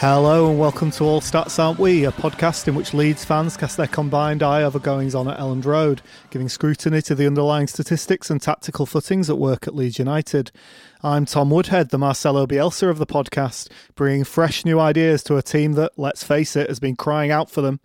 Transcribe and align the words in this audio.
Hello 0.00 0.48
and 0.48 0.60
welcome 0.60 0.92
to 0.92 1.02
All 1.02 1.20
Stats 1.20 1.58
Aren't 1.58 1.80
We, 1.80 2.04
a 2.04 2.12
podcast 2.12 2.68
in 2.68 2.76
which 2.76 2.94
Leeds 2.94 3.24
fans 3.24 3.56
cast 3.56 3.76
their 3.76 3.88
combined 3.88 4.44
eye 4.44 4.62
over 4.62 4.78
goings 4.78 5.12
on 5.12 5.26
at 5.26 5.40
Elland 5.40 5.64
Road, 5.64 6.02
giving 6.30 6.48
scrutiny 6.48 7.02
to 7.02 7.16
the 7.16 7.26
underlying 7.26 7.66
statistics 7.66 8.30
and 8.30 8.40
tactical 8.40 8.86
footings 8.86 9.28
at 9.28 9.38
work 9.38 9.66
at 9.66 9.74
Leeds 9.74 9.98
United. 9.98 10.52
I'm 11.00 11.26
Tom 11.26 11.50
Woodhead, 11.50 11.90
the 11.90 11.98
Marcelo 11.98 12.44
Bielsa 12.44 12.90
of 12.90 12.98
the 12.98 13.06
podcast, 13.06 13.70
bringing 13.94 14.24
fresh 14.24 14.64
new 14.64 14.80
ideas 14.80 15.22
to 15.24 15.36
a 15.36 15.42
team 15.42 15.74
that, 15.74 15.92
let's 15.96 16.24
face 16.24 16.56
it, 16.56 16.68
has 16.68 16.80
been 16.80 16.96
crying 16.96 17.30
out 17.30 17.48
for 17.48 17.60
them. 17.60 17.78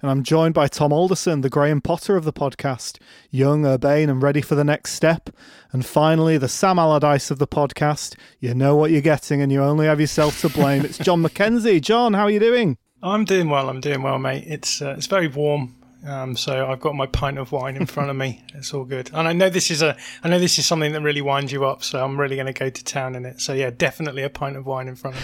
And 0.00 0.08
I'm 0.08 0.22
joined 0.22 0.54
by 0.54 0.68
Tom 0.68 0.92
Alderson, 0.92 1.40
the 1.40 1.50
Graham 1.50 1.80
Potter 1.80 2.14
of 2.14 2.22
the 2.22 2.32
podcast, 2.32 3.00
young, 3.28 3.66
urbane, 3.66 4.08
and 4.08 4.22
ready 4.22 4.40
for 4.40 4.54
the 4.54 4.62
next 4.62 4.92
step. 4.92 5.30
And 5.72 5.84
finally, 5.84 6.38
the 6.38 6.46
Sam 6.46 6.78
Allardyce 6.78 7.32
of 7.32 7.40
the 7.40 7.48
podcast. 7.48 8.14
You 8.38 8.54
know 8.54 8.76
what 8.76 8.92
you're 8.92 9.00
getting, 9.00 9.42
and 9.42 9.50
you 9.50 9.64
only 9.64 9.86
have 9.86 10.00
yourself 10.00 10.40
to 10.42 10.48
blame. 10.48 10.84
It's 10.84 10.98
John 10.98 11.22
McKenzie. 11.24 11.80
John, 11.80 12.14
how 12.14 12.22
are 12.22 12.30
you 12.30 12.38
doing? 12.38 12.78
I'm 13.02 13.24
doing 13.24 13.48
well. 13.48 13.68
I'm 13.68 13.80
doing 13.80 14.02
well, 14.02 14.20
mate. 14.20 14.44
It's 14.46 14.80
uh, 14.80 14.94
it's 14.96 15.06
very 15.06 15.26
warm. 15.26 15.74
Um, 16.06 16.36
so 16.36 16.66
I've 16.66 16.80
got 16.80 16.94
my 16.94 17.06
pint 17.06 17.38
of 17.38 17.52
wine 17.52 17.76
in 17.76 17.86
front 17.86 18.10
of 18.10 18.16
me. 18.16 18.42
It's 18.54 18.74
all 18.74 18.84
good, 18.84 19.10
and 19.14 19.26
I 19.26 19.32
know 19.32 19.48
this 19.48 19.70
is 19.70 19.80
a 19.82 19.96
I 20.22 20.28
know 20.28 20.38
this 20.38 20.58
is 20.58 20.66
something 20.66 20.92
that 20.92 21.00
really 21.00 21.22
winds 21.22 21.50
you 21.52 21.64
up. 21.64 21.82
So 21.82 22.04
I'm 22.04 22.18
really 22.20 22.36
going 22.36 22.46
to 22.46 22.52
go 22.52 22.68
to 22.68 22.84
town 22.84 23.14
in 23.14 23.24
it. 23.24 23.40
So 23.40 23.52
yeah, 23.54 23.70
definitely 23.70 24.22
a 24.22 24.30
pint 24.30 24.56
of 24.56 24.66
wine 24.66 24.88
in 24.88 24.96
front 24.96 25.16
of 25.16 25.22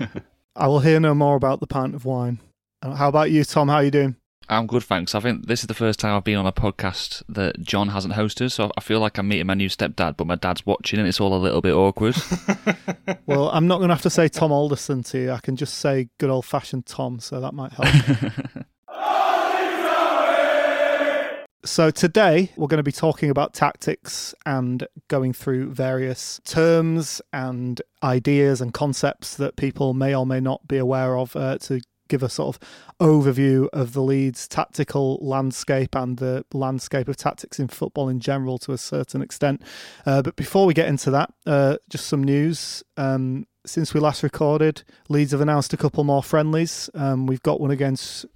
me. 0.00 0.06
I 0.56 0.66
will 0.68 0.80
hear 0.80 1.00
no 1.00 1.14
more 1.14 1.36
about 1.36 1.60
the 1.60 1.66
pint 1.66 1.94
of 1.94 2.04
wine. 2.04 2.40
Uh, 2.82 2.94
How 2.94 3.08
about 3.08 3.30
you, 3.30 3.44
Tom? 3.44 3.68
How 3.68 3.76
are 3.76 3.84
you 3.84 3.90
doing? 3.90 4.16
I'm 4.50 4.66
good, 4.66 4.82
thanks. 4.82 5.14
I 5.14 5.20
think 5.20 5.46
this 5.46 5.60
is 5.60 5.66
the 5.66 5.74
first 5.74 6.00
time 6.00 6.16
I've 6.16 6.24
been 6.24 6.38
on 6.38 6.46
a 6.46 6.52
podcast 6.52 7.22
that 7.28 7.60
John 7.60 7.88
hasn't 7.88 8.14
hosted, 8.14 8.50
so 8.50 8.70
I 8.78 8.80
feel 8.80 8.98
like 8.98 9.18
I'm 9.18 9.28
meeting 9.28 9.46
my 9.46 9.52
new 9.54 9.68
stepdad, 9.68 10.16
but 10.16 10.26
my 10.26 10.36
dad's 10.36 10.64
watching 10.64 10.98
and 10.98 11.06
it's 11.06 11.20
all 11.20 11.34
a 11.34 11.36
little 11.36 11.60
bit 11.60 11.74
awkward. 11.74 12.16
Well, 13.26 13.50
I'm 13.50 13.66
not 13.66 13.76
going 13.78 13.88
to 13.88 13.94
have 13.94 14.02
to 14.02 14.10
say 14.10 14.28
Tom 14.28 14.52
Alderson 14.52 15.02
to 15.04 15.18
you. 15.18 15.32
I 15.32 15.38
can 15.40 15.56
just 15.56 15.74
say 15.74 16.08
good 16.18 16.30
old 16.30 16.46
fashioned 16.46 16.86
Tom, 16.86 17.20
so 17.20 17.40
that 17.40 17.52
might 17.52 17.72
help. 17.72 18.64
So, 21.64 21.90
today 21.90 22.52
we're 22.56 22.68
going 22.68 22.78
to 22.78 22.84
be 22.84 22.92
talking 22.92 23.30
about 23.30 23.52
tactics 23.52 24.32
and 24.46 24.86
going 25.08 25.32
through 25.32 25.72
various 25.72 26.40
terms 26.44 27.20
and 27.32 27.82
ideas 28.00 28.60
and 28.60 28.72
concepts 28.72 29.36
that 29.38 29.56
people 29.56 29.92
may 29.92 30.14
or 30.14 30.24
may 30.24 30.38
not 30.38 30.68
be 30.68 30.76
aware 30.76 31.18
of 31.18 31.34
uh, 31.34 31.58
to 31.58 31.80
give 32.08 32.22
a 32.22 32.28
sort 32.28 32.54
of 32.54 32.68
overview 33.00 33.68
of 33.72 33.92
the 33.92 34.02
Leeds 34.02 34.46
tactical 34.46 35.18
landscape 35.20 35.96
and 35.96 36.18
the 36.18 36.44
landscape 36.52 37.08
of 37.08 37.16
tactics 37.16 37.58
in 37.58 37.66
football 37.66 38.08
in 38.08 38.20
general 38.20 38.58
to 38.58 38.72
a 38.72 38.78
certain 38.78 39.20
extent. 39.20 39.60
Uh, 40.06 40.22
but 40.22 40.36
before 40.36 40.64
we 40.64 40.74
get 40.74 40.86
into 40.86 41.10
that, 41.10 41.34
uh, 41.44 41.76
just 41.90 42.06
some 42.06 42.22
news. 42.22 42.84
Um, 42.96 43.48
since 43.66 43.92
we 43.92 43.98
last 43.98 44.22
recorded, 44.22 44.84
Leeds 45.08 45.32
have 45.32 45.40
announced 45.40 45.72
a 45.72 45.76
couple 45.76 46.04
more 46.04 46.22
friendlies. 46.22 46.88
Um, 46.94 47.26
we've 47.26 47.42
got 47.42 47.60
one 47.60 47.72
against 47.72 48.26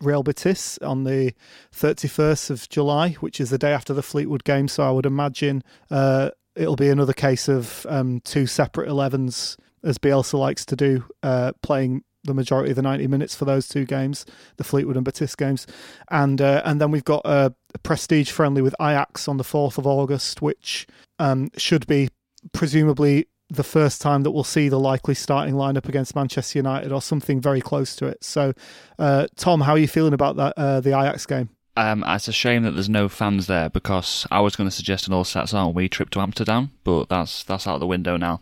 Real 0.00 0.22
Betis 0.22 0.78
on 0.78 1.04
the 1.04 1.32
31st 1.74 2.50
of 2.50 2.68
July, 2.68 3.10
which 3.20 3.40
is 3.40 3.50
the 3.50 3.58
day 3.58 3.72
after 3.72 3.94
the 3.94 4.02
Fleetwood 4.02 4.44
game. 4.44 4.68
So 4.68 4.82
I 4.82 4.90
would 4.90 5.06
imagine 5.06 5.62
uh, 5.90 6.30
it'll 6.54 6.76
be 6.76 6.88
another 6.88 7.12
case 7.12 7.48
of 7.48 7.86
um, 7.88 8.20
two 8.20 8.46
separate 8.46 8.88
11s, 8.88 9.56
as 9.82 9.98
Bielsa 9.98 10.38
likes 10.38 10.64
to 10.66 10.76
do, 10.76 11.04
uh, 11.22 11.52
playing 11.62 12.02
the 12.24 12.34
majority 12.34 12.70
of 12.70 12.76
the 12.76 12.82
90 12.82 13.06
minutes 13.06 13.34
for 13.34 13.44
those 13.44 13.68
two 13.68 13.84
games, 13.84 14.26
the 14.56 14.64
Fleetwood 14.64 14.96
and 14.96 15.04
Betis 15.04 15.34
games. 15.36 15.66
And 16.10 16.40
uh, 16.40 16.62
and 16.64 16.80
then 16.80 16.90
we've 16.90 17.04
got 17.04 17.22
a, 17.24 17.54
a 17.74 17.78
prestige 17.78 18.30
friendly 18.30 18.62
with 18.62 18.74
Ajax 18.80 19.28
on 19.28 19.36
the 19.36 19.44
4th 19.44 19.78
of 19.78 19.86
August, 19.86 20.42
which 20.42 20.86
um, 21.18 21.50
should 21.56 21.86
be 21.86 22.08
presumably 22.52 23.28
the 23.48 23.64
first 23.64 24.00
time 24.00 24.22
that 24.24 24.32
we'll 24.32 24.44
see 24.44 24.68
the 24.68 24.78
likely 24.78 25.14
starting 25.14 25.54
lineup 25.54 25.88
against 25.88 26.16
Manchester 26.16 26.58
United 26.58 26.92
or 26.92 27.00
something 27.00 27.40
very 27.40 27.60
close 27.60 27.94
to 27.96 28.06
it. 28.06 28.24
So, 28.24 28.52
uh, 28.98 29.28
Tom, 29.36 29.60
how 29.60 29.72
are 29.72 29.78
you 29.78 29.86
feeling 29.88 30.14
about 30.14 30.36
that 30.36 30.54
uh, 30.56 30.80
the 30.80 30.98
Ajax 30.98 31.26
game? 31.26 31.50
um, 31.76 32.02
it's 32.06 32.28
a 32.28 32.32
shame 32.32 32.62
that 32.62 32.72
there's 32.72 32.88
no 32.88 33.08
fans 33.08 33.46
there 33.46 33.68
because 33.68 34.26
I 34.30 34.40
was 34.40 34.56
going 34.56 34.68
to 34.68 34.74
suggest 34.74 35.06
an 35.06 35.12
all 35.12 35.24
stats 35.24 35.52
aren't 35.52 35.74
we 35.74 35.88
trip 35.88 36.10
to 36.10 36.20
Amsterdam, 36.20 36.72
but 36.84 37.08
that's 37.08 37.44
that's 37.44 37.66
out 37.66 37.78
the 37.78 37.86
window 37.86 38.16
now. 38.16 38.40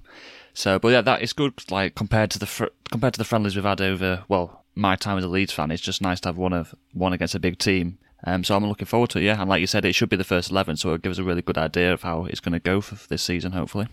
So, 0.54 0.78
but 0.78 0.88
yeah, 0.88 1.00
that 1.00 1.21
is 1.21 1.32
good. 1.32 1.54
Like 1.71 1.97
compared 1.97 2.31
to 2.32 2.38
the 2.38 2.47
fr- 2.47 2.66
compared 2.91 3.15
to 3.15 3.19
the 3.19 3.25
friendlies 3.25 3.56
we've 3.56 3.65
had 3.65 3.81
over, 3.81 4.25
well, 4.28 4.65
my 4.76 4.94
time 4.94 5.19
as 5.19 5.25
a 5.25 5.28
Leeds 5.28 5.53
fan, 5.53 5.72
it's 5.72 5.82
just 5.82 6.00
nice 6.00 6.21
to 6.21 6.28
have 6.28 6.38
one 6.38 6.53
of 6.53 6.75
one 6.92 7.12
against 7.12 7.34
a 7.34 7.41
big 7.41 7.59
team. 7.59 7.98
Um, 8.26 8.44
so 8.44 8.56
I'm 8.56 8.65
looking 8.65 8.86
forward 8.86 9.10
to 9.10 9.19
it. 9.19 9.25
Yeah, 9.25 9.41
and 9.41 9.50
like 9.50 9.60
you 9.60 9.66
said, 9.66 9.84
it 9.84 9.94
should 9.94 10.09
be 10.09 10.16
the 10.16 10.25
first 10.25 10.50
eleven, 10.50 10.76
so 10.76 10.94
it 10.94 11.03
gives 11.03 11.19
a 11.19 11.25
really 11.25 11.42
good 11.42 11.59
idea 11.59 11.92
of 11.92 12.03
how 12.03 12.26
it's 12.26 12.41
going 12.41 12.53
to 12.53 12.60
go 12.60 12.81
for 12.81 12.94
this 13.09 13.22
season, 13.22 13.53
hopefully. 13.53 13.88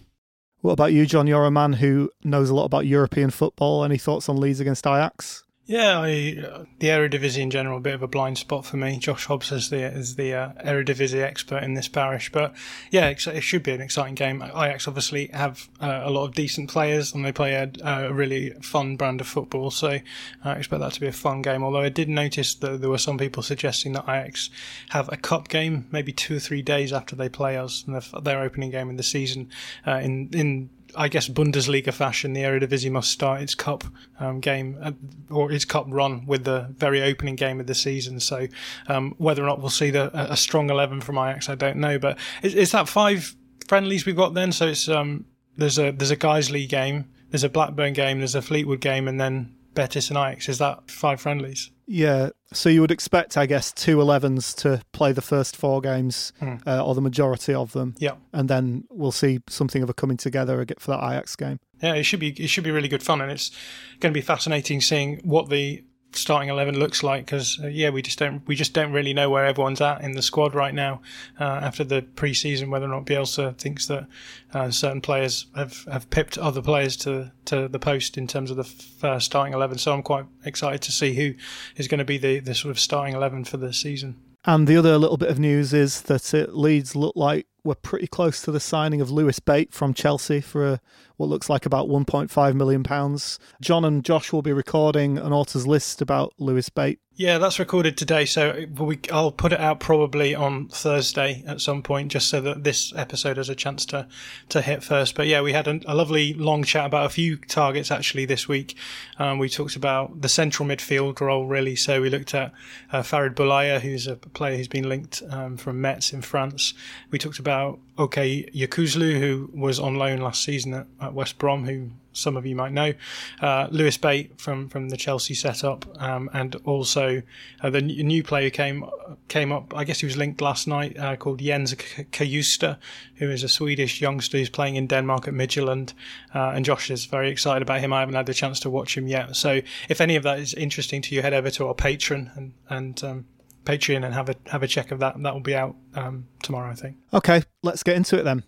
What 0.62 0.74
about 0.74 0.94
you, 0.94 1.08
John? 1.08 1.26
You're 1.26 1.46
a 1.46 1.52
man 1.52 1.74
who 1.74 2.12
knows 2.24 2.52
a 2.52 2.56
lot 2.56 2.66
about 2.66 2.86
European 2.86 3.32
football. 3.32 3.84
Any 3.84 3.98
thoughts 3.98 4.30
on 4.30 4.38
Leeds 4.38 4.60
against 4.60 4.86
Ajax? 4.86 5.44
Yeah, 5.72 6.02
I, 6.02 6.36
uh, 6.46 6.66
the 6.80 6.88
Eredivisie 6.88 7.38
in 7.38 7.50
general, 7.50 7.78
a 7.78 7.80
bit 7.80 7.94
of 7.94 8.04
a 8.04 8.08
blind 8.08 8.38
spot 8.38 8.66
for 8.66 8.76
me. 8.76 8.98
Josh 8.98 9.28
Hobbs 9.28 9.54
is 9.54 9.70
the 9.70 9.78
is 9.78 10.18
the 10.18 10.34
uh, 10.34 10.52
Eredivisie 10.66 11.24
expert 11.24 11.64
in 11.64 11.76
this 11.76 11.88
parish, 11.88 12.30
but 12.30 12.54
yeah, 12.90 13.08
it, 13.08 13.26
it 13.26 13.40
should 13.40 13.64
be 13.64 13.72
an 13.72 13.80
exciting 13.80 14.16
game. 14.16 14.42
Ajax 14.42 14.86
obviously 14.86 15.28
have 15.28 15.70
uh, 15.80 16.02
a 16.04 16.10
lot 16.10 16.26
of 16.26 16.36
decent 16.36 16.70
players, 16.70 17.14
and 17.14 17.24
they 17.24 17.32
play 17.32 17.54
a, 17.54 17.72
a 17.86 18.12
really 18.12 18.50
fun 18.62 18.98
brand 18.98 19.22
of 19.22 19.28
football. 19.28 19.72
So 19.72 20.00
I 20.44 20.52
expect 20.52 20.82
that 20.82 20.92
to 20.92 21.00
be 21.00 21.08
a 21.08 21.14
fun 21.14 21.42
game. 21.42 21.64
Although 21.64 21.80
I 21.80 21.90
did 21.90 22.10
notice 22.10 22.54
that 22.56 22.82
there 22.82 22.90
were 22.90 22.98
some 22.98 23.18
people 23.18 23.42
suggesting 23.42 23.94
that 23.94 24.10
Ajax 24.10 24.50
have 24.90 25.08
a 25.08 25.16
cup 25.16 25.48
game 25.48 25.88
maybe 25.90 26.12
two 26.12 26.36
or 26.36 26.40
three 26.40 26.62
days 26.62 26.92
after 26.92 27.16
they 27.16 27.30
play 27.30 27.56
us, 27.56 27.86
and 27.88 27.96
their, 27.96 28.22
their 28.22 28.42
opening 28.42 28.72
game 28.72 28.90
in 28.90 28.98
the 28.98 29.04
season 29.04 29.50
uh, 29.88 30.02
in 30.04 30.32
in 30.34 30.70
I 30.96 31.08
guess 31.08 31.28
Bundesliga 31.30 31.94
fashion, 31.94 32.34
the 32.34 32.42
Eredivisie 32.42 32.92
must 32.92 33.12
start 33.12 33.42
its 33.42 33.56
cup 33.56 33.84
um, 34.20 34.40
game 34.40 34.78
uh, 34.82 34.92
or 35.30 35.52
its 35.52 35.66
cup 35.66 35.86
run 35.90 36.26
with 36.26 36.44
the 36.44 36.68
very 36.78 37.02
opening 37.02 37.36
game 37.36 37.60
of 37.60 37.68
the 37.68 37.76
season. 37.76 38.20
So 38.20 38.48
um, 38.88 39.16
whether 39.18 39.44
or 39.44 39.48
not 39.48 39.60
we'll 39.60 39.70
see 39.70 39.92
the, 39.92 40.12
a 40.14 40.38
strong 40.38 40.70
eleven 40.70 41.02
from 41.02 41.18
Ajax, 41.18 41.50
I 41.50 41.56
don't 41.56 41.78
know. 41.78 42.00
But 42.00 42.18
is, 42.42 42.56
is 42.56 42.72
that 42.72 42.88
five 42.88 43.36
friendlies 43.68 44.06
we've 44.06 44.16
got 44.16 44.34
then? 44.34 44.52
So 44.52 44.68
it's 44.68 44.88
um, 44.90 45.26
there's 45.58 45.78
a 45.78 45.92
there's 45.92 46.12
a 46.12 46.18
Guiseley 46.18 46.68
game, 46.68 47.10
there's 47.30 47.44
a 47.44 47.50
Blackburn 47.50 47.94
game, 47.94 48.20
there's 48.20 48.36
a 48.36 48.42
Fleetwood 48.42 48.82
game, 48.82 49.08
and 49.08 49.20
then 49.20 49.56
Betis 49.74 50.10
and 50.10 50.18
Ajax. 50.18 50.50
Is 50.50 50.58
that 50.58 50.90
five 50.90 51.22
friendlies? 51.22 51.72
Yeah, 51.94 52.30
so 52.54 52.70
you 52.70 52.80
would 52.80 52.90
expect, 52.92 53.36
I 53.38 53.46
guess, 53.46 53.74
two 53.74 53.98
11s 53.98 54.56
to 54.62 54.82
play 54.94 55.12
the 55.12 55.22
first 55.22 55.58
four 55.58 55.82
games, 55.82 56.32
Mm. 56.42 56.66
uh, 56.66 56.86
or 56.86 56.96
the 56.96 57.02
majority 57.02 57.54
of 57.54 57.74
them, 57.74 57.96
Yeah. 58.00 58.14
and 58.32 58.50
then 58.50 58.86
we'll 58.90 59.12
see 59.12 59.40
something 59.50 59.84
of 59.84 59.90
a 59.90 59.94
coming 59.94 60.16
together 60.16 60.66
for 60.80 60.92
that 60.92 61.04
Ajax 61.04 61.36
game. 61.36 61.60
Yeah, 61.84 61.96
it 61.96 62.04
should 62.04 62.22
be 62.22 62.30
it 62.30 62.48
should 62.48 62.64
be 62.64 62.72
really 62.72 62.88
good 62.88 63.04
fun, 63.04 63.20
and 63.22 63.30
it's 63.32 63.52
going 64.00 64.14
to 64.14 64.18
be 64.18 64.22
fascinating 64.26 64.80
seeing 64.80 65.20
what 65.24 65.50
the 65.50 65.84
starting 66.14 66.50
eleven 66.50 66.78
looks 66.78 67.04
like 67.04 67.26
because 67.26 67.60
uh, 67.64 67.68
yeah, 67.68 67.90
we 67.90 68.02
just 68.02 68.20
don't 68.20 68.46
we 68.48 68.56
just 68.56 68.74
don't 68.74 68.92
really 68.92 69.14
know 69.14 69.30
where 69.30 69.46
everyone's 69.46 69.82
at 69.82 70.02
in 70.02 70.12
the 70.14 70.22
squad 70.22 70.54
right 70.54 70.74
now 70.74 71.02
uh, 71.40 71.44
after 71.44 71.84
the 71.84 72.02
preseason. 72.02 72.70
Whether 72.70 72.86
or 72.86 72.90
not 72.90 73.06
Bielsa 73.06 73.58
thinks 73.58 73.88
that 73.88 74.08
uh, 74.54 74.72
certain 74.72 75.02
players 75.02 75.48
have, 75.56 75.86
have 75.92 76.10
pipped 76.10 76.38
other 76.38 76.62
players 76.62 76.98
to 76.98 77.32
to 77.46 77.68
the 77.68 77.80
post 77.80 78.18
in 78.18 78.28
terms 78.28 78.52
of 78.52 78.58
the 78.58 78.64
first 78.64 79.26
starting 79.26 79.54
eleven. 79.54 79.78
So 79.78 79.94
I'm 79.94 80.04
quite 80.04 80.26
excited 80.46 80.82
to 80.84 80.92
see 80.92 81.14
who 81.14 81.34
is 81.78 81.88
going 81.88 82.00
to 82.00 82.06
be 82.06 82.18
the 82.18 82.40
the 82.40 82.56
sort 82.56 82.72
of 82.72 82.80
starting 82.80 83.16
eleven 83.16 83.44
for 83.44 83.58
the 83.58 83.74
season. 83.74 84.16
And 84.44 84.68
the 84.68 84.78
other 84.78 84.98
little 84.98 85.18
bit 85.18 85.30
of 85.30 85.38
news 85.38 85.72
is 85.72 86.02
that 86.04 86.34
it 86.34 86.56
Leeds 86.56 86.96
look 86.96 87.16
like 87.16 87.46
we're 87.64 87.76
pretty 87.76 88.08
close 88.08 88.42
to 88.42 88.52
the 88.52 88.60
signing 88.60 89.00
of 89.00 89.12
Lewis 89.12 89.40
Bate 89.40 89.72
from 89.72 89.94
Chelsea 89.94 90.42
for 90.42 90.68
a, 90.68 90.82
what 91.18 91.30
looks 91.30 91.48
like 91.48 91.68
about 91.68 91.88
1.5 91.88 92.56
million 92.56 92.82
pounds. 92.82 93.38
John 93.62 93.86
and 93.86 94.04
Josh 94.04 94.34
will 94.34 94.42
be 94.42 94.54
recording 94.54 95.20
an 95.20 95.32
author's 95.32 95.68
list 95.68 96.02
about 96.02 96.34
Lewis 96.40 96.70
Bate 96.70 97.00
yeah, 97.22 97.38
that's 97.38 97.60
recorded 97.60 97.98
today, 97.98 98.26
so 98.26 98.66
we, 98.80 99.00
I'll 99.12 99.32
put 99.32 99.54
it 99.54 99.60
out 99.60 99.80
probably 99.80 100.34
on 100.34 100.70
Thursday 100.70 101.44
at 101.46 101.62
some 101.62 101.84
point, 101.84 102.12
just 102.12 102.28
so 102.30 102.42
that 102.42 102.64
this 102.64 102.92
episode 102.96 103.38
has 103.38 103.48
a 103.48 103.54
chance 103.54 103.86
to 103.88 104.08
to 104.50 104.62
hit 104.62 104.84
first. 104.84 105.14
But 105.14 105.28
yeah, 105.28 105.42
we 105.42 105.54
had 105.54 105.68
a, 105.68 105.80
a 105.86 105.94
lovely 105.94 106.34
long 106.34 106.64
chat 106.64 106.88
about 106.88 107.06
a 107.06 107.10
few 107.10 107.38
targets 107.38 107.92
actually 107.92 108.26
this 108.26 108.48
week. 108.48 108.76
Um, 109.20 109.38
we 109.38 109.50
talked 109.50 109.76
about 109.76 110.22
the 110.22 110.30
central 110.30 110.68
midfield 110.68 111.22
role 111.22 111.46
really, 111.46 111.76
so 111.76 112.02
we 112.02 112.10
looked 112.10 112.34
at 112.34 112.54
uh, 112.92 113.04
Farid 113.04 113.36
Boulaya, 113.36 113.80
who's 113.80 114.08
a 114.08 114.16
player 114.16 114.58
who's 114.58 114.68
been 114.68 114.90
linked 114.90 115.22
um, 115.30 115.58
from 115.58 115.80
Metz 115.80 116.14
in 116.14 116.24
France. 116.24 116.74
We 117.12 117.20
talked 117.20 117.38
about 117.38 117.80
Okay 118.00 118.50
Yokuslu, 118.50 119.20
who 119.20 119.52
was 119.54 119.80
on 119.80 119.94
loan 119.94 120.22
last 120.22 120.44
season 120.44 120.74
at, 120.74 120.88
at 121.00 121.14
West 121.14 121.38
Brom, 121.38 121.66
who 121.66 121.92
some 122.14 122.38
of 122.38 122.46
you 122.46 122.56
might 122.56 122.72
know, 122.72 122.94
uh, 123.42 123.68
Lewis 123.72 123.98
Bate 123.98 124.40
from, 124.40 124.70
from 124.70 124.90
the 124.90 124.98
Chelsea 124.98 125.34
setup, 125.34 125.86
um, 126.02 126.30
and 126.34 126.56
also 126.66 127.22
uh, 127.62 127.70
the 127.70 127.82
new 127.82 128.24
player 128.24 128.50
came 128.50 128.86
came 129.28 129.52
up. 129.52 129.76
I 129.76 129.84
guess 129.84 130.00
he 130.00 130.06
was 130.06 130.18
linked 130.18 130.42
last 130.42 130.68
night, 130.68 130.98
uh, 130.98 131.16
called 131.16 131.40
Jens 131.40 131.74
Cajuste, 131.74 132.78
who 133.16 133.30
is 133.30 133.44
a 133.44 133.50
Swedish 133.50 134.02
youngster 134.02 134.38
who's 134.38 134.50
playing 134.50 134.76
in 134.76 134.88
Denmark 134.88 135.28
at 135.28 135.34
Midtjylland, 135.34 135.94
uh, 136.34 136.52
and 136.56 136.66
Josh 136.66 136.90
is 136.90 137.06
very 137.06 137.30
excited 137.30 137.62
about 137.62 137.80
him. 137.80 137.94
I 137.94 138.00
haven't 138.00 138.16
had 138.16 138.26
the 138.26 138.34
chance 138.34 138.60
to 138.62 138.70
watch 138.70 138.98
him 138.98 139.08
yet, 139.08 139.36
so 139.36 139.62
if 139.90 140.02
any 140.02 140.16
of 140.16 140.24
that 140.24 140.40
is 140.40 140.54
interesting 140.54 141.02
to 141.04 141.16
you, 141.16 141.22
head 141.22 141.34
over 141.34 141.50
to 141.52 141.68
our 141.68 141.74
Patreon 141.74 142.36
and 142.36 142.54
and 142.70 143.04
um, 143.04 143.26
Patreon 143.66 144.04
and 144.04 144.14
have 144.14 144.30
a 144.30 144.36
have 144.48 144.64
a 144.64 144.68
check 144.68 144.92
of 144.92 145.00
that. 145.00 145.22
That 145.22 145.34
will 145.34 145.42
be 145.42 145.56
out 145.56 145.76
um, 145.96 146.28
tomorrow, 146.44 146.72
I 146.72 146.76
think. 146.76 146.98
Okay, 147.14 147.44
let's 147.64 147.84
get 147.84 147.96
into 147.96 148.18
it 148.18 148.24
then. 148.24 148.44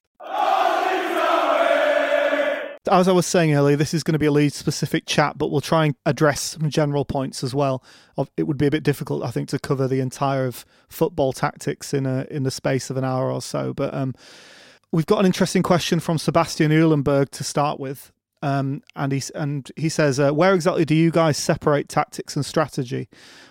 As 2.92 3.08
I 3.08 3.14
was 3.14 3.26
saying 3.26 3.54
earlier, 3.54 3.78
this 3.78 3.94
is 3.94 4.04
going 4.04 4.14
to 4.14 4.20
be 4.20 4.26
a 4.26 4.32
Leeds 4.32 4.56
specific 4.56 5.06
chat, 5.06 5.38
but 5.38 5.50
we'll 5.50 5.62
try 5.62 5.86
and 5.86 5.96
address 6.06 6.42
some 6.42 6.70
general 6.70 7.06
points 7.06 7.42
as 7.42 7.56
well. 7.56 7.82
It 8.36 8.44
would 8.44 8.58
be 8.58 8.68
a 8.68 8.72
bit 8.72 8.84
difficult, 8.84 9.24
I 9.24 9.32
think, 9.32 9.48
to 9.50 9.60
cover 9.60 9.88
the 9.88 10.02
entire 10.02 10.46
of 10.46 10.66
football 10.90 11.32
tactics 11.32 11.94
in 11.94 12.06
a 12.06 12.28
in 12.30 12.44
the 12.44 12.52
space 12.52 12.90
of 12.90 12.98
an 12.98 13.06
hour 13.06 13.32
or 13.32 13.42
so. 13.42 13.74
But 13.74 13.94
um, 13.94 14.14
we've 14.92 15.06
got 15.06 15.20
an 15.20 15.26
interesting 15.26 15.64
question 15.64 16.02
from 16.02 16.18
Sebastian 16.18 16.72
Uhlenberg 16.72 17.30
to 17.30 17.44
start 17.44 17.80
with. 17.80 18.12
Um, 18.44 18.84
and 18.98 19.14
he 19.14 19.24
and 19.36 19.72
he 19.78 19.88
says, 19.88 20.20
uh, 20.20 20.32
where 20.32 20.54
exactly 20.54 20.84
do 20.84 20.94
you 20.94 21.12
guys 21.12 21.38
separate 21.38 21.88
tactics 21.88 22.36
and 22.36 22.46
strategy? 22.46 23.08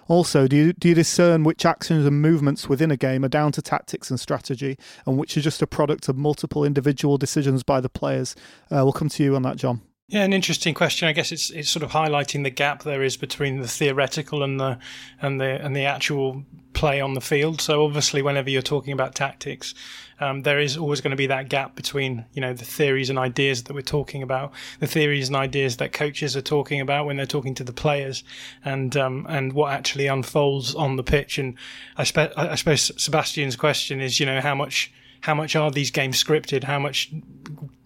Also, 0.06 0.46
do 0.46 0.54
you 0.54 0.72
do 0.74 0.90
you 0.90 0.94
discern 0.94 1.44
which 1.44 1.64
actions 1.64 2.04
and 2.04 2.20
movements 2.20 2.68
within 2.68 2.90
a 2.90 2.96
game 2.98 3.24
are 3.24 3.28
down 3.28 3.52
to 3.52 3.62
tactics 3.62 4.10
and 4.10 4.20
strategy, 4.20 4.76
and 5.06 5.16
which 5.16 5.34
are 5.34 5.40
just 5.40 5.62
a 5.62 5.66
product 5.66 6.10
of 6.10 6.18
multiple 6.18 6.62
individual 6.62 7.16
decisions 7.16 7.62
by 7.62 7.80
the 7.80 7.88
players? 7.88 8.36
Uh, 8.70 8.84
we'll 8.84 8.92
come 8.92 9.08
to 9.08 9.24
you 9.24 9.34
on 9.34 9.40
that, 9.42 9.56
John. 9.56 9.80
Yeah, 10.08 10.24
an 10.24 10.34
interesting 10.34 10.74
question. 10.74 11.08
I 11.08 11.12
guess 11.12 11.32
it's 11.32 11.48
it's 11.48 11.70
sort 11.70 11.82
of 11.82 11.92
highlighting 11.92 12.42
the 12.42 12.50
gap 12.50 12.82
there 12.82 13.02
is 13.02 13.16
between 13.16 13.60
the 13.60 13.68
theoretical 13.68 14.42
and 14.42 14.60
the 14.60 14.78
and 15.22 15.40
the 15.40 15.64
and 15.64 15.74
the 15.74 15.86
actual 15.86 16.44
play 16.74 17.00
on 17.00 17.14
the 17.14 17.22
field. 17.22 17.62
So 17.62 17.82
obviously, 17.82 18.20
whenever 18.20 18.50
you're 18.50 18.60
talking 18.60 18.92
about 18.92 19.14
tactics, 19.14 19.74
um, 20.22 20.42
there 20.42 20.60
is 20.60 20.76
always 20.76 21.00
going 21.00 21.10
to 21.10 21.16
be 21.16 21.26
that 21.26 21.48
gap 21.48 21.74
between 21.74 22.24
you 22.32 22.40
know 22.40 22.54
the 22.54 22.64
theories 22.64 23.10
and 23.10 23.18
ideas 23.18 23.64
that 23.64 23.74
we're 23.74 23.82
talking 23.82 24.22
about, 24.22 24.52
the 24.78 24.86
theories 24.86 25.28
and 25.28 25.36
ideas 25.36 25.78
that 25.78 25.92
coaches 25.92 26.36
are 26.36 26.42
talking 26.42 26.80
about 26.80 27.06
when 27.06 27.16
they're 27.16 27.26
talking 27.26 27.54
to 27.56 27.64
the 27.64 27.72
players, 27.72 28.22
and 28.64 28.96
um, 28.96 29.26
and 29.28 29.52
what 29.52 29.72
actually 29.72 30.06
unfolds 30.06 30.74
on 30.74 30.96
the 30.96 31.02
pitch. 31.02 31.38
And 31.38 31.56
I, 31.96 32.04
spe- 32.04 32.36
I 32.36 32.54
suppose 32.54 32.92
Sebastian's 32.96 33.56
question 33.56 34.00
is, 34.00 34.20
you 34.20 34.26
know, 34.26 34.40
how 34.40 34.54
much 34.54 34.92
how 35.22 35.34
much 35.34 35.56
are 35.56 35.70
these 35.70 35.90
games 35.90 36.22
scripted? 36.22 36.64
How 36.64 36.78
much 36.78 37.10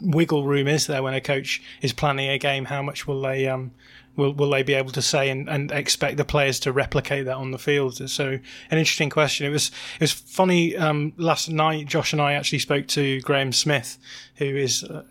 wiggle 0.00 0.44
room 0.44 0.68
is 0.68 0.86
there 0.86 1.02
when 1.02 1.14
a 1.14 1.20
coach 1.20 1.62
is 1.80 1.92
planning 1.92 2.28
a 2.28 2.38
game? 2.38 2.66
How 2.66 2.82
much 2.82 3.06
will 3.06 3.22
they 3.22 3.48
um, 3.48 3.72
will 4.16 4.32
will 4.32 4.50
they 4.50 4.62
be 4.62 4.74
able 4.74 4.92
to 4.92 5.02
say 5.02 5.28
and, 5.30 5.48
and 5.48 5.70
expect 5.70 6.16
the 6.16 6.24
players 6.24 6.58
to 6.60 6.72
replicate 6.72 7.26
that 7.26 7.36
on 7.36 7.50
the 7.50 7.58
field? 7.58 8.08
So 8.10 8.38
an 8.70 8.78
interesting 8.78 9.10
question. 9.10 9.46
It 9.46 9.50
was 9.50 9.70
it 9.94 10.00
was 10.00 10.12
funny. 10.12 10.76
Um, 10.76 11.12
last 11.16 11.48
night, 11.48 11.86
Josh 11.86 12.12
and 12.12 12.22
I 12.22 12.32
actually 12.32 12.58
spoke 12.58 12.86
to 12.88 13.20
Graham 13.20 13.52
Smith, 13.52 13.98
who 14.36 14.44
is 14.44 14.84
uh, 14.84 15.02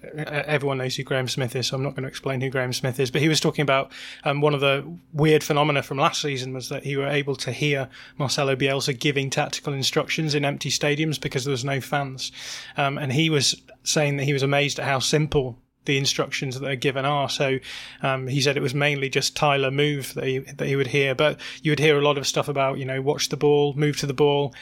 everyone 0.48 0.80
knows 0.80 0.96
who 0.96 1.04
Graham 1.04 1.28
Smith 1.28 1.56
is. 1.56 1.68
So 1.68 1.76
I'm 1.76 1.84
not 1.84 1.92
going 1.96 2.04
to 2.04 2.10
explain 2.10 2.42
who 2.42 2.50
Graham 2.50 2.74
Smith 2.74 3.00
is, 3.00 3.12
but 3.12 3.22
he 3.22 3.28
was 3.28 3.40
talking 3.40 3.64
about 3.64 3.92
um, 4.24 4.42
one 4.42 4.54
of 4.54 4.62
the 4.62 4.86
weird 5.14 5.44
phenomena 5.44 5.84
from 5.84 5.98
last 5.98 6.22
season 6.22 6.54
was 6.54 6.70
that 6.70 6.84
he 6.84 6.98
were 6.98 7.08
able 7.08 7.36
to 7.38 7.52
hear 7.52 7.90
Marcelo 8.18 8.56
Bielsa 8.56 8.98
giving 8.98 9.30
tactical 9.30 9.74
instructions 9.74 10.36
in 10.36 10.46
empty 10.46 10.70
stadiums 10.70 11.20
because 11.20 11.46
there 11.46 11.52
was 11.52 11.66
no 11.66 11.80
fans, 11.82 12.32
um, 12.78 12.98
and 12.98 13.14
he 13.14 13.30
was 13.30 13.62
saying 13.84 14.18
that 14.18 14.24
he 14.24 14.34
was 14.34 14.44
amazed 14.44 14.80
at 14.80 14.86
how 14.86 15.00
simple 15.00 15.60
the 15.86 15.98
instructions 15.98 16.60
that 16.60 16.70
are 16.70 16.76
given 16.76 17.06
are. 17.06 17.30
So 17.30 17.60
um, 18.02 18.28
he 18.28 18.42
said 18.42 18.58
it 18.58 18.64
was 18.64 18.76
mainly 18.76 19.10
just 19.10 19.36
Tyler 19.36 19.72
move 19.72 20.14
that 20.16 20.26
he, 20.26 20.40
that 20.40 20.68
he 20.68 20.76
would 20.76 20.88
hear, 20.88 21.16
but 21.16 21.40
you 21.62 21.72
would 21.72 21.80
hear 21.80 21.98
a 21.98 22.04
lot 22.04 22.18
of 22.18 22.28
stuff 22.28 22.48
about 22.48 22.78
you 22.78 22.86
know 22.86 23.02
watch 23.02 23.30
the 23.30 23.38
ball, 23.38 23.74
move 23.74 23.98
to 23.98 24.06
the 24.06 24.14
ball, 24.14 24.54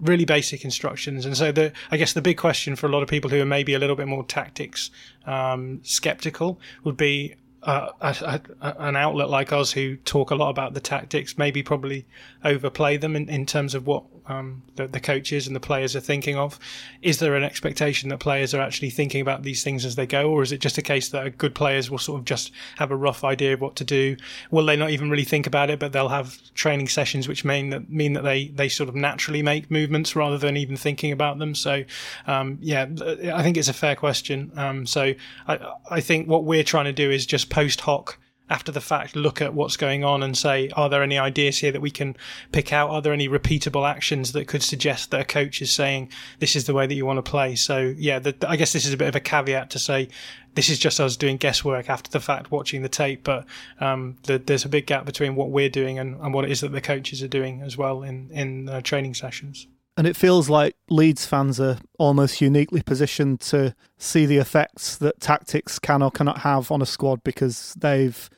really 0.00 0.24
basic 0.24 0.64
instructions. 0.64 1.24
And 1.24 1.36
so 1.36 1.52
the 1.52 1.72
I 1.90 1.96
guess 1.96 2.12
the 2.12 2.22
big 2.22 2.36
question 2.36 2.76
for 2.76 2.86
a 2.86 2.90
lot 2.90 3.02
of 3.02 3.08
people 3.08 3.30
who 3.30 3.40
are 3.40 3.46
maybe 3.46 3.74
a 3.74 3.78
little 3.78 3.96
bit 3.96 4.08
more 4.08 4.24
tactics 4.24 4.90
um, 5.26 5.80
skeptical 5.82 6.60
would 6.84 6.96
be 6.96 7.36
a, 7.62 7.92
a, 8.00 8.40
an 8.78 8.96
outlet 8.96 9.30
like 9.30 9.52
us 9.52 9.72
who 9.72 9.96
talk 9.96 10.30
a 10.30 10.34
lot 10.34 10.50
about 10.50 10.74
the 10.74 10.80
tactics 10.80 11.38
maybe 11.38 11.62
probably 11.62 12.04
overplay 12.44 12.96
them 12.96 13.14
in, 13.14 13.28
in 13.28 13.46
terms 13.46 13.74
of 13.74 13.86
what 13.86 14.04
um, 14.26 14.62
the, 14.76 14.86
the, 14.86 15.00
coaches 15.00 15.46
and 15.46 15.56
the 15.56 15.60
players 15.60 15.96
are 15.96 16.00
thinking 16.00 16.36
of. 16.36 16.58
Is 17.02 17.18
there 17.18 17.34
an 17.34 17.42
expectation 17.42 18.08
that 18.10 18.18
players 18.18 18.54
are 18.54 18.60
actually 18.60 18.90
thinking 18.90 19.20
about 19.20 19.42
these 19.42 19.64
things 19.64 19.84
as 19.84 19.96
they 19.96 20.06
go, 20.06 20.30
or 20.30 20.42
is 20.42 20.52
it 20.52 20.60
just 20.60 20.78
a 20.78 20.82
case 20.82 21.08
that 21.08 21.38
good 21.38 21.54
players 21.54 21.90
will 21.90 21.98
sort 21.98 22.20
of 22.20 22.24
just 22.24 22.52
have 22.76 22.90
a 22.90 22.96
rough 22.96 23.24
idea 23.24 23.54
of 23.54 23.60
what 23.60 23.76
to 23.76 23.84
do? 23.84 24.16
Will 24.50 24.64
they 24.64 24.76
not 24.76 24.90
even 24.90 25.10
really 25.10 25.24
think 25.24 25.46
about 25.46 25.70
it, 25.70 25.78
but 25.78 25.92
they'll 25.92 26.08
have 26.08 26.38
training 26.54 26.88
sessions 26.88 27.26
which 27.26 27.44
mean 27.44 27.70
that 27.70 27.90
mean 27.90 28.12
that 28.12 28.22
they 28.22 28.48
they 28.48 28.68
sort 28.68 28.88
of 28.88 28.94
naturally 28.94 29.42
make 29.42 29.70
movements 29.70 30.14
rather 30.14 30.38
than 30.38 30.56
even 30.56 30.76
thinking 30.76 31.12
about 31.12 31.38
them? 31.38 31.54
So, 31.54 31.84
um, 32.26 32.58
yeah, 32.60 32.86
I 33.34 33.42
think 33.42 33.56
it's 33.56 33.68
a 33.68 33.74
fair 33.74 33.96
question. 33.96 34.52
Um, 34.56 34.86
so 34.86 35.14
I 35.48 35.72
I 35.90 36.00
think 36.00 36.28
what 36.28 36.44
we're 36.44 36.64
trying 36.64 36.84
to 36.86 36.92
do 36.92 37.10
is 37.10 37.26
just 37.26 37.50
post 37.52 37.82
hoc 37.82 38.18
after 38.48 38.72
the 38.72 38.80
fact 38.80 39.14
look 39.14 39.40
at 39.40 39.54
what's 39.54 39.76
going 39.76 40.04
on 40.04 40.22
and 40.22 40.36
say, 40.36 40.68
are 40.74 40.88
there 40.90 41.02
any 41.02 41.18
ideas 41.18 41.58
here 41.58 41.72
that 41.72 41.80
we 41.80 41.90
can 41.90 42.16
pick 42.50 42.72
out? 42.72 42.90
Are 42.90 43.00
there 43.00 43.12
any 43.12 43.28
repeatable 43.28 43.88
actions 43.88 44.32
that 44.32 44.46
could 44.46 44.62
suggest 44.62 45.10
that 45.10 45.20
a 45.20 45.24
coach 45.24 45.62
is 45.62 45.70
saying 45.70 46.10
this 46.38 46.56
is 46.56 46.66
the 46.66 46.74
way 46.74 46.86
that 46.86 46.94
you 46.94 47.06
want 47.06 47.18
to 47.18 47.30
play? 47.30 47.54
So 47.54 47.94
yeah, 47.96 48.18
the, 48.18 48.34
I 48.46 48.56
guess 48.56 48.72
this 48.72 48.84
is 48.84 48.92
a 48.92 48.96
bit 48.96 49.08
of 49.08 49.16
a 49.16 49.20
caveat 49.20 49.70
to 49.70 49.78
say 49.78 50.08
this 50.54 50.68
is 50.68 50.78
just 50.78 51.00
us 51.00 51.16
doing 51.16 51.36
guesswork 51.36 51.88
after 51.88 52.10
the 52.10 52.20
fact, 52.20 52.50
watching 52.50 52.82
the 52.82 52.88
tape. 52.88 53.24
But 53.24 53.46
um, 53.80 54.16
the, 54.24 54.38
there's 54.38 54.64
a 54.64 54.68
big 54.68 54.86
gap 54.86 55.06
between 55.06 55.34
what 55.34 55.50
we're 55.50 55.70
doing 55.70 55.98
and, 55.98 56.20
and, 56.20 56.34
what 56.34 56.44
it 56.44 56.50
is 56.50 56.60
that 56.60 56.72
the 56.72 56.80
coaches 56.80 57.22
are 57.22 57.28
doing 57.28 57.62
as 57.62 57.78
well 57.78 58.02
in 58.02 58.30
in 58.32 58.68
uh, 58.68 58.80
training 58.82 59.14
sessions. 59.14 59.66
And 59.96 60.06
it 60.06 60.16
feels 60.16 60.48
like 60.48 60.76
Leeds 60.88 61.26
fans 61.26 61.60
are 61.60 61.78
almost 61.98 62.40
uniquely 62.40 62.82
positioned 62.82 63.40
to 63.40 63.74
see 63.98 64.24
the 64.24 64.38
effects 64.38 64.96
that 64.96 65.20
tactics 65.20 65.78
can 65.78 66.02
or 66.02 66.10
cannot 66.10 66.38
have 66.38 66.70
on 66.70 66.80
a 66.80 66.86
squad 66.86 67.22
because 67.22 67.74
they've 67.78 68.30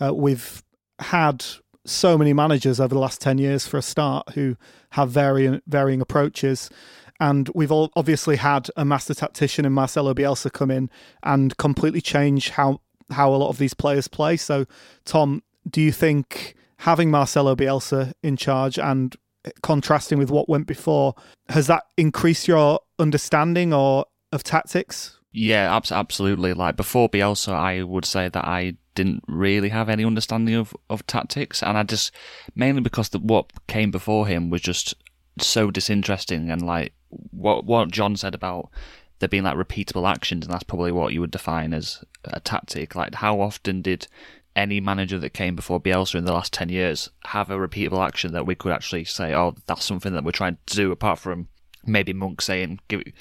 uh, 0.00 0.14
we've 0.14 0.62
had 1.00 1.44
so 1.84 2.16
many 2.16 2.32
managers 2.32 2.78
over 2.78 2.94
the 2.94 3.00
last 3.00 3.20
10 3.20 3.38
years 3.38 3.66
for 3.66 3.76
a 3.76 3.82
start 3.82 4.30
who 4.34 4.56
have 4.90 5.10
varying 5.10 5.60
varying 5.66 6.00
approaches. 6.00 6.70
And 7.18 7.48
we've 7.54 7.72
all 7.72 7.90
obviously 7.96 8.36
had 8.36 8.68
a 8.76 8.84
master 8.84 9.14
tactician 9.14 9.64
in 9.64 9.72
Marcelo 9.72 10.14
Bielsa 10.14 10.52
come 10.52 10.70
in 10.70 10.90
and 11.22 11.56
completely 11.56 12.00
change 12.00 12.50
how 12.50 12.80
how 13.10 13.34
a 13.34 13.36
lot 13.36 13.48
of 13.48 13.58
these 13.58 13.74
players 13.74 14.08
play. 14.08 14.36
So 14.36 14.66
Tom 15.04 15.42
do 15.68 15.80
you 15.80 15.92
think 15.92 16.54
having 16.78 17.10
Marcelo 17.10 17.54
Bielsa 17.54 18.12
in 18.22 18.36
charge 18.36 18.78
and 18.78 19.16
contrasting 19.62 20.18
with 20.18 20.30
what 20.30 20.48
went 20.48 20.66
before 20.66 21.14
has 21.48 21.66
that 21.66 21.84
increased 21.96 22.46
your 22.46 22.80
understanding 22.98 23.72
or 23.72 24.06
of 24.32 24.42
tactics? 24.42 25.18
Yeah 25.32 25.80
absolutely. 25.90 26.52
Like 26.52 26.76
before 26.76 27.08
Bielsa 27.08 27.52
I 27.52 27.82
would 27.82 28.04
say 28.04 28.28
that 28.28 28.44
I 28.44 28.76
didn't 28.94 29.22
really 29.26 29.70
have 29.70 29.88
any 29.88 30.04
understanding 30.04 30.54
of, 30.54 30.76
of 30.90 31.06
tactics, 31.06 31.62
and 31.62 31.78
I 31.78 31.82
just 31.82 32.12
mainly 32.54 32.82
because 32.82 33.08
the, 33.08 33.18
what 33.18 33.50
came 33.66 33.90
before 33.90 34.26
him 34.26 34.50
was 34.50 34.60
just 34.60 34.94
so 35.38 35.70
disinteresting 35.70 36.50
and 36.50 36.62
like 36.62 36.92
what 37.30 37.64
what 37.64 37.90
John 37.90 38.16
said 38.16 38.34
about 38.34 38.70
there 39.18 39.28
being 39.28 39.44
like 39.44 39.56
repeatable 39.56 40.10
actions, 40.10 40.44
and 40.44 40.52
that's 40.52 40.64
probably 40.64 40.92
what 40.92 41.12
you 41.12 41.20
would 41.20 41.30
define 41.30 41.72
as 41.72 42.04
a 42.24 42.40
tactic. 42.40 42.94
Like 42.94 43.14
how 43.14 43.40
often 43.40 43.82
did 43.82 44.08
any 44.54 44.80
manager 44.80 45.18
that 45.18 45.30
came 45.30 45.56
before 45.56 45.80
Bielsa 45.80 46.16
in 46.16 46.24
the 46.24 46.32
last 46.32 46.52
10 46.52 46.68
years 46.68 47.10
have 47.26 47.50
a 47.50 47.56
repeatable 47.56 48.04
action 48.04 48.32
that 48.32 48.46
we 48.46 48.54
could 48.54 48.72
actually 48.72 49.04
say, 49.04 49.34
oh, 49.34 49.54
that's 49.66 49.84
something 49.84 50.12
that 50.12 50.24
we're 50.24 50.32
trying 50.32 50.58
to 50.66 50.76
do, 50.76 50.92
apart 50.92 51.18
from 51.18 51.48
maybe 51.84 52.12
Monk 52.12 52.40
saying, 52.40 52.80
give 52.88 53.00
it, 53.00 53.14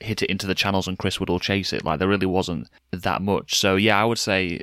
hit 0.00 0.22
it 0.22 0.30
into 0.30 0.46
the 0.46 0.54
channels 0.54 0.88
and 0.88 0.98
Chris 0.98 1.20
would 1.20 1.30
all 1.30 1.38
chase 1.38 1.72
it. 1.72 1.84
Like, 1.84 1.98
there 1.98 2.08
really 2.08 2.26
wasn't 2.26 2.68
that 2.92 3.22
much. 3.22 3.58
So, 3.58 3.76
yeah, 3.76 4.00
I 4.00 4.04
would 4.04 4.18
say 4.18 4.60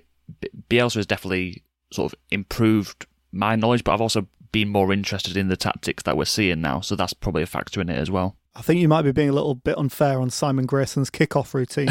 Bielsa 0.69 0.95
has 0.95 1.05
definitely 1.05 1.63
sort 1.91 2.11
of 2.11 2.19
improved 2.31 3.05
my 3.31 3.55
knowledge, 3.55 3.83
but 3.83 3.93
I've 3.93 4.01
also 4.01 4.27
been 4.51 4.69
more 4.69 4.91
interested 4.91 5.37
in 5.37 5.49
the 5.49 5.57
tactics 5.57 6.03
that 6.03 6.17
we're 6.17 6.25
seeing 6.25 6.61
now. 6.61 6.81
So, 6.81 6.95
that's 6.95 7.13
probably 7.13 7.43
a 7.43 7.47
factor 7.47 7.79
in 7.79 7.89
it 7.89 7.99
as 7.99 8.09
well. 8.09 8.35
I 8.57 8.61
think 8.61 8.81
you 8.81 8.87
might 8.87 9.03
be 9.03 9.11
being 9.11 9.29
a 9.29 9.33
little 9.33 9.53
bit 9.53 9.77
unfair 9.77 10.19
on 10.19 10.31
Simon 10.31 10.65
Grayson's 10.65 11.11
kickoff 11.11 11.53
routine. 11.53 11.89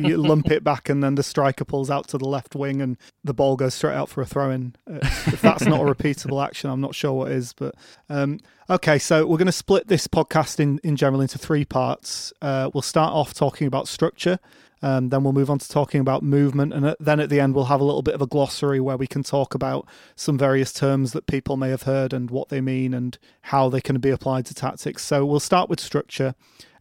you 0.06 0.16
lump 0.16 0.48
it 0.48 0.62
back, 0.62 0.88
and 0.88 1.02
then 1.02 1.16
the 1.16 1.24
striker 1.24 1.64
pulls 1.64 1.90
out 1.90 2.06
to 2.08 2.18
the 2.18 2.24
left 2.24 2.54
wing, 2.54 2.80
and 2.80 2.96
the 3.24 3.34
ball 3.34 3.56
goes 3.56 3.74
straight 3.74 3.96
out 3.96 4.08
for 4.08 4.20
a 4.20 4.26
throw 4.26 4.52
in. 4.52 4.76
Uh, 4.88 5.00
if 5.02 5.42
that's 5.42 5.66
not 5.66 5.80
a 5.80 5.84
repeatable 5.94 6.44
action, 6.44 6.70
I'm 6.70 6.80
not 6.80 6.94
sure 6.94 7.12
what 7.12 7.32
is. 7.32 7.52
But 7.52 7.74
um, 8.08 8.38
okay, 8.70 9.00
so 9.00 9.26
we're 9.26 9.38
going 9.38 9.46
to 9.46 9.52
split 9.52 9.88
this 9.88 10.06
podcast 10.06 10.60
in, 10.60 10.78
in 10.84 10.94
general 10.94 11.20
into 11.20 11.36
three 11.36 11.64
parts. 11.64 12.32
Uh, 12.40 12.70
we'll 12.72 12.82
start 12.82 13.12
off 13.12 13.34
talking 13.34 13.66
about 13.66 13.88
structure. 13.88 14.38
Um, 14.86 15.08
then 15.08 15.24
we'll 15.24 15.32
move 15.32 15.50
on 15.50 15.58
to 15.58 15.68
talking 15.68 16.00
about 16.00 16.22
movement, 16.22 16.72
and 16.72 16.94
then 17.00 17.18
at 17.18 17.28
the 17.28 17.40
end 17.40 17.56
we'll 17.56 17.64
have 17.64 17.80
a 17.80 17.84
little 17.84 18.02
bit 18.02 18.14
of 18.14 18.22
a 18.22 18.26
glossary 18.26 18.78
where 18.78 18.96
we 18.96 19.08
can 19.08 19.24
talk 19.24 19.52
about 19.52 19.84
some 20.14 20.38
various 20.38 20.72
terms 20.72 21.10
that 21.10 21.26
people 21.26 21.56
may 21.56 21.70
have 21.70 21.82
heard 21.82 22.12
and 22.12 22.30
what 22.30 22.50
they 22.50 22.60
mean 22.60 22.94
and 22.94 23.18
how 23.40 23.68
they 23.68 23.80
can 23.80 23.98
be 23.98 24.10
applied 24.10 24.46
to 24.46 24.54
tactics. 24.54 25.02
So 25.02 25.26
we'll 25.26 25.40
start 25.40 25.68
with 25.68 25.80
structure. 25.80 26.36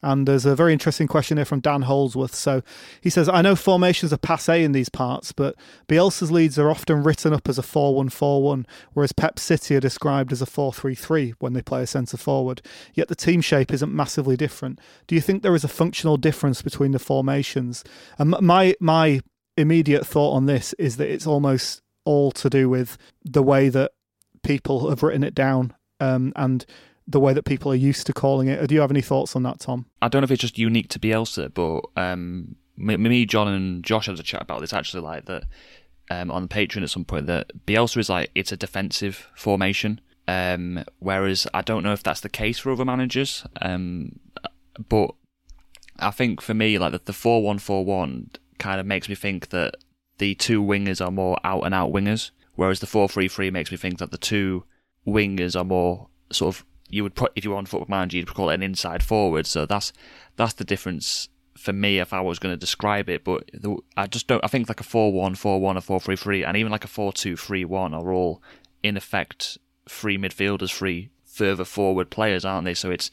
And 0.05 0.27
there's 0.27 0.45
a 0.45 0.55
very 0.55 0.71
interesting 0.71 1.07
question 1.07 1.37
here 1.37 1.45
from 1.45 1.61
Dan 1.61 1.81
Holdsworth. 1.81 2.35
So 2.35 2.61
he 3.01 3.09
says, 3.09 3.27
I 3.27 3.41
know 3.41 3.55
formations 3.55 4.13
are 4.13 4.17
passe 4.17 4.63
in 4.63 4.71
these 4.71 4.87
parts, 4.87 5.31
but 5.31 5.55
Bielsa's 5.87 6.31
Leeds 6.31 6.59
are 6.59 6.69
often 6.69 7.01
written 7.01 7.33
up 7.33 7.49
as 7.49 7.57
a 7.57 7.63
4 7.63 7.95
1 7.95 8.09
4 8.09 8.43
1, 8.43 8.67
whereas 8.93 9.11
Pep 9.11 9.39
City 9.39 9.75
are 9.75 9.79
described 9.79 10.31
as 10.31 10.43
a 10.43 10.45
4 10.45 10.71
3 10.71 10.93
3 10.93 11.33
when 11.39 11.53
they 11.53 11.61
play 11.63 11.81
a 11.81 11.87
centre 11.87 12.17
forward. 12.17 12.61
Yet 12.93 13.07
the 13.07 13.15
team 13.15 13.41
shape 13.41 13.73
isn't 13.73 13.91
massively 13.91 14.37
different. 14.37 14.79
Do 15.07 15.15
you 15.15 15.21
think 15.21 15.41
there 15.41 15.55
is 15.55 15.63
a 15.63 15.67
functional 15.67 16.17
difference 16.17 16.61
between 16.61 16.91
the 16.91 16.99
formations? 16.99 17.83
And 18.19 18.29
my, 18.29 18.75
my 18.79 19.21
immediate 19.57 20.05
thought 20.05 20.33
on 20.33 20.45
this 20.45 20.73
is 20.73 20.97
that 20.97 21.11
it's 21.11 21.25
almost 21.25 21.81
all 22.05 22.31
to 22.33 22.47
do 22.47 22.69
with 22.69 22.99
the 23.23 23.41
way 23.41 23.69
that 23.69 23.93
people 24.43 24.87
have 24.87 25.01
written 25.01 25.23
it 25.23 25.33
down 25.33 25.73
um, 25.99 26.31
and 26.35 26.63
the 27.07 27.19
way 27.19 27.33
that 27.33 27.43
people 27.43 27.71
are 27.71 27.75
used 27.75 28.07
to 28.07 28.13
calling 28.13 28.47
it. 28.47 28.67
Do 28.67 28.75
you 28.75 28.81
have 28.81 28.91
any 28.91 29.01
thoughts 29.01 29.35
on 29.35 29.43
that, 29.43 29.59
Tom? 29.59 29.85
I 30.01 30.07
don't 30.07 30.21
know 30.21 30.25
if 30.25 30.31
it's 30.31 30.41
just 30.41 30.57
unique 30.57 30.89
to 30.89 30.99
Bielsa, 30.99 31.53
but 31.53 31.81
um, 31.95 32.55
me, 32.77 33.25
John, 33.25 33.47
and 33.47 33.83
Josh 33.83 34.07
had 34.07 34.19
a 34.19 34.23
chat 34.23 34.41
about 34.41 34.61
this 34.61 34.73
actually, 34.73 35.01
like 35.01 35.25
that 35.25 35.43
um, 36.09 36.31
on 36.31 36.47
Patreon 36.47 36.83
at 36.83 36.89
some 36.89 37.05
point. 37.05 37.27
That 37.27 37.65
Bielsa 37.65 37.97
is 37.97 38.09
like 38.09 38.31
it's 38.35 38.51
a 38.51 38.57
defensive 38.57 39.29
formation, 39.35 40.01
um, 40.27 40.83
whereas 40.99 41.47
I 41.53 41.61
don't 41.61 41.83
know 41.83 41.93
if 41.93 42.03
that's 42.03 42.21
the 42.21 42.29
case 42.29 42.59
for 42.59 42.71
other 42.71 42.85
managers. 42.85 43.45
Um, 43.61 44.19
but 44.89 45.11
I 45.99 46.11
think 46.11 46.41
for 46.41 46.53
me, 46.53 46.77
like 46.77 46.91
the, 46.91 47.01
the 47.05 47.13
four 47.13 47.43
one 47.43 47.59
four 47.59 47.85
one 47.85 48.31
kind 48.57 48.79
of 48.79 48.85
makes 48.85 49.09
me 49.09 49.15
think 49.15 49.49
that 49.49 49.75
the 50.17 50.35
two 50.35 50.63
wingers 50.63 51.05
are 51.05 51.11
more 51.11 51.37
out 51.43 51.65
and 51.65 51.73
out 51.73 51.91
wingers, 51.91 52.31
whereas 52.55 52.79
the 52.79 52.87
four 52.87 53.07
three 53.07 53.27
three 53.27 53.51
makes 53.51 53.71
me 53.71 53.77
think 53.77 53.99
that 53.99 54.11
the 54.11 54.17
two 54.17 54.63
wingers 55.05 55.55
are 55.55 55.65
more 55.65 56.07
sort 56.31 56.55
of 56.55 56.65
you 56.95 57.03
would 57.03 57.13
put 57.13 57.33
if 57.35 57.43
you 57.43 57.51
were 57.51 57.57
on 57.57 57.65
Football 57.65 57.87
Manager, 57.89 58.17
you'd 58.17 58.33
call 58.33 58.49
it 58.49 58.53
an 58.53 58.63
inside 58.63 59.03
forward. 59.03 59.45
So 59.45 59.65
that's 59.65 59.91
that's 60.37 60.53
the 60.53 60.63
difference 60.63 61.27
for 61.57 61.73
me 61.73 61.99
if 61.99 62.13
I 62.13 62.21
was 62.21 62.39
going 62.39 62.53
to 62.53 62.57
describe 62.57 63.09
it. 63.09 63.25
But 63.25 63.51
the, 63.53 63.77
I 63.97 64.07
just 64.07 64.27
don't. 64.27 64.43
I 64.45 64.47
think 64.47 64.69
like 64.69 64.79
a 64.79 64.83
four-one, 64.83 65.35
four-one, 65.35 65.75
a 65.75 65.81
four-three-three, 65.81 66.45
and 66.45 66.55
even 66.55 66.71
like 66.71 66.85
a 66.85 66.87
four-two-three-one 66.87 67.93
are 67.93 68.13
all 68.13 68.41
in 68.81 68.95
effect 68.95 69.57
free 69.89 70.17
midfielders, 70.17 70.71
free 70.71 71.09
further 71.25 71.65
forward 71.65 72.09
players, 72.09 72.45
aren't 72.45 72.63
they? 72.63 72.73
So 72.73 72.91
it's 72.91 73.11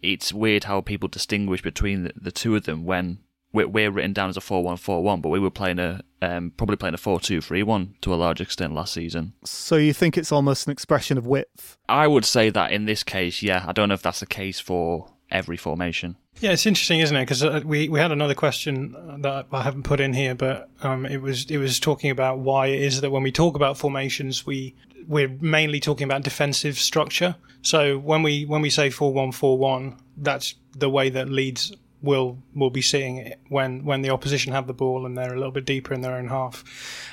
it's 0.00 0.32
weird 0.32 0.64
how 0.64 0.80
people 0.80 1.08
distinguish 1.08 1.62
between 1.62 2.04
the, 2.04 2.12
the 2.14 2.32
two 2.32 2.54
of 2.54 2.64
them 2.64 2.84
when 2.84 3.18
we're, 3.58 3.68
we're 3.68 3.90
written 3.90 4.12
down 4.12 4.28
as 4.28 4.36
a 4.36 4.40
4-1-4-1, 4.40 5.22
but 5.22 5.28
we 5.30 5.40
were 5.40 5.50
playing 5.50 5.78
a 5.78 6.02
um, 6.20 6.52
probably 6.56 6.76
playing 6.76 6.94
a 6.94 6.98
4-2-3-1 6.98 8.00
to 8.00 8.12
a 8.12 8.16
large 8.16 8.40
extent 8.40 8.74
last 8.74 8.92
season. 8.92 9.34
So 9.44 9.76
you 9.76 9.92
think 9.92 10.18
it's 10.18 10.32
almost 10.32 10.66
an 10.66 10.72
expression 10.72 11.16
of 11.16 11.26
width? 11.26 11.76
I 11.88 12.06
would 12.06 12.24
say 12.24 12.50
that 12.50 12.72
in 12.72 12.86
this 12.86 13.02
case, 13.04 13.42
yeah. 13.42 13.64
I 13.66 13.72
don't 13.72 13.88
know 13.88 13.94
if 13.94 14.02
that's 14.02 14.20
the 14.20 14.26
case 14.26 14.58
for 14.58 15.12
every 15.30 15.56
formation. 15.56 16.16
Yeah, 16.40 16.52
it's 16.52 16.66
interesting, 16.66 17.00
isn't 17.00 17.16
it? 17.16 17.22
Because 17.22 17.42
uh, 17.44 17.60
we, 17.64 17.88
we 17.88 18.00
had 18.00 18.12
another 18.12 18.34
question 18.34 18.96
that 19.22 19.46
I 19.52 19.62
haven't 19.62 19.84
put 19.84 20.00
in 20.00 20.12
here, 20.12 20.34
but 20.34 20.68
um, 20.82 21.04
it 21.06 21.20
was 21.20 21.50
it 21.50 21.58
was 21.58 21.80
talking 21.80 22.10
about 22.10 22.38
why 22.38 22.68
it 22.68 22.80
is 22.80 23.00
that 23.00 23.10
when 23.10 23.22
we 23.22 23.32
talk 23.32 23.56
about 23.56 23.76
formations, 23.76 24.46
we 24.46 24.74
we're 25.06 25.36
mainly 25.40 25.80
talking 25.80 26.04
about 26.04 26.22
defensive 26.22 26.78
structure. 26.78 27.34
So 27.62 27.98
when 27.98 28.22
we 28.22 28.44
when 28.44 28.60
we 28.60 28.70
say 28.70 28.90
four 28.90 29.12
one 29.12 29.32
four 29.32 29.58
one, 29.58 29.98
that's 30.16 30.54
the 30.76 30.88
way 30.88 31.10
that 31.10 31.28
Leeds 31.28 31.72
will 32.00 32.38
will 32.54 32.70
be 32.70 32.82
seeing 32.82 33.16
it 33.16 33.40
when 33.48 33.84
when 33.84 34.02
the 34.02 34.10
opposition 34.10 34.52
have 34.52 34.66
the 34.66 34.72
ball 34.72 35.04
and 35.04 35.16
they're 35.16 35.34
a 35.34 35.36
little 35.36 35.52
bit 35.52 35.64
deeper 35.64 35.92
in 35.92 36.00
their 36.00 36.16
own 36.16 36.28
half, 36.28 36.64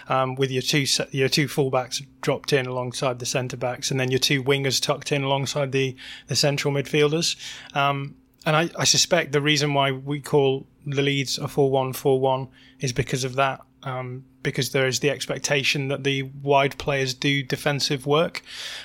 um, 0.10 0.36
with 0.36 0.52
your 0.52 0.62
two 0.62 0.86
your 1.12 1.30
two 1.30 1.48
fullbacks 1.48 2.06
dropped 2.22 2.54
in 2.54 2.66
alongside 2.66 3.20
the 3.20 3.26
centre 3.26 3.58
backs, 3.58 3.92
and 3.92 4.00
then 4.00 4.12
your 4.12 4.20
two 4.20 4.44
wingers 4.44 4.82
tucked 4.82 5.12
in 5.12 5.24
alongside 5.24 5.72
the 5.72 5.96
the 6.28 6.36
central 6.36 6.74
midfielders. 6.74 7.36
Um, 7.76 8.16
and 8.46 8.56
I, 8.56 8.70
I 8.78 8.84
suspect 8.84 9.32
the 9.32 9.42
reason 9.42 9.74
why 9.74 9.92
we 9.92 10.22
call 10.22 10.68
the 10.86 11.02
Leeds 11.02 11.40
a 11.40 11.48
four-one-four-one 11.48 12.48
is 12.80 12.94
because 12.94 13.24
of 13.24 13.36
that. 13.36 13.62
Um, 13.82 14.26
because 14.42 14.72
there 14.72 14.88
is 14.88 15.00
the 15.00 15.10
expectation 15.10 15.88
that 15.90 16.04
the 16.04 16.24
wide 16.44 16.78
players 16.78 17.14
do 17.14 17.44
defensive 17.44 18.06
work. 18.06 18.44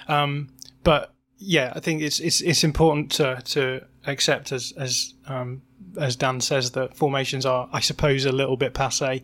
Um, 0.08 0.48
but 0.82 1.14
yeah, 1.40 1.72
I 1.74 1.80
think 1.80 2.02
it's 2.02 2.20
it's 2.20 2.40
it's 2.40 2.62
important 2.62 3.10
to 3.12 3.42
to 3.46 3.84
accept 4.06 4.52
as 4.52 4.72
as 4.76 5.14
um, 5.26 5.62
as 5.98 6.16
Dan 6.16 6.40
says, 6.40 6.72
that 6.72 6.96
formations 6.96 7.46
are, 7.46 7.68
I 7.72 7.80
suppose, 7.80 8.24
a 8.24 8.32
little 8.32 8.56
bit 8.56 8.74
passe, 8.74 9.22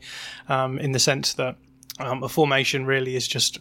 um, 0.48 0.78
in 0.78 0.92
the 0.92 0.98
sense 0.98 1.34
that 1.34 1.56
um, 1.98 2.22
a 2.22 2.28
formation 2.28 2.86
really 2.86 3.16
is 3.16 3.28
just, 3.28 3.58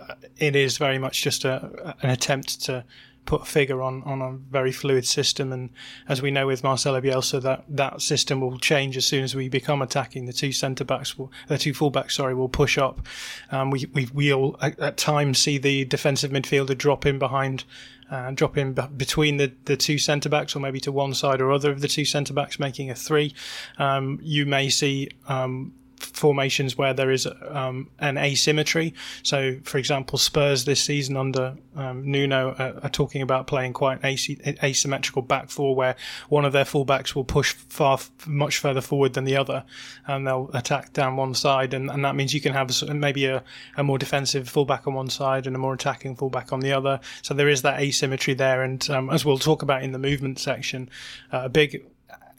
uh, 0.00 0.14
it 0.36 0.56
is 0.56 0.78
very 0.78 0.98
much 0.98 1.22
just 1.22 1.44
a, 1.44 1.96
an 2.02 2.10
attempt 2.10 2.62
to 2.64 2.84
put 3.24 3.42
a 3.42 3.44
figure 3.44 3.82
on, 3.82 4.02
on 4.02 4.20
a 4.20 4.32
very 4.50 4.72
fluid 4.72 5.06
system. 5.06 5.52
And 5.52 5.70
as 6.08 6.20
we 6.20 6.30
know 6.30 6.46
with 6.46 6.64
Marcelo 6.64 7.00
Bielsa, 7.00 7.40
that, 7.42 7.64
that 7.68 8.02
system 8.02 8.40
will 8.40 8.58
change 8.58 8.96
as 8.96 9.06
soon 9.06 9.24
as 9.24 9.34
we 9.34 9.48
become 9.48 9.82
attacking. 9.82 10.26
The 10.26 10.32
two 10.32 10.52
centre 10.52 10.84
backs, 10.84 11.14
the 11.48 11.58
two 11.58 11.72
fullbacks, 11.72 12.12
sorry, 12.12 12.34
will 12.34 12.48
push 12.48 12.78
up. 12.78 13.06
Um, 13.50 13.70
we, 13.70 13.86
we, 13.92 14.08
we'll 14.12 14.56
at, 14.60 14.78
at 14.78 14.96
times 14.96 15.38
see 15.38 15.58
the 15.58 15.84
defensive 15.84 16.30
midfielder 16.30 16.76
drop 16.76 17.06
in 17.06 17.18
behind 17.18 17.64
uh, 18.10 18.30
drop 18.32 18.58
in 18.58 18.74
b- 18.74 18.82
between 18.94 19.38
the, 19.38 19.52
the 19.64 19.76
two 19.76 19.96
centre 19.96 20.28
backs 20.28 20.54
or 20.54 20.60
maybe 20.60 20.78
to 20.80 20.92
one 20.92 21.14
side 21.14 21.40
or 21.40 21.50
other 21.50 21.70
of 21.70 21.80
the 21.80 21.88
two 21.88 22.04
centre 22.04 22.34
backs, 22.34 22.58
making 22.60 22.90
a 22.90 22.94
three. 22.94 23.34
Um, 23.78 24.18
you 24.22 24.44
may 24.44 24.68
see 24.68 25.08
um, 25.28 25.72
formations 26.04 26.76
where 26.76 26.94
there 26.94 27.10
is 27.10 27.26
um, 27.48 27.88
an 27.98 28.18
asymmetry. 28.18 28.94
So, 29.22 29.58
for 29.64 29.78
example, 29.78 30.18
Spurs 30.18 30.64
this 30.64 30.82
season 30.82 31.16
under 31.16 31.56
um, 31.76 32.10
Nuno 32.10 32.54
are, 32.58 32.74
are, 32.82 32.90
talking 32.90 33.22
about 33.22 33.46
playing 33.46 33.72
quite 33.72 34.02
an 34.02 34.58
asymmetrical 34.62 35.22
back 35.22 35.48
four, 35.48 35.74
where 35.74 35.96
one 36.28 36.44
of 36.44 36.52
their 36.52 36.64
fullbacks 36.64 37.14
will 37.14 37.24
push 37.24 37.54
far 37.54 37.98
much 38.26 38.58
further 38.58 38.80
forward 38.80 39.14
than 39.14 39.24
the 39.24 39.36
other, 39.36 39.64
and 40.06 40.26
they'll 40.26 40.50
attack 40.52 40.92
down 40.92 41.16
one 41.16 41.34
side, 41.34 41.72
and, 41.72 41.90
and 41.90 42.04
that 42.04 42.14
means 42.14 42.34
you 42.34 42.40
can 42.40 42.52
have 42.52 42.70
maybe 42.88 43.26
a, 43.26 43.42
a 43.76 43.82
more 43.82 43.98
defensive 43.98 44.48
fullback 44.48 44.86
on 44.86 44.94
one 44.94 45.08
side 45.08 45.46
and 45.46 45.56
a 45.56 45.58
more 45.58 45.74
attacking 45.74 46.14
fullback 46.14 46.52
on 46.52 46.60
the 46.60 46.72
other. 46.72 47.00
So 47.22 47.32
there 47.34 47.48
is 47.48 47.62
that 47.62 47.80
asymmetry 47.80 48.34
there, 48.34 48.62
and 48.62 48.88
um, 48.90 49.10
as 49.10 49.24
we'll 49.24 49.38
talk 49.38 49.62
about 49.62 49.82
in 49.82 49.92
the 49.92 49.98
movement 49.98 50.38
section, 50.38 50.90
uh, 51.32 51.42
a 51.44 51.48
big 51.48 51.84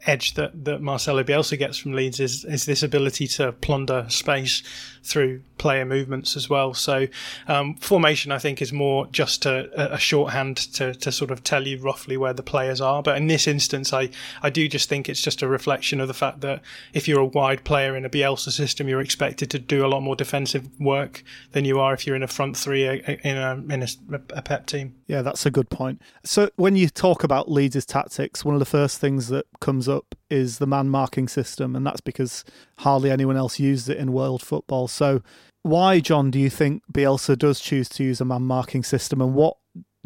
edge 0.06 0.34
that, 0.36 0.66
that 0.66 0.82
Marcelo 0.82 1.24
Bielsa 1.24 1.58
gets 1.58 1.78
from 1.78 1.94
Leeds 1.94 2.20
is, 2.20 2.46
is 2.46 2.66
this 2.66 2.84
ability 2.84 3.28
to 3.28 3.52
plunder 3.54 4.06
space 4.10 4.64
through 5.04 5.42
player 5.58 5.86
movements 5.86 6.36
as 6.36 6.50
well. 6.50 6.74
So 6.74 7.08
um, 7.48 7.76
formation, 7.76 8.32
I 8.32 8.40
think, 8.40 8.62
is 8.62 8.74
more 8.74 9.08
just 9.08 9.46
a, 9.46 9.94
a, 9.94 9.98
shorthand 9.98 10.58
to, 10.76 10.94
to 10.96 11.12
sort 11.12 11.32
of 11.32 11.44
tell 11.44 11.68
you 11.68 11.78
roughly 11.78 12.18
where 12.18 12.34
the 12.34 12.44
players 12.44 12.82
are. 12.82 13.04
But 13.04 13.18
in 13.18 13.28
this 13.28 13.48
instance, 13.48 13.94
I, 13.94 14.10
I 14.42 14.50
do 14.50 14.68
just 14.68 14.90
think 14.90 15.10
it's 15.10 15.22
just 15.22 15.42
a 15.42 15.48
reflection 15.48 16.00
of 16.00 16.08
the 16.08 16.14
fact 16.14 16.42
that 16.42 16.62
if 16.94 17.08
you're 17.08 17.20
a 17.20 17.26
wide 17.26 17.64
player 17.64 17.96
in 17.96 18.06
a 18.06 18.10
Bielsa 18.10 18.52
system, 18.52 18.88
you're 18.88 19.02
expected 19.02 19.50
to 19.52 19.60
do 19.60 19.86
a 19.86 19.88
lot 19.88 20.02
more 20.02 20.16
defensive 20.16 20.68
work 20.80 21.24
than 21.52 21.66
you 21.66 21.80
are 21.80 21.94
if 21.94 22.08
you're 22.08 22.16
in 22.16 22.24
a 22.24 22.28
front 22.28 22.58
three 22.58 22.86
in 22.86 23.38
a 23.38 23.56
in 23.70 23.84
a, 23.84 23.88
a 24.34 24.42
Pep 24.42 24.66
team. 24.66 24.96
Yeah, 25.14 25.22
that's 25.22 25.46
a 25.46 25.52
good 25.52 25.70
point. 25.70 26.02
So 26.26 26.50
when 26.56 26.76
you 26.76 26.90
talk 26.90 27.24
about 27.24 27.52
Leeds' 27.52 27.86
tactics, 27.86 28.44
one 28.44 28.56
of 28.56 28.60
the 28.60 28.66
first 28.66 29.00
things 29.00 29.28
that 29.28 29.46
comes 29.62 29.88
up 29.88 30.16
is 30.32 30.58
the 30.58 30.66
man 30.66 30.90
marking 30.90 31.28
system, 31.28 31.76
and 31.76 31.86
that's 31.86 32.02
because 32.02 32.44
hardly 32.80 33.12
anyone 33.12 33.38
else 33.38 33.60
used 33.60 33.88
it 33.90 34.00
in 34.00 34.12
world 34.12 34.42
football. 34.42 34.88
So, 34.88 35.22
why, 35.62 36.00
John, 36.00 36.32
do 36.32 36.40
you 36.40 36.50
think 36.50 36.82
Bielsa 36.92 37.38
does 37.38 37.60
choose 37.60 37.90
to 37.90 38.04
use 38.04 38.22
a 38.22 38.26
man 38.26 38.42
marking 38.42 38.82
system, 38.82 39.22
and 39.22 39.36
what 39.36 39.58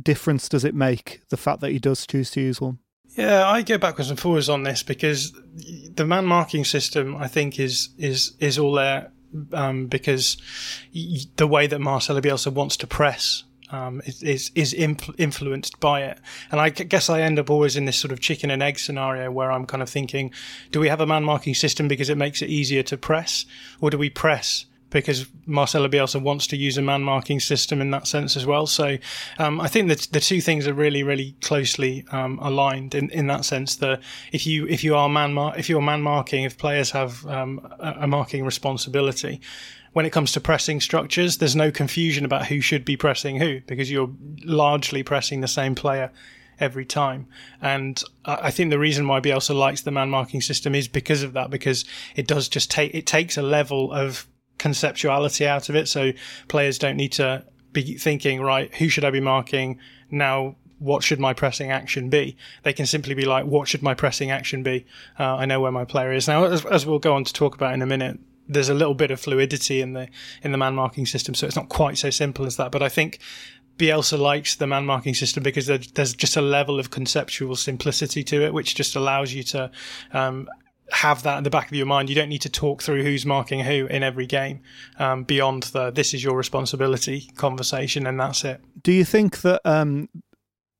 difference 0.03 0.49
does 0.49 0.65
it 0.65 0.75
make 0.75 1.21
the 1.29 1.37
fact 1.37 1.61
that 1.61 1.71
he 1.71 1.79
does 1.79 2.05
choose 2.05 2.29
to 2.31 2.41
use 2.41 2.59
one? 2.59 2.79
Yeah, 3.15 3.47
I 3.47 3.61
go 3.61 3.77
backwards 3.77 4.09
and 4.09 4.19
forwards 4.19 4.49
on 4.49 4.63
this 4.63 4.83
because 4.83 5.31
the 5.95 6.05
man 6.05 6.25
marking 6.25 6.65
system, 6.65 7.15
I 7.15 7.29
think, 7.29 7.61
is 7.61 7.91
is 7.97 8.35
is 8.41 8.59
all 8.59 8.73
there 8.73 9.13
um, 9.53 9.87
because 9.87 10.35
the 11.37 11.47
way 11.47 11.65
that 11.65 11.79
Marcelo 11.79 12.19
Bielsa 12.19 12.51
wants 12.51 12.75
to 12.75 12.87
press 12.87 13.45
um, 13.71 14.01
is 14.05 14.23
is, 14.23 14.51
is 14.55 14.73
influenced 14.73 15.79
by 15.79 16.03
it. 16.03 16.19
And 16.51 16.59
I 16.59 16.69
guess 16.69 17.09
I 17.09 17.21
end 17.21 17.39
up 17.39 17.49
always 17.49 17.75
in 17.75 17.85
this 17.85 17.97
sort 17.97 18.11
of 18.11 18.19
chicken 18.19 18.51
and 18.51 18.63
egg 18.63 18.79
scenario 18.79 19.31
where 19.31 19.51
I'm 19.51 19.65
kind 19.65 19.83
of 19.83 19.89
thinking, 19.89 20.31
do 20.71 20.79
we 20.79 20.89
have 20.89 21.01
a 21.01 21.05
man 21.05 21.23
marking 21.23 21.55
system 21.55 21.87
because 21.87 22.09
it 22.09 22.17
makes 22.17 22.41
it 22.41 22.49
easier 22.49 22.83
to 22.83 22.97
press, 22.97 23.45
or 23.81 23.89
do 23.89 23.97
we 23.97 24.09
press? 24.09 24.65
Because 24.89 25.27
Marcelo 25.45 25.89
Bielsa 25.89 26.21
wants 26.21 26.47
to 26.47 26.55
use 26.55 26.77
a 26.77 26.81
man 26.81 27.01
marking 27.03 27.41
system 27.41 27.81
in 27.81 27.91
that 27.91 28.07
sense 28.07 28.37
as 28.37 28.45
well. 28.45 28.65
So 28.65 28.97
um, 29.37 29.59
I 29.59 29.67
think 29.67 29.89
that 29.89 30.07
the 30.13 30.21
two 30.21 30.39
things 30.39 30.65
are 30.65 30.73
really, 30.73 31.03
really 31.03 31.35
closely 31.41 32.05
um, 32.13 32.39
aligned 32.41 32.95
in, 32.95 33.09
in 33.09 33.27
that 33.27 33.43
sense. 33.43 33.75
That 33.75 33.99
if 34.31 34.47
you 34.47 34.65
if 34.67 34.85
you 34.85 34.95
are 34.95 35.09
man 35.09 35.33
mar- 35.33 35.57
if 35.57 35.67
you're 35.67 35.81
man 35.81 36.01
marking, 36.01 36.45
if 36.45 36.57
players 36.57 36.91
have 36.91 37.25
um, 37.25 37.67
a, 37.79 37.95
a 38.03 38.07
marking 38.07 38.45
responsibility, 38.45 39.41
when 39.97 40.05
it 40.05 40.11
comes 40.11 40.31
to 40.31 40.39
pressing 40.39 40.79
structures, 40.79 41.39
there's 41.39 41.55
no 41.55 41.71
confusion 41.71 42.23
about 42.23 42.45
who 42.45 42.61
should 42.61 42.85
be 42.85 42.95
pressing 42.95 43.39
who 43.39 43.61
because 43.61 43.89
you're 43.89 44.11
largely 44.43 45.01
pressing 45.01 45.41
the 45.41 45.47
same 45.47 45.73
player 45.73 46.11
every 46.59 46.85
time. 46.85 47.25
And 47.63 47.99
I 48.23 48.51
think 48.51 48.69
the 48.69 48.77
reason 48.77 49.07
why 49.07 49.21
Bielsa 49.21 49.55
likes 49.55 49.81
the 49.81 49.89
man 49.89 50.11
marking 50.11 50.39
system 50.39 50.75
is 50.75 50.87
because 50.87 51.23
of 51.23 51.33
that, 51.33 51.49
because 51.49 51.83
it 52.15 52.27
does 52.27 52.47
just 52.47 52.69
take, 52.69 52.93
it 52.93 53.07
takes 53.07 53.37
a 53.37 53.41
level 53.41 53.91
of 53.91 54.27
conceptuality 54.59 55.47
out 55.47 55.67
of 55.67 55.75
it. 55.75 55.87
So 55.87 56.11
players 56.47 56.77
don't 56.77 56.95
need 56.95 57.13
to 57.13 57.43
be 57.73 57.97
thinking, 57.97 58.39
right, 58.39 58.71
who 58.75 58.89
should 58.89 59.03
I 59.03 59.09
be 59.09 59.19
marking? 59.19 59.79
Now, 60.11 60.57
what 60.77 61.03
should 61.03 61.19
my 61.19 61.33
pressing 61.33 61.71
action 61.71 62.11
be? 62.11 62.37
They 62.61 62.73
can 62.73 62.85
simply 62.85 63.15
be 63.15 63.25
like, 63.25 63.45
what 63.45 63.67
should 63.67 63.81
my 63.81 63.95
pressing 63.95 64.29
action 64.29 64.61
be? 64.61 64.85
Uh, 65.19 65.37
I 65.37 65.45
know 65.47 65.59
where 65.59 65.71
my 65.71 65.85
player 65.85 66.13
is. 66.13 66.27
Now, 66.27 66.43
as, 66.43 66.63
as, 66.67 66.85
we'll 66.85 66.99
go 66.99 67.15
on 67.15 67.23
to 67.23 67.33
talk 67.33 67.55
about 67.55 67.73
in 67.73 67.81
a 67.81 67.87
minute, 67.87 68.19
there's 68.47 68.69
a 68.69 68.73
little 68.73 68.93
bit 68.93 69.11
of 69.11 69.19
fluidity 69.19 69.81
in 69.81 69.93
the 69.93 70.07
in 70.41 70.51
the 70.51 70.57
man 70.57 70.75
marking 70.75 71.05
system, 71.05 71.35
so 71.35 71.45
it's 71.45 71.55
not 71.55 71.69
quite 71.69 71.97
so 71.97 72.09
simple 72.09 72.45
as 72.45 72.57
that. 72.57 72.71
But 72.71 72.81
I 72.81 72.89
think 72.89 73.19
Bielsa 73.77 74.17
likes 74.17 74.55
the 74.55 74.67
man 74.67 74.85
marking 74.85 75.13
system 75.13 75.43
because 75.43 75.67
there's 75.67 76.13
just 76.13 76.35
a 76.35 76.41
level 76.41 76.79
of 76.79 76.89
conceptual 76.89 77.55
simplicity 77.55 78.23
to 78.23 78.41
it, 78.41 78.53
which 78.53 78.75
just 78.75 78.95
allows 78.95 79.33
you 79.33 79.43
to 79.43 79.71
um, 80.13 80.49
have 80.91 81.23
that 81.23 81.37
in 81.37 81.43
the 81.43 81.49
back 81.49 81.67
of 81.67 81.75
your 81.75 81.85
mind. 81.85 82.09
You 82.09 82.15
don't 82.15 82.29
need 82.29 82.41
to 82.41 82.49
talk 82.49 82.81
through 82.81 83.03
who's 83.03 83.25
marking 83.25 83.59
who 83.59 83.85
in 83.87 84.03
every 84.03 84.25
game 84.25 84.61
um, 84.99 85.23
beyond 85.23 85.63
the 85.63 85.91
"this 85.91 86.13
is 86.13 86.23
your 86.23 86.37
responsibility" 86.37 87.29
conversation, 87.35 88.07
and 88.07 88.19
that's 88.19 88.43
it. 88.43 88.61
Do 88.81 88.91
you 88.91 89.05
think 89.05 89.41
that 89.41 89.61
um, 89.65 90.09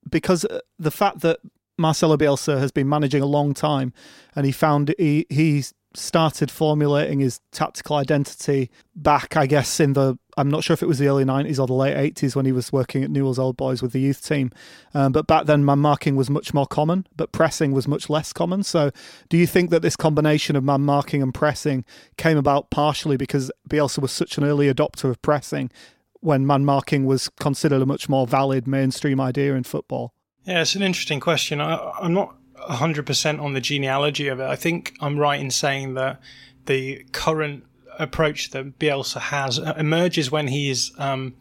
because 0.09 0.45
uh, 0.45 0.59
the 0.79 0.91
fact 0.91 1.19
that 1.21 1.39
Marcelo 1.77 2.17
Bielsa 2.17 2.57
has 2.59 2.71
been 2.71 2.89
managing 2.89 3.21
a 3.21 3.27
long 3.27 3.53
time, 3.53 3.93
and 4.35 4.45
he 4.45 4.51
found 4.51 4.95
he 4.97 5.25
he's 5.29 5.73
started 5.97 6.51
formulating 6.51 7.19
his 7.19 7.39
tactical 7.51 7.95
identity 7.95 8.69
back, 8.95 9.35
I 9.35 9.47
guess, 9.47 9.79
in 9.79 9.93
the 9.93 10.17
I'm 10.37 10.51
not 10.51 10.63
sure 10.63 10.75
if 10.75 10.83
it 10.83 10.87
was 10.87 10.99
the 10.99 11.07
early 11.07 11.25
90s 11.25 11.59
or 11.59 11.65
the 11.65 11.73
late 11.73 12.15
80s 12.15 12.35
when 12.35 12.45
he 12.45 12.51
was 12.51 12.71
working 12.71 13.03
at 13.03 13.09
Newell's 13.09 13.39
Old 13.39 13.57
Boys 13.57 13.81
with 13.81 13.91
the 13.91 13.99
youth 13.99 14.23
team. 14.23 14.51
Um, 14.93 15.11
but 15.11 15.25
back 15.25 15.47
then, 15.47 15.65
man 15.65 15.79
marking 15.79 16.15
was 16.15 16.29
much 16.29 16.53
more 16.53 16.67
common, 16.67 17.07
but 17.15 17.31
pressing 17.31 17.71
was 17.71 17.87
much 17.87 18.07
less 18.07 18.31
common. 18.33 18.61
So, 18.61 18.91
do 19.29 19.37
you 19.37 19.47
think 19.47 19.71
that 19.71 19.81
this 19.81 19.95
combination 19.95 20.55
of 20.55 20.63
man 20.63 20.81
marking 20.81 21.23
and 21.23 21.33
pressing 21.33 21.85
came 22.17 22.37
about 22.37 22.69
partially 22.69 23.17
because 23.17 23.51
Bielsa 23.67 23.97
was 23.97 24.11
such 24.11 24.37
an 24.37 24.43
early 24.43 24.71
adopter 24.71 25.09
of 25.09 25.19
pressing 25.23 25.71
when 26.19 26.45
man 26.45 26.65
marking 26.65 27.05
was 27.05 27.29
considered 27.39 27.81
a 27.81 27.85
much 27.87 28.07
more 28.07 28.27
valid 28.27 28.67
mainstream 28.67 29.19
idea 29.19 29.55
in 29.55 29.63
football? 29.63 30.13
Yeah, 30.45 30.61
it's 30.61 30.75
an 30.75 30.83
interesting 30.83 31.19
question. 31.19 31.59
I, 31.59 31.91
I'm 31.99 32.13
not 32.13 32.35
100% 32.69 33.41
on 33.41 33.53
the 33.53 33.61
genealogy 33.61 34.27
of 34.27 34.39
it. 34.39 34.45
I 34.45 34.55
think 34.55 34.95
I'm 34.99 35.17
right 35.17 35.39
in 35.39 35.51
saying 35.51 35.93
that 35.95 36.19
the 36.65 37.05
current 37.11 37.63
approach 37.99 38.51
that 38.51 38.79
Bielsa 38.79 39.19
has 39.19 39.57
emerges 39.57 40.31
when 40.31 40.47
he 40.47 40.69
is 40.69 40.91
um, 40.97 41.35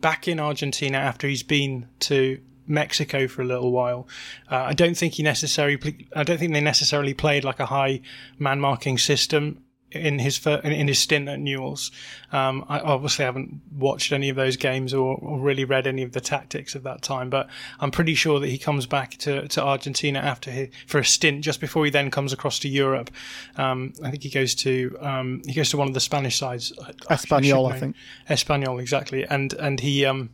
back 0.00 0.26
in 0.28 0.40
Argentina 0.40 0.98
after 0.98 1.28
he's 1.28 1.42
been 1.42 1.88
to 2.00 2.40
Mexico 2.66 3.26
for 3.26 3.42
a 3.42 3.44
little 3.44 3.72
while. 3.72 4.06
Uh, 4.50 4.56
I 4.56 4.72
don't 4.72 4.96
think 4.96 5.14
he 5.14 5.22
necessarily. 5.22 6.06
I 6.14 6.22
don't 6.22 6.38
think 6.38 6.52
they 6.52 6.60
necessarily 6.60 7.14
played 7.14 7.44
like 7.44 7.60
a 7.60 7.66
high 7.66 8.00
man 8.38 8.60
marking 8.60 8.96
system 8.96 9.62
in 9.92 10.18
his 10.18 10.44
in 10.46 10.88
his 10.88 10.98
stint 10.98 11.28
at 11.28 11.38
Newell's. 11.38 11.90
Um, 12.32 12.64
I 12.68 12.80
obviously 12.80 13.24
haven't 13.24 13.60
watched 13.76 14.12
any 14.12 14.28
of 14.28 14.36
those 14.36 14.56
games 14.56 14.94
or, 14.94 15.16
or, 15.16 15.40
really 15.40 15.64
read 15.64 15.86
any 15.86 16.02
of 16.02 16.12
the 16.12 16.20
tactics 16.20 16.74
of 16.74 16.84
that 16.84 17.02
time, 17.02 17.28
but 17.28 17.48
I'm 17.80 17.90
pretty 17.90 18.14
sure 18.14 18.38
that 18.38 18.48
he 18.48 18.58
comes 18.58 18.86
back 18.86 19.16
to, 19.18 19.48
to 19.48 19.62
Argentina 19.62 20.20
after 20.20 20.50
he, 20.50 20.70
for 20.86 20.98
a 20.98 21.04
stint 21.04 21.42
just 21.42 21.60
before 21.60 21.84
he 21.84 21.90
then 21.90 22.10
comes 22.10 22.32
across 22.32 22.58
to 22.60 22.68
Europe. 22.68 23.10
Um, 23.56 23.92
I 24.04 24.10
think 24.10 24.22
he 24.22 24.30
goes 24.30 24.54
to 24.56 24.96
um, 25.00 25.42
he 25.46 25.54
goes 25.54 25.70
to 25.70 25.76
one 25.76 25.88
of 25.88 25.94
the 25.94 26.00
Spanish 26.00 26.38
sides, 26.38 26.72
Espanyol, 27.10 27.72
I, 27.72 27.74
I 27.74 27.78
think. 27.78 27.96
Espanyol, 28.28 28.80
exactly, 28.80 29.24
and 29.24 29.52
and 29.54 29.80
he 29.80 30.04
um, 30.04 30.30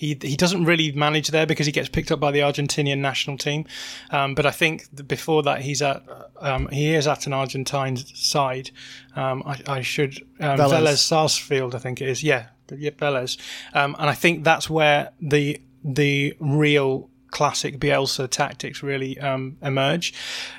he 0.00 0.16
he 0.22 0.34
doesn't 0.34 0.64
really 0.64 0.92
manage 0.92 1.28
there 1.28 1.44
because 1.44 1.66
he 1.66 1.72
gets 1.72 1.90
picked 1.90 2.10
up 2.10 2.18
by 2.18 2.30
the 2.30 2.38
Argentinian 2.38 3.00
national 3.00 3.36
team. 3.36 3.66
Um, 4.10 4.34
but 4.34 4.46
I 4.46 4.50
think 4.50 5.06
before 5.06 5.42
that 5.42 5.60
he's 5.60 5.82
at 5.82 6.02
um, 6.40 6.68
he 6.68 6.94
is 6.94 7.06
at 7.06 7.26
an 7.26 7.34
Argentine 7.34 7.98
side. 7.98 8.70
Um, 9.14 9.42
I, 9.44 9.60
I, 9.66 9.80
should 9.82 10.16
um, 10.40 10.58
Vélez 10.58 10.98
Sarsfield, 10.98 11.74
I 11.74 11.78
think 11.78 12.00
it 12.00 12.08
is. 12.08 12.22
Yeah, 12.22 12.46
yeah, 12.74 12.90
Vélez. 12.92 13.36
Um, 13.74 13.94
and 13.98 14.08
I 14.08 14.14
think 14.14 14.42
that's 14.42 14.70
where 14.70 15.10
the 15.20 15.60
the 15.84 16.34
real 16.40 17.10
classic 17.30 17.78
Bielsa 17.78 18.26
tactics 18.30 18.82
really 18.82 19.18
um, 19.20 19.58
emerge. 19.60 20.14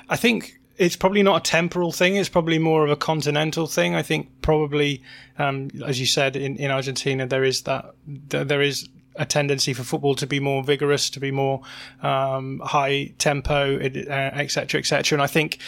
I 0.08 0.14
think 0.14 0.60
it's 0.76 0.94
probably 0.94 1.24
not 1.24 1.44
a 1.44 1.50
temporal 1.50 1.90
thing. 1.90 2.14
It's 2.14 2.28
probably 2.28 2.60
more 2.60 2.84
of 2.84 2.92
a 2.92 2.96
continental 2.96 3.66
thing. 3.66 3.96
I 3.96 4.02
think 4.02 4.28
probably, 4.40 5.02
um, 5.36 5.68
as 5.84 5.98
you 5.98 6.06
said, 6.06 6.36
in, 6.36 6.56
in 6.58 6.70
Argentina, 6.70 7.26
there 7.26 7.42
is 7.42 7.62
that, 7.62 7.92
there 8.06 8.62
is 8.62 8.88
a 9.16 9.26
tendency 9.26 9.72
for 9.72 9.82
football 9.82 10.14
to 10.16 10.26
be 10.26 10.40
more 10.40 10.62
vigorous, 10.62 11.10
to 11.10 11.20
be 11.20 11.30
more 11.30 11.62
um, 12.02 12.60
high 12.64 13.12
tempo, 13.18 13.78
etc., 13.78 14.78
uh, 14.78 14.78
etc. 14.78 15.16
And 15.16 15.22
I 15.22 15.26
think 15.26 15.58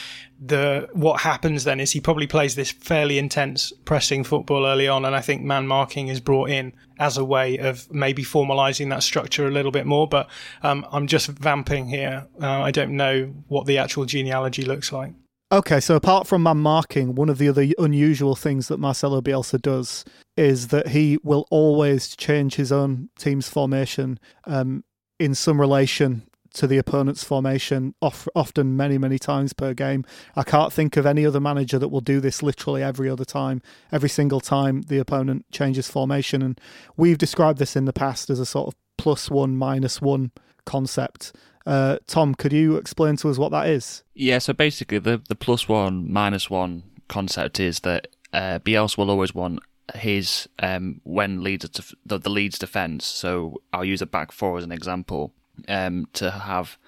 the 0.41 0.89
what 0.93 1.21
happens 1.21 1.65
then 1.65 1.81
is 1.81 1.93
he 1.93 2.01
probably 2.01 2.27
plays 2.27 2.55
this 2.55 2.71
fairly 2.71 3.19
intense 3.19 3.73
pressing 3.85 4.25
football 4.25 4.67
early 4.67 4.89
on, 4.89 5.05
and 5.05 5.15
I 5.15 5.21
think 5.21 5.43
man 5.43 5.67
marking 5.67 6.09
is 6.09 6.21
brought 6.21 6.51
in 6.51 6.73
as 6.99 7.17
a 7.17 7.25
way 7.25 7.59
of 7.59 7.93
maybe 7.93 8.23
formalising 8.23 8.91
that 8.91 9.03
structure 9.03 9.47
a 9.47 9.51
little 9.51 9.73
bit 9.73 9.87
more. 9.87 10.09
But 10.09 10.29
um, 10.63 10.87
I'm 10.91 11.07
just 11.07 11.29
vamping 11.29 11.89
here. 11.89 12.27
Uh, 12.41 12.63
I 12.63 12.71
don't 12.71 12.97
know 12.97 13.35
what 13.49 13.67
the 13.67 13.79
actual 13.79 14.05
genealogy 14.05 14.65
looks 14.65 14.93
like. 14.93 15.13
Okay, 15.53 15.79
so 15.79 15.95
apart 15.95 16.27
from 16.27 16.43
man 16.43 16.57
marking, 16.59 17.15
one 17.15 17.29
of 17.29 17.39
the 17.39 17.49
other 17.49 17.67
unusual 17.79 18.35
things 18.35 18.69
that 18.69 18.79
Marcelo 18.79 19.21
Bielsa 19.21 19.61
does 19.61 20.05
is 20.37 20.69
that 20.69 20.89
he 20.89 21.19
will 21.23 21.47
always 21.51 22.17
change 22.17 22.57
his 22.57 22.73
own 22.73 23.11
team's 23.19 23.49
formation 23.49 24.19
um, 24.47 24.85
in 25.21 25.35
some 25.35 25.61
relation 25.61 26.23
to 26.55 26.67
the 26.67 26.79
opponent's 26.79 27.25
formation, 27.25 27.95
off, 28.01 28.27
often 28.35 28.77
many, 28.77 28.97
many 28.97 29.19
times 29.19 29.53
per 29.53 29.75
game. 29.75 30.05
I 30.35 30.45
can't 30.45 30.73
think 30.73 30.97
of 30.97 31.05
any 31.05 31.27
other 31.27 31.41
manager 31.41 31.79
that 31.79 31.89
will 31.89 32.01
do 32.01 32.21
this 32.21 32.43
literally 32.43 32.83
every 32.83 33.11
other 33.11 33.25
time, 33.25 33.61
every 33.93 34.09
single 34.09 34.41
time 34.41 34.83
the 34.83 34.99
opponent 34.99 35.47
changes 35.53 35.89
formation. 35.89 36.43
And 36.43 36.61
we've 36.97 37.19
described 37.19 37.59
this 37.59 37.77
in 37.77 37.85
the 37.85 37.93
past 37.93 38.31
as 38.31 38.41
a 38.41 38.47
sort 38.47 38.69
of 38.69 38.75
plus 38.97 39.31
one, 39.31 39.57
minus 39.57 40.01
one 40.01 40.31
concept. 40.65 41.33
Uh, 41.67 41.99
Tom, 42.07 42.35
could 42.35 42.53
you 42.53 42.77
explain 42.77 43.17
to 43.17 43.31
us 43.31 43.39
what 43.39 43.53
that 43.53 43.69
is? 43.69 44.03
Yeah, 44.15 44.39
so 44.39 44.53
basically, 44.53 44.99
the, 44.99 45.23
the 45.29 45.35
plus 45.35 45.69
one, 45.69 46.13
minus 46.13 46.51
one 46.51 46.83
concept 47.09 47.59
is 47.61 47.81
that 47.81 48.09
uh, 48.33 48.59
Bielsa 48.59 48.99
will 48.99 49.11
always 49.11 49.35
want 49.35 49.61
his 49.95 50.49
um, 50.59 51.01
when 51.05 51.43
Leeds 51.43 51.69
to 51.69 51.97
the, 52.05 52.19
the 52.19 52.31
Leeds 52.31 52.59
defense. 52.59 53.05
So 53.05 53.63
I'll 53.73 53.85
use 53.85 54.03
a 54.03 54.07
back 54.07 54.33
four 54.33 54.59
as 54.59 54.65
an 54.65 54.73
example 54.73 55.33
um, 55.69 56.09
to 56.15 56.31
have 56.31 56.79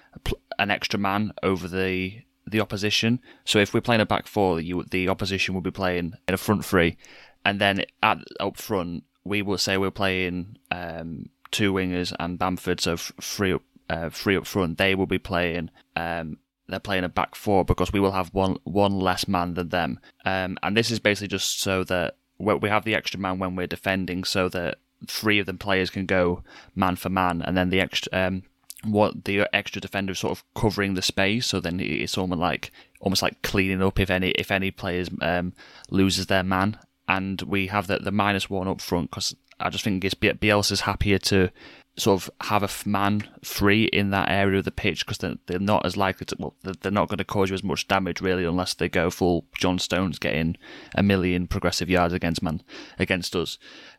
an 0.59 0.71
extra 0.71 0.99
man 0.99 1.33
over 1.43 1.67
the 1.67 2.21
the 2.45 2.61
opposition. 2.61 3.19
So 3.45 3.59
if 3.59 3.73
we're 3.73 3.81
playing 3.81 4.01
a 4.01 4.05
back 4.05 4.25
four, 4.25 4.59
you, 4.59 4.83
the 4.89 5.09
opposition 5.09 5.53
will 5.53 5.61
be 5.61 5.71
playing 5.71 6.13
in 6.27 6.33
a 6.33 6.37
front 6.37 6.65
three, 6.65 6.97
and 7.45 7.59
then 7.61 7.83
at 8.01 8.19
up 8.39 8.57
front 8.57 9.03
we 9.23 9.41
will 9.41 9.57
say 9.57 9.77
we're 9.77 9.91
playing 9.91 10.57
um, 10.71 11.29
two 11.51 11.73
wingers 11.73 12.13
and 12.19 12.39
Bamford, 12.39 12.79
so 12.79 12.97
three 12.97 13.53
up 13.53 13.61
uh, 13.89 14.09
three 14.09 14.37
up 14.37 14.45
front, 14.45 14.77
they 14.77 14.95
will 14.95 15.05
be 15.07 15.19
playing. 15.19 15.69
Um, 15.95 16.37
they're 16.67 16.79
playing 16.79 17.05
a 17.05 17.09
back 17.09 17.35
four 17.35 17.63
because 17.63 17.93
we 17.93 17.99
will 17.99 18.11
have 18.11 18.33
one 18.33 18.57
one 18.63 18.99
less 18.99 19.27
man 19.27 19.53
than 19.53 19.69
them. 19.69 19.99
Um, 20.25 20.57
and 20.61 20.75
this 20.75 20.91
is 20.91 20.99
basically 20.99 21.29
just 21.29 21.61
so 21.61 21.83
that 21.85 22.17
we 22.39 22.69
have 22.69 22.83
the 22.83 22.95
extra 22.95 23.19
man 23.19 23.39
when 23.39 23.55
we're 23.55 23.67
defending, 23.67 24.23
so 24.23 24.49
that 24.49 24.79
three 25.07 25.39
of 25.39 25.45
the 25.45 25.53
players 25.53 25.89
can 25.89 26.05
go 26.05 26.43
man 26.75 26.95
for 26.95 27.09
man, 27.09 27.41
and 27.41 27.55
then 27.55 27.69
the 27.69 27.79
extra 27.79 28.11
um, 28.13 28.43
what 28.83 29.25
the 29.25 29.47
extra 29.53 29.81
defender 29.81 30.11
is 30.11 30.19
sort 30.19 30.37
of 30.37 30.43
covering 30.53 30.93
the 30.93 31.01
space. 31.01 31.47
So 31.47 31.59
then 31.59 31.79
it's 31.79 32.17
almost 32.17 32.39
like 32.39 32.71
almost 32.99 33.21
like 33.21 33.41
cleaning 33.41 33.81
up 33.81 33.99
if 33.99 34.09
any 34.09 34.31
if 34.31 34.51
any 34.51 34.71
players 34.71 35.09
um, 35.21 35.53
loses 35.89 36.27
their 36.27 36.43
man, 36.43 36.77
and 37.07 37.41
we 37.43 37.67
have 37.67 37.87
the 37.87 37.99
the 37.99 38.11
minus 38.11 38.49
one 38.49 38.67
up 38.67 38.81
front 38.81 39.09
because 39.09 39.35
I 39.59 39.69
just 39.69 39.83
think 39.83 40.03
it's 40.03 40.15
Bielsa's 40.15 40.81
happier 40.81 41.17
to 41.19 41.49
sort 41.97 42.21
of 42.21 42.29
have 42.41 42.63
a 42.63 42.89
man 42.89 43.27
free 43.43 43.85
in 43.85 44.11
that 44.11 44.29
area 44.29 44.59
of 44.59 44.65
the 44.65 44.71
pitch 44.71 45.05
because 45.05 45.17
they're, 45.17 45.37
they're 45.47 45.59
not 45.59 45.85
as 45.85 45.97
likely 45.97 46.25
to, 46.25 46.35
well, 46.37 46.55
they're 46.61 46.91
not 46.91 47.09
going 47.09 47.17
to 47.17 47.25
cause 47.25 47.49
you 47.49 47.55
as 47.55 47.63
much 47.63 47.87
damage 47.87 48.21
really 48.21 48.45
unless 48.45 48.75
they 48.75 48.87
go 48.87 49.09
full 49.09 49.45
John 49.57 49.79
Stones 49.79 50.19
getting 50.19 50.57
a 50.93 51.01
million 51.01 51.47
progressive 51.47 51.89
yards 51.89 52.13
against 52.13 52.43
man, 52.43 52.61
against 52.99 53.35
us. 53.35 53.57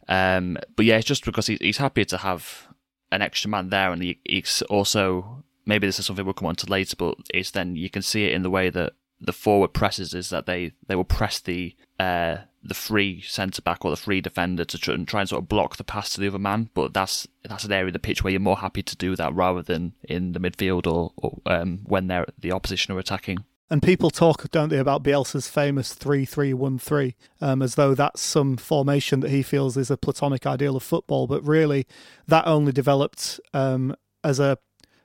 Um, 0.09 0.59
but 0.77 0.87
yeah, 0.87 0.97
it's 0.97 1.07
just 1.07 1.25
because 1.25 1.49
he, 1.49 1.59
he's 1.61 1.79
happy 1.79 2.05
to 2.05 2.19
have 2.19 2.69
an 3.11 3.21
extra 3.21 3.51
man 3.51 3.71
there 3.71 3.91
and 3.91 4.01
he, 4.01 4.21
he's 4.25 4.63
also, 4.63 5.45
maybe 5.67 5.87
this 5.87 5.99
is 5.99 6.07
something 6.07 6.25
we'll 6.25 6.35
come 6.35 6.49
on 6.49 6.57
to 6.57 6.71
later, 6.71 6.95
but 6.97 7.17
it's 7.35 7.51
then 7.51 7.75
you 7.75 7.91
can 7.91 8.03
see 8.03 8.27
it 8.27 8.33
in 8.33 8.43
the 8.43 8.51
way 8.51 8.71
that 8.71 8.93
the 9.21 9.33
forward 9.33 9.73
presses 9.73 10.15
is 10.15 10.31
that 10.31 10.47
they, 10.47 10.71
they 10.87 10.95
will 10.95 11.05
press 11.05 11.41
the, 11.41 11.75
uh, 11.99 12.37
the 12.63 12.75
free 12.75 13.21
centre 13.21 13.63
back 13.63 13.85
or 13.85 13.91
the 13.91 13.97
free 13.97 14.21
defender 14.21 14.65
to 14.65 14.79
try 14.79 14.95
and, 14.95 15.07
try 15.07 15.21
and 15.21 15.29
sort 15.29 15.43
of 15.43 15.49
block 15.49 15.77
the 15.77 15.85
pass 15.85 16.11
to 16.11 16.21
the 16.21 16.29
other 16.29 16.39
man. 16.39 16.71
But 16.75 16.93
that's 16.93 17.29
that's 17.45 17.65
an 17.65 17.73
area 17.73 17.87
of 17.87 17.93
the 17.93 17.99
pitch 17.99 18.23
where 18.23 18.31
you're 18.31 18.41
more 18.41 18.59
happy 18.59 18.83
to 18.83 18.97
do 18.97 19.17
that 19.17 19.35
rather 19.35 19.63
than 19.63 19.95
in 20.03 20.33
the 20.33 20.41
midfield 20.41 20.87
or, 20.87 21.13
or 21.17 21.39
um, 21.47 21.81
when 21.85 22.09
they're 22.09 22.27
the 22.39 22.53
opposition 22.53 22.95
are 22.95 22.99
attacking. 22.99 23.45
And 23.71 23.83
people 23.83 24.11
talk, 24.11 24.51
don't 24.51 24.71
they, 24.71 24.79
about 24.79 25.03
Bielsa's 25.03 25.51
famous 25.51 25.93
three-three-one-three, 25.93 27.15
um, 27.43 27.61
as 27.61 27.75
though 27.75 27.95
that's 27.95 28.23
some 28.23 28.57
formation 28.57 29.21
that 29.21 29.31
he 29.31 29.43
feels 29.43 29.77
is 29.77 29.91
a 29.91 29.99
platonic 29.99 30.47
ideal 30.47 30.75
of 30.75 30.83
football. 30.83 31.27
But 31.27 31.47
really, 31.47 31.87
that 32.27 32.47
only 32.47 32.73
developed 32.73 33.39
um, 33.53 33.95
as 34.25 34.41
a 34.41 34.57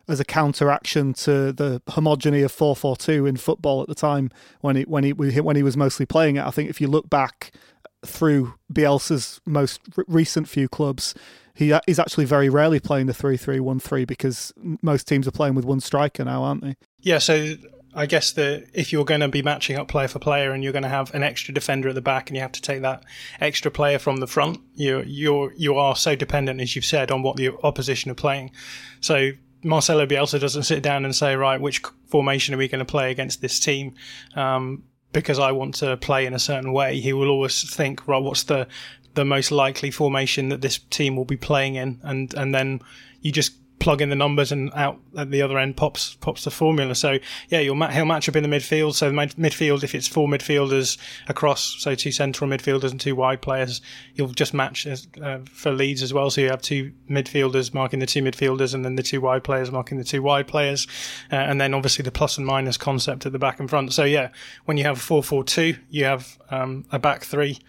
as 0.07 0.19
a 0.19 0.25
counteraction 0.25 1.13
to 1.13 1.53
the 1.53 1.81
homogeny 1.87 2.43
of 2.43 2.51
4-4-2 2.51 3.27
in 3.27 3.37
football 3.37 3.81
at 3.81 3.87
the 3.87 3.95
time 3.95 4.29
when 4.61 4.75
he 4.75 4.83
when 4.83 5.03
he 5.03 5.13
when 5.13 5.55
he 5.55 5.63
was 5.63 5.77
mostly 5.77 6.05
playing 6.05 6.35
it. 6.35 6.45
I 6.45 6.51
think 6.51 6.69
if 6.69 6.81
you 6.81 6.87
look 6.87 7.09
back 7.09 7.51
through 8.05 8.53
Bielsa's 8.71 9.39
most 9.45 9.81
recent 10.07 10.49
few 10.49 10.67
clubs, 10.67 11.15
he 11.55 11.73
is 11.87 11.99
actually 11.99 12.25
very 12.25 12.49
rarely 12.49 12.79
playing 12.79 13.05
the 13.05 13.13
3-3-1-3 13.13 14.05
because 14.05 14.51
most 14.81 15.07
teams 15.07 15.27
are 15.27 15.31
playing 15.31 15.55
with 15.55 15.65
one 15.65 15.79
striker 15.79 16.25
now, 16.25 16.43
aren't 16.43 16.63
they? 16.63 16.75
Yeah, 16.99 17.19
so 17.19 17.53
I 17.95 18.05
guess 18.05 18.31
that 18.33 18.67
if 18.73 18.91
you're 18.91 19.05
going 19.05 19.21
to 19.21 19.27
be 19.27 19.41
matching 19.41 19.77
up 19.77 19.87
player 19.87 20.07
for 20.07 20.19
player 20.19 20.51
and 20.51 20.63
you're 20.63 20.73
going 20.73 20.83
to 20.83 20.89
have 20.89 21.13
an 21.13 21.23
extra 21.23 21.53
defender 21.53 21.89
at 21.89 21.95
the 21.95 22.01
back 22.01 22.29
and 22.29 22.35
you 22.35 22.41
have 22.41 22.51
to 22.53 22.61
take 22.61 22.81
that 22.81 23.03
extra 23.39 23.69
player 23.69 23.99
from 23.99 24.17
the 24.17 24.27
front, 24.27 24.59
you 24.73 25.03
you're 25.05 25.53
you 25.53 25.75
are 25.75 25.95
so 25.95 26.15
dependent, 26.15 26.59
as 26.59 26.75
you've 26.75 26.85
said, 26.85 27.11
on 27.11 27.21
what 27.21 27.37
the 27.37 27.51
opposition 27.63 28.09
are 28.09 28.15
playing. 28.15 28.51
So 28.99 29.31
Marcelo 29.63 30.05
Bielsa 30.05 30.39
doesn't 30.39 30.63
sit 30.63 30.83
down 30.83 31.05
and 31.05 31.15
say, 31.15 31.35
right, 31.35 31.59
which 31.59 31.81
formation 32.07 32.53
are 32.53 32.57
we 32.57 32.67
going 32.67 32.79
to 32.79 32.85
play 32.85 33.11
against 33.11 33.41
this 33.41 33.59
team? 33.59 33.95
Um, 34.35 34.83
because 35.11 35.39
I 35.39 35.51
want 35.51 35.75
to 35.75 35.95
play 35.97 36.25
in 36.25 36.33
a 36.33 36.39
certain 36.39 36.73
way. 36.73 36.99
He 36.99 37.13
will 37.13 37.29
always 37.29 37.73
think, 37.73 38.07
right, 38.07 38.21
what's 38.21 38.43
the 38.43 38.67
the 39.13 39.23
most 39.23 39.51
likely 39.51 39.91
formation 39.91 40.49
that 40.49 40.61
this 40.61 40.79
team 40.89 41.15
will 41.15 41.25
be 41.25 41.37
playing 41.37 41.75
in, 41.75 41.99
and 42.03 42.33
and 42.33 42.53
then 42.53 42.81
you 43.21 43.31
just 43.31 43.53
plug 43.83 44.01
in 44.01 44.09
the 44.09 44.15
numbers 44.15 44.49
and 44.53 44.71
out 44.75 44.97
at 45.17 45.29
the 45.29 45.41
other 45.41 45.59
end 45.59 45.75
pops 45.75 46.15
pops 46.15 46.45
the 46.45 46.51
formula. 46.51 46.95
So 46.95 47.19
yeah, 47.49 47.59
you'll 47.59 47.85
he'll 47.87 48.05
match 48.05 48.29
up 48.29 48.35
in 48.37 48.43
the 48.43 48.49
midfield. 48.49 48.95
So 48.95 49.09
the 49.09 49.15
midfield, 49.15 49.83
if 49.83 49.93
it's 49.93 50.07
four 50.07 50.27
midfielders 50.27 50.97
across, 51.27 51.75
so 51.79 51.93
two 51.93 52.11
central 52.11 52.49
midfielders 52.49 52.91
and 52.91 52.99
two 52.99 53.13
wide 53.13 53.41
players, 53.41 53.81
you'll 54.15 54.29
just 54.29 54.53
match 54.53 54.87
as, 54.87 55.07
uh, 55.21 55.39
for 55.51 55.71
Leeds 55.73 56.01
as 56.01 56.13
well. 56.13 56.29
So 56.29 56.39
you 56.39 56.49
have 56.49 56.61
two 56.61 56.93
midfielders 57.09 57.73
marking 57.73 57.99
the 57.99 58.05
two 58.05 58.23
midfielders, 58.23 58.73
and 58.73 58.85
then 58.85 58.95
the 58.95 59.03
two 59.03 59.19
wide 59.19 59.43
players 59.43 59.69
marking 59.69 59.97
the 59.97 60.05
two 60.05 60.21
wide 60.21 60.47
players, 60.47 60.87
uh, 61.31 61.35
and 61.35 61.59
then 61.59 61.73
obviously 61.73 62.03
the 62.03 62.11
plus 62.11 62.37
and 62.37 62.47
minus 62.47 62.77
concept 62.77 63.25
at 63.25 63.33
the 63.33 63.39
back 63.39 63.59
and 63.59 63.69
front. 63.69 63.91
So 63.91 64.05
yeah, 64.05 64.29
when 64.63 64.77
you 64.77 64.85
have 64.85 65.01
four 65.01 65.21
four 65.21 65.43
two, 65.43 65.75
you 65.89 66.05
have 66.05 66.37
um, 66.49 66.85
a 66.91 66.99
back 66.99 67.25
three 67.25 67.59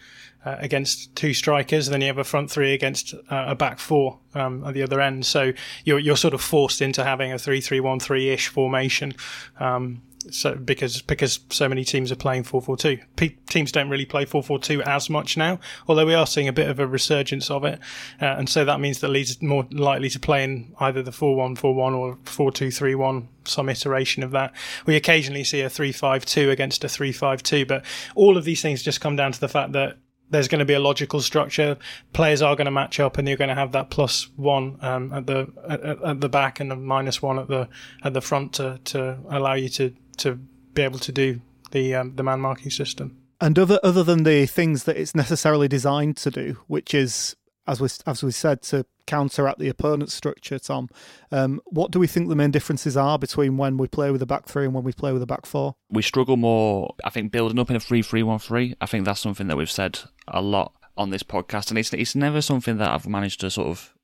uh, 0.44 0.57
against 0.59 1.14
two 1.16 1.35
strikers, 1.35 1.87
and 1.87 1.94
then 1.94 2.00
you 2.00 2.07
have 2.07 2.18
a 2.18 2.24
front 2.24 2.50
three 2.50 2.74
against 2.74 3.14
uh, 3.14 3.44
a 3.48 3.54
back 3.54 3.78
four 3.78 4.18
um, 4.35 4.64
at 4.64 4.74
the 4.74 4.83
other 4.83 5.00
end. 5.00 5.26
So 5.26 5.52
you're 5.85 5.98
you're 5.98 6.16
sort 6.16 6.35
of 6.35 6.40
forced 6.40 6.83
into 6.83 7.04
having 7.04 7.33
a 7.33 7.38
three 7.38 7.61
three 7.61 7.80
one 7.80 8.00
three 8.00 8.30
ish 8.30 8.48
formation. 8.48 9.14
Um, 9.59 10.02
so 10.30 10.54
because 10.54 11.02
because 11.02 11.40
so 11.50 11.68
many 11.68 11.85
teams 11.85 12.11
are 12.11 12.16
playing 12.16 12.44
4-4-2 12.44 13.35
teams 13.48 13.72
don't 13.72 13.88
really 13.88 14.07
play 14.07 14.24
4-4-2 14.24 14.80
as 14.83 15.11
much 15.11 15.37
now 15.37 15.59
although 15.87 16.07
we 16.07 16.14
are 16.14 16.26
seeing 16.26 16.48
a 16.48 16.52
bit 16.52 16.68
of 16.68 16.78
a 16.78 16.87
resurgence 16.87 17.50
of 17.50 17.64
it 17.64 17.78
uh, 18.20 18.26
and 18.38 18.48
so 18.48 18.64
that 18.64 18.80
means 18.80 19.00
that 19.00 19.09
Leeds 19.09 19.37
are 19.37 19.44
more 19.44 19.66
likely 19.70 20.09
to 20.09 20.20
play 20.20 20.44
in 20.44 20.74
either 20.80 21.02
the 21.02 21.11
4-1-4-1 21.11 21.96
or 21.96 22.16
4-2-3-1 22.24 23.26
some 23.44 23.68
iteration 23.68 24.22
of 24.22 24.30
that 24.30 24.52
we 24.87 24.96
occasionally 24.96 25.44
see 25.44 25.61
a 25.61 25.68
3-5-2 25.68 26.50
against 26.50 26.85
a 26.85 26.87
3-5-2 26.87 27.68
but 27.68 27.85
all 28.14 28.37
of 28.37 28.44
these 28.44 28.62
things 28.62 28.83
just 28.83 29.00
come 29.00 29.16
down 29.16 29.33
to 29.33 29.40
the 29.40 29.48
fact 29.48 29.72
that 29.72 29.98
there's 30.30 30.48
going 30.48 30.58
to 30.58 30.64
be 30.64 30.74
a 30.74 30.80
logical 30.80 31.20
structure. 31.20 31.76
Players 32.12 32.42
are 32.42 32.56
going 32.56 32.64
to 32.66 32.70
match 32.70 32.98
up, 33.00 33.18
and 33.18 33.28
you're 33.28 33.37
going 33.37 33.48
to 33.48 33.54
have 33.54 33.72
that 33.72 33.90
plus 33.90 34.28
one 34.37 34.78
um, 34.80 35.12
at 35.12 35.26
the 35.26 35.52
at, 35.68 35.82
at, 35.84 36.20
the 36.20 36.28
back 36.28 36.60
and 36.60 36.72
a 36.72 36.76
minus 36.76 37.22
one 37.22 37.38
at 37.38 37.48
the 37.48 37.68
at 38.02 38.14
the 38.14 38.20
front 38.20 38.54
to, 38.54 38.80
to 38.84 39.18
allow 39.28 39.54
you 39.54 39.68
to, 39.70 39.94
to 40.18 40.34
be 40.34 40.82
able 40.82 40.98
to 40.98 41.12
do 41.12 41.40
the 41.70 41.94
um, 41.94 42.14
the 42.16 42.22
man 42.22 42.40
marking 42.40 42.70
system. 42.70 43.16
And 43.40 43.58
other 43.58 43.78
other 43.82 44.02
than 44.02 44.22
the 44.22 44.46
things 44.46 44.84
that 44.84 44.96
it's 44.96 45.14
necessarily 45.14 45.68
designed 45.68 46.16
to 46.18 46.30
do, 46.30 46.58
which 46.66 46.94
is 46.94 47.37
as 47.66 47.81
we 47.81 47.88
as 48.07 48.22
we 48.22 48.31
said 48.31 48.62
to 48.62 48.87
counteract 49.07 49.59
the 49.59 49.68
opponent's 49.68 50.14
structure, 50.14 50.59
Tom. 50.59 50.88
Um, 51.31 51.61
what 51.66 51.90
do 51.90 51.98
we 51.98 52.07
think 52.07 52.29
the 52.29 52.37
main 52.37 52.50
differences 52.50 52.96
are 52.96 53.18
between 53.18 53.57
when 53.57 53.77
we 53.77 53.88
play 53.88 54.11
with 54.11 54.22
a 54.22 54.27
back 54.27 54.46
three 54.46 54.64
and 54.64 54.74
when 54.74 54.85
we 54.85 54.92
play 54.92 55.12
with 55.12 55.22
a 55.22 55.27
back 55.27 55.46
four? 55.46 55.77
We 55.90 56.03
struggle 56.03 56.37
more, 56.37 56.94
I 57.05 57.11
think, 57.11 57.33
building 57.33 57.59
up 57.59 57.70
in 57.70 57.77
a 57.77 57.81
3 57.81 58.03
3 58.03 58.22
1 58.22 58.38
3. 58.38 58.74
I 58.81 58.87
think 58.87 59.05
that's 59.05 59.20
something 59.20 59.46
that 59.48 59.57
we've 59.57 59.70
said 59.70 60.00
a 60.29 60.40
lot 60.40 60.72
on 60.96 61.11
this 61.11 61.22
podcast, 61.22 61.70
and 61.70 61.79
it's 61.79 61.92
it's 61.92 62.14
never 62.14 62.40
something 62.40 62.79
that 62.79 62.90
I've 62.90 63.09
managed 63.09 63.40
to 63.40 63.50
sort 63.50 63.68
of, 63.68 63.94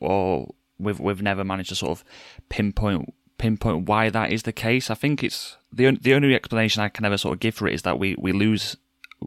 or 0.00 0.54
we've 0.78 1.00
we've 1.00 1.22
never 1.22 1.44
managed 1.44 1.70
to 1.70 1.74
sort 1.74 1.92
of 1.92 2.04
pinpoint 2.48 3.14
pinpoint 3.36 3.88
why 3.88 4.10
that 4.10 4.32
is 4.32 4.42
the 4.42 4.52
case. 4.52 4.90
I 4.90 4.94
think 4.94 5.22
it's 5.22 5.56
the 5.72 5.96
the 6.00 6.14
only 6.14 6.34
explanation 6.34 6.82
I 6.82 6.88
can 6.88 7.04
ever 7.04 7.18
sort 7.18 7.34
of 7.34 7.40
give 7.40 7.54
for 7.54 7.68
it 7.68 7.74
is 7.74 7.82
that 7.82 7.98
we 7.98 8.16
we 8.18 8.32
lose 8.32 8.76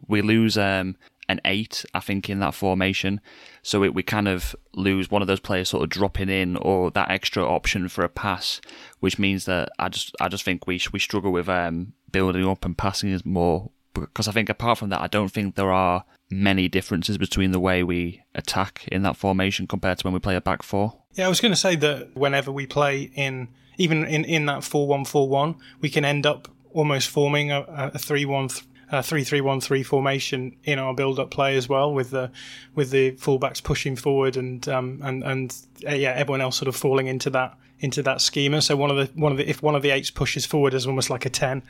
we 0.08 0.22
lose 0.22 0.56
um, 0.56 0.96
an 1.28 1.40
eight, 1.44 1.84
I 1.94 2.00
think, 2.00 2.28
in 2.28 2.40
that 2.40 2.54
formation. 2.54 3.20
So 3.62 3.84
it, 3.84 3.94
we 3.94 4.02
kind 4.02 4.28
of 4.28 4.54
lose 4.74 5.10
one 5.10 5.22
of 5.22 5.28
those 5.28 5.40
players 5.40 5.68
sort 5.68 5.84
of 5.84 5.90
dropping 5.90 6.28
in 6.28 6.56
or 6.56 6.90
that 6.92 7.10
extra 7.10 7.46
option 7.46 7.88
for 7.88 8.04
a 8.04 8.08
pass, 8.08 8.60
which 9.00 9.18
means 9.18 9.44
that 9.44 9.70
I 9.78 9.88
just 9.88 10.14
I 10.20 10.28
just 10.28 10.44
think 10.44 10.66
we 10.66 10.80
we 10.92 10.98
struggle 10.98 11.32
with 11.32 11.48
um, 11.48 11.92
building 12.10 12.46
up 12.46 12.64
and 12.64 12.76
passing 12.76 13.10
is 13.10 13.24
more 13.24 13.70
because 13.94 14.28
I 14.28 14.32
think 14.32 14.48
apart 14.48 14.78
from 14.78 14.88
that, 14.90 15.00
I 15.00 15.06
don't 15.06 15.30
think 15.30 15.54
there 15.54 15.72
are 15.72 16.04
many 16.30 16.68
differences 16.68 17.18
between 17.18 17.52
the 17.52 17.60
way 17.60 17.82
we 17.82 18.22
attack 18.34 18.88
in 18.90 19.02
that 19.02 19.16
formation 19.16 19.66
compared 19.66 19.98
to 19.98 20.06
when 20.06 20.14
we 20.14 20.20
play 20.20 20.34
a 20.34 20.40
back 20.40 20.62
four. 20.62 20.98
Yeah, 21.12 21.26
I 21.26 21.28
was 21.28 21.40
going 21.40 21.52
to 21.52 21.58
say 21.58 21.76
that 21.76 22.16
whenever 22.16 22.50
we 22.50 22.66
play 22.66 23.10
in 23.14 23.48
even 23.76 24.04
in, 24.06 24.24
in 24.24 24.46
that 24.46 24.64
four 24.64 24.86
one 24.86 25.04
four 25.04 25.28
one, 25.28 25.56
we 25.80 25.90
can 25.90 26.04
end 26.04 26.26
up 26.26 26.48
almost 26.72 27.08
forming 27.08 27.50
a, 27.50 27.90
a 27.94 27.98
three 27.98 28.24
one 28.24 28.48
uh, 28.92 29.00
three 29.00 29.24
three 29.24 29.40
one 29.40 29.60
three 29.60 29.82
formation 29.82 30.54
in 30.64 30.78
our 30.78 30.94
build 30.94 31.18
up 31.18 31.30
play 31.30 31.56
as 31.56 31.68
well, 31.68 31.92
with 31.92 32.10
the 32.10 32.30
with 32.74 32.90
the 32.90 33.12
fullbacks 33.12 33.62
pushing 33.62 33.96
forward 33.96 34.36
and 34.36 34.68
um, 34.68 35.00
and 35.02 35.24
and 35.24 35.56
uh, 35.88 35.94
yeah, 35.94 36.10
everyone 36.10 36.42
else 36.42 36.56
sort 36.56 36.68
of 36.68 36.76
falling 36.76 37.06
into 37.06 37.30
that 37.30 37.56
into 37.80 38.02
that 38.02 38.20
schema. 38.20 38.60
So 38.60 38.76
one 38.76 38.90
of 38.90 38.96
the 38.96 39.20
one 39.20 39.32
of 39.32 39.38
the 39.38 39.48
if 39.48 39.62
one 39.62 39.74
of 39.74 39.82
the 39.82 39.90
eights 39.90 40.10
pushes 40.10 40.44
forward 40.44 40.74
is 40.74 40.86
almost 40.86 41.08
like 41.08 41.24
a 41.24 41.30
ten, 41.30 41.62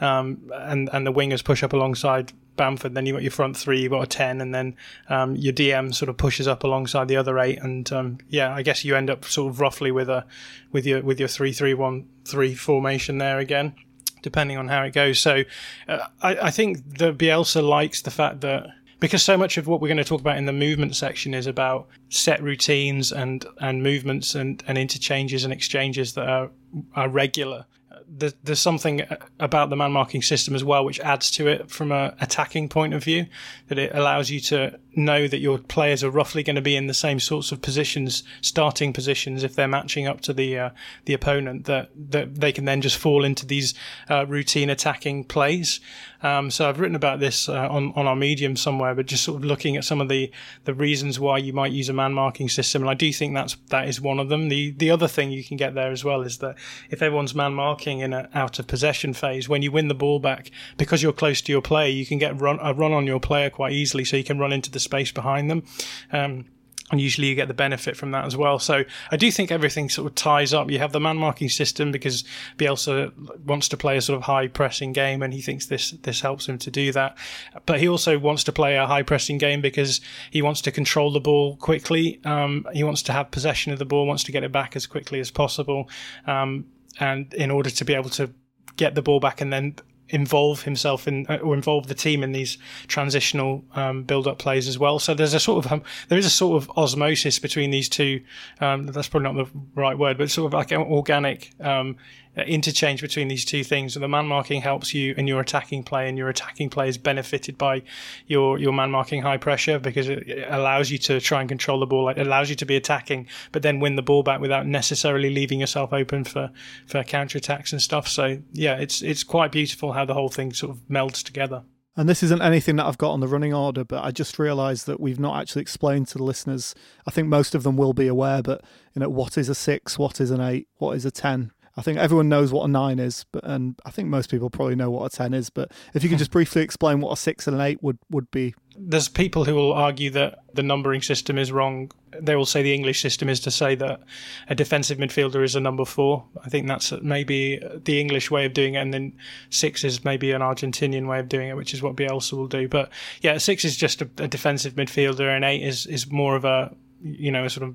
um, 0.00 0.50
and 0.52 0.88
and 0.94 1.06
the 1.06 1.12
wingers 1.12 1.44
push 1.44 1.62
up 1.62 1.74
alongside 1.74 2.32
Bamford. 2.56 2.94
Then 2.94 3.04
you 3.04 3.12
got 3.12 3.22
your 3.22 3.30
front 3.30 3.54
three, 3.54 3.82
you 3.82 3.90
got 3.90 4.02
a 4.02 4.06
ten, 4.06 4.40
and 4.40 4.54
then 4.54 4.74
um, 5.10 5.36
your 5.36 5.52
DM 5.52 5.94
sort 5.94 6.08
of 6.08 6.16
pushes 6.16 6.48
up 6.48 6.64
alongside 6.64 7.06
the 7.06 7.16
other 7.16 7.38
eight. 7.38 7.58
And 7.60 7.90
um, 7.92 8.18
yeah, 8.28 8.54
I 8.54 8.62
guess 8.62 8.82
you 8.82 8.96
end 8.96 9.10
up 9.10 9.26
sort 9.26 9.52
of 9.52 9.60
roughly 9.60 9.90
with 9.90 10.08
a 10.08 10.24
with 10.72 10.86
your 10.86 11.02
with 11.02 11.20
your 11.20 11.28
three 11.28 11.52
three 11.52 11.74
one 11.74 12.08
three 12.24 12.54
formation 12.54 13.18
there 13.18 13.38
again 13.38 13.74
depending 14.22 14.56
on 14.56 14.68
how 14.68 14.82
it 14.82 14.92
goes. 14.92 15.18
So 15.18 15.44
uh, 15.88 16.06
I, 16.22 16.36
I 16.36 16.50
think 16.50 16.98
the 16.98 17.12
Bielsa 17.12 17.66
likes 17.66 18.02
the 18.02 18.10
fact 18.10 18.40
that 18.40 18.66
because 19.00 19.22
so 19.24 19.36
much 19.36 19.56
of 19.56 19.66
what 19.66 19.80
we're 19.80 19.88
going 19.88 19.98
to 19.98 20.04
talk 20.04 20.20
about 20.20 20.36
in 20.36 20.46
the 20.46 20.52
movement 20.52 20.94
section 20.94 21.34
is 21.34 21.48
about 21.48 21.88
set 22.08 22.40
routines 22.40 23.10
and 23.10 23.44
and 23.60 23.82
movements 23.82 24.34
and, 24.34 24.62
and 24.66 24.78
interchanges 24.78 25.44
and 25.44 25.52
exchanges 25.52 26.14
that 26.14 26.28
are 26.28 26.50
are 26.94 27.08
regular 27.08 27.66
there's, 28.14 28.34
there's 28.44 28.60
something 28.60 29.02
about 29.40 29.70
the 29.70 29.76
man 29.76 29.90
marking 29.92 30.20
system 30.20 30.54
as 30.54 30.62
well 30.62 30.84
which 30.84 31.00
adds 31.00 31.30
to 31.30 31.48
it 31.48 31.70
from 31.70 31.90
a 31.90 32.14
attacking 32.20 32.68
point 32.68 32.92
of 32.92 33.02
view 33.02 33.26
that 33.68 33.78
it 33.78 33.90
allows 33.94 34.30
you 34.30 34.38
to 34.38 34.78
know 34.94 35.26
that 35.26 35.38
your 35.38 35.58
players 35.58 36.04
are 36.04 36.10
roughly 36.10 36.42
going 36.42 36.56
to 36.56 36.62
be 36.62 36.76
in 36.76 36.86
the 36.86 36.94
same 36.94 37.18
sorts 37.18 37.52
of 37.52 37.62
positions 37.62 38.22
starting 38.42 38.92
positions 38.92 39.42
if 39.42 39.54
they're 39.54 39.68
matching 39.68 40.06
up 40.06 40.20
to 40.20 40.32
the 40.32 40.58
uh, 40.58 40.70
the 41.06 41.14
opponent 41.14 41.64
that 41.64 41.90
that 41.96 42.34
they 42.34 42.52
can 42.52 42.64
then 42.64 42.82
just 42.82 42.96
fall 42.96 43.24
into 43.24 43.46
these 43.46 43.74
uh, 44.10 44.26
routine 44.26 44.68
attacking 44.68 45.24
plays. 45.24 45.80
Um, 46.22 46.50
so 46.50 46.68
I've 46.68 46.78
written 46.78 46.94
about 46.94 47.20
this 47.20 47.48
uh, 47.48 47.68
on 47.68 47.92
on 47.94 48.06
our 48.06 48.16
medium 48.16 48.56
somewhere 48.56 48.94
but 48.94 49.06
just 49.06 49.24
sort 49.24 49.38
of 49.38 49.44
looking 49.44 49.76
at 49.76 49.84
some 49.84 50.00
of 50.00 50.08
the 50.08 50.30
the 50.64 50.74
reasons 50.74 51.18
why 51.18 51.38
you 51.38 51.52
might 51.52 51.72
use 51.72 51.88
a 51.88 51.94
man 51.94 52.12
marking 52.12 52.48
system 52.48 52.82
and 52.82 52.90
I 52.90 52.94
do 52.94 53.12
think 53.12 53.34
that's 53.34 53.56
that 53.70 53.88
is 53.88 54.00
one 54.00 54.20
of 54.20 54.28
them. 54.28 54.48
The 54.48 54.72
the 54.72 54.90
other 54.90 55.08
thing 55.08 55.30
you 55.30 55.42
can 55.42 55.56
get 55.56 55.74
there 55.74 55.90
as 55.90 56.04
well 56.04 56.20
is 56.20 56.38
that 56.38 56.56
if 56.90 57.00
everyone's 57.00 57.34
man 57.34 57.54
marking 57.54 58.01
in 58.02 58.12
an 58.12 58.28
out 58.34 58.58
of 58.58 58.66
possession 58.66 59.14
phase. 59.14 59.48
When 59.48 59.62
you 59.62 59.72
win 59.72 59.88
the 59.88 59.94
ball 59.94 60.18
back, 60.18 60.50
because 60.76 61.02
you're 61.02 61.12
close 61.12 61.40
to 61.42 61.52
your 61.52 61.62
player, 61.62 61.88
you 61.88 62.06
can 62.06 62.18
get 62.18 62.40
run, 62.40 62.58
a 62.60 62.74
run 62.74 62.92
on 62.92 63.06
your 63.06 63.20
player 63.20 63.50
quite 63.50 63.72
easily, 63.72 64.04
so 64.04 64.16
you 64.16 64.24
can 64.24 64.38
run 64.38 64.52
into 64.52 64.70
the 64.70 64.80
space 64.80 65.12
behind 65.12 65.50
them. 65.50 65.64
Um, 66.12 66.46
and 66.92 67.00
usually 67.00 67.26
you 67.26 67.34
get 67.34 67.48
the 67.48 67.54
benefit 67.54 67.96
from 67.96 68.10
that 68.10 68.26
as 68.26 68.36
well. 68.36 68.58
So 68.58 68.84
I 69.10 69.16
do 69.16 69.30
think 69.30 69.50
everything 69.50 69.88
sort 69.88 70.06
of 70.06 70.14
ties 70.14 70.52
up. 70.52 70.70
You 70.70 70.78
have 70.78 70.92
the 70.92 71.00
man 71.00 71.16
marking 71.16 71.48
system 71.48 71.90
because 71.90 72.22
Bielsa 72.58 73.12
wants 73.46 73.68
to 73.70 73.78
play 73.78 73.96
a 73.96 74.02
sort 74.02 74.18
of 74.18 74.24
high 74.24 74.46
pressing 74.46 74.92
game, 74.92 75.22
and 75.22 75.32
he 75.32 75.40
thinks 75.40 75.66
this 75.66 75.92
this 76.02 76.20
helps 76.20 76.46
him 76.46 76.58
to 76.58 76.70
do 76.70 76.92
that. 76.92 77.16
But 77.64 77.80
he 77.80 77.88
also 77.88 78.18
wants 78.18 78.44
to 78.44 78.52
play 78.52 78.76
a 78.76 78.86
high 78.86 79.02
pressing 79.02 79.38
game 79.38 79.62
because 79.62 80.02
he 80.30 80.42
wants 80.42 80.60
to 80.62 80.70
control 80.70 81.10
the 81.10 81.20
ball 81.20 81.56
quickly. 81.56 82.20
Um, 82.24 82.66
he 82.74 82.84
wants 82.84 83.02
to 83.04 83.12
have 83.12 83.30
possession 83.30 83.72
of 83.72 83.78
the 83.78 83.86
ball, 83.86 84.06
wants 84.06 84.24
to 84.24 84.32
get 84.32 84.44
it 84.44 84.52
back 84.52 84.76
as 84.76 84.86
quickly 84.86 85.18
as 85.18 85.30
possible, 85.30 85.88
um, 86.26 86.66
and 87.00 87.32
in 87.34 87.50
order 87.50 87.70
to 87.70 87.84
be 87.84 87.94
able 87.94 88.10
to 88.10 88.30
get 88.76 88.94
the 88.94 89.02
ball 89.02 89.20
back 89.20 89.40
and 89.40 89.52
then 89.52 89.76
involve 90.08 90.62
himself 90.62 91.08
in 91.08 91.26
uh, 91.28 91.38
or 91.38 91.54
involve 91.54 91.86
the 91.86 91.94
team 91.94 92.22
in 92.22 92.32
these 92.32 92.58
transitional 92.86 93.64
um, 93.74 94.04
build-up 94.04 94.38
plays 94.38 94.68
as 94.68 94.78
well. 94.78 94.98
So 94.98 95.14
there's 95.14 95.34
a 95.34 95.40
sort 95.40 95.64
of 95.64 95.72
um, 95.72 95.82
there 96.08 96.18
is 96.18 96.26
a 96.26 96.30
sort 96.30 96.62
of 96.62 96.70
osmosis 96.76 97.38
between 97.38 97.70
these 97.70 97.88
two. 97.88 98.22
Um, 98.60 98.86
that's 98.86 99.08
probably 99.08 99.32
not 99.32 99.46
the 99.46 99.58
right 99.74 99.98
word, 99.98 100.18
but 100.18 100.30
sort 100.30 100.46
of 100.46 100.52
like 100.52 100.70
an 100.70 100.82
organic 100.82 101.50
um, 101.60 101.96
Uh, 102.34 102.40
interchange 102.44 103.02
between 103.02 103.28
these 103.28 103.44
two 103.44 103.62
things. 103.62 103.92
The 103.92 104.08
man 104.08 104.26
marking 104.26 104.62
helps 104.62 104.94
you 104.94 105.12
in 105.18 105.26
your 105.26 105.40
attacking 105.40 105.82
play, 105.82 106.08
and 106.08 106.16
your 106.16 106.30
attacking 106.30 106.70
play 106.70 106.88
is 106.88 106.96
benefited 106.96 107.58
by 107.58 107.82
your 108.26 108.58
your 108.58 108.72
man 108.72 108.90
marking 108.90 109.20
high 109.20 109.36
pressure 109.36 109.78
because 109.78 110.08
it 110.08 110.46
allows 110.48 110.90
you 110.90 110.96
to 110.96 111.20
try 111.20 111.40
and 111.40 111.48
control 111.48 111.80
the 111.80 111.86
ball. 111.86 112.08
It 112.08 112.18
allows 112.18 112.48
you 112.48 112.56
to 112.56 112.64
be 112.64 112.74
attacking, 112.74 113.28
but 113.52 113.60
then 113.60 113.80
win 113.80 113.96
the 113.96 114.02
ball 114.02 114.22
back 114.22 114.40
without 114.40 114.66
necessarily 114.66 115.28
leaving 115.28 115.60
yourself 115.60 115.92
open 115.92 116.24
for 116.24 116.50
for 116.86 117.04
counter 117.04 117.36
attacks 117.36 117.70
and 117.70 117.82
stuff. 117.82 118.08
So 118.08 118.38
yeah, 118.52 118.76
it's 118.76 119.02
it's 119.02 119.24
quite 119.24 119.52
beautiful 119.52 119.92
how 119.92 120.06
the 120.06 120.14
whole 120.14 120.30
thing 120.30 120.54
sort 120.54 120.74
of 120.74 120.82
melds 120.88 121.22
together. 121.22 121.64
And 121.94 122.08
this 122.08 122.22
isn't 122.22 122.40
anything 122.40 122.76
that 122.76 122.86
I've 122.86 122.96
got 122.96 123.10
on 123.10 123.20
the 123.20 123.28
running 123.28 123.52
order, 123.52 123.84
but 123.84 124.02
I 124.02 124.10
just 124.10 124.38
realised 124.38 124.86
that 124.86 124.98
we've 124.98 125.20
not 125.20 125.38
actually 125.38 125.60
explained 125.60 126.08
to 126.08 126.16
the 126.16 126.24
listeners. 126.24 126.74
I 127.06 127.10
think 127.10 127.28
most 127.28 127.54
of 127.54 127.62
them 127.62 127.76
will 127.76 127.92
be 127.92 128.06
aware, 128.06 128.40
but 128.40 128.64
you 128.94 129.00
know, 129.00 129.10
what 129.10 129.36
is 129.36 129.50
a 129.50 129.54
six, 129.54 129.98
what 129.98 130.18
is 130.18 130.30
an 130.30 130.40
eight, 130.40 130.68
what 130.78 130.96
is 130.96 131.04
a 131.04 131.10
ten? 131.10 131.52
I 131.76 131.82
think 131.82 131.98
everyone 131.98 132.28
knows 132.28 132.52
what 132.52 132.64
a 132.64 132.68
nine 132.68 132.98
is, 132.98 133.24
but 133.32 133.44
and 133.44 133.80
I 133.86 133.90
think 133.90 134.08
most 134.08 134.30
people 134.30 134.50
probably 134.50 134.74
know 134.74 134.90
what 134.90 135.12
a 135.12 135.16
ten 135.16 135.32
is. 135.32 135.48
But 135.48 135.72
if 135.94 136.02
you 136.02 136.10
could 136.10 136.18
just 136.18 136.30
briefly 136.38 136.62
explain 136.62 137.00
what 137.00 137.12
a 137.12 137.16
six 137.16 137.46
and 137.46 137.56
an 137.56 137.62
eight 137.62 137.82
would 137.82 137.98
would 138.10 138.30
be. 138.30 138.54
There's 138.76 139.08
people 139.08 139.44
who 139.44 139.54
will 139.54 139.72
argue 139.72 140.10
that 140.10 140.40
the 140.54 140.62
numbering 140.62 141.02
system 141.02 141.38
is 141.38 141.50
wrong. 141.50 141.90
They 142.18 142.36
will 142.36 142.46
say 142.46 142.62
the 142.62 142.74
English 142.74 143.00
system 143.00 143.28
is 143.28 143.40
to 143.40 143.50
say 143.50 143.74
that 143.76 144.00
a 144.48 144.54
defensive 144.54 144.98
midfielder 144.98 145.42
is 145.42 145.56
a 145.56 145.60
number 145.60 145.84
four. 145.84 146.24
I 146.44 146.48
think 146.50 146.68
that's 146.68 146.92
maybe 147.02 147.60
the 147.84 148.00
English 148.00 148.30
way 148.30 148.44
of 148.44 148.52
doing 148.52 148.74
it, 148.74 148.78
and 148.78 148.92
then 148.92 149.14
six 149.48 149.82
is 149.82 150.04
maybe 150.04 150.32
an 150.32 150.42
Argentinian 150.42 151.06
way 151.06 151.20
of 151.20 151.28
doing 151.28 151.48
it, 151.48 151.56
which 151.56 151.72
is 151.72 151.82
what 151.82 151.96
Bielsa 151.96 152.34
will 152.34 152.48
do. 152.48 152.68
But 152.68 152.90
yeah, 153.22 153.38
six 153.38 153.64
is 153.64 153.76
just 153.76 154.02
a, 154.02 154.10
a 154.18 154.28
defensive 154.28 154.74
midfielder, 154.74 155.34
and 155.34 155.44
eight 155.44 155.62
is 155.62 155.86
is 155.86 156.10
more 156.10 156.36
of 156.36 156.44
a 156.44 156.74
you 157.02 157.30
know 157.30 157.44
a 157.44 157.50
sort 157.50 157.66
of 157.66 157.74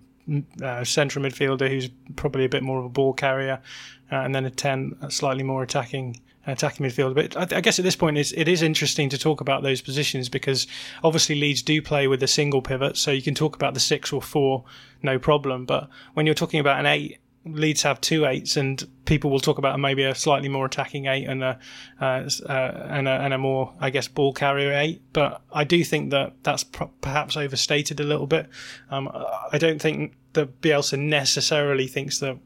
uh, 0.61 0.83
central 0.83 1.23
midfielder 1.23 1.69
who's 1.69 1.89
probably 2.15 2.45
a 2.45 2.49
bit 2.49 2.63
more 2.63 2.79
of 2.79 2.85
a 2.85 2.89
ball 2.89 3.13
carrier, 3.13 3.61
uh, 4.11 4.15
and 4.15 4.33
then 4.33 4.45
a 4.45 4.49
ten, 4.49 4.95
a 5.01 5.11
slightly 5.11 5.43
more 5.43 5.63
attacking 5.63 6.21
attacking 6.45 6.85
midfielder. 6.85 7.13
But 7.13 7.53
I, 7.53 7.57
I, 7.57 7.61
guess 7.61 7.77
at 7.77 7.83
this 7.83 7.95
point, 7.95 8.17
it's, 8.17 8.31
it 8.31 8.47
is 8.47 8.61
interesting 8.61 9.09
to 9.09 9.17
talk 9.17 9.41
about 9.41 9.63
those 9.63 9.81
positions 9.81 10.29
because 10.29 10.65
obviously 11.03 11.35
Leeds 11.35 11.61
do 11.61 11.81
play 11.81 12.07
with 12.07 12.23
a 12.23 12.27
single 12.27 12.61
pivot, 12.61 12.97
so 12.97 13.11
you 13.11 13.21
can 13.21 13.35
talk 13.35 13.55
about 13.55 13.73
the 13.73 13.79
six 13.79 14.13
or 14.13 14.21
four, 14.21 14.63
no 15.03 15.19
problem. 15.19 15.65
But 15.65 15.89
when 16.13 16.25
you're 16.25 16.35
talking 16.35 16.59
about 16.59 16.79
an 16.79 16.85
eight, 16.85 17.19
Leeds 17.51 17.83
have 17.83 18.01
two 18.01 18.25
eights, 18.25 18.57
and 18.57 18.87
people 19.05 19.29
will 19.29 19.39
talk 19.39 19.57
about 19.57 19.79
maybe 19.79 20.03
a 20.03 20.15
slightly 20.15 20.49
more 20.49 20.65
attacking 20.65 21.05
eight 21.07 21.25
and 21.25 21.43
a, 21.43 21.59
uh, 22.01 22.29
uh, 22.47 22.87
and 22.89 23.07
a 23.07 23.11
and 23.11 23.33
a 23.33 23.37
more, 23.37 23.73
I 23.79 23.89
guess, 23.89 24.07
ball 24.07 24.33
carrier 24.33 24.73
eight. 24.73 25.01
But 25.13 25.41
I 25.51 25.63
do 25.63 25.83
think 25.83 26.11
that 26.11 26.33
that's 26.43 26.63
perhaps 26.63 27.37
overstated 27.37 27.99
a 27.99 28.03
little 28.03 28.27
bit. 28.27 28.49
Um, 28.89 29.09
I 29.51 29.57
don't 29.57 29.81
think 29.81 30.15
that 30.33 30.61
Bielsa 30.61 30.99
necessarily 30.99 31.87
thinks 31.87 32.19
that 32.19 32.37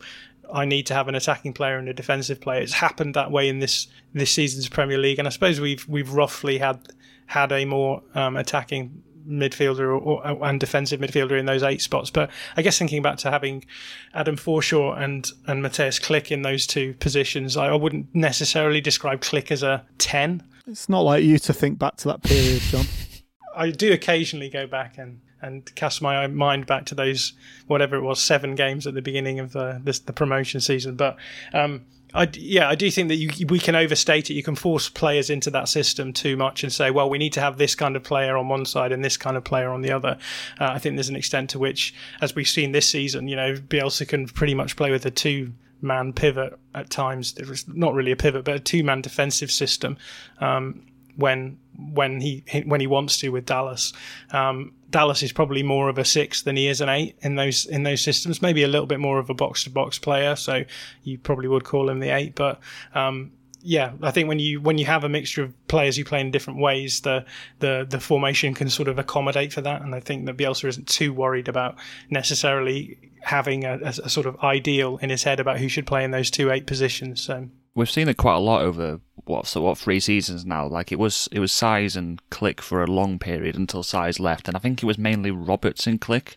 I 0.54 0.66
need 0.66 0.86
to 0.88 0.94
have 0.94 1.08
an 1.08 1.16
attacking 1.16 1.54
player 1.54 1.78
and 1.78 1.88
a 1.88 1.94
defensive 1.94 2.42
player. 2.42 2.62
It's 2.62 2.74
happened 2.74 3.16
that 3.16 3.32
way 3.32 3.48
in 3.50 3.60
this 3.60 3.88
this 4.14 4.32
season's 4.32 4.70
Premier 4.70 4.98
League, 4.98 5.20
and 5.20 5.28
I 5.28 5.32
suppose 5.32 5.60
we've 5.60 5.88
we've 5.88 6.12
roughly 6.12 6.58
had 6.58 6.88
had 7.28 7.52
a 7.52 7.66
more 7.66 8.04
um, 8.14 8.36
attacking 8.36 9.04
midfielder 9.28 9.80
or, 9.80 10.26
or, 10.26 10.46
and 10.46 10.60
defensive 10.60 11.00
midfielder 11.00 11.40
in 11.40 11.46
those 11.46 11.64
eight 11.64 11.82
spots. 11.82 12.10
But 12.10 12.30
I 12.58 12.62
guess 12.62 12.78
thinking 12.78 13.02
back 13.02 13.18
to 13.18 13.32
having 13.32 13.66
Adam 14.14 14.36
Forshaw 14.36 15.02
and 15.02 15.30
and 15.48 15.64
Mateusz 15.64 16.02
Klich 16.02 16.32
in 16.32 16.42
those 16.42 16.68
two 16.68 16.94
positions, 16.96 17.58
I, 17.58 17.68
I 17.68 17.76
wouldn't 17.76 18.14
necessarily 18.14 18.82
describe 18.82 19.22
Klich 19.22 19.52
as 19.52 19.64
a 19.64 19.86
ten. 19.98 20.44
It's 20.68 20.90
not 20.90 21.02
like 21.02 21.24
you 21.24 21.40
to 21.40 21.54
think 21.54 21.80
back 21.80 21.98
to 21.98 22.10
that 22.10 22.24
period, 22.24 22.62
John. 22.62 22.86
I 23.56 23.70
do 23.72 23.92
occasionally 23.92 24.50
go 24.50 24.68
back 24.68 24.98
and 24.98 25.22
and 25.42 25.74
cast 25.76 26.02
my 26.02 26.28
mind 26.28 26.68
back 26.68 26.86
to 26.86 26.96
those 26.96 27.34
whatever 27.68 27.96
it 27.96 28.02
was 28.02 28.22
seven 28.22 28.56
games 28.56 28.86
at 28.86 28.94
the 28.94 29.02
beginning 29.02 29.40
of 29.40 29.54
the 29.54 29.82
this, 29.84 30.00
the 30.00 30.14
promotion 30.14 30.62
season. 30.62 30.96
But 30.96 31.18
um, 31.54 31.86
I, 32.14 32.30
yeah, 32.34 32.68
I 32.68 32.76
do 32.76 32.92
think 32.92 33.10
that 33.10 33.16
you, 33.16 33.30
we 33.48 33.60
can 33.60 33.76
overstate 33.76 34.30
it. 34.30 34.34
You 34.34 34.44
can 34.44 34.56
force 34.56 34.90
players 34.90 35.30
into 35.30 35.50
that 35.52 35.70
system 35.70 36.14
too 36.14 36.36
much 36.36 36.64
and 36.64 36.72
say, 36.72 36.92
well, 36.92 37.10
we 37.10 37.18
need 37.18 37.34
to 37.34 37.42
have 37.42 37.58
this 37.58 37.76
kind 37.76 37.96
of 37.96 38.04
player 38.04 38.38
on 38.38 38.50
one 38.50 38.66
side 38.66 38.92
and 38.92 39.04
this 39.04 39.18
kind 39.18 39.38
of 39.38 39.44
player 39.44 39.70
on 39.70 39.82
the 39.82 39.92
other. 39.92 40.18
Uh, 40.60 40.70
I 40.72 40.80
think 40.80 40.96
there's 40.96 41.10
an 41.10 41.16
extent 41.16 41.50
to 41.52 41.60
which, 41.60 41.94
as 42.22 42.36
we've 42.36 42.48
seen 42.48 42.72
this 42.72 42.88
season, 42.88 43.28
you 43.28 43.36
know, 43.36 43.56
Bielsa 43.56 44.08
can 44.08 44.28
pretty 44.28 44.54
much 44.54 44.76
play 44.76 44.92
with 44.92 45.06
a 45.06 45.12
two 45.12 45.54
man 45.82 46.14
pivot 46.14 46.58
at 46.76 46.90
times. 46.90 47.36
It 47.38 47.48
was 47.48 47.68
not 47.68 47.94
really 47.94 48.12
a 48.12 48.16
pivot, 48.16 48.44
but 48.44 48.56
a 48.56 48.60
two 48.60 48.84
man 48.84 49.02
defensive 49.02 49.52
system. 49.52 49.98
Um, 50.40 50.84
when 51.16 51.58
when 51.78 52.22
he 52.22 52.44
when 52.66 52.82
he 52.82 52.88
wants 52.88 53.18
to 53.20 53.30
with 53.30 53.46
Dallas. 53.46 53.94
Um, 54.32 54.74
Dallas 54.90 55.24
is 55.24 55.32
probably 55.32 55.64
more 55.64 55.90
of 55.90 55.98
a 55.98 56.06
six 56.06 56.42
than 56.42 56.58
he 56.58 56.68
is 56.68 56.82
an 56.82 56.90
eight 56.90 57.16
in 57.22 57.36
those 57.36 57.66
in 57.66 57.84
those 57.84 58.02
systems. 58.02 58.42
Maybe 58.42 58.64
a 58.64 58.68
little 58.68 58.88
bit 58.88 59.00
more 59.00 59.20
of 59.20 59.30
a 59.30 59.34
box 59.34 59.64
to 59.64 59.70
box 59.70 59.98
player, 59.98 60.36
so 60.36 60.64
you 61.04 61.18
probably 61.18 61.48
would 61.48 61.64
call 61.64 61.90
him 61.90 62.00
the 62.00 62.10
eight. 62.10 62.36
But 62.36 62.60
um, 62.94 63.32
yeah, 63.64 63.94
I 64.02 64.12
think 64.12 64.28
when 64.28 64.40
you 64.40 64.60
when 64.62 64.78
you 64.78 64.86
have 64.86 65.04
a 65.04 65.10
mixture 65.10 65.44
of 65.44 65.68
players 65.68 65.96
who 65.96 66.04
play 66.04 66.20
in 66.20 66.32
different 66.32 66.60
ways, 66.60 67.02
the 67.02 67.26
the 67.60 67.86
the 67.90 68.00
formation 68.00 68.54
can 68.54 68.70
sort 68.70 68.88
of 68.88 69.00
accommodate 69.00 69.54
for 69.54 69.62
that. 69.62 69.82
And 69.82 69.96
I 69.96 70.00
think 70.00 70.26
that 70.26 70.38
Bielsa 70.38 70.68
isn't 70.68 70.88
too 70.88 71.14
worried 71.14 71.48
about 71.48 71.76
necessarily 72.10 72.98
having 73.22 73.66
a, 73.66 73.78
a, 73.84 73.94
a 74.04 74.10
sort 74.10 74.26
of 74.26 74.38
ideal 74.40 74.98
in 74.98 75.10
his 75.10 75.24
head 75.24 75.40
about 75.40 75.60
who 75.60 75.70
should 75.70 75.86
play 75.86 76.04
in 76.04 76.12
those 76.12 76.32
two 76.32 76.52
eight 76.52 76.66
positions. 76.66 77.22
So 77.22 77.48
we've 77.76 77.90
seen 77.90 78.10
it 78.10 78.18
quite 78.18 78.36
a 78.36 78.40
lot 78.40 78.62
over 78.62 79.00
what 79.26 79.48
so 79.48 79.62
what 79.62 79.78
three 79.78 80.00
seasons 80.00 80.46
now. 80.46 80.68
Like 80.68 80.92
it 80.92 81.00
was 81.00 81.30
it 81.32 81.40
was 81.40 81.52
Saiz 81.52 81.96
and 81.96 82.22
Klich 82.30 82.60
for 82.60 82.84
a 82.84 82.88
long 82.88 83.20
period 83.20 83.56
until 83.56 83.84
Saiz 83.84 84.20
left, 84.20 84.48
and 84.48 84.58
I 84.58 84.60
think 84.60 84.82
it 84.82 84.86
was 84.86 84.98
mainly 84.98 85.32
Roberts 85.32 85.88
and 85.88 86.00
Klich. 86.02 86.36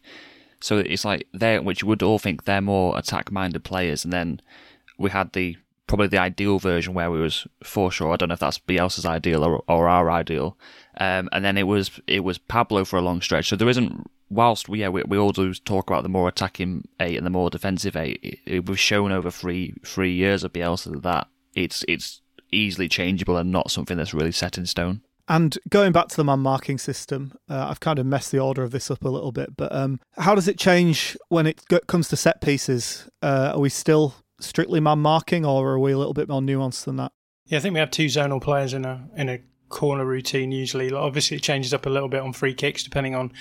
So 0.60 0.78
it's 0.78 1.04
like 1.04 1.26
they 1.32 1.58
which 1.58 1.82
you 1.82 1.88
would 1.88 2.02
all 2.02 2.18
think 2.18 2.44
they're 2.44 2.60
more 2.60 2.98
attack 2.98 3.30
minded 3.32 3.64
players, 3.64 4.04
and 4.04 4.12
then 4.12 4.40
we 4.98 5.10
had 5.10 5.32
the 5.32 5.56
probably 5.86 6.06
the 6.06 6.18
ideal 6.18 6.58
version 6.58 6.94
where 6.94 7.10
we 7.10 7.20
was 7.20 7.46
Forshaw. 7.62 8.12
I 8.12 8.16
don't 8.16 8.28
know 8.28 8.34
if 8.34 8.40
that's 8.40 8.58
Bielsa's 8.58 9.04
ideal 9.04 9.44
or, 9.44 9.62
or 9.68 9.88
our 9.88 10.10
ideal. 10.10 10.56
Um, 10.98 11.28
and 11.32 11.44
then 11.44 11.58
it 11.58 11.64
was 11.64 12.00
it 12.06 12.20
was 12.20 12.38
Pablo 12.38 12.84
for 12.84 12.98
a 12.98 13.02
long 13.02 13.20
stretch. 13.20 13.48
So 13.48 13.56
there 13.56 13.68
isn't 13.68 14.10
whilst 14.28 14.68
we 14.68 14.80
yeah 14.80 14.88
we, 14.88 15.02
we 15.06 15.18
all 15.18 15.32
do 15.32 15.54
talk 15.54 15.88
about 15.88 16.02
the 16.02 16.08
more 16.08 16.28
attacking 16.28 16.88
eight 17.00 17.16
and 17.16 17.26
the 17.26 17.30
more 17.30 17.50
defensive 17.50 17.96
eight, 17.96 18.20
it, 18.22 18.38
it 18.46 18.66
was 18.66 18.78
shown 18.78 19.12
over 19.12 19.30
three 19.30 19.74
three 19.84 20.12
years 20.12 20.44
of 20.44 20.52
Bielsa 20.52 21.02
that 21.02 21.28
it's 21.54 21.84
it's 21.88 22.20
easily 22.52 22.88
changeable 22.88 23.36
and 23.36 23.50
not 23.50 23.70
something 23.70 23.96
that's 23.96 24.14
really 24.14 24.32
set 24.32 24.58
in 24.58 24.66
stone. 24.66 25.02
And 25.26 25.56
going 25.70 25.92
back 25.92 26.08
to 26.08 26.16
the 26.16 26.24
man 26.24 26.40
marking 26.40 26.76
system, 26.76 27.32
uh, 27.48 27.68
I've 27.70 27.80
kind 27.80 27.98
of 27.98 28.04
messed 28.04 28.30
the 28.30 28.40
order 28.40 28.62
of 28.62 28.72
this 28.72 28.90
up 28.90 29.04
a 29.04 29.08
little 29.08 29.32
bit, 29.32 29.56
but 29.56 29.74
um, 29.74 30.00
how 30.18 30.34
does 30.34 30.48
it 30.48 30.58
change 30.58 31.16
when 31.28 31.46
it 31.46 31.62
comes 31.86 32.08
to 32.08 32.16
set 32.16 32.42
pieces? 32.42 33.08
Uh, 33.22 33.52
are 33.54 33.60
we 33.60 33.70
still 33.70 34.14
strictly 34.38 34.80
man 34.80 34.98
marking, 34.98 35.46
or 35.46 35.66
are 35.70 35.78
we 35.78 35.92
a 35.92 35.98
little 35.98 36.12
bit 36.12 36.28
more 36.28 36.42
nuanced 36.42 36.84
than 36.84 36.96
that? 36.96 37.12
Yeah, 37.46 37.58
I 37.58 37.60
think 37.62 37.72
we 37.72 37.80
have 37.80 37.90
two 37.90 38.06
zonal 38.06 38.40
players 38.40 38.74
in 38.74 38.84
a 38.84 39.08
in 39.16 39.28
a 39.30 39.40
corner 39.74 40.06
routine 40.06 40.52
usually. 40.52 40.90
Obviously, 40.92 41.36
it 41.36 41.42
changes 41.42 41.74
up 41.74 41.84
a 41.84 41.90
little 41.90 42.08
bit 42.08 42.20
on 42.20 42.32
free 42.32 42.54
kicks 42.54 42.82
depending 42.82 43.14
on 43.14 43.32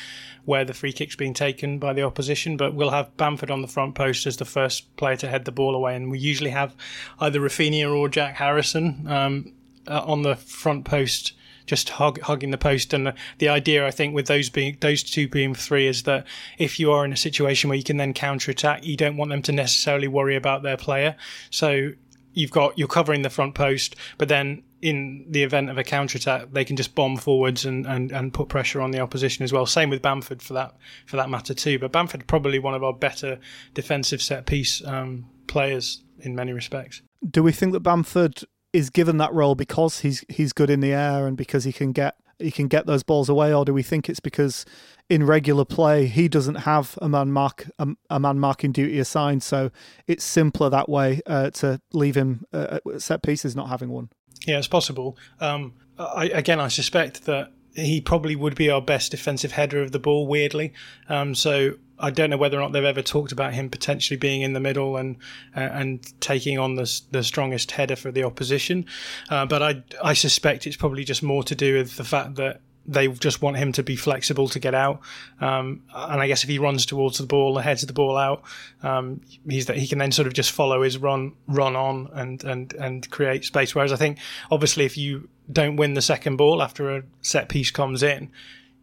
where 0.46 0.66
the 0.66 0.74
free 0.74 0.92
kick's 0.92 1.16
being 1.16 1.34
taken 1.34 1.80
by 1.80 1.94
the 1.94 2.02
opposition. 2.02 2.58
But 2.58 2.74
we'll 2.74 2.90
have 2.90 3.16
Bamford 3.16 3.52
on 3.52 3.62
the 3.62 3.68
front 3.68 3.96
post 3.96 4.26
as 4.26 4.38
the 4.38 4.46
first 4.46 4.94
player 4.98 5.16
to 5.18 5.28
head 5.28 5.46
the 5.46 5.52
ball 5.52 5.76
away, 5.76 5.96
and 5.96 6.12
we 6.12 6.20
usually 6.20 6.50
have 6.50 6.76
either 7.20 7.40
Raphinha 7.40 7.96
or 7.96 8.10
Jack 8.10 8.36
Harrison 8.36 9.06
um, 9.08 9.54
uh, 9.88 10.04
on 10.06 10.24
the 10.24 10.36
front 10.36 10.84
post. 10.84 11.34
Just 11.66 11.88
hug, 11.92 12.20
hugging 12.20 12.52
the 12.52 12.58
post, 12.58 12.94
and 12.94 13.08
the, 13.08 13.14
the 13.38 13.48
idea 13.48 13.88
I 13.88 13.92
think 13.92 14.14
with 14.14 14.28
those 14.28 14.50
being 14.50 14.76
those 14.82 15.02
two 15.02 15.30
being 15.30 15.56
three 15.56 15.88
is 15.88 16.04
that 16.04 16.26
if 16.58 16.78
you 16.78 16.92
are 16.92 17.06
in 17.06 17.14
a 17.14 17.18
situation 17.18 17.70
where 17.70 17.78
you 17.78 17.86
can 17.86 17.96
then 17.96 18.14
counter 18.14 18.52
attack, 18.52 18.86
you 18.86 18.98
don't 18.98 19.16
want 19.16 19.30
them 19.30 19.42
to 19.44 19.54
necessarily 19.54 20.10
worry 20.10 20.36
about 20.36 20.64
their 20.64 20.76
player. 20.76 21.16
So 21.52 21.94
you've 22.34 22.52
got 22.52 22.78
you're 22.78 22.88
covering 22.88 23.22
the 23.22 23.30
front 23.30 23.56
post, 23.56 23.96
but 24.18 24.28
then 24.28 24.64
in 24.82 25.26
the 25.30 25.44
event 25.44 25.70
of 25.70 25.78
a 25.78 25.84
counter 25.84 26.18
attack, 26.18 26.48
they 26.52 26.66
can 26.66 26.76
just 26.76 26.94
bomb 26.94 27.16
forwards 27.16 27.64
and, 27.64 27.86
and, 27.88 28.12
and 28.12 28.34
put 28.34 28.50
pressure 28.50 28.82
on 28.82 28.92
the 28.92 29.00
opposition 29.00 29.44
as 29.44 29.54
well. 29.54 29.66
Same 29.66 29.90
with 29.90 30.02
Bamford 30.02 30.42
for 30.42 30.54
that 30.54 30.76
for 31.06 31.16
that 31.16 31.30
matter 31.30 31.54
too. 31.54 31.80
But 31.80 31.92
Bamford 31.94 32.28
probably 32.28 32.60
one 32.60 32.74
of 32.74 32.84
our 32.84 32.94
better 32.94 33.40
defensive 33.74 34.22
set 34.22 34.46
piece 34.46 34.86
um, 34.86 35.26
players 35.48 36.04
in 36.20 36.36
many 36.36 36.52
respects. 36.52 37.02
Do 37.30 37.42
we 37.42 37.54
think 37.54 37.72
that 37.72 37.80
Bamford 37.80 38.44
is 38.74 38.90
given 38.90 39.18
that 39.18 39.34
role 39.34 39.56
because 39.56 40.00
he's 40.00 40.26
he's 40.28 40.52
good 40.52 40.70
in 40.70 40.82
the 40.82 40.92
air 40.92 41.28
and 41.28 41.38
because 41.38 41.64
he 41.64 41.72
can 41.72 41.94
get 41.94 42.16
he 42.40 42.52
can 42.52 42.68
get 42.68 42.86
those 42.86 43.04
balls 43.04 43.30
away, 43.30 43.54
or 43.54 43.64
do 43.64 43.74
we 43.74 43.84
think 43.84 44.10
it's 44.10 44.20
because 44.20 44.66
in 45.14 45.24
regular 45.24 45.64
play 45.64 46.08
he 46.08 46.28
doesn't 46.28 46.56
have 46.56 46.98
a 47.00 47.08
man 47.08 47.32
mark 47.32 47.70
a, 47.78 47.88
a 48.10 48.20
man 48.20 48.40
marking 48.40 48.72
duty 48.72 48.98
assigned, 48.98 49.44
so 49.44 49.70
it's 50.08 50.24
simpler 50.24 50.72
that 50.72 50.90
way 50.90 51.22
uh, 51.28 51.52
to 51.52 51.80
leave 51.94 52.16
him 52.16 52.44
uh, 52.52 52.80
set 52.98 53.22
pieces 53.22 53.56
not 53.56 53.70
having 53.70 53.90
one. 53.90 54.10
Yeah, 54.48 54.58
it's 54.58 54.68
possible. 54.68 55.16
Um, 55.40 55.74
I, 56.00 56.26
again, 56.26 56.60
I 56.60 56.68
suspect 56.68 57.26
that 57.26 57.52
he 57.76 58.02
probably 58.02 58.36
would 58.36 58.56
be 58.56 58.72
our 58.72 58.82
best 58.82 59.12
defensive 59.12 59.52
header 59.52 59.84
of 59.84 59.92
the 59.92 60.00
ball. 60.00 60.26
Weirdly, 60.26 60.74
um, 61.10 61.36
so 61.36 61.76
I 62.00 62.10
don't 62.10 62.32
know 62.32 62.38
whether 62.38 62.58
or 62.58 62.62
not 62.62 62.72
they've 62.72 62.84
ever 62.84 63.04
talked 63.04 63.32
about 63.32 63.54
him 63.54 63.70
potentially 63.70 64.18
being 64.18 64.42
in 64.42 64.54
the 64.54 64.60
middle 64.60 64.98
and 64.98 65.18
uh, 65.56 65.60
and 65.60 66.22
taking 66.22 66.58
on 66.58 66.74
the 66.74 67.02
the 67.12 67.24
strongest 67.24 67.70
header 67.70 67.96
for 67.96 68.12
the 68.12 68.24
opposition. 68.24 68.88
Uh, 69.30 69.46
but 69.46 69.62
I 69.62 69.84
I 70.04 70.14
suspect 70.14 70.66
it's 70.66 70.76
probably 70.76 71.04
just 71.04 71.22
more 71.22 71.44
to 71.44 71.54
do 71.54 71.76
with 71.76 71.98
the 71.98 72.04
fact 72.04 72.34
that 72.36 72.62
they 72.86 73.08
just 73.08 73.42
want 73.42 73.58
him 73.58 73.72
to 73.74 73.84
be 73.84 73.96
flexible 73.96 74.48
to 74.50 74.60
get 74.60 74.76
out. 74.76 75.02
Um, 75.40 75.84
and 75.94 76.22
I 76.22 76.28
guess 76.28 76.44
if 76.44 76.50
he 76.50 76.60
runs 76.60 76.86
towards 76.86 77.18
the 77.18 77.26
ball, 77.26 77.58
heads 77.58 77.84
of 77.84 77.88
the 77.88 77.94
ball 77.94 78.18
out, 78.18 78.44
um, 78.82 79.22
he's 79.48 79.68
that 79.68 79.78
he 79.78 79.88
can 79.88 80.00
then 80.00 80.12
sort 80.12 80.28
of 80.28 80.34
just 80.34 80.52
follow 80.52 80.82
his 80.82 80.98
run 80.98 81.34
run 81.48 81.76
on 81.76 82.10
and 82.14 82.44
and 82.44 82.74
and 82.74 83.10
create 83.10 83.46
space. 83.46 83.74
Whereas 83.74 83.94
I 83.94 83.96
think 83.96 84.20
obviously 84.52 84.86
if 84.86 84.98
you 84.98 85.30
don't 85.52 85.76
win 85.76 85.94
the 85.94 86.02
second 86.02 86.38
ball 86.38 86.62
after 86.62 86.98
a 86.98 87.04
set 87.22 87.50
piece 87.50 87.72
comes 87.72 88.04
in, 88.04 88.32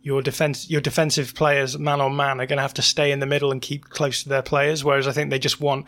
your 0.02 0.22
defense 0.22 0.70
your 0.70 0.80
defensive 0.80 1.34
players 1.34 1.78
man 1.78 2.00
on 2.00 2.16
man 2.16 2.40
are 2.40 2.46
going 2.46 2.56
to 2.56 2.62
have 2.62 2.74
to 2.74 2.82
stay 2.82 3.12
in 3.12 3.20
the 3.20 3.26
middle 3.26 3.52
and 3.52 3.60
keep 3.60 3.88
close 3.90 4.22
to 4.22 4.28
their 4.28 4.42
players. 4.42 4.82
Whereas 4.82 5.06
I 5.06 5.12
think 5.12 5.30
they 5.30 5.38
just 5.38 5.60
want 5.60 5.86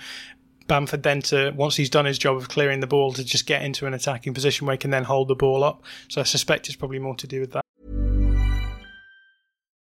Bamford 0.68 1.02
then 1.02 1.22
to 1.22 1.50
once 1.56 1.76
he's 1.76 1.90
done 1.90 2.04
his 2.04 2.18
job 2.18 2.36
of 2.36 2.48
clearing 2.48 2.80
the 2.80 2.86
ball 2.86 3.12
to 3.14 3.24
just 3.24 3.46
get 3.46 3.62
into 3.62 3.86
an 3.86 3.94
attacking 3.94 4.34
position 4.34 4.66
where 4.66 4.74
he 4.74 4.78
can 4.78 4.90
then 4.90 5.04
hold 5.04 5.28
the 5.28 5.34
ball 5.34 5.64
up. 5.64 5.82
So 6.08 6.20
I 6.20 6.24
suspect 6.24 6.68
it's 6.68 6.76
probably 6.76 6.98
more 6.98 7.16
to 7.16 7.26
do 7.26 7.40
with 7.40 7.52
that. 7.52 7.61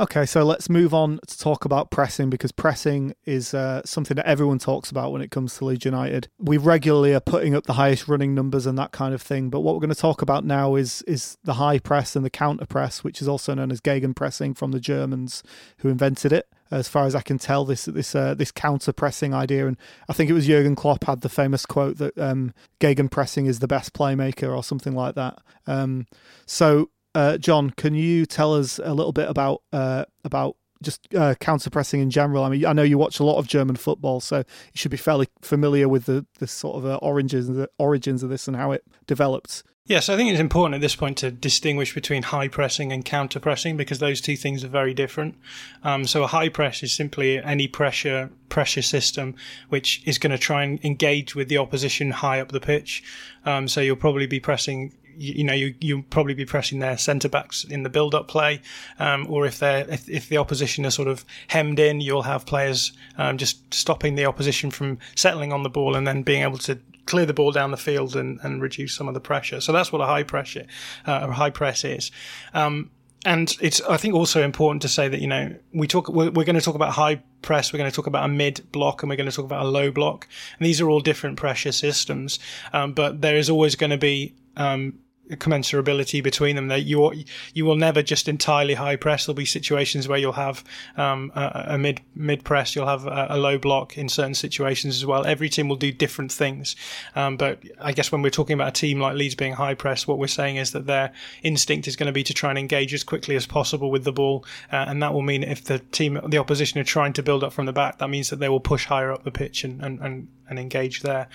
Okay, 0.00 0.26
so 0.26 0.42
let's 0.42 0.68
move 0.68 0.92
on 0.92 1.20
to 1.24 1.38
talk 1.38 1.64
about 1.64 1.92
pressing 1.92 2.28
because 2.28 2.50
pressing 2.50 3.14
is 3.26 3.54
uh, 3.54 3.80
something 3.84 4.16
that 4.16 4.26
everyone 4.26 4.58
talks 4.58 4.90
about 4.90 5.12
when 5.12 5.22
it 5.22 5.30
comes 5.30 5.56
to 5.56 5.66
Leeds 5.66 5.84
United. 5.84 6.26
We 6.36 6.56
regularly 6.56 7.14
are 7.14 7.20
putting 7.20 7.54
up 7.54 7.66
the 7.66 7.74
highest 7.74 8.08
running 8.08 8.34
numbers 8.34 8.66
and 8.66 8.76
that 8.76 8.90
kind 8.90 9.14
of 9.14 9.22
thing, 9.22 9.50
but 9.50 9.60
what 9.60 9.72
we're 9.72 9.80
going 9.80 9.90
to 9.90 9.94
talk 9.94 10.20
about 10.20 10.44
now 10.44 10.74
is 10.74 11.02
is 11.02 11.38
the 11.44 11.54
high 11.54 11.78
press 11.78 12.16
and 12.16 12.24
the 12.24 12.30
counter 12.30 12.66
press, 12.66 13.04
which 13.04 13.22
is 13.22 13.28
also 13.28 13.54
known 13.54 13.70
as 13.70 13.80
Gegen 13.80 14.14
pressing 14.14 14.52
from 14.52 14.72
the 14.72 14.80
Germans 14.80 15.44
who 15.78 15.88
invented 15.88 16.32
it. 16.32 16.48
As 16.72 16.88
far 16.88 17.06
as 17.06 17.14
I 17.14 17.20
can 17.20 17.38
tell, 17.38 17.64
this 17.64 17.84
this 17.84 18.16
uh, 18.16 18.34
this 18.34 18.50
counter 18.50 18.92
pressing 18.92 19.32
idea, 19.32 19.68
and 19.68 19.76
I 20.08 20.12
think 20.12 20.28
it 20.28 20.32
was 20.32 20.48
Jurgen 20.48 20.74
Klopp 20.74 21.04
had 21.04 21.20
the 21.20 21.28
famous 21.28 21.66
quote 21.66 21.98
that 21.98 22.18
um, 22.18 22.52
Gegen 22.80 23.08
pressing 23.08 23.46
is 23.46 23.60
the 23.60 23.68
best 23.68 23.92
playmaker 23.92 24.56
or 24.56 24.64
something 24.64 24.96
like 24.96 25.14
that. 25.14 25.38
Um, 25.68 26.08
so 26.46 26.90
uh, 27.14 27.38
John, 27.38 27.70
can 27.70 27.94
you 27.94 28.26
tell 28.26 28.54
us 28.54 28.78
a 28.82 28.94
little 28.94 29.12
bit 29.12 29.28
about 29.28 29.62
uh, 29.72 30.04
about 30.24 30.56
just 30.82 31.14
uh, 31.14 31.34
counter 31.40 31.70
pressing 31.70 32.00
in 32.00 32.10
general? 32.10 32.44
I 32.44 32.48
mean, 32.48 32.66
I 32.66 32.72
know 32.72 32.82
you 32.82 32.98
watch 32.98 33.20
a 33.20 33.24
lot 33.24 33.38
of 33.38 33.46
German 33.46 33.76
football, 33.76 34.20
so 34.20 34.38
you 34.38 34.44
should 34.74 34.90
be 34.90 34.96
fairly 34.96 35.28
familiar 35.40 35.88
with 35.88 36.06
the, 36.06 36.26
the 36.38 36.46
sort 36.46 36.76
of 36.76 36.86
uh, 36.86 36.96
origins 36.96 37.48
the 37.48 37.70
origins 37.78 38.22
of 38.22 38.30
this 38.30 38.48
and 38.48 38.56
how 38.56 38.72
it 38.72 38.84
developed. 39.06 39.62
Yes, 39.86 40.08
I 40.08 40.16
think 40.16 40.30
it's 40.30 40.40
important 40.40 40.76
at 40.76 40.80
this 40.80 40.96
point 40.96 41.18
to 41.18 41.30
distinguish 41.30 41.94
between 41.94 42.22
high 42.22 42.48
pressing 42.48 42.90
and 42.90 43.04
counter 43.04 43.38
pressing 43.38 43.76
because 43.76 43.98
those 43.98 44.22
two 44.22 44.34
things 44.34 44.64
are 44.64 44.68
very 44.68 44.94
different. 44.94 45.36
Um, 45.82 46.06
so 46.06 46.22
a 46.22 46.26
high 46.26 46.48
press 46.48 46.82
is 46.82 46.90
simply 46.90 47.38
any 47.38 47.68
pressure 47.68 48.30
pressure 48.48 48.80
system 48.80 49.34
which 49.68 50.02
is 50.06 50.16
going 50.16 50.30
to 50.30 50.38
try 50.38 50.62
and 50.62 50.82
engage 50.82 51.34
with 51.34 51.48
the 51.48 51.58
opposition 51.58 52.12
high 52.12 52.40
up 52.40 52.50
the 52.50 52.60
pitch. 52.60 53.02
Um, 53.44 53.68
so 53.68 53.82
you'll 53.82 53.96
probably 53.96 54.26
be 54.26 54.40
pressing 54.40 54.94
you, 55.16 55.34
you 55.34 55.44
know 55.44 55.52
you 55.52 55.74
you'll 55.80 56.02
probably 56.02 56.34
be 56.34 56.44
pressing 56.44 56.78
their 56.78 56.98
centre 56.98 57.28
backs 57.28 57.64
in 57.64 57.82
the 57.82 57.88
build 57.88 58.14
up 58.14 58.28
play, 58.28 58.60
um, 58.98 59.26
or 59.28 59.46
if 59.46 59.58
they're 59.58 59.88
if, 59.90 60.08
if 60.08 60.28
the 60.28 60.36
opposition 60.36 60.84
are 60.86 60.90
sort 60.90 61.08
of 61.08 61.24
hemmed 61.48 61.78
in, 61.78 62.00
you'll 62.00 62.22
have 62.22 62.46
players 62.46 62.92
um, 63.18 63.38
just 63.38 63.72
stopping 63.72 64.14
the 64.14 64.26
opposition 64.26 64.70
from 64.70 64.98
settling 65.14 65.52
on 65.52 65.62
the 65.62 65.70
ball 65.70 65.94
and 65.94 66.06
then 66.06 66.22
being 66.22 66.42
able 66.42 66.58
to 66.58 66.78
clear 67.06 67.26
the 67.26 67.34
ball 67.34 67.52
down 67.52 67.70
the 67.70 67.76
field 67.76 68.16
and, 68.16 68.40
and 68.42 68.62
reduce 68.62 68.94
some 68.94 69.08
of 69.08 69.14
the 69.14 69.20
pressure. 69.20 69.60
So 69.60 69.72
that's 69.72 69.92
what 69.92 70.00
a 70.00 70.06
high 70.06 70.22
pressure, 70.22 70.66
uh, 71.06 71.26
a 71.28 71.32
high 71.32 71.50
press 71.50 71.84
is. 71.84 72.10
Um, 72.54 72.90
and 73.24 73.56
it's 73.60 73.80
I 73.82 73.96
think 73.96 74.14
also 74.14 74.42
important 74.42 74.82
to 74.82 74.88
say 74.88 75.08
that 75.08 75.20
you 75.20 75.26
know 75.26 75.54
we 75.72 75.86
talk 75.86 76.08
we're, 76.08 76.30
we're, 76.30 76.44
going 76.44 76.56
to 76.56 76.62
talk 76.62 76.74
about 76.74 76.92
high 76.92 77.22
press, 77.42 77.72
we're 77.72 77.78
going 77.78 77.90
to 77.90 77.94
talk 77.94 78.06
about 78.06 78.24
a 78.24 78.28
mid 78.28 78.70
block, 78.70 79.02
and 79.02 79.10
we're 79.10 79.16
going 79.16 79.28
to 79.28 79.34
talk 79.34 79.44
about 79.44 79.64
a 79.64 79.68
low 79.68 79.90
block. 79.90 80.28
And 80.58 80.66
these 80.66 80.80
are 80.80 80.90
all 80.90 81.00
different 81.00 81.38
pressure 81.38 81.72
systems, 81.72 82.38
um, 82.72 82.92
but 82.92 83.22
there 83.22 83.36
is 83.36 83.48
always 83.48 83.76
going 83.76 83.90
to 83.90 83.98
be 83.98 84.34
um, 84.56 84.98
commensurability 85.30 86.22
between 86.22 86.56
them. 86.56 86.68
That 86.68 86.82
you 86.82 87.12
you 87.52 87.64
will 87.64 87.76
never 87.76 88.02
just 88.02 88.28
entirely 88.28 88.74
high 88.74 88.96
press. 88.96 89.26
There'll 89.26 89.36
be 89.36 89.44
situations 89.44 90.08
where 90.08 90.18
you'll 90.18 90.32
have 90.32 90.64
um, 90.96 91.32
a, 91.34 91.64
a, 91.70 91.78
mid 91.78 92.00
mid 92.14 92.44
press, 92.44 92.74
you'll 92.74 92.86
have 92.86 93.06
a, 93.06 93.26
a, 93.30 93.38
low 93.38 93.58
block 93.58 93.96
in 93.96 94.08
certain 94.08 94.34
situations 94.34 94.96
as 94.96 95.06
well. 95.06 95.24
Every 95.24 95.48
team 95.48 95.68
will 95.68 95.76
do 95.76 95.92
different 95.92 96.30
things, 96.30 96.76
um, 97.16 97.36
but 97.36 97.60
I 97.80 97.92
guess 97.92 98.12
when 98.12 98.22
we're 98.22 98.30
talking 98.30 98.54
about 98.54 98.68
a 98.68 98.72
team 98.72 99.00
like 99.00 99.16
Leeds 99.16 99.34
being 99.34 99.54
high 99.54 99.74
press, 99.74 100.06
what 100.06 100.18
we're 100.18 100.26
saying 100.26 100.56
is 100.56 100.72
that 100.72 100.86
their 100.86 101.12
instinct 101.42 101.88
is 101.88 101.96
going 101.96 102.06
to 102.06 102.12
be 102.12 102.24
to 102.24 102.34
try 102.34 102.50
and 102.50 102.58
engage 102.58 102.92
as 102.94 103.04
quickly 103.04 103.36
as 103.36 103.46
possible 103.46 103.90
with 103.90 104.04
the 104.04 104.12
ball, 104.12 104.44
uh, 104.72 104.84
and 104.88 105.02
that 105.02 105.12
will 105.12 105.22
mean 105.22 105.42
if 105.42 105.64
the 105.64 105.78
team 105.78 106.20
the 106.26 106.38
opposition 106.38 106.80
are 106.80 106.84
trying 106.84 107.12
to 107.14 107.22
build 107.22 107.42
up 107.42 107.52
from 107.52 107.66
the 107.66 107.72
back, 107.72 107.98
that 107.98 108.08
means 108.08 108.30
that 108.30 108.36
they 108.36 108.48
will 108.48 108.60
push 108.60 108.86
higher 108.86 109.12
up 109.12 109.24
the 109.24 109.30
pitch 109.30 109.64
and 109.64 109.82
and, 109.82 110.00
and 110.00 110.28
and 110.48 110.58
engage 110.58 111.00
there. 111.00 111.28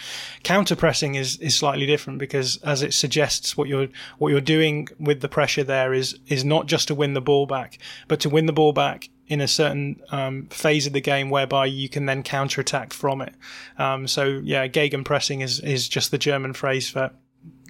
Counter 0.43 0.75
pressing 0.75 1.15
is, 1.15 1.37
is 1.37 1.55
slightly 1.55 1.85
different 1.85 2.19
because 2.19 2.57
as 2.57 2.83
it 2.83 2.93
suggests 2.93 3.57
what 3.57 3.67
you're 3.67 3.78
what 4.17 4.29
you're 4.29 4.41
doing 4.41 4.87
with 4.99 5.21
the 5.21 5.29
pressure 5.29 5.63
there 5.63 5.93
is 5.93 6.17
is 6.27 6.43
not 6.43 6.67
just 6.67 6.87
to 6.87 6.95
win 6.95 7.13
the 7.13 7.21
ball 7.21 7.45
back, 7.45 7.79
but 8.07 8.19
to 8.21 8.29
win 8.29 8.45
the 8.45 8.53
ball 8.53 8.73
back 8.73 9.09
in 9.27 9.41
a 9.41 9.47
certain 9.47 10.01
um, 10.11 10.47
phase 10.47 10.87
of 10.87 10.93
the 10.93 11.01
game 11.01 11.29
whereby 11.29 11.65
you 11.65 11.87
can 11.87 12.05
then 12.07 12.23
counter 12.23 12.61
attack 12.61 12.91
from 12.91 13.21
it. 13.21 13.33
Um, 13.77 14.07
so 14.07 14.25
yeah, 14.43 14.67
gegenpressing 14.67 15.43
is 15.43 15.59
is 15.59 15.87
just 15.87 16.11
the 16.11 16.17
German 16.17 16.53
phrase 16.53 16.89
for 16.89 17.11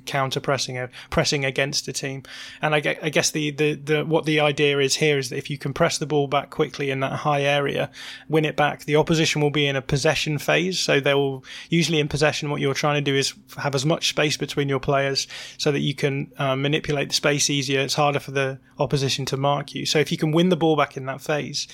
counter 0.06 0.40
pressing, 0.40 0.78
uh, 0.78 0.88
pressing 1.10 1.46
against 1.46 1.88
a 1.88 1.94
team. 1.94 2.24
And 2.62 2.76
I, 2.76 2.98
I 3.02 3.10
guess 3.10 3.32
the, 3.32 3.52
the, 3.52 3.74
the, 3.76 4.06
what 4.06 4.26
the 4.26 4.40
idea 4.40 4.80
is 4.80 4.96
here 4.96 5.18
is 5.18 5.30
that 5.30 5.38
if 5.38 5.50
you 5.50 5.58
can 5.58 5.74
press 5.74 5.98
the 5.98 6.06
ball 6.06 6.28
back 6.28 6.50
quickly 6.50 6.90
in 6.90 7.00
that 7.02 7.14
high 7.14 7.42
area, 7.42 7.90
win 8.28 8.46
it 8.46 8.56
back, 8.56 8.86
the 8.86 8.96
opposition 8.96 9.42
will 9.42 9.50
be 9.50 9.68
in 9.68 9.76
a 9.76 9.82
possession 9.82 10.38
phase. 10.38 10.80
So 10.80 11.00
they 11.00 11.14
will 11.14 11.44
usually 11.70 12.00
in 12.00 12.08
possession, 12.08 12.50
what 12.50 12.62
you're 12.62 12.74
trying 12.74 13.04
to 13.04 13.12
do 13.12 13.16
is 13.16 13.34
have 13.58 13.76
as 13.76 13.86
much 13.86 14.10
space 14.10 14.38
between 14.38 14.70
your 14.70 14.80
players 14.80 15.28
so 15.58 15.72
that 15.72 15.80
you 15.80 15.96
can 15.96 16.32
uh, 16.38 16.56
manipulate 16.56 17.10
the 17.10 17.16
space 17.16 17.50
easier. 17.50 17.82
It's 17.82 17.96
harder 17.96 18.20
for 18.20 18.32
the 18.32 18.60
opposition 18.78 19.26
to 19.26 19.38
mark 19.38 19.76
you. 19.76 19.86
So 19.86 20.00
if 20.00 20.12
you 20.12 20.18
can 20.18 20.32
win 20.32 20.50
the 20.50 20.58
ball 20.58 20.76
back 20.76 20.98
in 20.98 21.06
that 21.06 21.22
phase, 21.22 21.68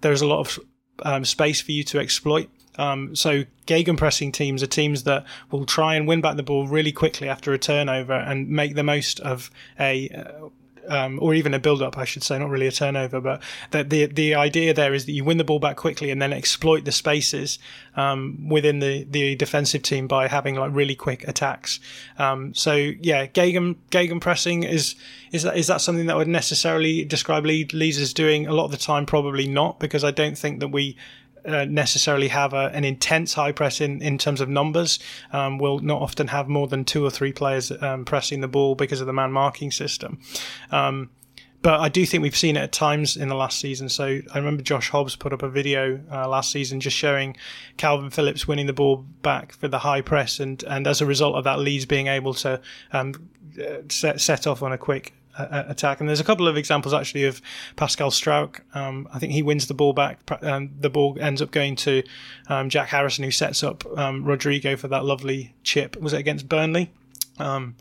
there's 0.00 0.22
a 0.22 0.26
lot 0.26 0.40
of 0.40 0.58
um, 1.04 1.24
space 1.24 1.60
for 1.60 1.72
you 1.72 1.84
to 1.84 1.98
exploit. 1.98 2.48
Um, 2.78 3.14
so 3.14 3.44
gegenpressing 3.66 4.32
teams 4.32 4.62
are 4.62 4.66
teams 4.66 5.04
that 5.04 5.24
will 5.50 5.66
try 5.66 5.94
and 5.94 6.06
win 6.08 6.20
back 6.20 6.36
the 6.36 6.42
ball 6.42 6.66
really 6.68 6.92
quickly 6.92 7.28
after 7.28 7.52
a 7.52 7.58
turnover 7.58 8.14
and 8.14 8.48
make 8.48 8.74
the 8.74 8.82
most 8.82 9.20
of 9.20 9.50
a 9.78 10.08
uh, 10.08 10.48
um, 10.88 11.18
or 11.22 11.34
even 11.34 11.54
a 11.54 11.58
build 11.58 11.82
up, 11.82 11.96
I 11.96 12.04
should 12.04 12.22
say, 12.22 12.38
not 12.38 12.50
really 12.50 12.66
a 12.66 12.72
turnover, 12.72 13.20
but 13.20 13.42
the, 13.70 13.84
the 13.84 14.06
the 14.06 14.34
idea 14.34 14.74
there 14.74 14.94
is 14.94 15.06
that 15.06 15.12
you 15.12 15.24
win 15.24 15.38
the 15.38 15.44
ball 15.44 15.58
back 15.58 15.76
quickly 15.76 16.10
and 16.10 16.20
then 16.20 16.32
exploit 16.32 16.84
the 16.84 16.92
spaces 16.92 17.58
um, 17.96 18.48
within 18.48 18.80
the, 18.80 19.04
the 19.04 19.34
defensive 19.36 19.82
team 19.82 20.06
by 20.06 20.28
having 20.28 20.56
like 20.56 20.74
really 20.74 20.94
quick 20.94 21.26
attacks. 21.28 21.80
Um, 22.18 22.54
so 22.54 22.74
yeah, 22.74 23.26
Gegen 23.26 23.76
Gegen 23.90 24.20
pressing 24.20 24.62
is 24.62 24.94
is 25.30 25.42
that 25.44 25.56
is 25.56 25.66
that 25.68 25.80
something 25.80 26.06
that 26.06 26.16
would 26.16 26.28
necessarily 26.28 27.04
describe 27.04 27.44
Leeds 27.44 27.98
as 27.98 28.12
doing 28.12 28.46
a 28.46 28.52
lot 28.52 28.66
of 28.66 28.70
the 28.70 28.76
time? 28.76 29.06
Probably 29.06 29.46
not, 29.46 29.78
because 29.78 30.04
I 30.04 30.10
don't 30.10 30.36
think 30.36 30.60
that 30.60 30.68
we 30.68 30.96
uh, 31.44 31.64
necessarily 31.64 32.28
have 32.28 32.52
a, 32.52 32.70
an 32.72 32.84
intense 32.84 33.34
high 33.34 33.52
press 33.52 33.80
in, 33.80 34.02
in 34.02 34.18
terms 34.18 34.40
of 34.40 34.48
numbers. 34.48 34.98
Um, 35.32 35.58
we'll 35.58 35.80
not 35.80 36.02
often 36.02 36.28
have 36.28 36.48
more 36.48 36.68
than 36.68 36.84
two 36.84 37.04
or 37.04 37.10
three 37.10 37.32
players 37.32 37.72
um, 37.82 38.04
pressing 38.04 38.40
the 38.40 38.48
ball 38.48 38.74
because 38.74 39.00
of 39.00 39.06
the 39.06 39.12
man 39.12 39.32
marking 39.32 39.70
system. 39.70 40.20
Um, 40.70 41.10
but 41.62 41.78
I 41.78 41.88
do 41.88 42.04
think 42.04 42.22
we've 42.22 42.36
seen 42.36 42.56
it 42.56 42.60
at 42.60 42.72
times 42.72 43.16
in 43.16 43.28
the 43.28 43.36
last 43.36 43.60
season. 43.60 43.88
So 43.88 44.04
I 44.04 44.38
remember 44.38 44.64
Josh 44.64 44.90
Hobbs 44.90 45.14
put 45.14 45.32
up 45.32 45.42
a 45.42 45.48
video 45.48 46.00
uh, 46.10 46.28
last 46.28 46.50
season 46.50 46.80
just 46.80 46.96
showing 46.96 47.36
Kalvin 47.78 48.12
Phillips 48.12 48.48
winning 48.48 48.66
the 48.66 48.72
ball 48.72 48.96
back 49.22 49.52
for 49.52 49.68
the 49.68 49.78
high 49.78 50.00
press, 50.00 50.40
and 50.40 50.62
and 50.64 50.88
as 50.88 51.00
a 51.00 51.06
result 51.06 51.36
of 51.36 51.44
that, 51.44 51.60
Leeds 51.60 51.86
being 51.86 52.08
able 52.08 52.34
to 52.34 52.60
um, 52.92 53.14
uh, 53.60 53.76
set 53.88 54.20
set 54.20 54.46
off 54.48 54.62
on 54.62 54.72
a 54.72 54.78
quick 54.78 55.14
attack. 55.38 56.00
And 56.00 56.08
there's 56.08 56.20
a 56.20 56.24
couple 56.24 56.48
of 56.48 56.56
examples 56.56 56.94
actually 56.94 57.24
of 57.24 57.40
Pascal 57.76 58.10
Struijk. 58.10 58.60
Um, 58.74 59.08
I 59.12 59.18
think 59.18 59.32
he 59.32 59.42
wins 59.42 59.66
the 59.66 59.74
ball 59.74 59.92
back. 59.92 60.20
Um, 60.42 60.70
the 60.78 60.90
ball 60.90 61.16
ends 61.20 61.40
up 61.42 61.50
going 61.50 61.76
to 61.76 62.02
um, 62.48 62.68
Jack 62.68 62.88
Harrison, 62.88 63.24
who 63.24 63.30
sets 63.30 63.62
up 63.62 63.84
um, 63.98 64.24
Rodrigo 64.24 64.76
for 64.76 64.88
that 64.88 65.04
lovely 65.04 65.54
chip. 65.62 65.96
Was 65.96 66.12
it 66.12 66.18
against 66.18 66.48
Burnley? 66.48 66.92
Um, 67.38 67.76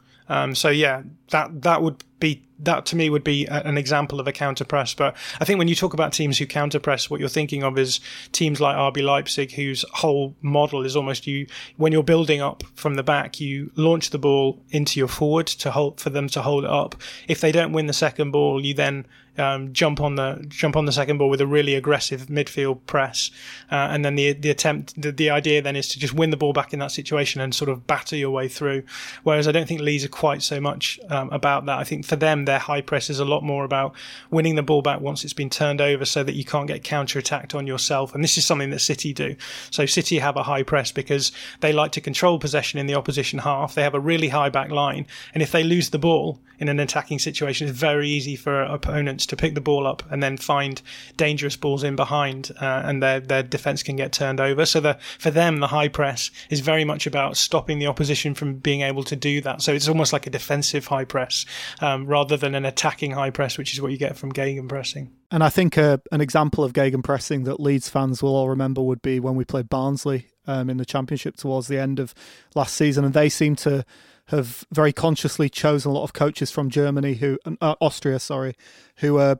so 0.54 0.70
yeah, 0.70 1.04
that 1.32 1.62
that 1.64 1.82
would 1.82 2.04
be 2.20 2.44
that 2.62 2.86
to 2.88 2.96
me 2.96 3.10
would 3.10 3.24
be 3.24 3.46
an 3.46 3.78
example 3.78 4.20
of 4.20 4.28
a 4.28 4.32
counter 4.32 4.66
press. 4.66 4.94
But 4.94 5.16
I 5.40 5.46
think 5.46 5.60
when 5.60 5.68
you 5.68 5.76
talk 5.76 5.94
about 5.94 6.14
teams 6.14 6.38
who 6.38 6.46
counter 6.46 6.80
press, 6.80 7.10
what 7.10 7.20
you're 7.20 7.30
thinking 7.30 7.64
of 7.64 7.78
is 7.78 8.00
teams 8.32 8.62
like 8.62 8.76
RB 8.76 9.04
Leipzig, 9.04 9.52
whose 9.52 9.84
whole 9.94 10.36
model 10.42 10.86
is 10.86 10.96
almost 10.96 11.28
you 11.28 11.48
when 11.78 11.92
you're 11.92 12.04
building 12.04 12.42
up 12.42 12.64
from 12.76 12.96
the 12.96 13.04
back, 13.04 13.40
you 13.40 13.72
launch 13.76 14.12
the 14.12 14.20
ball 14.20 14.62
into 14.70 15.00
your 15.00 15.08
forward 15.08 15.48
to 15.48 15.72
hold 15.72 16.00
for 16.00 16.10
them 16.10 16.28
to 16.30 16.42
hold 16.42 16.64
it 16.64 16.70
up. 16.70 16.96
If 17.28 17.42
they 17.42 17.52
don't 17.52 17.74
win 17.74 17.88
the 17.88 17.94
second 17.94 18.32
ball, 18.32 18.64
you 18.64 18.74
then 18.74 19.06
um, 19.38 19.72
jump 19.74 20.02
on 20.02 20.16
the 20.16 20.44
jump 20.50 20.76
on 20.76 20.86
the 20.86 20.92
second 20.92 21.18
ball 21.18 21.30
with 21.30 21.42
a 21.42 21.48
really 21.48 21.76
aggressive 21.76 22.28
midfield 22.28 22.86
press, 22.86 23.32
uh, 23.72 23.76
and 23.76 24.04
then 24.04 24.16
the 24.16 24.34
the 24.34 24.50
attempt 24.50 25.00
the, 25.02 25.12
the 25.12 25.30
idea 25.30 25.62
then 25.62 25.76
is 25.76 25.88
to 25.90 26.00
just 26.00 26.14
win 26.14 26.32
the 26.32 26.38
ball 26.38 26.54
back 26.54 26.74
in 26.74 26.80
that 26.80 26.92
situation 26.92 27.40
and 27.42 27.56
sort 27.56 27.70
of 27.70 27.88
batter 27.88 28.16
your 28.16 28.32
way 28.32 28.48
through. 28.48 28.84
Whereas 29.24 29.48
I 29.48 29.52
don't 29.52 29.68
think 29.68 29.82
Leeds 29.82 30.04
are 30.04 30.10
quite 30.10 30.42
so 30.42 30.60
much 30.60 31.00
um, 31.10 31.30
about 31.32 31.66
that. 31.66 31.80
I 31.80 31.84
think 31.84 32.06
for 32.06 32.16
them 32.16 32.46
their 32.52 32.60
high 32.60 32.82
press 32.82 33.10
is 33.10 33.20
a 33.20 33.26
lot 33.26 33.44
more 33.44 33.64
about 33.64 33.96
winning 34.30 34.56
the 34.56 34.64
ball 34.64 34.82
back 34.82 35.00
once 35.00 35.24
it's 35.24 35.34
been 35.34 35.50
turned 35.50 35.80
over 35.80 36.04
so 36.04 36.22
that 36.22 36.36
you 36.36 36.44
can't 36.44 36.68
get 36.68 36.84
counter 36.84 37.18
attacked 37.18 37.56
on 37.56 37.66
yourself. 37.66 38.14
And 38.14 38.22
this 38.22 38.38
is 38.38 38.46
something 38.46 38.72
that 38.72 38.80
City 38.80 39.14
do. 39.14 39.38
So 39.70 39.86
City 39.86 40.20
have 40.20 40.36
a 40.36 40.44
high 40.44 40.64
press 40.64 40.92
because 40.92 41.32
they 41.62 41.72
like 41.72 41.94
to 41.94 42.02
control 42.02 42.40
possession 42.40 42.78
in 42.78 42.88
the 42.88 42.96
opposition 42.96 43.40
half. 43.40 43.74
They 43.74 43.84
have 43.84 43.96
a 43.96 44.00
really 44.02 44.28
high 44.28 44.50
back 44.50 44.70
line. 44.70 45.08
And 45.34 45.42
if 45.42 45.54
they 45.54 45.64
lose 45.64 45.92
the 45.92 46.00
ball 46.00 46.42
in 46.60 46.68
an 46.68 46.80
attacking 46.80 47.20
situation, 47.20 47.68
it's 47.68 47.78
very 47.78 48.10
easy 48.10 48.36
for 48.36 48.62
opponents 48.64 49.26
to 49.28 49.36
pick 49.38 49.56
the 49.56 49.62
ball 49.62 49.88
up 49.88 50.04
and 50.12 50.22
then 50.22 50.36
find 50.38 50.82
dangerous 51.16 51.56
balls 51.56 51.84
in 51.84 51.96
behind 51.96 52.52
uh, 52.62 52.84
and 52.86 53.02
their, 53.02 53.20
their 53.20 53.44
defense 53.44 53.82
can 53.82 53.96
get 53.96 54.12
turned 54.12 54.42
over. 54.42 54.66
So 54.66 54.80
the, 54.80 54.98
for 55.18 55.32
them, 55.32 55.60
the 55.60 55.68
high 55.68 55.88
press 55.88 56.30
is 56.50 56.60
very 56.60 56.84
much 56.84 57.08
about 57.08 57.38
stopping 57.38 57.80
the 57.80 57.88
opposition 57.88 58.36
from 58.36 58.56
being 58.56 58.82
able 58.82 59.04
to 59.06 59.16
do 59.16 59.40
that. 59.42 59.62
So 59.62 59.74
it's 59.74 59.88
almost 59.88 60.12
like 60.12 60.28
a 60.28 60.30
defensive 60.30 60.88
high 60.88 61.06
press 61.06 61.46
um, 61.80 62.06
rather 62.06 62.38
than 62.42 62.56
an 62.56 62.66
attacking 62.66 63.12
high 63.12 63.30
press, 63.30 63.58
which 63.58 63.74
is 63.74 63.82
what 63.82 63.92
you 63.92 63.98
get 63.98 64.18
from 64.18 64.30
Gegen 64.32 64.68
pressing. 64.68 65.12
And 65.32 65.44
I 65.44 65.50
think 65.50 65.78
uh, 65.78 66.00
an 66.12 66.20
example 66.20 66.64
of 66.64 66.74
Gegen 66.74 67.02
pressing 67.02 67.46
that 67.46 67.60
Leeds 67.60 67.88
fans 67.88 68.22
will 68.22 68.36
all 68.36 68.50
remember 68.50 68.82
would 68.82 69.02
be 69.02 69.20
when 69.20 69.36
we 69.36 69.46
played 69.46 69.70
Barnsley 69.70 70.28
um, 70.46 70.70
in 70.70 70.78
the 70.78 70.86
Championship 70.86 71.38
towards 71.38 71.68
the 71.68 71.78
end 71.80 72.00
of 72.00 72.14
last 72.56 72.76
season, 72.76 73.06
and 73.06 73.14
they 73.14 73.30
seem 73.30 73.56
to 73.58 73.86
have 74.28 74.66
very 74.72 74.94
consciously 74.94 75.50
chosen 75.50 75.92
a 75.92 75.94
lot 75.94 76.04
of 76.04 76.14
coaches 76.14 76.52
from 76.52 76.70
Germany 76.70 77.16
who 77.16 77.38
uh, 77.62 77.76
Austria, 77.80 78.20
sorry, 78.20 78.56
who 78.98 79.18
are 79.18 79.38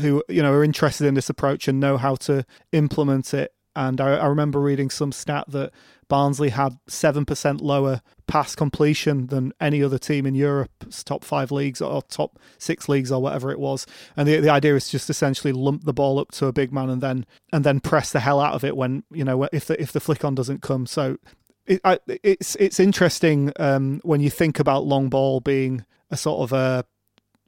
who 0.00 0.22
you 0.28 0.42
know 0.42 0.52
are 0.52 0.64
interested 0.64 1.06
in 1.06 1.14
this 1.14 1.30
approach 1.30 1.68
and 1.68 1.80
know 1.80 1.96
how 1.96 2.14
to 2.16 2.44
implement 2.72 3.32
it. 3.34 3.52
And 3.74 4.00
I, 4.00 4.16
I 4.16 4.26
remember 4.26 4.60
reading 4.60 4.90
some 4.90 5.12
stat 5.12 5.44
that 5.48 5.72
Barnsley 6.08 6.50
had 6.50 6.78
7% 6.88 7.60
lower 7.60 8.00
pass 8.26 8.54
completion 8.54 9.26
than 9.28 9.52
any 9.60 9.82
other 9.82 9.98
team 9.98 10.26
in 10.26 10.34
Europe's 10.34 11.02
top 11.02 11.24
five 11.24 11.50
leagues 11.50 11.80
or 11.80 12.02
top 12.02 12.38
six 12.58 12.88
leagues 12.88 13.10
or 13.10 13.20
whatever 13.20 13.50
it 13.50 13.58
was. 13.58 13.86
And 14.16 14.26
the, 14.28 14.38
the 14.40 14.50
idea 14.50 14.74
is 14.74 14.88
just 14.88 15.10
essentially 15.10 15.52
lump 15.52 15.84
the 15.84 15.92
ball 15.92 16.18
up 16.18 16.32
to 16.32 16.46
a 16.46 16.52
big 16.52 16.72
man 16.72 16.90
and 16.90 17.02
then 17.02 17.26
and 17.52 17.64
then 17.64 17.80
press 17.80 18.12
the 18.12 18.20
hell 18.20 18.40
out 18.40 18.54
of 18.54 18.64
it 18.64 18.76
when, 18.76 19.04
you 19.10 19.24
know, 19.24 19.48
if 19.52 19.66
the, 19.66 19.80
if 19.80 19.92
the 19.92 20.00
flick 20.00 20.24
on 20.24 20.34
doesn't 20.34 20.62
come. 20.62 20.86
So 20.86 21.18
it, 21.66 21.80
I, 21.84 21.98
it's, 22.22 22.56
it's 22.56 22.80
interesting 22.80 23.52
um, 23.58 24.00
when 24.02 24.20
you 24.20 24.30
think 24.30 24.58
about 24.58 24.84
long 24.84 25.08
ball 25.08 25.40
being 25.40 25.84
a 26.10 26.16
sort 26.16 26.40
of 26.40 26.52
a, 26.52 26.84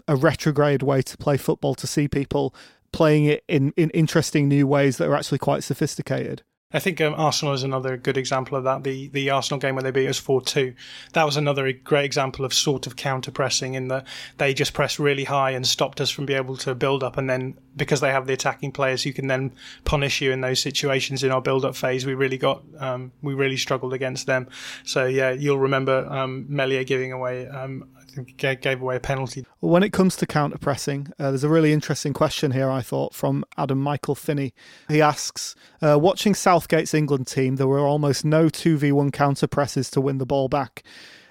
a 0.06 0.16
retrograde 0.16 0.82
way 0.82 1.02
to 1.02 1.16
play 1.16 1.36
football 1.36 1.74
to 1.76 1.86
see 1.86 2.08
people 2.08 2.54
playing 2.92 3.26
it 3.26 3.44
in, 3.48 3.72
in 3.76 3.90
interesting 3.90 4.48
new 4.48 4.66
ways 4.66 4.96
that 4.96 5.08
are 5.08 5.14
actually 5.14 5.38
quite 5.38 5.62
sophisticated. 5.62 6.42
I 6.70 6.80
think 6.80 7.00
um, 7.00 7.14
Arsenal 7.16 7.54
is 7.54 7.62
another 7.62 7.96
good 7.96 8.18
example 8.18 8.58
of 8.58 8.64
that. 8.64 8.84
The 8.84 9.08
the 9.08 9.30
Arsenal 9.30 9.58
game 9.58 9.74
where 9.74 9.82
they 9.82 9.90
beat 9.90 10.06
us 10.06 10.18
four 10.18 10.42
two, 10.42 10.74
that 11.14 11.24
was 11.24 11.38
another 11.38 11.72
great 11.72 12.04
example 12.04 12.44
of 12.44 12.52
sort 12.52 12.86
of 12.86 12.94
counter 12.94 13.30
pressing 13.30 13.72
in 13.72 13.88
that 13.88 14.06
they 14.36 14.52
just 14.52 14.74
pressed 14.74 14.98
really 14.98 15.24
high 15.24 15.52
and 15.52 15.66
stopped 15.66 15.98
us 15.98 16.10
from 16.10 16.26
being 16.26 16.38
able 16.38 16.58
to 16.58 16.74
build 16.74 17.02
up, 17.02 17.16
and 17.16 17.30
then 17.30 17.56
because 17.74 18.02
they 18.02 18.12
have 18.12 18.26
the 18.26 18.34
attacking 18.34 18.72
players 18.72 19.02
who 19.02 19.14
can 19.14 19.28
then 19.28 19.50
punish 19.84 20.20
you 20.20 20.30
in 20.30 20.42
those 20.42 20.60
situations 20.60 21.24
in 21.24 21.30
our 21.30 21.40
build 21.40 21.64
up 21.64 21.74
phase, 21.74 22.04
we 22.04 22.12
really 22.12 22.36
got 22.36 22.62
um, 22.80 23.12
we 23.22 23.32
really 23.32 23.56
struggled 23.56 23.94
against 23.94 24.26
them. 24.26 24.46
So 24.84 25.06
yeah, 25.06 25.30
you'll 25.30 25.58
remember 25.58 26.06
um, 26.10 26.44
Meslier 26.50 26.84
giving 26.84 27.12
away 27.12 27.48
um, 27.48 27.88
gave 28.36 28.80
away 28.80 28.96
a 28.96 29.00
penalty. 29.00 29.44
When 29.60 29.82
it 29.82 29.92
comes 29.92 30.16
to 30.16 30.26
counter 30.26 30.58
pressing, 30.58 31.08
uh, 31.18 31.30
there's 31.30 31.44
a 31.44 31.48
really 31.48 31.72
interesting 31.72 32.12
question 32.12 32.52
here, 32.52 32.70
I 32.70 32.82
thought, 32.82 33.14
from 33.14 33.44
Adam 33.56 33.80
Michael 33.80 34.14
Finney. 34.14 34.54
He 34.88 35.00
asks 35.00 35.54
uh, 35.82 35.98
Watching 35.98 36.34
Southgate's 36.34 36.94
England 36.94 37.26
team, 37.26 37.56
there 37.56 37.66
were 37.66 37.80
almost 37.80 38.24
no 38.24 38.46
2v1 38.46 39.12
counter 39.12 39.46
presses 39.46 39.90
to 39.90 40.00
win 40.00 40.18
the 40.18 40.26
ball 40.26 40.48
back. 40.48 40.82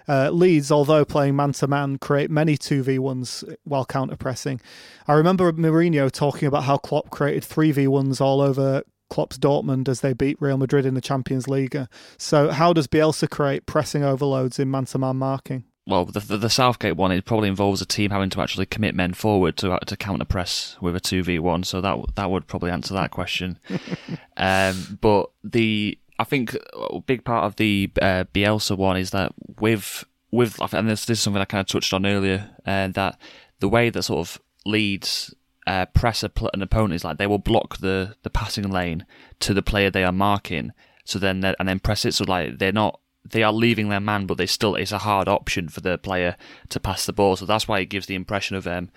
Uh, 0.07 0.29
Leeds, 0.29 0.71
although 0.71 1.03
playing 1.03 1.35
man 1.35 1.51
to 1.51 1.67
man, 1.67 1.97
create 1.97 2.31
many 2.31 2.57
2v1s 2.57 3.55
while 3.65 3.85
counter 3.85 4.15
pressing. 4.15 4.61
I 5.05 5.13
remember 5.13 5.51
Mourinho 5.51 6.09
talking 6.09 6.47
about 6.47 6.63
how 6.63 6.77
Klopp 6.77 7.09
created 7.09 7.43
3v1s 7.43 8.21
all 8.21 8.39
over 8.39 8.83
Klopp's 9.09 9.37
Dortmund 9.37 9.87
as 9.87 10.01
they 10.01 10.13
beat 10.13 10.41
Real 10.41 10.57
Madrid 10.57 10.85
in 10.85 10.93
the 10.93 11.01
Champions 11.01 11.47
League. 11.47 11.77
So, 12.17 12.51
how 12.51 12.73
does 12.73 12.87
Bielsa 12.87 13.29
create 13.29 13.65
pressing 13.65 14.03
overloads 14.03 14.59
in 14.59 14.71
man 14.71 14.85
to 14.85 14.97
man 14.97 15.17
marking? 15.17 15.65
Well, 15.87 16.03
the, 16.03 16.19
the, 16.19 16.37
the 16.37 16.49
Southgate 16.49 16.97
one 16.97 17.13
it 17.13 17.23
probably 17.23 17.47
involves 17.47 17.81
a 17.81 17.85
team 17.85 18.11
having 18.11 18.29
to 18.31 18.41
actually 18.41 18.65
commit 18.65 18.93
men 18.93 19.13
forward 19.13 19.55
to 19.57 19.79
to 19.85 19.95
counter 19.95 20.25
press 20.25 20.75
with 20.81 20.97
a 20.97 20.99
two 20.99 21.23
v 21.23 21.39
one. 21.39 21.63
So 21.63 21.79
that 21.79 21.97
that 22.15 22.29
would 22.29 22.45
probably 22.45 22.71
answer 22.71 22.93
that 22.93 23.11
question. 23.11 23.57
um, 24.37 24.99
but 24.99 25.29
the 25.45 25.97
I 26.19 26.25
think 26.25 26.57
a 26.73 26.99
big 26.99 27.23
part 27.23 27.45
of 27.45 27.55
the 27.55 27.89
uh, 28.01 28.25
Bielsa 28.33 28.77
one 28.77 28.97
is 28.97 29.11
that 29.11 29.31
with 29.59 30.03
with 30.29 30.59
and 30.73 30.89
this, 30.89 31.05
this 31.05 31.19
is 31.19 31.23
something 31.23 31.41
I 31.41 31.45
kind 31.45 31.61
of 31.61 31.67
touched 31.67 31.93
on 31.93 32.05
earlier, 32.05 32.49
uh, 32.65 32.89
that 32.89 33.17
the 33.59 33.69
way 33.69 33.89
that 33.89 34.03
sort 34.03 34.27
of 34.27 34.41
Leeds 34.65 35.33
uh, 35.67 35.85
press 35.87 36.21
a, 36.21 36.31
an 36.53 36.61
opponent 36.61 36.95
is 36.95 37.05
like 37.05 37.17
they 37.17 37.27
will 37.27 37.37
block 37.37 37.77
the 37.77 38.15
the 38.23 38.29
passing 38.29 38.69
lane 38.69 39.05
to 39.39 39.53
the 39.53 39.61
player 39.61 39.89
they 39.89 40.03
are 40.03 40.11
marking. 40.11 40.73
So 41.05 41.17
then 41.17 41.45
and 41.45 41.69
then 41.69 41.79
press 41.79 42.03
it. 42.03 42.13
So 42.13 42.25
like 42.25 42.57
they're 42.57 42.73
not 42.73 42.99
they 43.31 43.43
are 43.43 43.53
leaving 43.53 43.89
their 43.89 43.99
man, 43.99 44.25
but 44.25 44.37
they 44.37 44.45
still 44.45 44.75
it's 44.75 44.91
a 44.91 44.99
hard 44.99 45.27
option 45.27 45.69
for 45.69 45.81
the 45.81 45.97
player 45.97 46.35
to 46.69 46.79
pass 46.79 47.05
the 47.05 47.13
ball. 47.13 47.35
So 47.35 47.45
that's 47.45 47.67
why 47.67 47.79
it 47.79 47.89
gives 47.89 48.07
the 48.07 48.15
impression 48.15 48.55
of 48.55 48.67
um 48.67 48.89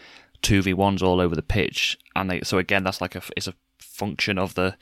two 0.42 0.62
v 0.62 0.72
ones 0.72 1.02
all 1.02 1.20
over 1.20 1.34
the 1.34 1.42
pitch. 1.42 1.98
And 2.16 2.30
they, 2.30 2.40
so 2.42 2.58
again, 2.58 2.84
that's 2.84 3.00
like 3.00 3.14
a 3.14 3.22
it's 3.36 3.48
a 3.48 3.54
function 3.78 4.38
of 4.38 4.54
the 4.54 4.76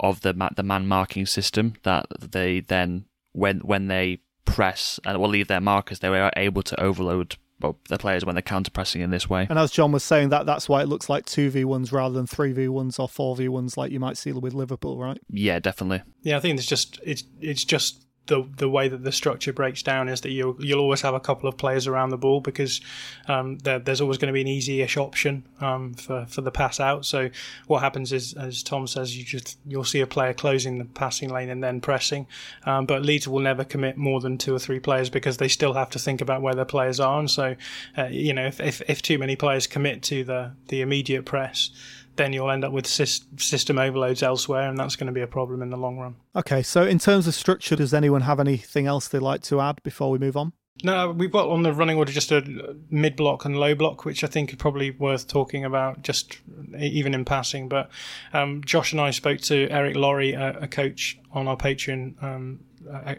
of 0.00 0.20
the 0.20 0.32
the 0.56 0.62
man 0.62 0.86
marking 0.86 1.26
system 1.26 1.74
that 1.82 2.06
they 2.18 2.60
then 2.60 3.06
when 3.32 3.60
when 3.60 3.88
they 3.88 4.20
press 4.44 4.98
and 5.04 5.18
will 5.18 5.28
leave 5.28 5.48
their 5.48 5.60
markers, 5.60 6.00
they 6.00 6.08
are 6.08 6.32
able 6.36 6.62
to 6.62 6.80
overload 6.80 7.36
well, 7.60 7.76
the 7.88 7.98
players 7.98 8.24
when 8.24 8.34
they're 8.36 8.42
counter 8.42 8.70
pressing 8.70 9.00
in 9.00 9.10
this 9.10 9.28
way. 9.28 9.46
And 9.50 9.58
as 9.58 9.72
John 9.72 9.90
was 9.90 10.04
saying, 10.04 10.28
that 10.28 10.46
that's 10.46 10.68
why 10.68 10.80
it 10.82 10.88
looks 10.88 11.08
like 11.08 11.26
two 11.26 11.50
v 11.50 11.64
ones 11.64 11.92
rather 11.92 12.14
than 12.14 12.26
three 12.26 12.52
v 12.52 12.68
ones 12.68 12.98
or 12.98 13.08
four 13.08 13.34
v 13.36 13.48
ones 13.48 13.76
like 13.76 13.90
you 13.90 14.00
might 14.00 14.16
see 14.16 14.32
with 14.32 14.54
Liverpool, 14.54 14.98
right? 14.98 15.18
Yeah, 15.28 15.58
definitely. 15.58 16.02
Yeah, 16.22 16.36
I 16.36 16.40
think 16.40 16.58
it's 16.58 16.68
just 16.68 17.00
it's 17.02 17.24
it's 17.40 17.64
just 17.64 18.06
the 18.28 18.46
the 18.56 18.68
way 18.68 18.88
that 18.88 19.02
the 19.02 19.12
structure 19.12 19.52
breaks 19.52 19.82
down 19.82 20.08
is 20.08 20.20
that 20.20 20.30
you'll 20.30 20.56
you'll 20.58 20.80
always 20.80 21.00
have 21.00 21.14
a 21.14 21.20
couple 21.20 21.48
of 21.48 21.56
players 21.56 21.86
around 21.86 22.10
the 22.10 22.16
ball 22.16 22.40
because 22.40 22.80
um, 23.26 23.58
there, 23.58 23.78
there's 23.78 24.00
always 24.00 24.18
going 24.18 24.28
to 24.28 24.32
be 24.32 24.40
an 24.40 24.46
easy-ish 24.46 24.96
option 24.96 25.42
um, 25.60 25.94
for 25.94 26.26
for 26.26 26.42
the 26.42 26.50
pass 26.50 26.78
out. 26.78 27.04
So 27.04 27.30
what 27.66 27.80
happens 27.80 28.12
is, 28.12 28.34
as 28.34 28.62
Tom 28.62 28.86
says, 28.86 29.16
you 29.16 29.24
just 29.24 29.58
you'll 29.66 29.84
see 29.84 30.00
a 30.00 30.06
player 30.06 30.32
closing 30.32 30.78
the 30.78 30.84
passing 30.84 31.30
lane 31.30 31.50
and 31.50 31.62
then 31.62 31.80
pressing. 31.80 32.26
Um, 32.64 32.86
but 32.86 33.02
Leeds 33.02 33.26
will 33.26 33.40
never 33.40 33.64
commit 33.64 33.96
more 33.96 34.20
than 34.20 34.38
two 34.38 34.54
or 34.54 34.58
three 34.58 34.80
players 34.80 35.10
because 35.10 35.38
they 35.38 35.48
still 35.48 35.72
have 35.72 35.90
to 35.90 35.98
think 35.98 36.20
about 36.20 36.42
where 36.42 36.54
their 36.54 36.64
players 36.64 37.00
are. 37.00 37.18
And 37.18 37.30
so 37.30 37.56
uh, 37.96 38.04
you 38.06 38.32
know 38.32 38.46
if, 38.46 38.60
if 38.60 38.82
if 38.88 39.02
too 39.02 39.18
many 39.18 39.36
players 39.36 39.66
commit 39.66 40.02
to 40.04 40.22
the 40.22 40.52
the 40.68 40.80
immediate 40.80 41.24
press 41.24 41.70
then 42.18 42.34
you'll 42.34 42.50
end 42.50 42.64
up 42.64 42.72
with 42.72 42.86
system 42.86 43.78
overloads 43.78 44.22
elsewhere, 44.22 44.68
and 44.68 44.78
that's 44.78 44.96
going 44.96 45.06
to 45.06 45.12
be 45.12 45.22
a 45.22 45.26
problem 45.26 45.62
in 45.62 45.70
the 45.70 45.76
long 45.76 45.98
run. 45.98 46.16
Okay, 46.36 46.62
so 46.62 46.84
in 46.84 46.98
terms 46.98 47.26
of 47.26 47.34
structure, 47.34 47.76
does 47.76 47.94
anyone 47.94 48.22
have 48.22 48.38
anything 48.38 48.86
else 48.86 49.08
they'd 49.08 49.20
like 49.20 49.42
to 49.44 49.60
add 49.60 49.82
before 49.82 50.10
we 50.10 50.18
move 50.18 50.36
on? 50.36 50.52
No, 50.84 51.10
we've 51.10 51.32
got 51.32 51.48
on 51.48 51.64
the 51.64 51.72
running 51.72 51.96
order 51.96 52.12
just 52.12 52.30
a 52.30 52.76
mid 52.90 53.16
block 53.16 53.44
and 53.44 53.56
low 53.56 53.74
block, 53.74 54.04
which 54.04 54.22
I 54.22 54.28
think 54.28 54.52
are 54.52 54.56
probably 54.56 54.92
worth 54.92 55.26
talking 55.26 55.64
about, 55.64 56.02
just 56.02 56.38
even 56.78 57.14
in 57.14 57.24
passing. 57.24 57.68
But 57.68 57.90
um, 58.32 58.62
Josh 58.64 58.92
and 58.92 59.00
I 59.00 59.10
spoke 59.10 59.40
to 59.42 59.68
Eric 59.70 59.96
Laurie, 59.96 60.34
a, 60.34 60.56
a 60.60 60.68
coach 60.68 61.18
on 61.32 61.48
our 61.48 61.56
Patreon 61.56 62.22
um, 62.22 62.60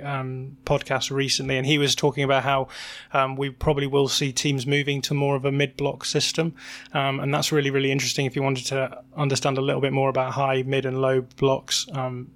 um, 0.04 0.58
podcast 0.66 1.12
recently, 1.12 1.58
and 1.58 1.66
he 1.66 1.78
was 1.78 1.96
talking 1.96 2.24
about 2.24 2.44
how 2.44 2.68
um, 3.14 3.36
we 3.36 3.50
probably 3.50 3.88
will 3.88 4.08
see 4.08 4.32
teams 4.32 4.66
moving 4.66 5.02
to 5.04 5.14
more 5.14 5.36
of 5.36 5.46
a 5.46 5.52
mid-block 5.52 6.06
system, 6.06 6.56
um, 6.94 7.20
and 7.20 7.34
that's 7.34 7.52
really 7.52 7.70
really 7.70 7.92
interesting. 7.92 8.26
If 8.26 8.36
you 8.36 8.44
wanted 8.44 8.66
to 8.68 9.02
understand 9.16 9.58
a 9.58 9.62
little 9.62 9.82
bit 9.82 9.94
more 9.94 10.10
about 10.10 10.34
high, 10.34 10.64
mid, 10.64 10.86
and 10.86 11.02
low 11.02 11.22
blocks, 11.38 11.88
um, 11.94 12.32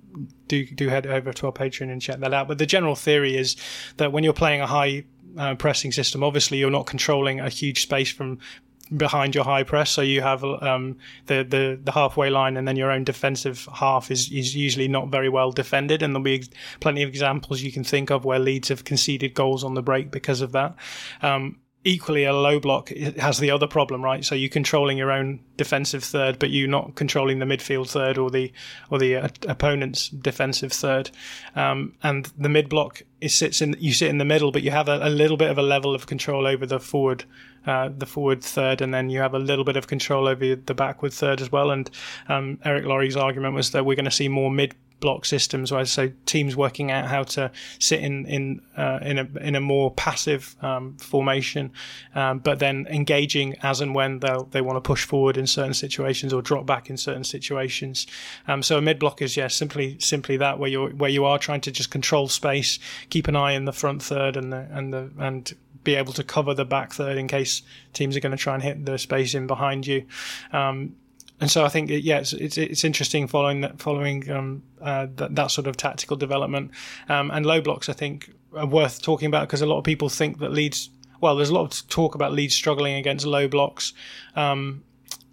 do 0.47 0.65
do 0.65 0.89
head 0.89 1.07
over 1.07 1.33
to 1.33 1.47
our 1.47 1.53
Patreon 1.53 1.91
and 1.91 2.01
check 2.01 2.19
that 2.19 2.33
out. 2.33 2.47
But 2.47 2.57
the 2.57 2.65
general 2.65 2.95
theory 2.95 3.37
is 3.37 3.55
that 3.97 4.11
when 4.11 4.23
you're 4.23 4.33
playing 4.33 4.61
a 4.61 4.67
high 4.67 5.05
uh, 5.37 5.55
pressing 5.55 5.91
system, 5.91 6.23
obviously 6.23 6.57
you're 6.57 6.69
not 6.69 6.85
controlling 6.85 7.39
a 7.39 7.49
huge 7.49 7.81
space 7.81 8.11
from 8.11 8.39
behind 8.95 9.33
your 9.35 9.43
high 9.43 9.63
press. 9.63 9.91
So 9.91 10.01
you 10.01 10.21
have 10.21 10.43
um, 10.43 10.97
the, 11.27 11.43
the 11.43 11.79
the 11.83 11.91
halfway 11.91 12.29
line, 12.29 12.57
and 12.57 12.67
then 12.67 12.75
your 12.75 12.91
own 12.91 13.03
defensive 13.03 13.67
half 13.73 14.11
is 14.11 14.31
is 14.31 14.55
usually 14.55 14.87
not 14.87 15.09
very 15.09 15.29
well 15.29 15.51
defended. 15.51 16.01
And 16.01 16.13
there'll 16.13 16.23
be 16.23 16.45
plenty 16.79 17.03
of 17.03 17.09
examples 17.09 17.61
you 17.61 17.71
can 17.71 17.83
think 17.83 18.09
of 18.11 18.25
where 18.25 18.39
Leeds 18.39 18.69
have 18.69 18.83
conceded 18.83 19.33
goals 19.33 19.63
on 19.63 19.73
the 19.73 19.81
break 19.81 20.11
because 20.11 20.41
of 20.41 20.51
that. 20.51 20.75
Um, 21.21 21.59
equally, 21.83 22.23
a 22.23 22.33
low 22.33 22.59
block 22.59 22.89
has 22.89 23.39
the 23.39 23.51
other 23.51 23.67
problem, 23.67 24.03
right? 24.03 24.23
So 24.23 24.35
you're 24.35 24.49
controlling 24.49 24.97
your 24.97 25.11
own 25.11 25.39
defensive 25.57 26.03
third, 26.03 26.39
but 26.39 26.49
you're 26.49 26.67
not 26.67 26.95
controlling 26.95 27.39
the 27.39 27.45
midfield 27.45 27.89
third 27.89 28.17
or 28.17 28.29
the 28.29 28.51
or 28.89 28.99
the 28.99 29.17
uh, 29.17 29.27
opponent's 29.47 30.09
defensive 30.09 30.71
third. 30.71 31.11
Um, 31.55 31.95
and 32.03 32.31
the 32.37 32.49
mid 32.49 32.69
block 32.69 33.01
is 33.21 33.33
sits 33.33 33.61
in 33.61 33.75
you 33.79 33.93
sit 33.93 34.09
in 34.09 34.17
the 34.17 34.25
middle, 34.25 34.51
but 34.51 34.63
you 34.63 34.71
have 34.71 34.87
a, 34.87 34.99
a 35.07 35.09
little 35.09 35.37
bit 35.37 35.49
of 35.49 35.57
a 35.57 35.63
level 35.63 35.95
of 35.95 36.05
control 36.05 36.47
over 36.47 36.65
the 36.65 36.79
forward 36.79 37.25
uh, 37.65 37.89
the 37.97 38.05
forward 38.05 38.43
third, 38.43 38.81
and 38.81 38.93
then 38.93 39.09
you 39.09 39.19
have 39.19 39.33
a 39.33 39.39
little 39.39 39.63
bit 39.63 39.77
of 39.77 39.87
control 39.87 40.27
over 40.27 40.55
the 40.55 40.73
backward 40.73 41.13
third 41.13 41.41
as 41.41 41.51
well. 41.51 41.71
And 41.71 41.89
um, 42.27 42.59
Eric 42.63 42.85
Laurie's 42.85 43.17
argument 43.17 43.55
was 43.55 43.71
that 43.71 43.85
we're 43.85 43.95
going 43.95 44.05
to 44.05 44.11
see 44.11 44.27
more 44.27 44.51
mid 44.51 44.75
block 45.03 45.25
systems, 45.25 45.69
where 45.69 45.83
so 45.83 46.09
teams 46.25 46.55
working 46.55 46.89
out 46.89 47.05
how 47.07 47.23
to 47.23 47.51
sit 47.77 47.99
in 47.99 48.25
in 48.25 48.61
uh, 48.77 48.99
in 49.01 49.19
a 49.19 49.27
in 49.41 49.53
a 49.53 49.59
more 49.59 49.91
passive 49.91 50.55
um, 50.61 50.95
formation, 50.97 51.71
um, 52.15 52.39
but 52.39 52.59
then 52.59 52.87
engaging 52.89 53.55
as 53.63 53.81
and 53.81 53.93
when 53.93 54.19
they 54.19 54.33
they 54.51 54.61
want 54.61 54.77
to 54.77 54.81
push 54.81 55.03
forward 55.03 55.37
in 55.37 55.45
certain 55.45 55.73
situations 55.73 56.31
or 56.31 56.41
drop 56.41 56.65
back 56.65 56.89
in 56.89 56.95
certain 56.95 57.25
situations. 57.25 58.07
Um, 58.47 58.63
so 58.63 58.77
a 58.77 58.81
mid 58.81 58.97
block 58.97 59.21
is 59.21 59.35
yeah 59.35 59.49
simply 59.49 59.97
simply 59.99 60.37
that 60.37 60.57
where 60.57 60.69
you 60.69 60.87
where 60.87 61.09
you 61.09 61.25
are 61.25 61.37
trying 61.37 61.61
to 61.61 61.71
just 61.71 61.91
control 61.91 62.29
space, 62.29 62.79
keep 63.09 63.27
an 63.27 63.35
eye 63.35 63.51
in 63.51 63.65
the 63.65 63.73
front 63.73 64.01
third 64.01 64.37
and 64.37 64.53
the 64.53 64.67
and 64.71 64.93
the 64.93 65.11
and 65.19 65.53
be 65.83 65.95
able 65.95 66.13
to 66.13 66.23
cover 66.23 66.53
the 66.53 66.65
back 66.65 66.93
third 66.93 67.17
in 67.17 67.27
case 67.27 67.61
teams 67.93 68.15
are 68.15 68.19
going 68.19 68.31
to 68.31 68.37
try 68.37 68.53
and 68.53 68.63
hit 68.63 68.85
the 68.85 68.97
space 68.97 69.33
in 69.33 69.47
behind 69.47 69.85
you. 69.85 70.05
Um, 70.51 70.95
and 71.39 71.51
so 71.51 71.65
I 71.65 71.69
think, 71.69 71.89
yeah, 71.89 72.19
it's, 72.19 72.33
it's, 72.33 72.57
it's 72.57 72.83
interesting 72.83 73.27
following 73.27 73.61
that, 73.61 73.79
following 73.79 74.29
um, 74.31 74.63
uh, 74.81 75.07
that, 75.15 75.35
that, 75.35 75.51
sort 75.51 75.67
of 75.67 75.75
tactical 75.75 76.15
development. 76.15 76.71
Um, 77.09 77.31
and 77.31 77.45
low 77.45 77.59
blocks, 77.59 77.89
I 77.89 77.93
think, 77.93 78.33
are 78.55 78.65
worth 78.65 79.01
talking 79.01 79.27
about 79.27 79.47
because 79.47 79.61
a 79.61 79.65
lot 79.65 79.77
of 79.77 79.83
people 79.83 80.09
think 80.09 80.39
that 80.39 80.51
Leeds. 80.51 80.89
Well, 81.19 81.35
there's 81.35 81.49
a 81.49 81.53
lot 81.53 81.73
of 81.73 81.87
talk 81.89 82.15
about 82.15 82.33
Leeds 82.33 82.53
struggling 82.53 82.95
against 82.95 83.25
low 83.25 83.47
blocks, 83.47 83.93
um, 84.35 84.83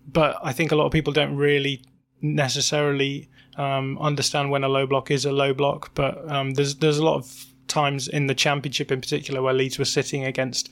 but 0.07 0.37
I 0.43 0.53
think 0.53 0.73
a 0.73 0.77
lot 0.77 0.87
of 0.87 0.93
people 0.93 1.13
don't 1.13 1.37
really 1.37 1.83
necessarily 2.23 3.29
um, 3.57 3.99
understand 3.99 4.51
when 4.51 4.65
a 4.65 4.69
low 4.69 4.87
block 4.87 5.11
is 5.11 5.25
a 5.25 5.33
low 5.33 5.53
block. 5.53 5.93
But 5.95 6.29
um, 6.31 6.55
there's 6.55 6.77
there's 6.77 6.99
a 6.99 7.05
lot 7.05 7.17
of 7.17 7.47
times 7.71 8.09
in 8.09 8.27
the 8.27 8.35
championship 8.35 8.93
in 8.93 9.01
particular 9.01 9.41
where 9.41 9.55
Leeds 9.55 9.79
were 9.79 9.87
sitting 9.87 10.25
against 10.25 10.69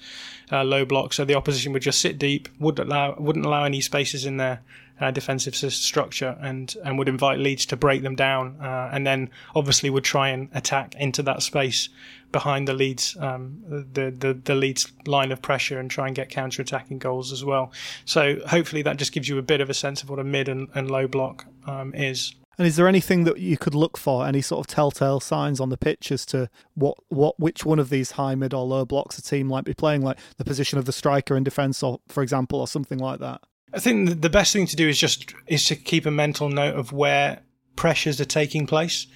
uh, 0.52 0.64
low 0.64 0.84
blocks, 0.84 1.16
so 1.16 1.24
the 1.24 1.34
opposition 1.34 1.72
would 1.72 1.82
just 1.82 2.00
sit 2.00 2.18
deep, 2.18 2.48
would 2.58 2.78
allow 2.78 3.14
wouldn't 3.18 3.46
allow 3.46 3.64
any 3.64 3.80
spaces 3.80 4.26
in 4.26 4.36
their 4.36 4.60
uh, 5.00 5.10
defensive 5.10 5.54
structure, 5.54 6.36
and 6.40 6.74
and 6.84 6.98
would 6.98 7.08
invite 7.08 7.38
Leeds 7.38 7.66
to 7.66 7.76
break 7.76 8.02
them 8.02 8.16
down, 8.16 8.56
uh, 8.60 8.90
and 8.92 9.06
then 9.06 9.30
obviously 9.54 9.88
would 9.90 10.04
try 10.04 10.28
and 10.28 10.48
attack 10.52 10.94
into 10.96 11.22
that 11.22 11.42
space 11.42 11.88
behind 12.32 12.68
the 12.68 12.74
Leeds 12.74 13.16
um, 13.20 13.62
the, 13.68 14.10
the 14.10 14.34
the 14.34 14.54
Leeds 14.54 14.92
line 15.06 15.32
of 15.32 15.40
pressure 15.40 15.78
and 15.78 15.90
try 15.90 16.06
and 16.06 16.16
get 16.16 16.28
counter 16.28 16.62
attacking 16.62 16.98
goals 16.98 17.32
as 17.32 17.44
well. 17.44 17.72
So 18.04 18.40
hopefully 18.46 18.82
that 18.82 18.96
just 18.96 19.12
gives 19.12 19.28
you 19.28 19.38
a 19.38 19.42
bit 19.42 19.60
of 19.60 19.70
a 19.70 19.74
sense 19.74 20.02
of 20.02 20.10
what 20.10 20.18
a 20.18 20.24
mid 20.24 20.48
and, 20.48 20.68
and 20.74 20.90
low 20.90 21.06
block 21.06 21.46
um, 21.66 21.94
is. 21.94 22.34
And 22.58 22.66
is 22.66 22.74
there 22.74 22.88
anything 22.88 23.22
that 23.24 23.38
you 23.38 23.56
could 23.56 23.74
look 23.74 23.96
for, 23.96 24.26
any 24.26 24.42
sort 24.42 24.58
of 24.60 24.66
telltale 24.66 25.20
signs 25.20 25.60
on 25.60 25.68
the 25.68 25.76
pitch 25.76 26.10
as 26.10 26.26
to 26.26 26.50
what, 26.74 26.98
what 27.08 27.38
which 27.38 27.64
one 27.64 27.78
of 27.78 27.88
these 27.88 28.12
high, 28.12 28.34
mid, 28.34 28.52
or 28.52 28.66
low 28.66 28.84
blocks 28.84 29.16
a 29.16 29.22
team 29.22 29.46
might 29.46 29.64
be 29.64 29.74
playing, 29.74 30.02
like 30.02 30.18
the 30.38 30.44
position 30.44 30.76
of 30.78 30.84
the 30.84 30.92
striker 30.92 31.36
in 31.36 31.44
defence, 31.44 31.82
or 31.84 32.00
for 32.08 32.22
example, 32.22 32.58
or 32.58 32.66
something 32.66 32.98
like 32.98 33.20
that? 33.20 33.42
I 33.72 33.78
think 33.78 34.22
the 34.22 34.30
best 34.30 34.52
thing 34.52 34.66
to 34.66 34.76
do 34.76 34.88
is 34.88 34.98
just 34.98 35.34
is 35.46 35.64
to 35.66 35.76
keep 35.76 36.04
a 36.04 36.10
mental 36.10 36.48
note 36.48 36.74
of 36.74 36.92
where 36.92 37.42
pressures 37.76 38.20
are 38.20 38.24
taking 38.24 38.66
place. 38.66 39.06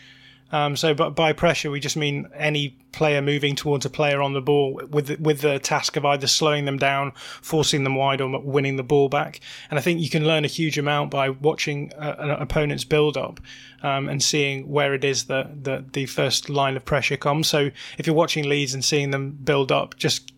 Um, 0.52 0.76
so, 0.76 0.94
but 0.94 1.10
by 1.10 1.32
pressure, 1.32 1.70
we 1.70 1.80
just 1.80 1.96
mean 1.96 2.28
any 2.34 2.76
player 2.92 3.22
moving 3.22 3.56
towards 3.56 3.86
a 3.86 3.90
player 3.90 4.20
on 4.20 4.34
the 4.34 4.40
ball 4.42 4.80
with 4.90 5.06
the, 5.06 5.16
with 5.16 5.40
the 5.40 5.58
task 5.58 5.96
of 5.96 6.04
either 6.04 6.26
slowing 6.26 6.66
them 6.66 6.76
down, 6.76 7.12
forcing 7.40 7.84
them 7.84 7.94
wide, 7.94 8.20
or 8.20 8.38
winning 8.40 8.76
the 8.76 8.82
ball 8.82 9.08
back. 9.08 9.40
And 9.70 9.78
I 9.78 9.82
think 9.82 10.00
you 10.00 10.10
can 10.10 10.26
learn 10.26 10.44
a 10.44 10.48
huge 10.48 10.78
amount 10.78 11.10
by 11.10 11.30
watching 11.30 11.90
a, 11.96 12.16
an 12.18 12.30
opponent's 12.30 12.84
build 12.84 13.16
up 13.16 13.40
um, 13.82 14.08
and 14.08 14.22
seeing 14.22 14.68
where 14.68 14.92
it 14.94 15.04
is 15.04 15.24
that, 15.24 15.64
that 15.64 15.94
the 15.94 16.06
first 16.06 16.50
line 16.50 16.76
of 16.76 16.84
pressure 16.84 17.16
comes. 17.16 17.48
So, 17.48 17.70
if 17.96 18.06
you're 18.06 18.14
watching 18.14 18.48
Leeds 18.48 18.74
and 18.74 18.84
seeing 18.84 19.10
them 19.10 19.30
build 19.30 19.72
up, 19.72 19.96
just 19.96 20.31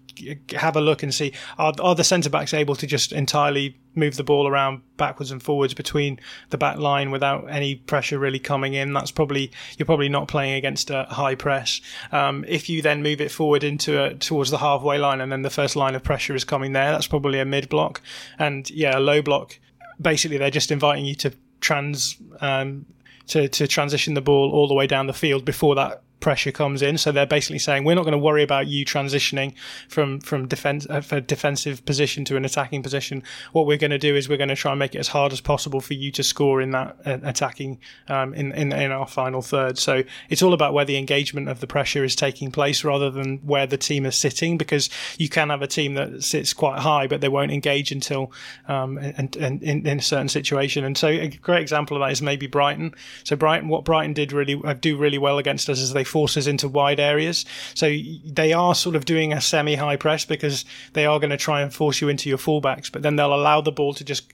have 0.57 0.77
a 0.77 0.81
look 0.81 1.03
and 1.03 1.13
see 1.13 1.33
are, 1.59 1.73
are 1.81 1.95
the 1.95 2.05
centre 2.05 2.31
backs 2.31 2.55
able 2.55 2.75
to 2.77 2.87
just 2.87 3.13
entirely 3.13 3.77
move 3.95 4.17
the 4.17 4.25
ball 4.25 4.47
around 4.47 4.83
backwards 4.97 5.31
and 5.31 5.43
forwards 5.43 5.75
between 5.75 6.19
the 6.51 6.59
back 6.59 6.79
line 6.79 7.11
without 7.11 7.49
any 7.49 7.77
pressure 7.77 8.19
really 8.19 8.39
coming 8.39 8.75
in. 8.75 8.93
That's 8.93 9.11
probably 9.11 9.51
you're 9.79 9.87
probably 9.87 10.09
not 10.09 10.29
playing 10.29 10.55
against 10.55 10.91
a 10.91 11.05
high 11.05 11.35
press. 11.35 11.81
Um, 12.13 12.45
if 12.49 12.69
you 12.69 12.83
then 12.83 13.03
move 13.03 13.21
it 13.21 13.31
forward 13.31 13.65
into 13.65 14.03
a, 14.03 14.15
towards 14.15 14.51
the 14.51 14.59
halfway 14.59 14.99
line 14.99 15.21
and 15.21 15.31
then 15.31 15.43
the 15.43 15.51
first 15.51 15.77
line 15.77 15.95
of 15.95 16.03
pressure 16.03 16.35
is 16.35 16.45
coming 16.45 16.73
there, 16.73 16.91
that's 16.93 17.07
probably 17.07 17.41
a 17.41 17.45
mid 17.45 17.69
block. 17.69 18.01
And 18.39 18.69
yeah, 18.71 18.99
a 18.99 19.01
low 19.01 19.23
block. 19.23 19.59
Basically, 20.01 20.39
they're 20.39 20.51
just 20.51 20.71
inviting 20.71 21.05
you 21.05 21.15
to 21.17 21.33
trans 21.61 22.17
um, 22.41 22.87
to 23.29 23.49
to 23.49 23.67
transition 23.67 24.15
the 24.15 24.21
ball 24.21 24.51
all 24.53 24.69
the 24.69 24.75
way 24.75 24.87
down 24.87 25.07
the 25.07 25.13
field 25.13 25.45
before 25.45 25.75
that 25.75 26.04
pressure 26.21 26.53
comes 26.53 26.83
in. 26.83 26.97
So 26.99 27.13
they're 27.13 27.27
basically 27.27 27.59
saying 27.59 27.85
we're 27.85 27.95
not 27.95 28.05
going 28.05 28.13
to 28.13 28.19
worry 28.19 28.43
about 28.43 28.67
you 28.67 28.85
transitioning 28.85 29.55
from 29.89 30.21
from 30.21 30.49
defense 30.49 30.87
uh, 30.89 31.03
a 31.11 31.21
defensive 31.21 31.85
position 31.85 32.25
to 32.27 32.37
an 32.37 32.45
attacking 32.45 32.83
position. 32.83 33.23
What 33.53 33.67
we're 33.67 33.79
going 33.79 33.91
to 33.91 33.99
do 33.99 34.17
is 34.17 34.29
we're 34.29 34.39
going 34.39 34.49
to 34.49 34.57
try 34.57 34.73
and 34.73 34.79
make 34.79 34.95
it 34.95 34.99
as 34.99 35.09
hard 35.09 35.33
as 35.33 35.41
possible 35.41 35.81
for 35.81 35.95
you 35.95 36.11
to 36.13 36.23
score 36.23 36.61
in 36.61 36.71
that 36.71 36.97
uh, 37.05 37.19
attacking 37.23 37.79
um, 38.09 38.35
in, 38.35 38.53
in 38.53 38.73
in 38.73 38.91
our 38.91 39.07
final 39.07 39.43
third. 39.43 39.79
So 39.79 40.03
it's 40.31 40.43
all 40.43 40.55
about 40.55 40.73
where 40.73 40.85
the 40.85 40.97
engagement 40.97 41.49
of 41.49 41.61
the 41.61 41.67
pressure 41.67 42.05
is 42.05 42.17
taking 42.17 42.51
place 42.51 42.85
rather 42.85 43.11
than 43.11 43.39
where 43.39 43.67
the 43.67 43.79
team 43.79 44.07
is 44.07 44.17
sitting, 44.17 44.57
because 44.57 44.89
you 45.19 45.29
can 45.29 45.51
have 45.51 45.63
a 45.63 45.67
team 45.67 45.95
that 45.95 46.23
sits 46.23 46.53
quite 46.53 46.79
high 46.81 47.07
but 47.07 47.21
they 47.21 47.29
won't 47.29 47.53
engage 47.53 47.93
until 47.93 48.33
um, 48.69 48.99
and, 48.99 49.37
and 49.37 49.63
in, 49.63 49.87
in 49.87 49.99
a 49.99 50.03
certain 50.03 50.29
situation. 50.29 50.85
And 50.85 50.97
so 50.97 51.09
a 51.09 51.29
great 51.29 51.63
example 51.63 51.97
of 51.97 52.01
that 52.01 52.13
is 52.13 52.23
maybe 52.23 52.47
Brighton. 52.47 52.95
So 53.25 53.37
Brighton, 53.37 53.69
what 53.69 53.85
Brighton 53.85 54.13
did 54.13 54.33
really 54.33 54.61
uh, 54.65 54.75
do 54.75 54.97
really 54.97 55.19
well 55.19 55.39
against 55.39 55.69
us 55.69 55.81
is 55.81 55.93
they 55.93 56.04
forces 56.05 56.47
into 56.47 56.69
wide 56.69 57.01
areas. 57.01 57.45
So 57.75 57.95
they 58.25 58.53
are 58.53 58.75
sort 58.75 58.97
of 58.97 59.05
doing 59.05 59.33
a 59.33 59.41
semi 59.41 59.75
high 59.75 59.97
press 59.97 60.25
because 60.25 60.65
they 60.93 61.07
are 61.07 61.19
going 61.19 61.31
to 61.31 61.37
try 61.37 61.61
and 61.61 61.73
force 61.73 62.01
you 62.01 62.09
into 62.09 62.29
your 62.29 62.39
fullbacks, 62.39 62.91
but 62.91 63.03
then 63.03 63.17
they'll 63.17 63.35
allow 63.35 63.61
the 63.61 63.73
ball 63.73 63.95
to 63.95 64.05
just 64.05 64.33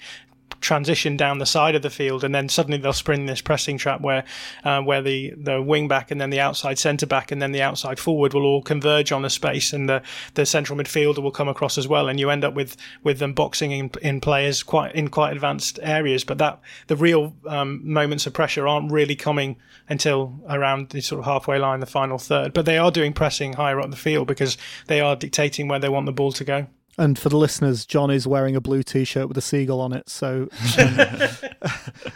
transition 0.60 1.16
down 1.16 1.38
the 1.38 1.46
side 1.46 1.74
of 1.74 1.82
the 1.82 1.90
field, 1.90 2.24
and 2.24 2.34
then 2.34 2.48
suddenly 2.48 2.78
they'll 2.78 2.92
spring 2.92 3.26
this 3.26 3.40
pressing 3.40 3.78
trap 3.78 4.00
where 4.00 4.24
uh, 4.64 4.80
where 4.80 5.02
the 5.02 5.32
the 5.36 5.60
wing 5.60 5.88
back 5.88 6.10
and 6.10 6.20
then 6.20 6.30
the 6.30 6.40
outside 6.40 6.78
centre 6.78 7.06
back 7.06 7.32
and 7.32 7.40
then 7.40 7.52
the 7.52 7.62
outside 7.62 7.98
forward 7.98 8.34
will 8.34 8.44
all 8.44 8.62
converge 8.62 9.12
on 9.12 9.24
a 9.24 9.30
space, 9.30 9.72
and 9.72 9.88
the 9.88 10.02
the 10.34 10.46
central 10.46 10.78
midfielder 10.78 11.22
will 11.22 11.30
come 11.30 11.48
across 11.48 11.78
as 11.78 11.88
well, 11.88 12.08
and 12.08 12.20
you 12.20 12.30
end 12.30 12.44
up 12.44 12.54
with 12.54 12.76
with 13.02 13.18
them 13.18 13.32
boxing 13.32 13.72
in, 13.72 13.90
in 14.02 14.20
players 14.20 14.62
quite 14.62 14.94
in 14.94 15.08
quite 15.08 15.32
advanced 15.32 15.78
areas. 15.82 16.24
But 16.24 16.38
that 16.38 16.60
the 16.86 16.96
real 16.96 17.34
um, 17.46 17.80
moments 17.82 18.26
of 18.26 18.32
pressure 18.32 18.68
aren't 18.68 18.92
really 18.92 19.16
coming 19.16 19.56
until 19.88 20.40
around 20.48 20.90
the 20.90 21.00
sort 21.00 21.18
of 21.18 21.24
halfway 21.24 21.58
line, 21.58 21.80
the 21.80 21.86
final 21.86 22.18
third. 22.18 22.52
But 22.52 22.64
they 22.64 22.78
are 22.78 22.90
doing 22.90 23.12
pressing 23.12 23.54
higher 23.54 23.80
up 23.80 23.90
the 23.90 23.96
field 23.96 24.28
because 24.28 24.56
they 24.86 25.00
are 25.00 25.16
dictating 25.16 25.68
where 25.68 25.78
they 25.78 25.88
want 25.88 26.06
the 26.06 26.12
ball 26.12 26.32
to 26.32 26.44
go. 26.44 26.66
And 27.00 27.18
for 27.18 27.30
the 27.30 27.38
listeners, 27.38 27.86
John 27.86 28.10
is 28.10 28.26
wearing 28.26 28.54
a 28.54 28.60
blue 28.60 28.82
T-shirt 28.82 29.26
with 29.26 29.38
a 29.38 29.40
seagull 29.40 29.80
on 29.80 29.94
it, 29.94 30.10
so 30.10 30.50
um, 30.78 31.28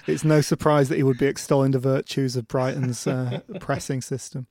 it's 0.07 0.24
no 0.24 0.43
surprise 0.43 0.91
that 0.91 0.97
he 0.97 1.03
would 1.03 1.16
be 1.16 1.24
extolling 1.24 1.70
the 1.70 1.78
virtues 1.78 2.37
of 2.37 2.47
Brighton's 2.47 3.07
uh, 3.07 3.41
pressing 3.61 4.03
system. 4.03 4.47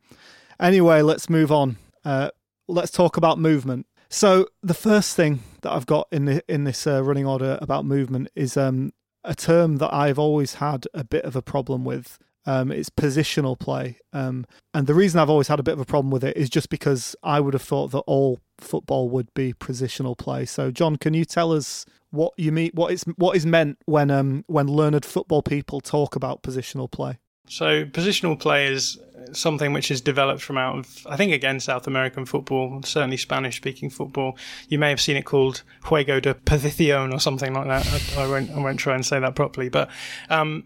Anyway, 0.60 1.04
let's 1.04 1.30
move 1.30 1.52
on. 1.52 1.78
Uh, 2.04 2.32
let's 2.68 2.90
talk 2.90 3.16
about 3.16 3.38
movement. 3.38 3.86
So 4.10 4.48
the 4.64 4.74
first 4.74 5.16
thing 5.16 5.44
that 5.62 5.72
I've 5.72 5.86
got 5.86 6.08
in 6.12 6.26
the, 6.26 6.44
in 6.52 6.64
this 6.64 6.88
uh, 6.88 7.04
running 7.04 7.28
order 7.28 7.60
about 7.62 7.86
movement 7.86 8.30
is 8.36 8.58
um, 8.58 8.92
a 9.24 9.36
term 9.36 9.78
that 9.78 9.94
I've 9.94 10.18
always 10.18 10.56
had 10.56 10.88
a 10.96 11.04
bit 11.04 11.26
of 11.26 11.36
a 11.36 11.44
problem 11.44 11.86
with. 11.86 12.18
Um, 12.48 12.72
it's 12.72 12.90
positional 12.90 13.58
play, 13.58 14.00
um, 14.12 14.48
and 14.74 14.88
the 14.88 14.96
reason 14.96 15.20
I've 15.20 15.30
always 15.30 15.48
had 15.48 15.60
a 15.60 15.64
bit 15.64 15.76
of 15.76 15.80
a 15.80 15.86
problem 15.86 16.10
with 16.10 16.24
it 16.24 16.36
is 16.36 16.50
just 16.50 16.70
because 16.70 17.16
I 17.22 17.40
would 17.40 17.54
have 17.54 17.62
thought 17.62 17.92
that 17.92 18.00
all 18.00 18.40
football 18.64 19.09
would 19.09 19.34
be 19.34 19.53
positional 19.53 20.18
play. 20.18 20.45
So, 20.45 20.72
John, 20.72 20.95
can 20.95 21.14
you 21.14 21.26
tell 21.26 21.51
us 21.51 21.86
what 22.11 22.34
you 22.38 22.51
mean? 22.51 22.72
What 22.74 22.91
is 22.91 23.03
what 23.18 23.36
is 23.36 23.45
meant 23.45 23.78
when 23.86 24.11
um, 24.11 24.43
when 24.47 24.68
learned 24.68 25.05
football 25.05 25.41
people 25.41 25.82
talk 25.82 26.16
about 26.16 26.43
positional 26.43 26.89
play? 26.89 27.20
So, 27.47 27.86
positional 27.86 28.39
play 28.39 28.68
is 28.68 28.97
something 29.34 29.74
which 29.74 29.91
is 29.91 30.01
developed 30.01 30.41
from 30.41 30.57
out 30.57 30.78
of, 30.78 31.07
I 31.07 31.16
think, 31.16 31.34
again, 31.34 31.59
South 31.59 31.88
American 31.88 32.26
football, 32.26 32.82
certainly 32.84 33.18
Spanish 33.18 33.57
speaking 33.57 33.89
football. 33.89 34.38
You 34.70 34.80
may 34.80 34.89
have 34.89 35.01
seen 35.01 35.18
it 35.18 35.24
called 35.24 35.64
Juego 35.84 36.22
de 36.22 36.34
Posición 36.34 37.14
or 37.14 37.20
something 37.20 37.53
like 37.53 37.68
that. 37.68 38.18
I, 38.18 38.24
I, 38.24 38.28
won't, 38.28 38.51
I 38.51 38.59
won't 38.59 38.80
try 38.80 38.95
and 38.95 39.05
say 39.05 39.20
that 39.20 39.36
properly. 39.36 39.70
But 39.70 39.89
um, 40.30 40.66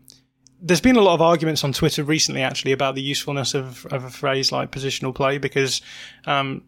there's 0.61 0.81
been 0.81 0.95
a 0.95 1.01
lot 1.01 1.13
of 1.13 1.21
arguments 1.21 1.63
on 1.63 1.71
Twitter 1.71 2.03
recently, 2.03 2.41
actually, 2.41 2.71
about 2.71 2.95
the 2.95 3.01
usefulness 3.01 3.53
of, 3.53 3.85
of 3.87 4.03
a 4.03 4.09
phrase 4.09 4.51
like 4.51 4.71
positional 4.71 5.13
play 5.13 5.37
because, 5.37 5.81
um, 6.25 6.63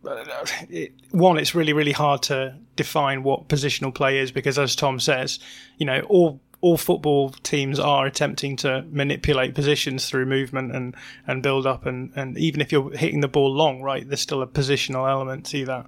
it, 0.70 0.94
one, 1.12 1.38
it's 1.38 1.56
really, 1.56 1.74
really 1.74 1.92
hard 1.92 2.22
to 2.24 2.56
define 2.76 3.24
what 3.24 3.48
positional 3.48 3.94
play 3.94 4.20
is 4.20 4.32
because, 4.32 4.60
as 4.60 4.76
Tom 4.76 5.00
says, 5.00 5.40
you 5.78 5.86
know, 5.86 6.02
all 6.02 6.40
all 6.62 6.78
football 6.78 7.30
teams 7.30 7.80
are 7.80 8.06
attempting 8.06 8.56
to 8.58 8.86
manipulate 8.92 9.56
positions 9.56 10.10
through 10.10 10.26
movement 10.26 10.76
and, 10.76 10.96
and 11.26 11.42
build 11.42 11.66
up 11.66 11.86
and, 11.86 12.12
and 12.16 12.38
even 12.38 12.60
if 12.60 12.72
you're 12.72 12.92
hitting 12.92 13.22
the 13.22 13.28
ball 13.28 13.54
long, 13.54 13.82
right, 13.82 14.08
there's 14.08 14.20
still 14.20 14.42
a 14.42 14.48
positional 14.48 15.10
element 15.10 15.46
to 15.46 15.66
that. 15.66 15.86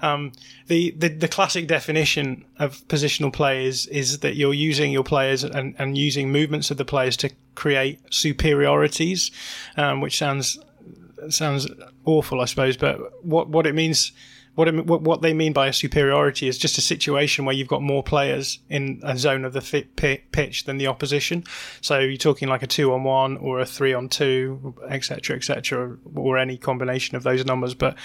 Um, 0.00 0.32
the, 0.68 0.92
the, 0.96 1.08
the 1.08 1.28
classic 1.28 1.66
definition 1.66 2.44
of 2.58 2.86
positional 2.88 3.32
play 3.32 3.66
is, 3.66 3.86
is 3.88 4.20
that 4.20 4.36
you're 4.36 4.54
using 4.54 4.90
your 4.90 5.04
players 5.04 5.44
and, 5.44 5.74
and 5.78 5.98
using 5.98 6.32
movements 6.32 6.70
of 6.70 6.78
the 6.78 6.84
players 6.86 7.16
to 7.18 7.30
create 7.54 8.00
superiorities, 8.10 9.30
um, 9.76 10.00
which 10.00 10.16
sounds 10.16 10.58
sounds 11.30 11.66
awful, 12.04 12.40
I 12.40 12.44
suppose, 12.44 12.76
but 12.76 13.24
what 13.24 13.48
what 13.48 13.66
it 13.66 13.74
means 13.74 14.12
what, 14.54 14.68
it, 14.68 14.86
what, 14.86 15.02
what 15.02 15.22
they 15.22 15.32
mean 15.32 15.52
by 15.52 15.66
a 15.66 15.72
superiority 15.72 16.48
is 16.48 16.58
just 16.58 16.78
a 16.78 16.80
situation 16.80 17.44
where 17.44 17.54
you've 17.54 17.68
got 17.68 17.82
more 17.82 18.02
players 18.02 18.58
in 18.68 19.00
a 19.02 19.16
zone 19.16 19.44
of 19.44 19.52
the 19.52 19.86
pitch 20.32 20.64
than 20.64 20.78
the 20.78 20.86
opposition. 20.86 21.44
So 21.80 21.98
you're 21.98 22.16
talking 22.16 22.48
like 22.48 22.62
a 22.62 22.66
two 22.66 22.92
on 22.92 23.04
one 23.04 23.36
or 23.38 23.60
a 23.60 23.66
three 23.66 23.92
on 23.92 24.08
two, 24.08 24.74
etc., 24.88 25.36
etc., 25.36 25.96
or 26.14 26.38
any 26.38 26.56
combination 26.56 27.16
of 27.16 27.22
those 27.22 27.44
numbers. 27.44 27.74
But 27.74 27.96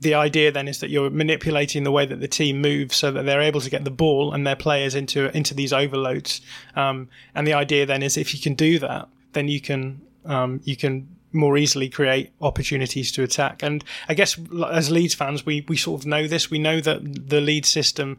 the 0.00 0.14
idea 0.14 0.50
then 0.50 0.68
is 0.68 0.80
that 0.80 0.90
you're 0.90 1.10
manipulating 1.10 1.84
the 1.84 1.92
way 1.92 2.06
that 2.06 2.20
the 2.20 2.28
team 2.28 2.60
moves 2.60 2.96
so 2.96 3.10
that 3.10 3.24
they're 3.24 3.42
able 3.42 3.60
to 3.60 3.70
get 3.70 3.84
the 3.84 3.90
ball 3.90 4.32
and 4.32 4.46
their 4.46 4.56
players 4.56 4.94
into 4.94 5.34
into 5.36 5.54
these 5.54 5.72
overloads. 5.72 6.40
Um, 6.76 7.08
and 7.34 7.46
the 7.46 7.54
idea 7.54 7.86
then 7.86 8.02
is 8.02 8.16
if 8.16 8.34
you 8.34 8.40
can 8.40 8.54
do 8.54 8.78
that, 8.78 9.08
then 9.32 9.48
you 9.48 9.60
can 9.60 10.00
um, 10.24 10.60
you 10.64 10.76
can 10.76 11.09
more 11.32 11.56
easily 11.56 11.88
create 11.88 12.32
opportunities 12.40 13.12
to 13.12 13.22
attack. 13.22 13.62
And 13.62 13.84
I 14.08 14.14
guess 14.14 14.38
as 14.70 14.90
Leeds 14.90 15.14
fans, 15.14 15.46
we, 15.46 15.64
we 15.68 15.76
sort 15.76 16.00
of 16.00 16.06
know 16.06 16.26
this. 16.26 16.50
We 16.50 16.58
know 16.58 16.80
that 16.80 17.28
the 17.28 17.40
Leeds 17.40 17.68
system 17.68 18.18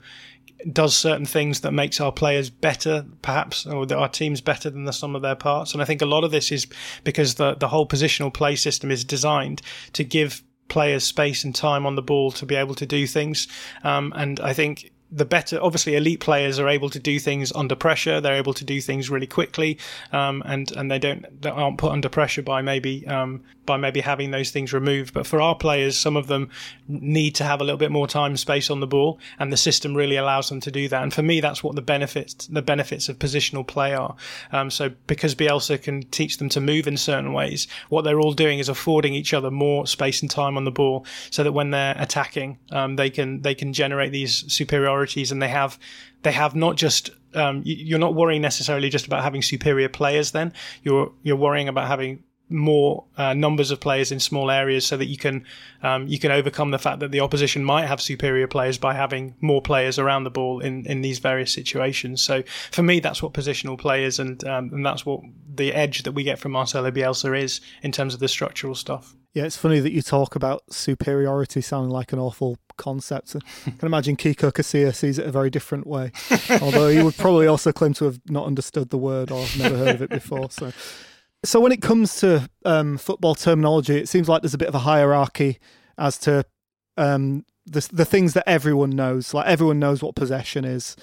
does 0.71 0.95
certain 0.95 1.25
things 1.25 1.61
that 1.61 1.71
makes 1.71 1.99
our 1.99 2.11
players 2.11 2.49
better, 2.49 3.05
perhaps, 3.21 3.65
or 3.65 3.85
that 3.85 3.97
our 3.97 4.09
teams 4.09 4.41
better 4.41 4.69
than 4.69 4.85
the 4.85 4.93
sum 4.93 5.15
of 5.15 5.21
their 5.21 5.35
parts. 5.35 5.73
And 5.73 5.81
I 5.81 5.85
think 5.85 6.01
a 6.01 6.05
lot 6.05 6.23
of 6.23 6.31
this 6.31 6.51
is 6.51 6.67
because 7.03 7.35
the, 7.35 7.55
the 7.55 7.67
whole 7.67 7.87
positional 7.87 8.33
play 8.33 8.55
system 8.55 8.91
is 8.91 9.03
designed 9.03 9.61
to 9.93 10.03
give 10.03 10.43
players 10.67 11.03
space 11.03 11.43
and 11.43 11.53
time 11.53 11.85
on 11.85 11.95
the 11.95 12.01
ball 12.01 12.31
to 12.31 12.45
be 12.45 12.55
able 12.55 12.75
to 12.75 12.85
do 12.85 13.07
things. 13.07 13.47
Um, 13.83 14.13
and 14.15 14.39
I 14.39 14.53
think 14.53 14.91
the 15.11 15.25
better, 15.25 15.59
obviously, 15.61 15.95
elite 15.95 16.21
players 16.21 16.57
are 16.57 16.69
able 16.69 16.89
to 16.89 16.99
do 16.99 17.19
things 17.19 17.51
under 17.51 17.75
pressure. 17.75 18.21
They're 18.21 18.35
able 18.35 18.53
to 18.53 18.63
do 18.63 18.79
things 18.79 19.09
really 19.09 19.27
quickly, 19.27 19.77
um, 20.13 20.41
and 20.45 20.71
and 20.71 20.89
they 20.89 20.99
don't 20.99 21.41
they 21.41 21.49
aren't 21.49 21.77
put 21.77 21.91
under 21.91 22.07
pressure 22.07 22.41
by 22.41 22.61
maybe 22.61 23.05
um, 23.07 23.43
by 23.65 23.75
maybe 23.75 23.99
having 23.99 24.31
those 24.31 24.51
things 24.51 24.71
removed. 24.71 25.13
But 25.13 25.27
for 25.27 25.41
our 25.41 25.55
players, 25.55 25.97
some 25.97 26.15
of 26.15 26.27
them 26.27 26.49
need 26.87 27.35
to 27.35 27.43
have 27.43 27.59
a 27.59 27.63
little 27.63 27.77
bit 27.77 27.91
more 27.91 28.07
time 28.07 28.37
space 28.37 28.69
on 28.69 28.79
the 28.79 28.87
ball, 28.87 29.19
and 29.37 29.51
the 29.51 29.57
system 29.57 29.95
really 29.95 30.15
allows 30.15 30.47
them 30.47 30.61
to 30.61 30.71
do 30.71 30.87
that. 30.87 31.03
And 31.03 31.13
for 31.13 31.23
me, 31.23 31.41
that's 31.41 31.61
what 31.61 31.75
the 31.75 31.81
benefits 31.81 32.47
the 32.47 32.61
benefits 32.61 33.09
of 33.09 33.19
positional 33.19 33.67
play 33.67 33.93
are. 33.93 34.15
Um, 34.53 34.69
so 34.71 34.91
because 35.07 35.35
Bielsa 35.35 35.81
can 35.81 36.03
teach 36.03 36.37
them 36.37 36.47
to 36.49 36.61
move 36.61 36.87
in 36.87 36.95
certain 36.95 37.33
ways, 37.33 37.67
what 37.89 38.03
they're 38.03 38.19
all 38.19 38.33
doing 38.33 38.59
is 38.59 38.69
affording 38.69 39.13
each 39.13 39.33
other 39.33 39.51
more 39.51 39.85
space 39.87 40.21
and 40.21 40.31
time 40.31 40.55
on 40.55 40.63
the 40.63 40.71
ball, 40.71 41.05
so 41.31 41.43
that 41.43 41.51
when 41.51 41.71
they're 41.71 41.95
attacking, 41.97 42.59
um, 42.71 42.95
they 42.95 43.09
can 43.09 43.41
they 43.41 43.55
can 43.55 43.73
generate 43.73 44.13
these 44.13 44.45
superiority 44.51 45.00
priorities, 45.01 45.31
and 45.31 45.41
they 45.41 45.47
have 45.49 45.79
they 46.23 46.31
have 46.31 46.55
not 46.55 46.77
just 46.77 47.09
um, 47.33 47.61
you're 47.65 47.99
not 47.99 48.15
worrying 48.15 48.41
necessarily 48.41 48.89
just 48.89 49.07
about 49.07 49.23
having 49.23 49.41
superior 49.41 49.89
players. 49.89 50.31
Then 50.31 50.53
you're 50.83 51.11
you're 51.23 51.37
worrying 51.37 51.67
about 51.67 51.87
having 51.87 52.23
more 52.49 53.05
uh, 53.17 53.33
numbers 53.33 53.71
of 53.71 53.79
players 53.79 54.11
in 54.11 54.19
small 54.19 54.51
areas 54.51 54.85
so 54.85 54.97
that 54.97 55.05
you 55.05 55.17
can 55.17 55.45
um, 55.83 56.07
you 56.07 56.19
can 56.19 56.31
overcome 56.31 56.71
the 56.71 56.77
fact 56.77 56.99
that 56.99 57.11
the 57.11 57.21
opposition 57.21 57.63
might 57.63 57.85
have 57.87 58.01
superior 58.01 58.47
players 58.47 58.77
by 58.77 58.93
having 58.93 59.35
more 59.39 59.61
players 59.61 59.97
around 59.97 60.25
the 60.25 60.29
ball 60.29 60.59
in, 60.59 60.85
in 60.85 61.01
these 61.01 61.19
various 61.19 61.53
situations. 61.53 62.21
So 62.21 62.43
for 62.71 62.83
me, 62.83 62.99
that's 62.99 63.23
what 63.23 63.33
positional 63.33 63.77
play 63.77 64.03
is, 64.03 64.19
and 64.19 64.43
um, 64.43 64.71
and 64.73 64.85
that's 64.85 65.05
what 65.05 65.21
the 65.55 65.73
edge 65.73 66.03
that 66.03 66.13
we 66.13 66.23
get 66.23 66.39
from 66.39 66.51
Marcelo 66.51 66.91
Bielsa 66.91 67.41
is 67.41 67.61
in 67.81 67.91
terms 67.91 68.13
of 68.13 68.19
the 68.19 68.27
structural 68.27 68.75
stuff. 68.75 69.15
Yeah, 69.33 69.45
it's 69.45 69.55
funny 69.55 69.79
that 69.79 69.93
you 69.93 70.01
talk 70.01 70.35
about 70.35 70.61
superiority 70.69 71.61
sounding 71.61 71.89
like 71.89 72.11
an 72.11 72.19
awful 72.19 72.57
concept. 72.81 73.35
I 73.35 73.69
can 73.69 73.85
imagine 73.85 74.17
Kiko 74.17 74.51
Casilla 74.51 74.93
sees 74.93 75.19
it 75.19 75.25
a 75.25 75.31
very 75.31 75.49
different 75.49 75.85
way, 75.85 76.11
although 76.61 76.89
he 76.89 77.01
would 77.01 77.15
probably 77.15 77.47
also 77.47 77.71
claim 77.71 77.93
to 77.93 78.05
have 78.05 78.19
not 78.27 78.47
understood 78.47 78.89
the 78.89 78.97
word 78.97 79.31
or 79.31 79.45
never 79.57 79.77
heard 79.77 79.95
of 79.95 80.01
it 80.01 80.09
before. 80.09 80.49
So, 80.49 80.73
so 81.45 81.59
when 81.59 81.71
it 81.71 81.81
comes 81.81 82.15
to 82.17 82.49
um, 82.65 82.97
football 82.97 83.35
terminology, 83.35 83.97
it 83.97 84.09
seems 84.09 84.27
like 84.27 84.41
there's 84.41 84.55
a 84.55 84.57
bit 84.57 84.67
of 84.67 84.75
a 84.75 84.79
hierarchy 84.79 85.59
as 85.97 86.17
to 86.19 86.43
um, 86.97 87.45
the 87.65 87.87
the 87.93 88.05
things 88.05 88.33
that 88.33 88.49
everyone 88.49 88.89
knows. 88.89 89.33
Like 89.33 89.47
everyone 89.47 89.79
knows 89.79 90.01
what 90.01 90.15
possession 90.15 90.65
is, 90.65 90.95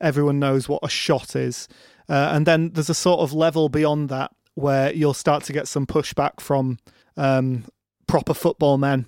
everyone 0.00 0.38
knows 0.38 0.68
what 0.68 0.80
a 0.82 0.88
shot 0.88 1.34
is, 1.34 1.66
uh, 2.08 2.30
and 2.32 2.46
then 2.46 2.70
there's 2.74 2.90
a 2.90 2.94
sort 2.94 3.20
of 3.20 3.32
level 3.32 3.68
beyond 3.68 4.10
that 4.10 4.30
where 4.54 4.92
you'll 4.92 5.14
start 5.14 5.44
to 5.44 5.52
get 5.52 5.66
some 5.66 5.86
pushback 5.86 6.40
from 6.40 6.78
um, 7.16 7.64
proper 8.06 8.34
football 8.34 8.76
men. 8.76 9.06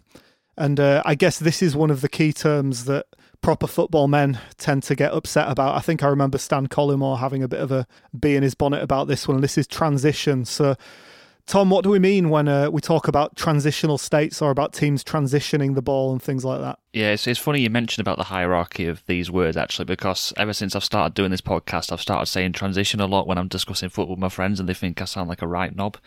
And 0.56 0.78
uh, 0.78 1.02
I 1.04 1.14
guess 1.14 1.38
this 1.38 1.62
is 1.62 1.74
one 1.74 1.90
of 1.90 2.00
the 2.00 2.08
key 2.08 2.32
terms 2.32 2.84
that 2.84 3.06
proper 3.40 3.66
football 3.66 4.08
men 4.08 4.38
tend 4.56 4.82
to 4.84 4.94
get 4.94 5.12
upset 5.12 5.50
about. 5.50 5.76
I 5.76 5.80
think 5.80 6.02
I 6.02 6.08
remember 6.08 6.38
Stan 6.38 6.66
Collymore 6.66 7.18
having 7.18 7.42
a 7.42 7.48
bit 7.48 7.60
of 7.60 7.70
a 7.70 7.86
bee 8.18 8.36
in 8.36 8.42
his 8.42 8.54
bonnet 8.54 8.82
about 8.82 9.06
this 9.06 9.28
one. 9.28 9.40
This 9.42 9.58
is 9.58 9.66
transition. 9.66 10.46
So, 10.46 10.76
Tom, 11.46 11.68
what 11.68 11.84
do 11.84 11.90
we 11.90 11.98
mean 11.98 12.30
when 12.30 12.48
uh, 12.48 12.70
we 12.70 12.80
talk 12.80 13.06
about 13.06 13.36
transitional 13.36 13.98
states 13.98 14.40
or 14.40 14.50
about 14.50 14.72
teams 14.72 15.04
transitioning 15.04 15.74
the 15.74 15.82
ball 15.82 16.10
and 16.12 16.22
things 16.22 16.42
like 16.42 16.62
that? 16.62 16.78
Yeah, 16.94 17.10
it's, 17.10 17.26
it's 17.26 17.38
funny 17.38 17.60
you 17.60 17.68
mentioned 17.68 18.02
about 18.06 18.16
the 18.16 18.24
hierarchy 18.24 18.86
of 18.86 19.04
these 19.06 19.30
words 19.30 19.58
actually, 19.58 19.84
because 19.84 20.32
ever 20.38 20.54
since 20.54 20.74
I've 20.74 20.84
started 20.84 21.12
doing 21.12 21.30
this 21.30 21.42
podcast, 21.42 21.92
I've 21.92 22.00
started 22.00 22.26
saying 22.26 22.52
transition 22.52 22.98
a 22.98 23.06
lot 23.06 23.26
when 23.26 23.36
I'm 23.36 23.48
discussing 23.48 23.90
football 23.90 24.14
with 24.14 24.22
my 24.22 24.30
friends, 24.30 24.58
and 24.58 24.66
they 24.66 24.74
think 24.74 25.02
I 25.02 25.04
sound 25.04 25.28
like 25.28 25.42
a 25.42 25.46
right 25.46 25.76
knob 25.76 25.98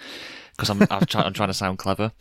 because 0.53 0.71
I'm 0.71 0.81
I'm, 0.89 1.05
try, 1.05 1.21
I'm, 1.21 1.33
trying 1.33 1.49
to 1.49 1.53
sound 1.53 1.77
clever. 1.77 2.11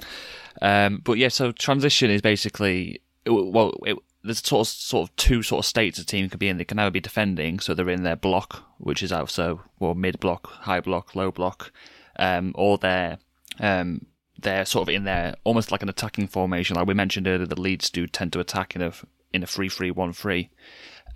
Um, 0.62 1.02
but 1.04 1.18
yeah, 1.18 1.28
so 1.28 1.52
transition 1.52 2.10
is 2.10 2.22
basically 2.22 3.00
well, 3.26 3.72
it, 3.84 3.98
there's 4.22 4.44
sort 4.46 4.66
of 4.66 4.72
sort 4.72 5.08
of 5.08 5.16
two 5.16 5.42
sort 5.42 5.60
of 5.60 5.66
states 5.66 5.98
a 5.98 6.04
team 6.04 6.28
can 6.28 6.38
be 6.38 6.48
in. 6.48 6.58
They 6.58 6.64
can 6.64 6.78
either 6.78 6.90
be 6.90 7.00
defending, 7.00 7.60
so 7.60 7.74
they're 7.74 7.88
in 7.88 8.02
their 8.02 8.16
block, 8.16 8.64
which 8.78 9.02
is 9.02 9.12
also 9.12 9.62
well 9.78 9.94
mid 9.94 10.20
block, 10.20 10.48
high 10.48 10.80
block, 10.80 11.14
low 11.14 11.30
block, 11.30 11.72
um, 12.18 12.52
or 12.54 12.78
they're 12.78 13.18
um, 13.60 14.06
they're 14.38 14.64
sort 14.64 14.88
of 14.88 14.94
in 14.94 15.04
there 15.04 15.34
almost 15.44 15.72
like 15.72 15.82
an 15.82 15.88
attacking 15.88 16.28
formation. 16.28 16.76
Like 16.76 16.86
we 16.86 16.94
mentioned 16.94 17.26
earlier, 17.26 17.46
the 17.46 17.60
Leeds 17.60 17.90
do 17.90 18.06
tend 18.06 18.32
to 18.32 18.40
attack 18.40 18.74
in 18.76 18.82
a 18.82 18.92
in 19.32 19.42
a 19.42 19.46
three 19.46 19.68
three 19.68 19.90
one 19.90 20.12
three. 20.12 20.50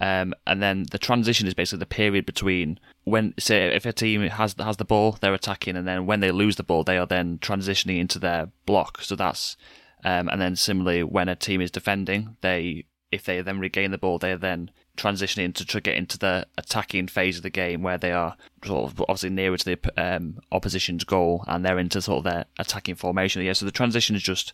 Um, 0.01 0.35
and 0.47 0.63
then 0.63 0.87
the 0.91 0.99
transition 0.99 1.47
is 1.47 1.55
basically 1.55 1.81
the 1.81 1.87
period 1.87 2.25
between 2.25 2.79
when, 3.05 3.35
say, 3.39 3.75
if 3.75 3.85
a 3.85 3.93
team 3.93 4.23
has 4.23 4.55
has 4.59 4.77
the 4.79 4.85
ball, 4.85 5.19
they're 5.21 5.35
attacking, 5.35 5.77
and 5.77 5.87
then 5.87 6.07
when 6.07 6.21
they 6.21 6.31
lose 6.31 6.57
the 6.57 6.63
ball, 6.63 6.85
they 6.85 6.99
are 6.99 7.07
then 7.07 7.39
transitioning 7.39 7.99
into 7.99 8.19
their 8.19 8.49
block. 8.67 9.03
So 9.03 9.15
that's, 9.15 9.57
um, 10.05 10.29
and 10.29 10.41
then 10.41 10.57
similarly, 10.57 11.03
when 11.03 11.29
a 11.29 11.37
team 11.37 11.61
is 11.61 11.71
defending, 11.71 12.37
they 12.41 12.87
if 13.13 13.25
they 13.25 13.41
then 13.41 13.59
regain 13.59 13.91
the 13.91 13.99
ball, 13.99 14.19
they 14.19 14.33
are 14.33 14.39
then 14.39 14.71
transitioning 14.97 15.55
to, 15.55 15.81
get 15.81 15.97
into 15.97 16.19
the 16.19 16.47
attacking 16.57 17.09
phase 17.09 17.39
of 17.39 17.43
the 17.43 17.51
game 17.51 17.83
where 17.83 17.99
they 17.99 18.13
are 18.13 18.37
sort 18.65 18.91
of 18.91 19.01
obviously 19.03 19.31
nearer 19.31 19.57
to 19.57 19.65
the 19.65 19.93
um, 19.97 20.39
opposition's 20.53 21.05
goal 21.05 21.45
and 21.49 21.65
they're 21.65 21.79
into 21.79 22.01
sort 22.01 22.19
of 22.19 22.33
their 22.33 22.45
attacking 22.59 22.95
formation. 22.95 23.43
Yeah, 23.43 23.55
so 23.55 23.65
the 23.65 23.73
transition 23.73 24.15
is 24.15 24.23
just 24.23 24.53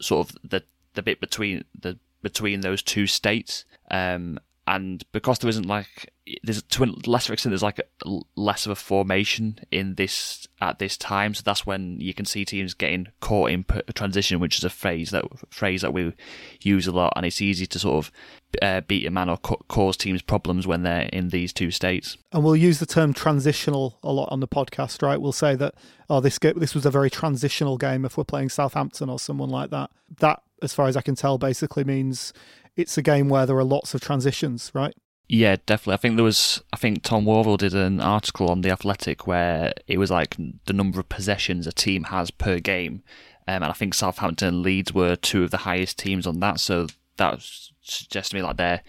sort 0.00 0.28
of 0.28 0.36
the 0.48 0.62
the 0.94 1.02
bit 1.02 1.20
between 1.20 1.64
the 1.78 1.98
between 2.22 2.60
those 2.60 2.82
two 2.82 3.06
states. 3.06 3.64
Um, 3.90 4.38
and 4.68 5.04
because 5.12 5.38
there 5.38 5.48
isn't 5.48 5.66
like 5.66 6.12
there's 6.42 6.60
to 6.60 6.82
a 6.82 6.86
lesser 7.06 7.32
extent 7.32 7.52
there's 7.52 7.62
like 7.62 7.78
a, 7.78 8.18
less 8.34 8.66
of 8.66 8.72
a 8.72 8.74
formation 8.74 9.60
in 9.70 9.94
this 9.94 10.48
at 10.60 10.80
this 10.80 10.96
time. 10.96 11.34
So 11.34 11.42
that's 11.44 11.64
when 11.64 12.00
you 12.00 12.12
can 12.12 12.24
see 12.24 12.44
teams 12.44 12.74
getting 12.74 13.06
caught 13.20 13.50
in 13.50 13.64
transition 13.94 14.40
which 14.40 14.58
is 14.58 14.64
a 14.64 14.70
phrase 14.70 15.10
that 15.10 15.24
phrase 15.50 15.82
that 15.82 15.92
we 15.92 16.12
use 16.60 16.88
a 16.88 16.92
lot. 16.92 17.12
And 17.14 17.24
it's 17.24 17.40
easy 17.40 17.66
to 17.66 17.78
sort 17.78 18.04
of 18.06 18.12
uh, 18.60 18.80
beat 18.80 19.06
a 19.06 19.10
man 19.10 19.28
or 19.28 19.36
co- 19.36 19.62
cause 19.68 19.96
teams 19.96 20.22
problems 20.22 20.66
when 20.66 20.82
they're 20.82 21.08
in 21.12 21.28
these 21.28 21.52
two 21.52 21.70
states. 21.70 22.16
And 22.32 22.42
we'll 22.42 22.56
use 22.56 22.80
the 22.80 22.86
term 22.86 23.14
transitional 23.14 23.98
a 24.02 24.12
lot 24.12 24.28
on 24.32 24.40
the 24.40 24.48
podcast 24.48 25.00
right? 25.00 25.20
We'll 25.20 25.30
say 25.30 25.54
that 25.54 25.74
oh 26.10 26.20
this 26.20 26.40
game, 26.40 26.58
this 26.58 26.74
was 26.74 26.84
a 26.84 26.90
very 26.90 27.10
transitional 27.10 27.78
game 27.78 28.04
if 28.04 28.16
we're 28.16 28.24
playing 28.24 28.48
Southampton 28.48 29.10
or 29.10 29.20
someone 29.20 29.50
like 29.50 29.70
that. 29.70 29.90
That 30.18 30.42
as 30.60 30.72
far 30.72 30.88
as 30.88 30.96
I 30.96 31.02
can 31.02 31.14
tell 31.14 31.38
basically 31.38 31.84
means 31.84 32.32
it's 32.76 32.98
a 32.98 33.02
game 33.02 33.28
where 33.28 33.46
there 33.46 33.56
are 33.56 33.64
lots 33.64 33.94
of 33.94 34.00
transitions, 34.00 34.70
right? 34.74 34.94
Yeah, 35.28 35.56
definitely. 35.66 35.94
I 35.94 35.96
think 35.96 36.16
there 36.16 36.24
was. 36.24 36.62
I 36.72 36.76
think 36.76 37.02
Tom 37.02 37.24
Worville 37.24 37.58
did 37.58 37.74
an 37.74 38.00
article 38.00 38.48
on 38.48 38.60
the 38.60 38.70
Athletic 38.70 39.26
where 39.26 39.72
it 39.88 39.98
was 39.98 40.10
like 40.10 40.36
the 40.66 40.72
number 40.72 41.00
of 41.00 41.08
possessions 41.08 41.66
a 41.66 41.72
team 41.72 42.04
has 42.04 42.30
per 42.30 42.60
game, 42.60 43.02
um, 43.48 43.62
and 43.62 43.64
I 43.64 43.72
think 43.72 43.94
Southampton 43.94 44.48
and 44.48 44.62
Leeds 44.62 44.94
were 44.94 45.16
two 45.16 45.42
of 45.42 45.50
the 45.50 45.58
highest 45.58 45.98
teams 45.98 46.26
on 46.28 46.38
that. 46.40 46.60
So 46.60 46.86
that 47.16 47.40
suggests 47.82 48.30
to 48.30 48.36
me 48.36 48.42
like 48.42 48.56
they're 48.56 48.82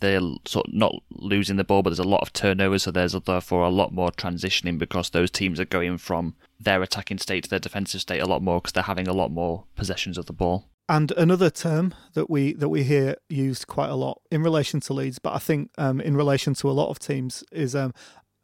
they're 0.00 0.20
sort 0.46 0.66
of 0.66 0.74
not 0.74 0.94
losing 1.10 1.56
the 1.56 1.64
ball, 1.64 1.82
but 1.82 1.90
there's 1.90 1.98
a 1.98 2.04
lot 2.04 2.22
of 2.22 2.32
turnovers, 2.32 2.84
so 2.84 2.90
there's 2.90 3.12
therefore 3.12 3.64
a 3.64 3.70
lot 3.70 3.92
more 3.92 4.10
transitioning 4.10 4.78
because 4.78 5.10
those 5.10 5.30
teams 5.30 5.60
are 5.60 5.66
going 5.66 5.98
from 5.98 6.34
their 6.58 6.82
attacking 6.82 7.18
state 7.18 7.44
to 7.44 7.50
their 7.50 7.58
defensive 7.58 8.00
state 8.00 8.20
a 8.20 8.26
lot 8.26 8.42
more 8.42 8.60
because 8.60 8.72
they're 8.72 8.82
having 8.84 9.06
a 9.06 9.12
lot 9.12 9.30
more 9.30 9.64
possessions 9.76 10.16
of 10.16 10.26
the 10.26 10.32
ball. 10.32 10.66
And 10.88 11.10
another 11.12 11.50
term 11.50 11.94
that 12.14 12.30
we 12.30 12.52
that 12.54 12.68
we 12.68 12.84
hear 12.84 13.16
used 13.28 13.66
quite 13.66 13.90
a 13.90 13.96
lot 13.96 14.20
in 14.30 14.42
relation 14.42 14.80
to 14.80 14.92
Leeds, 14.92 15.18
but 15.18 15.34
I 15.34 15.38
think 15.38 15.70
um, 15.78 16.00
in 16.00 16.16
relation 16.16 16.54
to 16.54 16.70
a 16.70 16.72
lot 16.72 16.90
of 16.90 17.00
teams 17.00 17.42
is, 17.50 17.74
um, 17.74 17.92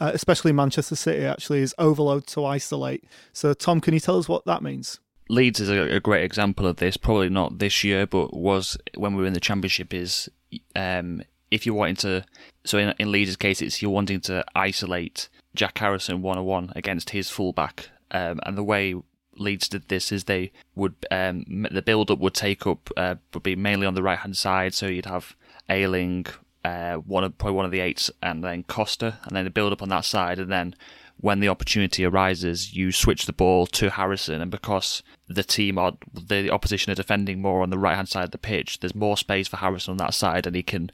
uh, 0.00 0.10
especially 0.12 0.50
Manchester 0.50 0.96
City, 0.96 1.24
actually 1.24 1.60
is 1.60 1.74
overload 1.78 2.26
to 2.28 2.44
isolate. 2.44 3.04
So, 3.32 3.54
Tom, 3.54 3.80
can 3.80 3.94
you 3.94 4.00
tell 4.00 4.18
us 4.18 4.28
what 4.28 4.44
that 4.46 4.62
means? 4.62 4.98
Leeds 5.28 5.60
is 5.60 5.70
a, 5.70 5.96
a 5.96 6.00
great 6.00 6.24
example 6.24 6.66
of 6.66 6.78
this. 6.78 6.96
Probably 6.96 7.28
not 7.28 7.60
this 7.60 7.84
year, 7.84 8.08
but 8.08 8.34
was 8.34 8.76
when 8.96 9.14
we 9.14 9.22
were 9.22 9.28
in 9.28 9.34
the 9.34 9.40
Championship. 9.40 9.94
Is 9.94 10.28
um, 10.74 11.22
if 11.52 11.64
you're 11.64 11.76
wanting 11.76 11.96
to, 11.96 12.24
so 12.64 12.78
in, 12.78 12.92
in 12.98 13.12
Leeds' 13.12 13.36
case, 13.36 13.62
it's 13.62 13.80
you're 13.80 13.92
wanting 13.92 14.20
to 14.22 14.44
isolate 14.56 15.28
Jack 15.54 15.78
Harrison 15.78 16.22
one 16.22 16.38
on 16.38 16.44
one 16.44 16.72
against 16.74 17.10
his 17.10 17.30
fullback, 17.30 17.90
um, 18.10 18.40
and 18.44 18.58
the 18.58 18.64
way 18.64 18.96
Leeds 19.36 19.68
did 19.68 19.88
this 19.88 20.12
is 20.12 20.24
they 20.24 20.52
would 20.74 20.94
um, 21.10 21.66
the 21.70 21.82
build 21.82 22.10
up 22.10 22.18
would 22.18 22.34
take 22.34 22.66
up 22.66 22.90
uh, 22.96 23.16
would 23.34 23.42
be 23.42 23.56
mainly 23.56 23.86
on 23.86 23.94
the 23.94 24.02
right 24.02 24.18
hand 24.18 24.36
side, 24.36 24.74
so 24.74 24.86
you'd 24.86 25.06
have 25.06 25.34
Ayling, 25.68 26.26
uh, 26.64 26.94
one 26.96 27.24
of 27.24 27.38
probably 27.38 27.56
one 27.56 27.64
of 27.64 27.70
the 27.70 27.80
eights, 27.80 28.10
and 28.22 28.44
then 28.44 28.64
Costa, 28.64 29.18
and 29.24 29.36
then 29.36 29.44
the 29.44 29.50
build 29.50 29.72
up 29.72 29.82
on 29.82 29.88
that 29.88 30.04
side, 30.04 30.38
and 30.38 30.50
then 30.50 30.74
when 31.22 31.38
the 31.38 31.48
opportunity 31.48 32.04
arises, 32.04 32.74
you 32.74 32.90
switch 32.90 33.26
the 33.26 33.32
ball 33.32 33.66
to 33.66 33.90
Harrison, 33.90 34.40
and 34.40 34.50
because 34.50 35.02
the 35.28 35.44
team 35.44 35.78
or 35.78 35.92
the 36.12 36.50
opposition 36.50 36.90
are 36.90 36.96
defending 36.96 37.40
more 37.40 37.62
on 37.62 37.70
the 37.70 37.78
right 37.78 37.94
hand 37.94 38.08
side 38.08 38.24
of 38.24 38.30
the 38.32 38.38
pitch, 38.38 38.80
there's 38.80 38.94
more 38.94 39.16
space 39.16 39.48
for 39.48 39.58
Harrison 39.58 39.92
on 39.92 39.98
that 39.98 40.14
side, 40.14 40.46
and 40.46 40.56
he 40.56 40.62
can 40.62 40.90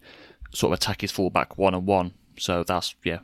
sort 0.52 0.72
of 0.72 0.78
attack 0.78 1.00
his 1.00 1.12
fullback 1.12 1.56
one 1.56 1.74
on 1.74 1.86
one. 1.86 2.12
So 2.38 2.62
that's 2.62 2.94
yeah, 3.04 3.20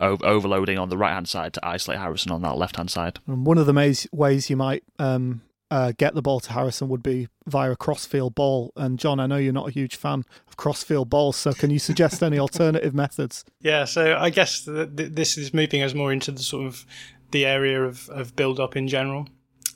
overloading 0.00 0.78
on 0.78 0.88
the 0.88 0.96
right 0.96 1.12
hand 1.12 1.28
side 1.28 1.52
to 1.54 1.66
isolate 1.66 1.98
Harrison 1.98 2.32
on 2.32 2.42
that 2.42 2.56
left 2.56 2.76
hand 2.76 2.90
side. 2.90 3.18
And 3.26 3.46
one 3.46 3.58
of 3.58 3.66
the 3.66 4.08
ways 4.12 4.50
you 4.50 4.56
might 4.56 4.84
um, 4.98 5.42
uh, 5.70 5.92
get 5.96 6.14
the 6.14 6.22
ball 6.22 6.40
to 6.40 6.52
Harrison 6.52 6.88
would 6.88 7.02
be 7.02 7.28
via 7.46 7.72
a 7.72 7.76
crossfield 7.76 8.34
ball. 8.34 8.72
And 8.76 8.98
John, 8.98 9.20
I 9.20 9.26
know 9.26 9.36
you're 9.36 9.52
not 9.52 9.68
a 9.68 9.72
huge 9.72 9.96
fan 9.96 10.24
of 10.46 10.56
crossfield 10.56 11.10
balls, 11.10 11.36
so 11.36 11.52
can 11.52 11.70
you 11.70 11.78
suggest 11.78 12.22
any 12.22 12.38
alternative 12.38 12.94
methods? 12.94 13.44
Yeah, 13.60 13.84
so 13.84 14.16
I 14.16 14.30
guess 14.30 14.64
th- 14.64 14.88
this 14.92 15.36
is 15.36 15.52
moving 15.52 15.82
us 15.82 15.94
more 15.94 16.12
into 16.12 16.32
the 16.32 16.42
sort 16.42 16.66
of 16.66 16.86
the 17.30 17.44
area 17.44 17.82
of, 17.82 18.08
of 18.08 18.34
build 18.36 18.58
up 18.58 18.76
in 18.76 18.88
general. 18.88 19.28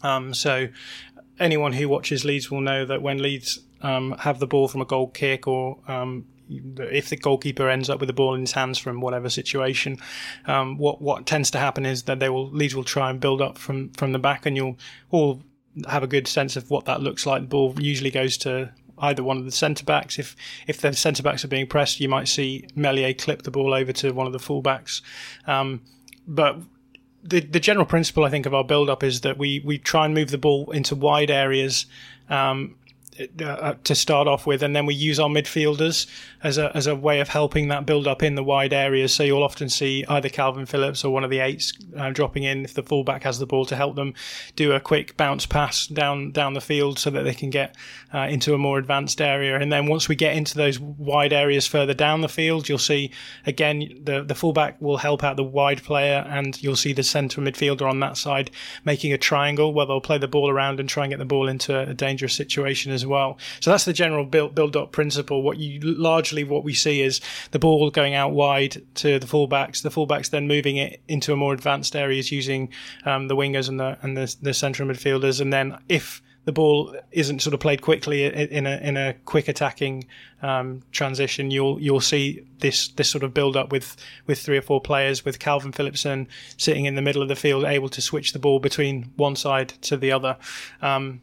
Um, 0.02 0.34
so 0.34 0.68
anyone 1.38 1.72
who 1.72 1.88
watches 1.88 2.24
Leeds 2.24 2.50
will 2.50 2.60
know 2.60 2.84
that 2.86 3.02
when 3.02 3.18
Leeds 3.18 3.60
um, 3.82 4.12
have 4.20 4.38
the 4.38 4.46
ball 4.46 4.68
from 4.68 4.80
a 4.80 4.86
goal 4.86 5.08
kick 5.08 5.46
or 5.46 5.78
um, 5.88 6.26
if 6.78 7.08
the 7.08 7.16
goalkeeper 7.16 7.68
ends 7.68 7.88
up 7.88 8.00
with 8.00 8.08
the 8.08 8.12
ball 8.12 8.34
in 8.34 8.40
his 8.40 8.52
hands 8.52 8.78
from 8.78 9.00
whatever 9.00 9.28
situation, 9.28 9.98
um, 10.46 10.76
what 10.78 11.00
what 11.00 11.26
tends 11.26 11.50
to 11.52 11.58
happen 11.58 11.86
is 11.86 12.04
that 12.04 12.18
they 12.18 12.28
will 12.28 12.50
Leeds 12.50 12.74
will 12.74 12.84
try 12.84 13.10
and 13.10 13.20
build 13.20 13.40
up 13.40 13.58
from 13.58 13.90
from 13.90 14.12
the 14.12 14.18
back, 14.18 14.46
and 14.46 14.56
you'll 14.56 14.78
all 15.10 15.42
have 15.88 16.02
a 16.02 16.06
good 16.06 16.28
sense 16.28 16.56
of 16.56 16.70
what 16.70 16.84
that 16.84 17.00
looks 17.00 17.26
like. 17.26 17.42
The 17.42 17.48
ball 17.48 17.74
usually 17.78 18.10
goes 18.10 18.36
to 18.38 18.72
either 18.98 19.22
one 19.22 19.36
of 19.36 19.44
the 19.44 19.52
centre 19.52 19.84
backs. 19.84 20.18
If 20.18 20.36
if 20.66 20.80
the 20.80 20.92
centre 20.92 21.22
backs 21.22 21.44
are 21.44 21.48
being 21.48 21.66
pressed, 21.66 22.00
you 22.00 22.08
might 22.08 22.28
see 22.28 22.66
Meslier 22.74 23.14
clip 23.14 23.42
the 23.42 23.50
ball 23.50 23.74
over 23.74 23.92
to 23.92 24.12
one 24.12 24.26
of 24.26 24.32
the 24.32 24.38
full 24.38 24.62
backs. 24.62 25.02
Um, 25.46 25.82
but 26.26 26.58
the 27.22 27.40
the 27.40 27.60
general 27.60 27.86
principle 27.86 28.24
I 28.24 28.30
think 28.30 28.46
of 28.46 28.54
our 28.54 28.64
build 28.64 28.90
up 28.90 29.02
is 29.02 29.20
that 29.22 29.38
we 29.38 29.60
we 29.64 29.78
try 29.78 30.04
and 30.04 30.14
move 30.14 30.30
the 30.30 30.38
ball 30.38 30.70
into 30.70 30.94
wide 30.94 31.30
areas. 31.30 31.86
Um, 32.28 32.76
uh, 33.40 33.74
to 33.84 33.94
start 33.94 34.26
off 34.26 34.46
with, 34.46 34.62
and 34.62 34.74
then 34.74 34.86
we 34.86 34.94
use 34.94 35.20
our 35.20 35.28
midfielders 35.28 36.06
as 36.42 36.58
a 36.58 36.74
as 36.76 36.86
a 36.86 36.96
way 36.96 37.20
of 37.20 37.28
helping 37.28 37.68
that 37.68 37.86
build 37.86 38.06
up 38.06 38.22
in 38.22 38.34
the 38.34 38.42
wide 38.42 38.72
areas. 38.72 39.12
So 39.12 39.22
you'll 39.22 39.42
often 39.42 39.68
see 39.68 40.04
either 40.08 40.28
Kalvin 40.28 40.66
Phillips 40.66 41.04
or 41.04 41.12
one 41.12 41.24
of 41.24 41.30
the 41.30 41.40
eights 41.40 41.72
uh, 41.96 42.10
dropping 42.10 42.42
in 42.42 42.64
if 42.64 42.74
the 42.74 42.82
fullback 42.82 43.22
has 43.22 43.38
the 43.38 43.46
ball 43.46 43.64
to 43.66 43.76
help 43.76 43.96
them 43.96 44.14
do 44.56 44.72
a 44.72 44.80
quick 44.80 45.16
bounce 45.16 45.46
pass 45.46 45.86
down 45.86 46.32
down 46.32 46.54
the 46.54 46.60
field 46.60 46.98
so 46.98 47.10
that 47.10 47.22
they 47.22 47.34
can 47.34 47.50
get 47.50 47.76
uh, 48.12 48.26
into 48.30 48.54
a 48.54 48.58
more 48.58 48.78
advanced 48.78 49.20
area. 49.20 49.58
And 49.58 49.72
then 49.72 49.86
once 49.86 50.08
we 50.08 50.16
get 50.16 50.36
into 50.36 50.56
those 50.56 50.80
wide 50.80 51.32
areas 51.32 51.66
further 51.66 51.94
down 51.94 52.22
the 52.22 52.28
field, 52.28 52.68
you'll 52.68 52.78
see 52.78 53.12
again 53.46 54.00
the 54.02 54.22
the 54.22 54.34
fullback 54.34 54.80
will 54.80 54.98
help 54.98 55.22
out 55.22 55.36
the 55.36 55.44
wide 55.44 55.82
player, 55.82 56.26
and 56.28 56.60
you'll 56.62 56.76
see 56.76 56.92
the 56.92 57.02
centre 57.02 57.40
midfielder 57.40 57.88
on 57.88 58.00
that 58.00 58.16
side 58.16 58.50
making 58.84 59.12
a 59.12 59.18
triangle 59.18 59.72
where 59.72 59.86
they'll 59.86 60.00
play 60.00 60.18
the 60.18 60.28
ball 60.28 60.50
around 60.50 60.80
and 60.80 60.88
try 60.88 61.04
and 61.04 61.12
get 61.12 61.18
the 61.18 61.24
ball 61.24 61.48
into 61.48 61.78
a 61.78 61.94
dangerous 61.94 62.34
situation 62.34 62.90
as 62.90 63.06
well 63.06 63.11
well. 63.12 63.38
So 63.60 63.70
that's 63.70 63.84
the 63.84 63.92
general 63.92 64.24
build 64.24 64.54
build 64.54 64.76
up 64.76 64.90
principle. 64.90 65.42
What 65.42 65.58
you 65.58 65.80
largely 65.80 66.42
what 66.44 66.64
we 66.64 66.74
see 66.74 67.02
is 67.02 67.20
the 67.52 67.58
ball 67.58 67.90
going 67.90 68.14
out 68.14 68.32
wide 68.32 68.82
to 68.96 69.18
the 69.18 69.26
fullbacks, 69.26 69.82
the 69.82 69.90
fullbacks 69.90 70.30
then 70.30 70.48
moving 70.48 70.76
it 70.76 71.00
into 71.06 71.32
a 71.32 71.36
more 71.36 71.54
advanced 71.54 71.94
areas 71.94 72.32
using 72.32 72.70
um, 73.04 73.28
the 73.28 73.36
wingers 73.36 73.68
and 73.68 73.78
the 73.78 73.98
and 74.02 74.16
the, 74.16 74.34
the 74.42 74.54
central 74.54 74.88
midfielders, 74.88 75.40
and 75.40 75.52
then 75.52 75.78
if 75.88 76.22
the 76.44 76.52
ball 76.52 76.96
isn't 77.12 77.40
sort 77.40 77.54
of 77.54 77.60
played 77.60 77.82
quickly 77.82 78.24
in 78.24 78.66
a 78.66 78.76
in 78.78 78.96
a 78.96 79.14
quick 79.24 79.48
attacking 79.48 80.04
um, 80.42 80.82
transition, 80.90 81.50
you'll 81.50 81.80
you'll 81.80 82.00
see 82.00 82.44
this 82.58 82.88
this 82.88 83.08
sort 83.08 83.22
of 83.22 83.32
build 83.32 83.56
up 83.56 83.70
with 83.70 83.96
with 84.26 84.40
three 84.40 84.58
or 84.58 84.62
four 84.62 84.80
players, 84.80 85.24
with 85.24 85.38
Kalvin 85.38 85.74
Phillipson 85.74 86.26
sitting 86.56 86.86
in 86.86 86.96
the 86.96 87.02
middle 87.02 87.22
of 87.22 87.28
the 87.28 87.36
field, 87.36 87.64
able 87.64 87.88
to 87.90 88.02
switch 88.02 88.32
the 88.32 88.38
ball 88.38 88.58
between 88.58 89.12
one 89.16 89.36
side 89.36 89.68
to 89.82 89.96
the 89.96 90.10
other. 90.10 90.36
Um, 90.80 91.20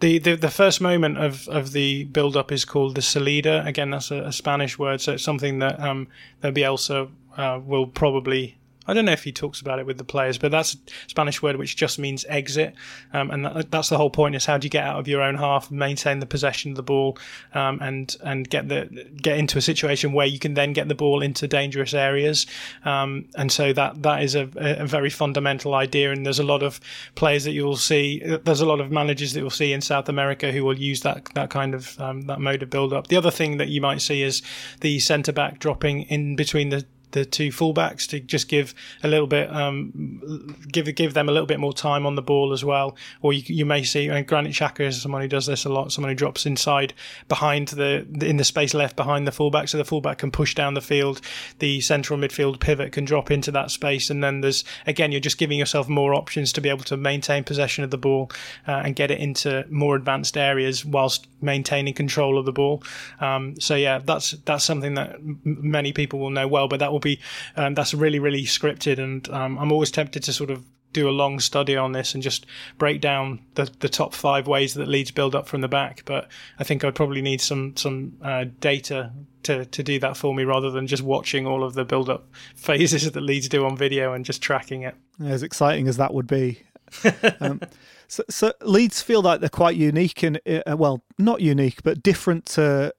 the, 0.00 0.18
the, 0.18 0.36
the 0.36 0.50
first 0.50 0.80
moment 0.80 1.18
of, 1.18 1.48
of 1.48 1.72
the 1.72 2.04
build 2.04 2.36
up 2.36 2.52
is 2.52 2.64
called 2.64 2.94
the 2.94 3.02
salida. 3.02 3.62
Again, 3.66 3.90
that's 3.90 4.10
a, 4.10 4.24
a 4.24 4.32
Spanish 4.32 4.78
word, 4.78 5.00
so 5.00 5.14
it's 5.14 5.24
something 5.24 5.58
that 5.58 5.80
um, 5.80 6.08
that 6.40 6.54
Bielsa 6.54 7.08
uh, 7.36 7.60
will 7.64 7.86
probably 7.86 8.57
I 8.88 8.94
don't 8.94 9.04
know 9.04 9.12
if 9.12 9.24
he 9.24 9.32
talks 9.32 9.60
about 9.60 9.78
it 9.78 9.86
with 9.86 9.98
the 9.98 10.04
players, 10.04 10.38
but 10.38 10.50
that's 10.50 10.74
a 10.74 10.78
Spanish 11.06 11.42
word 11.42 11.56
which 11.56 11.76
just 11.76 11.98
means 11.98 12.24
exit, 12.28 12.74
um, 13.12 13.30
and 13.30 13.44
that, 13.44 13.70
that's 13.70 13.90
the 13.90 13.98
whole 13.98 14.10
point: 14.10 14.34
is 14.34 14.46
how 14.46 14.58
do 14.58 14.66
you 14.66 14.70
get 14.70 14.84
out 14.84 14.98
of 14.98 15.06
your 15.06 15.22
own 15.22 15.36
half, 15.36 15.70
maintain 15.70 16.18
the 16.20 16.26
possession 16.26 16.72
of 16.72 16.76
the 16.76 16.82
ball, 16.82 17.18
um, 17.54 17.78
and 17.82 18.16
and 18.24 18.48
get 18.48 18.68
the 18.68 18.88
get 19.20 19.38
into 19.38 19.58
a 19.58 19.60
situation 19.60 20.12
where 20.12 20.26
you 20.26 20.38
can 20.38 20.54
then 20.54 20.72
get 20.72 20.88
the 20.88 20.94
ball 20.94 21.22
into 21.22 21.46
dangerous 21.46 21.94
areas. 21.94 22.46
Um, 22.84 23.28
and 23.36 23.52
so 23.52 23.72
that 23.74 24.02
that 24.02 24.22
is 24.22 24.34
a, 24.34 24.48
a, 24.56 24.86
very 24.86 25.10
fundamental 25.10 25.74
idea. 25.74 26.10
And 26.10 26.24
there's 26.24 26.38
a 26.38 26.44
lot 26.44 26.62
of 26.62 26.80
players 27.14 27.44
that 27.44 27.52
you'll 27.52 27.76
see. 27.76 28.20
There's 28.20 28.60
a 28.60 28.66
lot 28.66 28.80
of 28.80 28.90
managers 28.90 29.32
that 29.32 29.40
you'll 29.40 29.50
see 29.50 29.72
in 29.72 29.80
South 29.80 30.08
America 30.08 30.50
who 30.52 30.64
will 30.64 30.78
use 30.78 31.02
that 31.02 31.28
that 31.34 31.50
kind 31.50 31.74
of 31.74 32.00
um, 32.00 32.22
that 32.22 32.40
mode 32.40 32.62
of 32.62 32.70
build 32.70 32.92
up. 32.92 33.08
The 33.08 33.16
other 33.16 33.30
thing 33.30 33.58
that 33.58 33.68
you 33.68 33.80
might 33.80 34.00
see 34.00 34.22
is 34.22 34.42
the 34.80 34.98
centre 34.98 35.32
back 35.32 35.58
dropping 35.58 36.02
in 36.02 36.36
between 36.36 36.70
the 36.70 36.84
the 37.12 37.24
two 37.24 37.48
fullbacks 37.48 38.08
to 38.08 38.20
just 38.20 38.48
give 38.48 38.74
a 39.02 39.08
little 39.08 39.26
bit, 39.26 39.52
um, 39.54 40.56
give 40.70 40.94
give 40.94 41.14
them 41.14 41.28
a 41.28 41.32
little 41.32 41.46
bit 41.46 41.60
more 41.60 41.72
time 41.72 42.06
on 42.06 42.14
the 42.14 42.22
ball 42.22 42.52
as 42.52 42.64
well. 42.64 42.96
Or 43.22 43.32
you, 43.32 43.42
you 43.46 43.64
may 43.64 43.82
see, 43.82 44.08
and 44.08 44.26
Granit 44.26 44.52
Xhaka 44.52 44.80
is 44.80 45.00
someone 45.00 45.22
who 45.22 45.28
does 45.28 45.46
this 45.46 45.64
a 45.64 45.68
lot. 45.68 45.92
Someone 45.92 46.10
who 46.10 46.16
drops 46.16 46.46
inside 46.46 46.94
behind 47.28 47.68
the 47.68 48.06
in 48.20 48.36
the 48.36 48.44
space 48.44 48.74
left 48.74 48.96
behind 48.96 49.26
the 49.26 49.32
fullback, 49.32 49.68
so 49.68 49.78
the 49.78 49.84
fullback 49.84 50.18
can 50.18 50.30
push 50.30 50.54
down 50.54 50.74
the 50.74 50.80
field. 50.80 51.20
The 51.58 51.80
central 51.80 52.18
midfield 52.18 52.60
pivot 52.60 52.92
can 52.92 53.04
drop 53.04 53.30
into 53.30 53.50
that 53.52 53.70
space, 53.70 54.10
and 54.10 54.22
then 54.22 54.40
there's 54.40 54.64
again 54.86 55.12
you're 55.12 55.20
just 55.20 55.38
giving 55.38 55.58
yourself 55.58 55.88
more 55.88 56.14
options 56.14 56.52
to 56.52 56.60
be 56.60 56.68
able 56.68 56.84
to 56.84 56.96
maintain 56.96 57.44
possession 57.44 57.84
of 57.84 57.90
the 57.90 57.98
ball 57.98 58.30
uh, 58.66 58.82
and 58.84 58.96
get 58.96 59.10
it 59.10 59.18
into 59.18 59.64
more 59.70 59.96
advanced 59.96 60.36
areas 60.36 60.84
whilst 60.84 61.26
maintaining 61.40 61.94
control 61.94 62.38
of 62.38 62.44
the 62.44 62.52
ball. 62.52 62.82
Um, 63.20 63.58
so 63.60 63.74
yeah, 63.74 63.98
that's 63.98 64.32
that's 64.44 64.64
something 64.64 64.94
that 64.94 65.14
m- 65.14 65.40
many 65.44 65.92
people 65.92 66.18
will 66.18 66.30
know 66.30 66.48
well, 66.48 66.68
but 66.68 66.80
that 66.80 66.92
will 66.98 67.16
be 67.16 67.20
um, 67.56 67.74
that's 67.74 67.94
really 67.94 68.18
really 68.18 68.44
scripted, 68.44 68.98
and 68.98 69.28
um, 69.30 69.58
I'm 69.58 69.72
always 69.72 69.90
tempted 69.90 70.22
to 70.24 70.32
sort 70.32 70.50
of 70.50 70.64
do 70.92 71.08
a 71.08 71.10
long 71.10 71.38
study 71.38 71.76
on 71.76 71.92
this 71.92 72.14
and 72.14 72.22
just 72.22 72.46
break 72.78 73.00
down 73.00 73.40
the, 73.54 73.70
the 73.80 73.88
top 73.88 74.14
five 74.14 74.46
ways 74.46 74.74
that 74.74 74.88
Leeds 74.88 75.10
build 75.10 75.34
up 75.34 75.46
from 75.46 75.60
the 75.60 75.68
back. 75.68 76.02
But 76.06 76.28
I 76.58 76.64
think 76.64 76.82
I'd 76.82 76.94
probably 76.94 77.22
need 77.22 77.40
some 77.40 77.76
some 77.76 78.16
uh, 78.22 78.46
data 78.60 79.12
to, 79.44 79.64
to 79.66 79.82
do 79.82 79.98
that 80.00 80.16
for 80.16 80.34
me 80.34 80.44
rather 80.44 80.70
than 80.70 80.86
just 80.86 81.02
watching 81.02 81.46
all 81.46 81.64
of 81.64 81.74
the 81.74 81.84
build 81.84 82.10
up 82.10 82.28
phases 82.56 83.10
that 83.10 83.20
Leeds 83.20 83.48
do 83.48 83.64
on 83.64 83.76
video 83.76 84.12
and 84.12 84.24
just 84.24 84.42
tracking 84.42 84.82
it. 84.82 84.94
As 85.24 85.42
exciting 85.42 85.88
as 85.88 85.96
that 85.96 86.14
would 86.14 86.26
be. 86.26 86.62
um, 87.40 87.60
so, 88.06 88.24
so, 88.30 88.52
Leeds 88.62 89.02
feel 89.02 89.20
like 89.20 89.40
they're 89.40 89.50
quite 89.50 89.76
unique 89.76 90.22
and 90.22 90.40
uh, 90.46 90.74
well, 90.76 91.02
not 91.18 91.42
unique, 91.42 91.82
but 91.82 92.02
different 92.02 92.46
to 92.46 92.94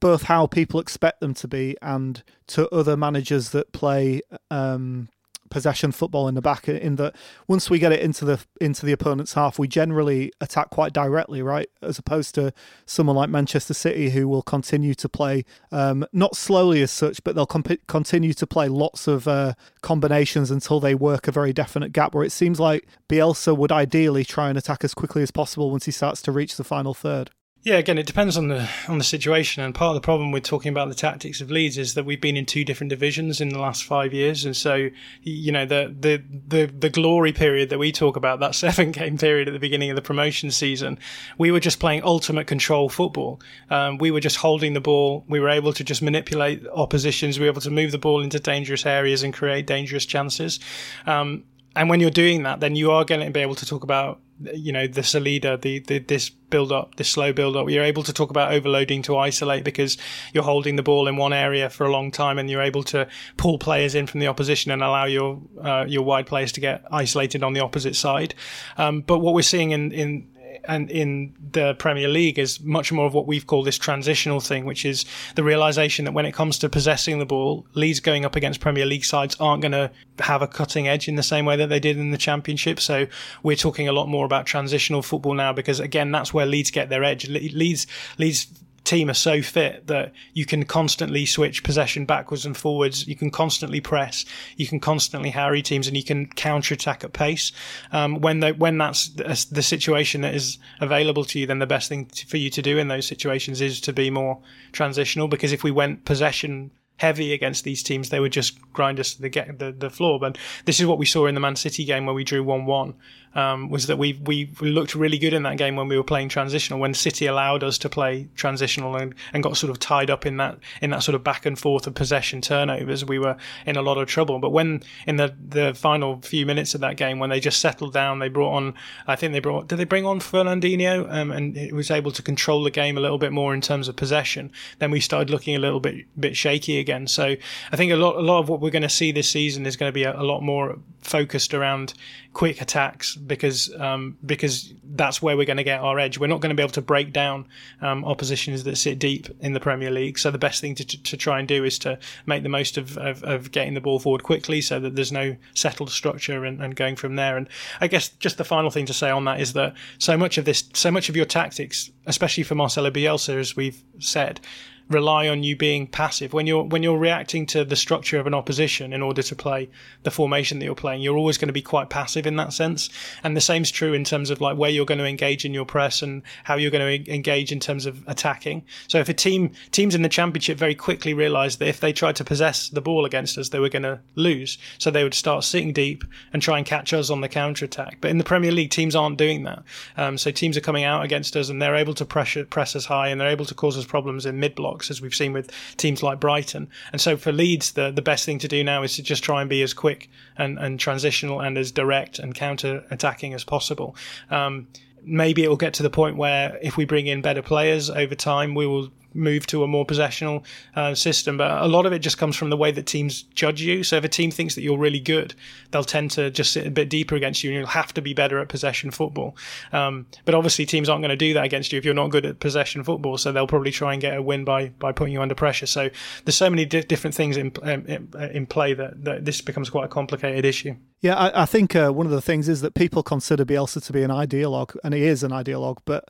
both 0.00 0.24
how 0.24 0.46
people 0.46 0.80
expect 0.80 1.20
them 1.20 1.34
to 1.34 1.48
be 1.48 1.76
and 1.82 2.22
to 2.48 2.68
other 2.70 2.96
managers 2.96 3.50
that 3.50 3.72
play 3.72 4.20
um, 4.50 5.08
possession 5.48 5.92
football 5.92 6.28
in 6.28 6.34
the 6.34 6.42
back 6.42 6.68
in 6.68 6.96
that 6.96 7.14
once 7.46 7.70
we 7.70 7.78
get 7.78 7.92
it 7.92 8.00
into 8.00 8.24
the 8.24 8.44
into 8.60 8.84
the 8.84 8.92
opponent's 8.92 9.34
half 9.34 9.58
we 9.58 9.68
generally 9.68 10.32
attack 10.40 10.70
quite 10.70 10.92
directly 10.92 11.42
right? 11.42 11.68
As 11.82 11.98
opposed 11.98 12.34
to 12.36 12.52
someone 12.84 13.16
like 13.16 13.30
Manchester 13.30 13.74
City 13.74 14.10
who 14.10 14.28
will 14.28 14.42
continue 14.42 14.94
to 14.94 15.08
play 15.08 15.44
um, 15.72 16.04
not 16.12 16.36
slowly 16.36 16.82
as 16.82 16.90
such 16.90 17.22
but 17.24 17.34
they'll 17.34 17.46
comp- 17.46 17.86
continue 17.86 18.32
to 18.34 18.46
play 18.46 18.68
lots 18.68 19.06
of 19.06 19.28
uh, 19.28 19.54
combinations 19.82 20.50
until 20.50 20.80
they 20.80 20.94
work 20.94 21.28
a 21.28 21.32
very 21.32 21.52
definite 21.52 21.92
gap 21.92 22.14
where 22.14 22.24
it 22.24 22.32
seems 22.32 22.60
like 22.60 22.86
Bielsa 23.08 23.56
would 23.56 23.72
ideally 23.72 24.24
try 24.24 24.48
and 24.48 24.58
attack 24.58 24.84
as 24.84 24.94
quickly 24.94 25.22
as 25.22 25.30
possible 25.30 25.70
once 25.70 25.84
he 25.84 25.92
starts 25.92 26.22
to 26.22 26.32
reach 26.32 26.56
the 26.56 26.64
final 26.64 26.94
third 26.94 27.30
yeah, 27.66 27.78
again, 27.78 27.98
it 27.98 28.06
depends 28.06 28.36
on 28.36 28.46
the 28.46 28.70
on 28.86 28.98
the 28.98 29.02
situation, 29.02 29.60
and 29.60 29.74
part 29.74 29.88
of 29.88 30.00
the 30.00 30.00
problem 30.00 30.30
with 30.30 30.44
talking 30.44 30.70
about 30.70 30.88
the 30.88 30.94
tactics 30.94 31.40
of 31.40 31.50
Leeds 31.50 31.76
is 31.76 31.94
that 31.94 32.04
we've 32.04 32.20
been 32.20 32.36
in 32.36 32.46
two 32.46 32.64
different 32.64 32.90
divisions 32.90 33.40
in 33.40 33.48
the 33.48 33.58
last 33.58 33.82
five 33.82 34.14
years, 34.14 34.44
and 34.44 34.56
so 34.56 34.88
you 35.22 35.50
know 35.50 35.66
the 35.66 35.92
the 35.98 36.22
the, 36.46 36.66
the 36.66 36.88
glory 36.88 37.32
period 37.32 37.68
that 37.70 37.78
we 37.80 37.90
talk 37.90 38.14
about, 38.14 38.38
that 38.38 38.54
seven 38.66 38.92
game 38.92 39.18
period 39.18 39.48
at 39.48 39.50
the 39.50 39.58
beginning 39.58 39.90
of 39.90 39.96
the 39.96 40.02
promotion 40.02 40.52
season, 40.52 40.96
we 41.38 41.50
were 41.50 41.58
just 41.58 41.80
playing 41.80 42.04
ultimate 42.04 42.46
control 42.46 42.88
football. 42.88 43.40
Um, 43.68 43.98
we 43.98 44.12
were 44.12 44.20
just 44.20 44.36
holding 44.36 44.74
the 44.74 44.80
ball. 44.80 45.24
We 45.28 45.40
were 45.40 45.48
able 45.48 45.72
to 45.72 45.82
just 45.82 46.02
manipulate 46.02 46.64
oppositions. 46.68 47.40
We 47.40 47.46
were 47.46 47.50
able 47.50 47.62
to 47.62 47.70
move 47.72 47.90
the 47.90 47.98
ball 47.98 48.22
into 48.22 48.38
dangerous 48.38 48.86
areas 48.86 49.24
and 49.24 49.34
create 49.34 49.66
dangerous 49.66 50.06
chances. 50.06 50.60
Um, 51.04 51.42
and 51.74 51.90
when 51.90 51.98
you're 51.98 52.10
doing 52.10 52.44
that, 52.44 52.60
then 52.60 52.76
you 52.76 52.92
are 52.92 53.04
going 53.04 53.22
to 53.26 53.30
be 53.32 53.40
able 53.40 53.56
to 53.56 53.66
talk 53.66 53.82
about 53.82 54.20
you 54.40 54.72
know 54.72 54.86
the 54.86 55.02
Salida, 55.02 55.56
the, 55.56 55.78
the 55.80 55.98
this 55.98 56.28
build 56.28 56.70
up, 56.70 56.96
this 56.96 57.08
slow 57.08 57.32
build 57.32 57.56
up. 57.56 57.70
You're 57.70 57.84
able 57.84 58.02
to 58.02 58.12
talk 58.12 58.30
about 58.30 58.52
overloading 58.52 59.02
to 59.02 59.16
isolate 59.16 59.64
because 59.64 59.96
you're 60.32 60.44
holding 60.44 60.76
the 60.76 60.82
ball 60.82 61.08
in 61.08 61.16
one 61.16 61.32
area 61.32 61.70
for 61.70 61.84
a 61.84 61.90
long 61.90 62.10
time, 62.10 62.38
and 62.38 62.50
you're 62.50 62.62
able 62.62 62.82
to 62.84 63.08
pull 63.36 63.58
players 63.58 63.94
in 63.94 64.06
from 64.06 64.20
the 64.20 64.26
opposition 64.26 64.70
and 64.70 64.82
allow 64.82 65.04
your 65.04 65.40
uh, 65.62 65.84
your 65.88 66.02
wide 66.02 66.26
players 66.26 66.52
to 66.52 66.60
get 66.60 66.84
isolated 66.90 67.42
on 67.42 67.54
the 67.54 67.60
opposite 67.60 67.96
side. 67.96 68.34
Um, 68.76 69.00
but 69.00 69.18
what 69.18 69.34
we're 69.34 69.42
seeing 69.42 69.70
in 69.70 69.92
in 69.92 70.28
and 70.64 70.90
in 70.90 71.34
the 71.52 71.74
Premier 71.74 72.08
League 72.08 72.38
is 72.38 72.60
much 72.60 72.92
more 72.92 73.06
of 73.06 73.14
what 73.14 73.26
we've 73.26 73.46
called 73.46 73.66
this 73.66 73.78
transitional 73.78 74.40
thing, 74.40 74.64
which 74.64 74.84
is 74.84 75.04
the 75.34 75.42
realization 75.42 76.04
that 76.04 76.12
when 76.12 76.26
it 76.26 76.32
comes 76.32 76.58
to 76.58 76.68
possessing 76.68 77.18
the 77.18 77.26
ball, 77.26 77.66
Leeds 77.74 78.00
going 78.00 78.24
up 78.24 78.36
against 78.36 78.60
Premier 78.60 78.86
League 78.86 79.04
sides 79.04 79.36
aren't 79.40 79.62
going 79.62 79.72
to 79.72 79.90
have 80.20 80.42
a 80.42 80.46
cutting 80.46 80.88
edge 80.88 81.08
in 81.08 81.16
the 81.16 81.22
same 81.22 81.44
way 81.44 81.56
that 81.56 81.68
they 81.68 81.80
did 81.80 81.98
in 81.98 82.10
the 82.10 82.18
Championship. 82.18 82.80
So 82.80 83.06
we're 83.42 83.56
talking 83.56 83.88
a 83.88 83.92
lot 83.92 84.08
more 84.08 84.24
about 84.24 84.46
transitional 84.46 85.02
football 85.02 85.34
now 85.34 85.52
because 85.52 85.80
again, 85.80 86.10
that's 86.10 86.32
where 86.32 86.46
Leeds 86.46 86.70
get 86.70 86.88
their 86.88 87.04
edge. 87.04 87.28
Leeds, 87.28 87.86
Leeds 88.18 88.46
team 88.86 89.10
are 89.10 89.14
so 89.14 89.42
fit 89.42 89.86
that 89.88 90.12
you 90.32 90.46
can 90.46 90.64
constantly 90.64 91.26
switch 91.26 91.62
possession 91.62 92.06
backwards 92.06 92.46
and 92.46 92.56
forwards. 92.56 93.06
You 93.06 93.16
can 93.16 93.30
constantly 93.30 93.80
press. 93.80 94.24
You 94.56 94.66
can 94.66 94.80
constantly 94.80 95.30
harry 95.30 95.60
teams, 95.60 95.86
and 95.86 95.96
you 95.96 96.04
can 96.04 96.26
counter 96.26 96.74
attack 96.74 97.04
at 97.04 97.12
pace. 97.12 97.52
Um, 97.92 98.20
when 98.20 98.40
the, 98.40 98.52
when 98.52 98.78
that's 98.78 99.08
the 99.08 99.62
situation 99.62 100.22
that 100.22 100.34
is 100.34 100.58
available 100.80 101.24
to 101.24 101.38
you, 101.38 101.46
then 101.46 101.58
the 101.58 101.66
best 101.66 101.88
thing 101.88 102.06
to, 102.06 102.26
for 102.26 102.38
you 102.38 102.48
to 102.50 102.62
do 102.62 102.78
in 102.78 102.88
those 102.88 103.06
situations 103.06 103.60
is 103.60 103.80
to 103.82 103.92
be 103.92 104.10
more 104.10 104.40
transitional. 104.72 105.28
Because 105.28 105.52
if 105.52 105.62
we 105.62 105.70
went 105.70 106.04
possession 106.04 106.70
heavy 106.98 107.32
against 107.32 107.64
these 107.64 107.82
teams, 107.82 108.10
they 108.10 108.20
would 108.20 108.32
just 108.32 108.60
grind 108.72 108.98
us 109.00 109.14
to 109.14 109.22
the, 109.22 109.28
get, 109.28 109.58
the, 109.58 109.72
the 109.72 109.90
floor. 109.90 110.18
But 110.18 110.38
this 110.64 110.80
is 110.80 110.86
what 110.86 110.98
we 110.98 111.06
saw 111.06 111.26
in 111.26 111.34
the 111.34 111.40
Man 111.40 111.56
City 111.56 111.84
game 111.84 112.06
where 112.06 112.14
we 112.14 112.24
drew 112.24 112.42
one 112.42 112.66
one 112.66 112.94
um, 113.36 113.68
was 113.68 113.86
that 113.86 113.98
we, 113.98 114.14
we 114.24 114.50
looked 114.60 114.94
really 114.94 115.18
good 115.18 115.34
in 115.34 115.42
that 115.42 115.58
game 115.58 115.76
when 115.76 115.88
we 115.88 115.96
were 115.96 116.02
playing 116.02 116.30
transitional. 116.30 116.80
When 116.80 116.94
City 116.94 117.26
allowed 117.26 117.62
us 117.62 117.76
to 117.78 117.88
play 117.88 118.28
transitional 118.34 118.96
and, 118.96 119.14
and 119.34 119.42
got 119.42 119.58
sort 119.58 119.70
of 119.70 119.78
tied 119.78 120.08
up 120.08 120.24
in 120.24 120.38
that 120.38 120.58
in 120.80 120.90
that 120.90 121.02
sort 121.02 121.14
of 121.14 121.22
back 121.22 121.44
and 121.44 121.58
forth 121.58 121.86
of 121.86 121.94
possession 121.94 122.40
turnovers, 122.40 123.04
we 123.04 123.18
were 123.18 123.36
in 123.66 123.76
a 123.76 123.82
lot 123.82 123.98
of 123.98 124.08
trouble. 124.08 124.38
But 124.38 124.50
when 124.50 124.82
in 125.06 125.16
the 125.16 125.34
the 125.48 125.74
final 125.74 126.20
few 126.22 126.46
minutes 126.46 126.74
of 126.74 126.80
that 126.80 126.96
game, 126.96 127.18
when 127.18 127.28
they 127.28 127.38
just 127.38 127.60
settled 127.60 127.92
down, 127.92 128.20
they 128.20 128.30
brought 128.30 128.54
on 128.54 128.74
I 129.06 129.16
think 129.16 129.34
they 129.34 129.40
brought 129.40 129.68
did 129.68 129.78
they 129.78 129.84
bring 129.84 130.06
on 130.06 130.18
Fernandinho 130.18 131.12
um, 131.12 131.30
and 131.30 131.58
it 131.58 131.74
was 131.74 131.90
able 131.90 132.12
to 132.12 132.22
control 132.22 132.64
the 132.64 132.70
game 132.70 132.96
a 132.96 133.02
little 133.02 133.18
bit 133.18 133.32
more 133.32 133.52
in 133.52 133.60
terms 133.60 133.86
of 133.86 133.96
possession. 133.96 134.50
Then 134.78 134.90
we 134.90 135.00
started 135.00 135.28
looking 135.28 135.54
a 135.54 135.60
little 135.60 135.80
bit 135.80 136.06
bit 136.18 136.38
shaky 136.38 136.78
again. 136.86 137.06
So 137.06 137.34
I 137.72 137.76
think 137.76 137.92
a 137.92 137.96
lot 137.96 138.16
a 138.16 138.20
lot 138.20 138.38
of 138.38 138.48
what 138.48 138.60
we're 138.60 138.76
going 138.78 138.82
to 138.90 138.96
see 139.00 139.12
this 139.12 139.28
season 139.28 139.66
is 139.66 139.76
going 139.76 139.88
to 139.88 139.94
be 139.94 140.04
a, 140.04 140.14
a 140.20 140.22
lot 140.32 140.40
more 140.40 140.78
focused 141.00 141.54
around 141.54 141.94
quick 142.32 142.60
attacks 142.60 143.16
because 143.16 143.72
um, 143.78 144.16
because 144.24 144.72
that's 144.94 145.22
where 145.22 145.36
we're 145.36 145.46
going 145.46 145.56
to 145.64 145.64
get 145.64 145.80
our 145.80 145.98
edge. 145.98 146.18
We're 146.18 146.26
not 146.34 146.40
going 146.40 146.50
to 146.50 146.60
be 146.60 146.62
able 146.62 146.72
to 146.72 146.82
break 146.82 147.12
down 147.12 147.46
um, 147.80 148.04
oppositions 148.04 148.64
that 148.64 148.76
sit 148.76 148.98
deep 148.98 149.28
in 149.40 149.52
the 149.52 149.60
Premier 149.60 149.90
League. 149.90 150.18
So 150.18 150.30
the 150.30 150.38
best 150.38 150.60
thing 150.60 150.74
to, 150.76 150.84
to 150.84 151.16
try 151.16 151.38
and 151.38 151.48
do 151.48 151.64
is 151.64 151.78
to 151.80 151.98
make 152.26 152.42
the 152.42 152.48
most 152.48 152.78
of, 152.78 152.96
of, 152.98 153.22
of 153.24 153.50
getting 153.50 153.74
the 153.74 153.80
ball 153.80 153.98
forward 153.98 154.22
quickly, 154.22 154.60
so 154.60 154.80
that 154.80 154.94
there's 154.96 155.12
no 155.12 155.36
settled 155.54 155.90
structure 155.90 156.44
and, 156.44 156.62
and 156.62 156.76
going 156.76 156.96
from 156.96 157.16
there. 157.16 157.36
And 157.36 157.48
I 157.80 157.86
guess 157.88 158.08
just 158.08 158.38
the 158.38 158.44
final 158.44 158.70
thing 158.70 158.86
to 158.86 158.94
say 158.94 159.10
on 159.10 159.24
that 159.24 159.40
is 159.40 159.52
that 159.54 159.74
so 159.98 160.16
much 160.16 160.38
of 160.38 160.44
this, 160.44 160.64
so 160.74 160.90
much 160.90 161.08
of 161.08 161.16
your 161.16 161.26
tactics, 161.26 161.90
especially 162.06 162.44
for 162.44 162.54
Marcelo 162.54 162.90
Bielsa, 162.90 163.38
as 163.38 163.56
we've 163.56 163.82
said 163.98 164.40
rely 164.88 165.28
on 165.28 165.42
you 165.42 165.56
being 165.56 165.86
passive. 165.86 166.32
When 166.32 166.46
you're 166.46 166.62
when 166.62 166.82
you're 166.82 166.98
reacting 166.98 167.46
to 167.46 167.64
the 167.64 167.76
structure 167.76 168.18
of 168.18 168.26
an 168.26 168.34
opposition 168.34 168.92
in 168.92 169.02
order 169.02 169.22
to 169.22 169.34
play 169.34 169.68
the 170.04 170.10
formation 170.10 170.58
that 170.58 170.64
you're 170.64 170.74
playing 170.74 171.02
you're 171.02 171.16
always 171.16 171.38
going 171.38 171.48
to 171.48 171.52
be 171.52 171.62
quite 171.62 171.90
passive 171.90 172.26
in 172.26 172.36
that 172.36 172.52
sense. 172.52 172.88
And 173.24 173.36
the 173.36 173.40
same's 173.40 173.70
true 173.70 173.92
in 173.92 174.04
terms 174.04 174.30
of 174.30 174.40
like 174.40 174.56
where 174.56 174.70
you're 174.70 174.86
going 174.86 174.98
to 174.98 175.06
engage 175.06 175.44
in 175.44 175.52
your 175.52 175.64
press 175.64 176.02
and 176.02 176.22
how 176.44 176.56
you're 176.56 176.70
going 176.70 177.04
to 177.04 177.12
engage 177.12 177.50
in 177.50 177.60
terms 177.60 177.86
of 177.86 178.02
attacking. 178.06 178.64
So 178.86 178.98
if 178.98 179.08
a 179.08 179.14
team 179.14 179.50
teams 179.72 179.94
in 179.94 180.02
the 180.02 180.08
championship 180.08 180.58
very 180.58 180.74
quickly 180.74 181.14
realized 181.14 181.58
that 181.58 181.68
if 181.68 181.80
they 181.80 181.92
tried 181.92 182.16
to 182.16 182.24
possess 182.24 182.68
the 182.68 182.80
ball 182.80 183.04
against 183.04 183.38
us 183.38 183.48
they 183.48 183.58
were 183.58 183.68
going 183.68 183.82
to 183.82 184.00
lose. 184.14 184.58
So 184.78 184.90
they 184.90 185.02
would 185.02 185.14
start 185.14 185.44
sitting 185.44 185.72
deep 185.72 186.04
and 186.32 186.40
try 186.40 186.58
and 186.58 186.66
catch 186.66 186.92
us 186.92 187.10
on 187.10 187.20
the 187.20 187.28
counter 187.28 187.64
attack 187.64 187.98
but 188.00 188.10
in 188.10 188.18
the 188.18 188.24
Premier 188.24 188.52
League 188.52 188.70
teams 188.70 188.94
aren't 188.94 189.18
doing 189.18 189.42
that. 189.44 189.64
Um, 189.96 190.16
so 190.16 190.30
teams 190.30 190.56
are 190.56 190.60
coming 190.60 190.84
out 190.84 191.04
against 191.04 191.36
us 191.36 191.48
and 191.48 191.60
they're 191.60 191.74
able 191.74 191.94
to 191.94 192.04
pressure 192.04 192.44
press 192.44 192.76
us 192.76 192.84
high 192.84 193.08
and 193.08 193.20
they're 193.20 193.28
able 193.28 193.44
to 193.46 193.54
cause 193.54 193.76
us 193.76 193.84
problems 193.84 194.26
in 194.26 194.38
mid 194.38 194.54
block 194.54 194.75
blocks, 194.76 194.90
as 194.90 195.00
we've 195.00 195.14
seen 195.14 195.32
with 195.32 195.50
teams 195.76 196.02
like 196.02 196.20
Brighton. 196.20 196.68
And 196.92 197.00
so 197.00 197.16
for 197.16 197.32
Leeds, 197.32 197.72
the, 197.72 197.90
the 197.90 198.02
best 198.02 198.26
thing 198.26 198.38
to 198.40 198.48
do 198.48 198.62
now 198.62 198.82
is 198.82 198.96
to 198.96 199.02
just 199.02 199.24
try 199.24 199.40
and 199.40 199.48
be 199.48 199.62
as 199.62 199.72
quick 199.72 200.10
and, 200.36 200.58
and 200.58 200.78
transitional 200.78 201.40
and 201.40 201.56
as 201.56 201.72
direct 201.72 202.18
and 202.18 202.34
counter 202.34 202.84
attacking 202.90 203.32
as 203.32 203.44
possible. 203.44 203.96
Um, 204.30 204.68
maybe 205.02 205.44
it 205.44 205.48
will 205.48 205.56
get 205.56 205.74
to 205.74 205.82
the 205.82 205.90
point 205.90 206.16
where 206.16 206.58
if 206.62 206.76
we 206.76 206.84
bring 206.84 207.06
in 207.06 207.22
better 207.22 207.42
players 207.42 207.88
over 207.88 208.14
time, 208.14 208.54
we 208.54 208.66
will 208.66 208.90
move 209.16 209.46
to 209.48 209.62
a 209.62 209.66
more 209.66 209.84
possessional 209.84 210.44
uh, 210.74 210.94
system. 210.94 211.36
But 211.36 211.62
a 211.62 211.66
lot 211.66 211.86
of 211.86 211.92
it 211.92 212.00
just 212.00 212.18
comes 212.18 212.36
from 212.36 212.50
the 212.50 212.56
way 212.56 212.70
that 212.70 212.86
teams 212.86 213.22
judge 213.22 213.60
you. 213.60 213.82
So 213.82 213.96
if 213.96 214.04
a 214.04 214.08
team 214.08 214.30
thinks 214.30 214.54
that 214.54 214.62
you're 214.62 214.78
really 214.78 215.00
good, 215.00 215.34
they'll 215.70 215.84
tend 215.84 216.10
to 216.12 216.30
just 216.30 216.52
sit 216.52 216.66
a 216.66 216.70
bit 216.70 216.88
deeper 216.88 217.14
against 217.14 217.42
you, 217.42 217.50
and 217.50 217.58
you'll 217.58 217.66
have 217.68 217.92
to 217.94 218.02
be 218.02 218.14
better 218.14 218.38
at 218.38 218.48
possession 218.48 218.90
football. 218.90 219.36
Um, 219.72 220.06
but 220.24 220.34
obviously, 220.34 220.66
teams 220.66 220.88
aren't 220.88 221.02
going 221.02 221.10
to 221.10 221.16
do 221.16 221.34
that 221.34 221.44
against 221.44 221.72
you 221.72 221.78
if 221.78 221.84
you're 221.84 221.94
not 221.94 222.10
good 222.10 222.26
at 222.26 222.40
possession 222.40 222.84
football. 222.84 223.18
So 223.18 223.32
they'll 223.32 223.46
probably 223.46 223.70
try 223.70 223.92
and 223.92 224.00
get 224.00 224.16
a 224.16 224.22
win 224.22 224.44
by 224.44 224.68
by 224.78 224.92
putting 224.92 225.12
you 225.12 225.22
under 225.22 225.34
pressure. 225.34 225.66
So 225.66 225.90
there's 226.24 226.36
so 226.36 226.50
many 226.50 226.64
di- 226.64 226.82
different 226.82 227.14
things 227.14 227.36
in 227.36 227.52
in, 227.64 228.08
in 228.32 228.46
play 228.46 228.74
that, 228.74 229.04
that, 229.04 229.24
this 229.24 229.40
becomes 229.40 229.70
quite 229.70 229.84
a 229.84 229.88
complicated 229.88 230.44
issue. 230.44 230.76
Yeah, 231.00 231.16
I, 231.16 231.42
I 231.42 231.46
think 231.46 231.76
uh, 231.76 231.90
one 231.90 232.06
of 232.06 232.12
the 232.12 232.22
things 232.22 232.48
is 232.48 232.60
that 232.62 232.74
people 232.74 233.02
consider 233.02 233.44
Bielsa 233.44 233.84
to 233.84 233.92
be 233.92 234.02
an 234.02 234.10
ideologue, 234.10 234.76
and 234.82 234.94
he 234.94 235.04
is 235.04 235.22
an 235.22 235.30
ideologue, 235.30 235.78
but 235.84 236.08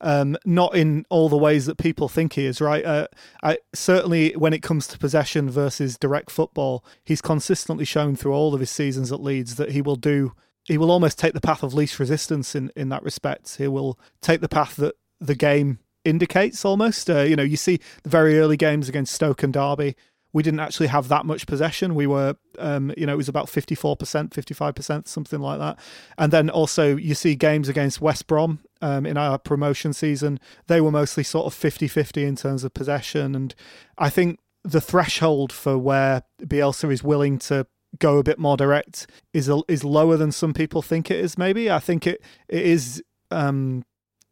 um, 0.00 0.36
not 0.44 0.74
in 0.74 1.04
all 1.10 1.28
the 1.28 1.36
ways 1.36 1.66
that 1.66 1.78
people 1.78 2.08
think 2.08 2.34
he 2.34 2.46
is. 2.46 2.60
Right? 2.60 2.84
Uh, 2.84 3.06
I, 3.42 3.58
certainly, 3.74 4.32
when 4.32 4.52
it 4.52 4.62
comes 4.62 4.86
to 4.88 4.98
possession 4.98 5.50
versus 5.50 5.96
direct 5.96 6.30
football, 6.30 6.84
he's 7.04 7.22
consistently 7.22 7.84
shown 7.84 8.16
through 8.16 8.32
all 8.32 8.54
of 8.54 8.60
his 8.60 8.70
seasons 8.70 9.12
at 9.12 9.22
Leeds 9.22 9.56
that 9.56 9.72
he 9.72 9.82
will 9.82 9.96
do. 9.96 10.32
He 10.64 10.78
will 10.78 10.90
almost 10.90 11.18
take 11.18 11.32
the 11.32 11.40
path 11.40 11.62
of 11.62 11.74
least 11.74 12.00
resistance 12.00 12.54
in, 12.54 12.72
in 12.74 12.88
that 12.88 13.04
respect. 13.04 13.56
He 13.56 13.68
will 13.68 13.98
take 14.20 14.40
the 14.40 14.48
path 14.48 14.76
that 14.76 14.96
the 15.20 15.36
game 15.36 15.78
indicates 16.04 16.64
almost. 16.64 17.08
Uh, 17.08 17.20
you 17.20 17.36
know, 17.36 17.42
you 17.42 17.56
see 17.56 17.78
the 18.02 18.10
very 18.10 18.38
early 18.38 18.56
games 18.56 18.88
against 18.88 19.14
Stoke 19.14 19.42
and 19.42 19.52
Derby 19.52 19.94
we 20.36 20.42
didn't 20.42 20.60
actually 20.60 20.88
have 20.88 21.08
that 21.08 21.24
much 21.24 21.46
possession. 21.46 21.94
We 21.94 22.06
were, 22.06 22.36
um, 22.58 22.92
you 22.94 23.06
know, 23.06 23.14
it 23.14 23.16
was 23.16 23.30
about 23.30 23.46
54%, 23.46 23.96
55%, 24.28 25.08
something 25.08 25.40
like 25.40 25.58
that. 25.58 25.78
And 26.18 26.30
then 26.30 26.50
also 26.50 26.94
you 26.94 27.14
see 27.14 27.34
games 27.34 27.70
against 27.70 28.02
West 28.02 28.26
Brom 28.26 28.58
um, 28.82 29.06
in 29.06 29.16
our 29.16 29.38
promotion 29.38 29.94
season, 29.94 30.38
they 30.66 30.82
were 30.82 30.90
mostly 30.90 31.24
sort 31.24 31.46
of 31.46 31.54
50 31.54 31.88
50 31.88 32.22
in 32.22 32.36
terms 32.36 32.64
of 32.64 32.74
possession. 32.74 33.34
And 33.34 33.54
I 33.96 34.10
think 34.10 34.38
the 34.62 34.82
threshold 34.82 35.54
for 35.54 35.78
where 35.78 36.24
Bielsa 36.42 36.92
is 36.92 37.02
willing 37.02 37.38
to 37.38 37.66
go 37.98 38.18
a 38.18 38.22
bit 38.22 38.38
more 38.38 38.58
direct 38.58 39.06
is 39.32 39.50
is 39.68 39.84
lower 39.84 40.18
than 40.18 40.32
some 40.32 40.52
people 40.52 40.82
think 40.82 41.10
it 41.10 41.18
is. 41.18 41.38
Maybe 41.38 41.70
I 41.70 41.78
think 41.78 42.06
it 42.06 42.22
it 42.46 42.62
is 42.62 43.02
um, 43.30 43.86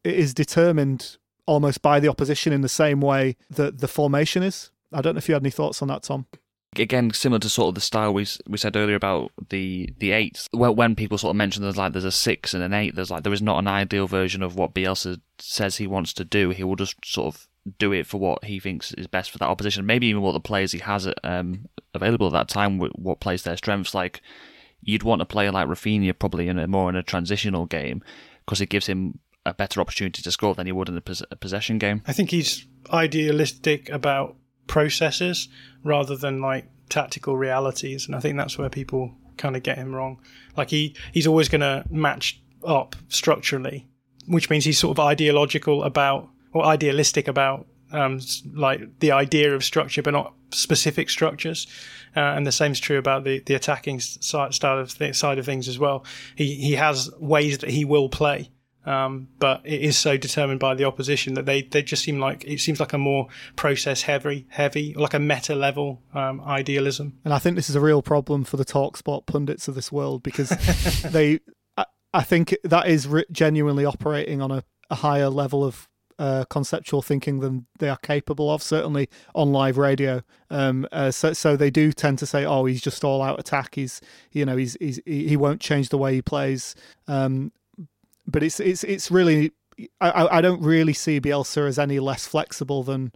it 0.05 0.17
is 0.17 0.35
determined 0.35 1.17
almost 1.47 1.81
by 1.81 1.99
the 1.99 2.09
opposition 2.09 2.53
in 2.53 2.61
the 2.61 2.69
same 2.69 3.01
way 3.01 3.37
that 3.49 3.79
the 3.79 3.89
formation 3.89 4.43
is. 4.43 4.71
I 4.95 5.01
don't 5.01 5.15
know 5.15 5.19
if 5.19 5.29
you 5.29 5.35
had 5.35 5.43
any 5.43 5.51
thoughts 5.51 5.83
on 5.83 5.89
that, 5.89 6.05
Tom. 6.05 6.27
Again, 6.77 7.13
similar 7.13 7.39
to 7.39 7.49
sort 7.49 7.69
of 7.69 7.75
the 7.77 7.81
style 7.81 8.13
we 8.13 8.27
we 8.49 8.59
said 8.59 8.77
earlier 8.77 8.97
about 8.97 9.31
the 9.51 9.91
the 9.99 10.13
eight. 10.13 10.49
Well, 10.53 10.75
when 10.75 10.97
people 10.97 11.19
sort 11.19 11.31
of 11.31 11.37
mention 11.37 11.63
there's 11.63 11.77
like 11.77 11.93
there's 11.93 12.05
a 12.05 12.11
six 12.11 12.53
and 12.53 12.63
an 12.63 12.73
eight, 12.73 12.97
there's 12.97 13.11
like 13.11 13.23
there 13.23 13.33
is 13.33 13.43
not 13.43 13.59
an 13.59 13.69
ideal 13.69 14.07
version 14.07 14.43
of 14.43 14.57
what 14.57 14.75
Bielsa 14.75 15.21
says 15.39 15.77
he 15.77 15.87
wants 15.87 16.13
to 16.15 16.25
do. 16.25 16.51
He 16.51 16.65
will 16.65 16.77
just 16.77 16.97
sort 17.05 17.35
of 17.35 17.49
do 17.79 17.93
it 17.93 18.07
for 18.07 18.19
what 18.19 18.45
he 18.45 18.61
thinks 18.61 18.93
is 18.95 19.07
best 19.07 19.31
for 19.31 19.39
that 19.39 19.49
opposition. 19.49 19.87
Maybe 19.87 20.07
even 20.09 20.23
what 20.23 20.33
the 20.33 20.41
players 20.41 20.73
he 20.73 20.81
has 20.81 21.09
um, 21.23 21.67
available 21.95 22.27
at 22.27 22.33
that 22.33 22.49
time, 22.49 22.79
what 22.79 23.21
plays 23.21 23.45
their 23.45 23.57
strengths. 23.57 23.95
Like 23.95 24.21
you'd 24.83 25.03
want 25.03 25.23
a 25.23 25.27
player 25.27 25.53
like 25.53 25.69
Raphinha 25.69 26.19
probably 26.19 26.49
in 26.49 26.59
a 26.59 26.67
more 26.67 26.89
in 26.89 26.97
a 26.97 27.03
transitional 27.03 27.67
game 27.67 28.03
because 28.45 28.61
it 28.61 28.69
gives 28.69 28.87
him 28.87 29.19
a 29.47 29.55
better 29.55 29.81
opportunity 29.81 30.23
to 30.23 30.33
score 30.33 30.55
than 30.55 30.67
he 30.67 30.73
would 30.73 30.89
in 30.89 30.97
a, 30.97 31.01
pos- 31.01 31.23
a 31.31 31.37
possession 31.37 31.79
game. 31.79 32.03
I 32.07 32.13
think 32.13 32.31
he's 32.31 32.67
idealistic 32.91 33.89
about 33.91 34.37
processes 34.67 35.49
rather 35.83 36.17
than 36.17 36.41
like 36.41 36.69
tactical 36.89 37.37
realities. 37.37 38.07
And 38.07 38.15
I 38.15 38.21
think 38.21 38.37
that's 38.37 38.59
where 38.59 38.69
people 38.69 39.15
kind 39.37 39.57
of 39.57 39.63
get 39.63 39.79
him 39.79 39.95
wrong. 39.95 40.21
Like 40.57 40.71
he, 40.71 40.95
he's 41.13 41.27
always 41.27 41.49
going 41.49 41.61
to 41.61 41.85
match 41.91 42.41
up 42.65 42.97
structurally, 43.09 43.87
which 44.27 44.51
means 44.51 44.65
he's 44.65 44.79
sort 44.79 44.97
of 44.97 45.05
ideological 45.05 45.83
about 45.83 46.29
or 46.53 46.65
idealistic 46.65 47.29
about 47.29 47.67
um, 47.93 48.21
like 48.53 48.99
the 49.01 49.13
idea 49.13 49.55
of 49.55 49.65
structure, 49.65 50.03
but 50.03 50.13
not 50.13 50.35
specific 50.51 51.11
structures. 51.11 51.67
Uh, 52.17 52.21
and 52.21 52.47
the 52.47 52.53
same 52.53 52.73
is 52.73 52.81
true 52.81 52.99
about 52.99 53.25
the, 53.25 53.41
the 53.41 53.55
attacking 53.55 54.01
side, 54.01 54.55
style 54.55 54.79
of 54.79 54.97
th- 54.97 55.15
side 55.15 55.39
of 55.39 55.47
things 55.47 55.69
as 55.69 55.79
well. 55.79 56.05
He 56.37 56.55
he 56.57 56.73
has 56.73 57.11
ways 57.19 57.59
that 57.59 57.71
he 57.71 57.85
will 57.85 58.09
play, 58.09 58.51
um, 58.87 59.29
but 59.39 59.63
it 59.65 59.81
is 59.81 59.97
so 59.97 60.17
determined 60.17 60.61
by 60.61 60.75
the 60.75 60.85
opposition 60.85 61.35
that 61.35 61.47
they, 61.47 61.63
they 61.63 61.83
just 61.83 62.03
seem 62.03 62.19
like 62.19 62.45
it 62.45 62.61
seems 62.61 62.81
like 62.81 62.93
a 62.93 62.99
more 62.99 63.29
process 63.57 64.03
heavy 64.03 64.47
heavy 64.51 64.95
like 64.95 65.15
a 65.15 65.19
meta 65.19 65.55
level 65.55 66.03
um, 66.13 66.41
idealism. 66.43 67.19
And 67.25 67.33
I 67.33 67.39
think 67.39 67.57
this 67.57 67.71
is 67.71 67.77
a 67.77 67.81
real 67.81 68.03
problem 68.03 68.45
for 68.45 68.57
the 68.57 68.65
talksport 68.65 69.27
pundits 69.27 69.69
of 69.69 69.75
this 69.75 69.91
world 69.91 70.23
because 70.23 70.51
they 71.11 71.41
I, 71.77 71.87
I, 72.13 72.23
think 72.23 72.57
that 72.65 72.89
is 72.89 73.09
re- 73.09 73.27
genuinely 73.33 73.85
operating 73.85 74.43
on 74.43 74.51
a, 74.51 74.65
a 74.91 74.97
higher 74.97 75.29
level 75.29 75.65
of 75.65 75.89
uh, 76.19 76.45
conceptual 76.49 77.03
thinking 77.03 77.41
than 77.41 77.67
they 77.79 77.89
are 77.89 77.99
capable 77.99 78.51
of. 78.51 78.63
Certainly 78.63 79.09
on 79.35 79.53
live 79.53 79.79
radio, 79.79 80.23
um, 80.51 80.87
uh, 80.93 81.11
so 81.11 81.33
so 81.33 81.57
they 81.57 81.71
do 81.71 81.93
tend 81.93 82.19
to 82.21 82.27
say, 82.27 82.45
"Oh, 82.45 82.67
he's 82.67 82.83
just 82.83 83.03
all 83.03 83.23
out 83.23 83.41
attack. 83.41 83.75
He's 83.75 84.01
you 84.31 84.45
know 84.45 84.57
he's, 84.57 84.77
he's 84.79 85.01
he 85.07 85.37
won't 85.37 85.61
change 85.61 85.89
the 85.89 85.99
way 85.99 86.15
he 86.15 86.23
plays." 86.23 86.75
Um, 87.09 87.51
but 88.27 88.43
it's 88.43 88.61
it's 88.61 88.85
it's 88.85 89.11
really 89.11 89.53
I, 90.01 90.39
I 90.39 90.41
don't 90.41 90.63
really 90.63 90.93
see 90.93 91.21
Bielsa 91.21 91.67
as 91.69 91.79
any 91.79 91.99
less 91.99 92.27
flexible 92.27 92.83
than 92.83 93.13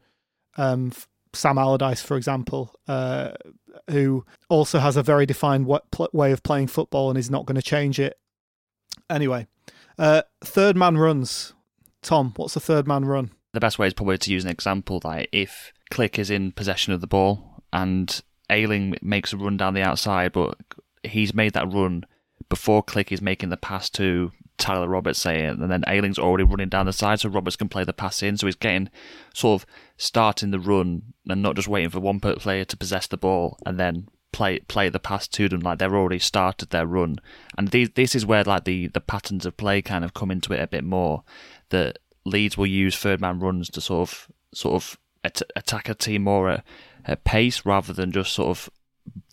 um, 0.56 0.92
Sam 1.32 1.58
Allardyce, 1.58 2.02
for 2.02 2.16
example, 2.16 2.74
uh, 2.88 3.32
who 3.90 4.24
also 4.48 4.78
has 4.78 4.96
a 4.96 5.02
very 5.02 5.26
defined 5.26 5.66
way 6.12 6.32
of 6.32 6.42
playing 6.42 6.66
football 6.66 7.10
and 7.10 7.18
is 7.18 7.30
not 7.30 7.46
going 7.46 7.56
to 7.56 7.62
change 7.62 8.00
it. 8.00 8.18
Anyway, 9.08 9.46
uh, 9.98 10.22
third 10.40 10.76
man 10.76 10.96
runs. 10.98 11.54
Tom, 12.02 12.32
what's 12.36 12.56
a 12.56 12.60
third 12.60 12.86
man 12.86 13.04
run? 13.04 13.32
The 13.52 13.60
best 13.60 13.78
way 13.78 13.86
is 13.86 13.94
probably 13.94 14.18
to 14.18 14.32
use 14.32 14.44
an 14.44 14.50
example 14.50 15.00
like 15.04 15.28
if 15.32 15.72
Klich 15.90 16.18
is 16.18 16.30
in 16.30 16.52
possession 16.52 16.92
of 16.92 17.00
the 17.00 17.06
ball 17.06 17.62
and 17.72 18.20
Ayling 18.50 18.96
makes 19.02 19.32
a 19.32 19.36
run 19.36 19.56
down 19.56 19.74
the 19.74 19.82
outside, 19.82 20.32
but 20.32 20.56
he's 21.02 21.34
made 21.34 21.54
that 21.54 21.72
run 21.72 22.04
before 22.48 22.82
Klich 22.82 23.12
is 23.12 23.22
making 23.22 23.48
the 23.48 23.56
pass 23.56 23.90
to 23.90 24.32
Tyler 24.58 24.88
Roberts 24.88 25.20
saying, 25.20 25.62
and 25.62 25.70
then 25.70 25.84
Ayling's 25.86 26.18
already 26.18 26.44
running 26.44 26.68
down 26.68 26.86
the 26.86 26.92
side, 26.92 27.20
so 27.20 27.28
Roberts 27.28 27.56
can 27.56 27.68
play 27.68 27.84
the 27.84 27.92
pass 27.92 28.22
in. 28.22 28.36
So 28.36 28.46
he's 28.46 28.56
getting 28.56 28.90
sort 29.32 29.62
of 29.62 29.66
starting 29.96 30.50
the 30.50 30.58
run 30.58 31.14
and 31.28 31.42
not 31.42 31.56
just 31.56 31.68
waiting 31.68 31.90
for 31.90 32.00
one 32.00 32.20
player 32.20 32.64
to 32.64 32.76
possess 32.76 33.06
the 33.06 33.16
ball 33.16 33.58
and 33.64 33.78
then 33.78 34.08
play 34.32 34.58
play 34.60 34.88
the 34.88 34.98
pass 34.98 35.26
to 35.28 35.48
them. 35.48 35.60
Like 35.60 35.78
they've 35.78 35.92
already 35.92 36.18
started 36.18 36.70
their 36.70 36.86
run, 36.86 37.20
and 37.56 37.68
these, 37.68 37.90
this 37.90 38.14
is 38.14 38.26
where 38.26 38.44
like 38.44 38.64
the 38.64 38.88
the 38.88 39.00
patterns 39.00 39.46
of 39.46 39.56
play 39.56 39.80
kind 39.80 40.04
of 40.04 40.14
come 40.14 40.30
into 40.30 40.52
it 40.52 40.60
a 40.60 40.66
bit 40.66 40.84
more. 40.84 41.22
That 41.70 41.98
Leeds 42.24 42.58
will 42.58 42.66
use 42.66 42.96
third 42.96 43.20
man 43.20 43.40
runs 43.40 43.68
to 43.70 43.80
sort 43.80 44.08
of 44.08 44.28
sort 44.52 44.74
of 44.74 44.98
attack 45.24 45.88
a 45.88 45.94
team 45.94 46.22
more 46.24 46.48
at, 46.48 46.64
at 47.04 47.24
pace 47.24 47.64
rather 47.66 47.92
than 47.92 48.12
just 48.12 48.32
sort 48.32 48.48
of 48.48 48.70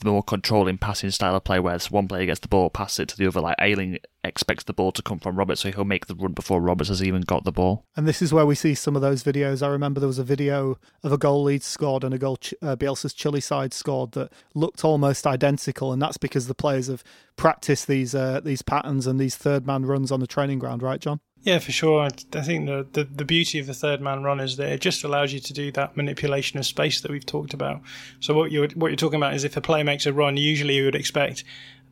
more 0.03 0.23
controlling 0.23 0.77
passing 0.77 1.11
style 1.11 1.35
of 1.35 1.43
play 1.43 1.59
where 1.59 1.77
one 1.89 2.07
player 2.07 2.25
gets 2.25 2.39
the 2.39 2.47
ball, 2.47 2.69
passes 2.69 2.99
it 2.99 3.09
to 3.09 3.17
the 3.17 3.27
other. 3.27 3.41
Like 3.41 3.55
Ayling 3.59 3.99
expects 4.23 4.63
the 4.63 4.73
ball 4.73 4.91
to 4.91 5.01
come 5.01 5.19
from 5.19 5.35
Roberts, 5.35 5.61
so 5.61 5.71
he'll 5.71 5.85
make 5.85 6.07
the 6.07 6.15
run 6.15 6.33
before 6.33 6.61
Roberts 6.61 6.89
has 6.89 7.03
even 7.03 7.21
got 7.21 7.43
the 7.43 7.51
ball. 7.51 7.85
And 7.95 8.07
this 8.07 8.21
is 8.21 8.33
where 8.33 8.45
we 8.45 8.55
see 8.55 8.75
some 8.75 8.95
of 8.95 9.01
those 9.01 9.23
videos. 9.23 9.61
I 9.61 9.67
remember 9.67 9.99
there 9.99 10.07
was 10.07 10.19
a 10.19 10.23
video 10.23 10.77
of 11.03 11.11
a 11.11 11.17
goal 11.17 11.43
Leeds 11.43 11.65
scored 11.65 12.03
and 12.03 12.13
a 12.13 12.17
goal 12.17 12.37
uh, 12.61 12.75
Bielsa's 12.75 13.13
Chile 13.13 13.41
side 13.41 13.73
scored 13.73 14.11
that 14.13 14.31
looked 14.53 14.83
almost 14.83 15.27
identical, 15.27 15.93
and 15.93 16.01
that's 16.01 16.17
because 16.17 16.47
the 16.47 16.55
players 16.55 16.87
have 16.87 17.03
practiced 17.35 17.87
these 17.87 18.15
uh, 18.15 18.41
these 18.43 18.61
patterns 18.61 19.07
and 19.07 19.19
these 19.19 19.35
third 19.35 19.65
man 19.65 19.85
runs 19.85 20.11
on 20.11 20.19
the 20.19 20.27
training 20.27 20.59
ground, 20.59 20.81
right, 20.81 20.99
John? 20.99 21.19
Yeah, 21.41 21.59
for 21.59 21.71
sure. 21.71 22.01
I 22.01 22.41
think 22.41 22.65
the, 22.65 22.87
the, 22.91 23.03
the 23.03 23.25
beauty 23.25 23.59
of 23.59 23.67
the 23.67 23.73
third 23.73 24.01
man 24.01 24.23
run 24.23 24.39
is 24.39 24.57
that 24.57 24.71
it 24.71 24.81
just 24.81 25.03
allows 25.03 25.31
you 25.31 25.39
to 25.39 25.53
do 25.53 25.71
that 25.73 25.95
manipulation 25.95 26.57
of 26.57 26.65
space 26.65 27.01
that 27.01 27.11
we've 27.11 27.25
talked 27.25 27.53
about. 27.53 27.81
So 28.19 28.33
what 28.33 28.51
you're 28.51 28.67
what 28.69 28.87
you're 28.87 28.97
talking 28.97 29.19
about 29.19 29.35
is 29.35 29.43
if 29.43 29.55
a 29.55 29.61
player 29.61 29.83
makes 29.83 30.07
a 30.07 30.13
run, 30.13 30.37
usually 30.37 30.75
you 30.75 30.85
would 30.85 30.95
expect 30.95 31.43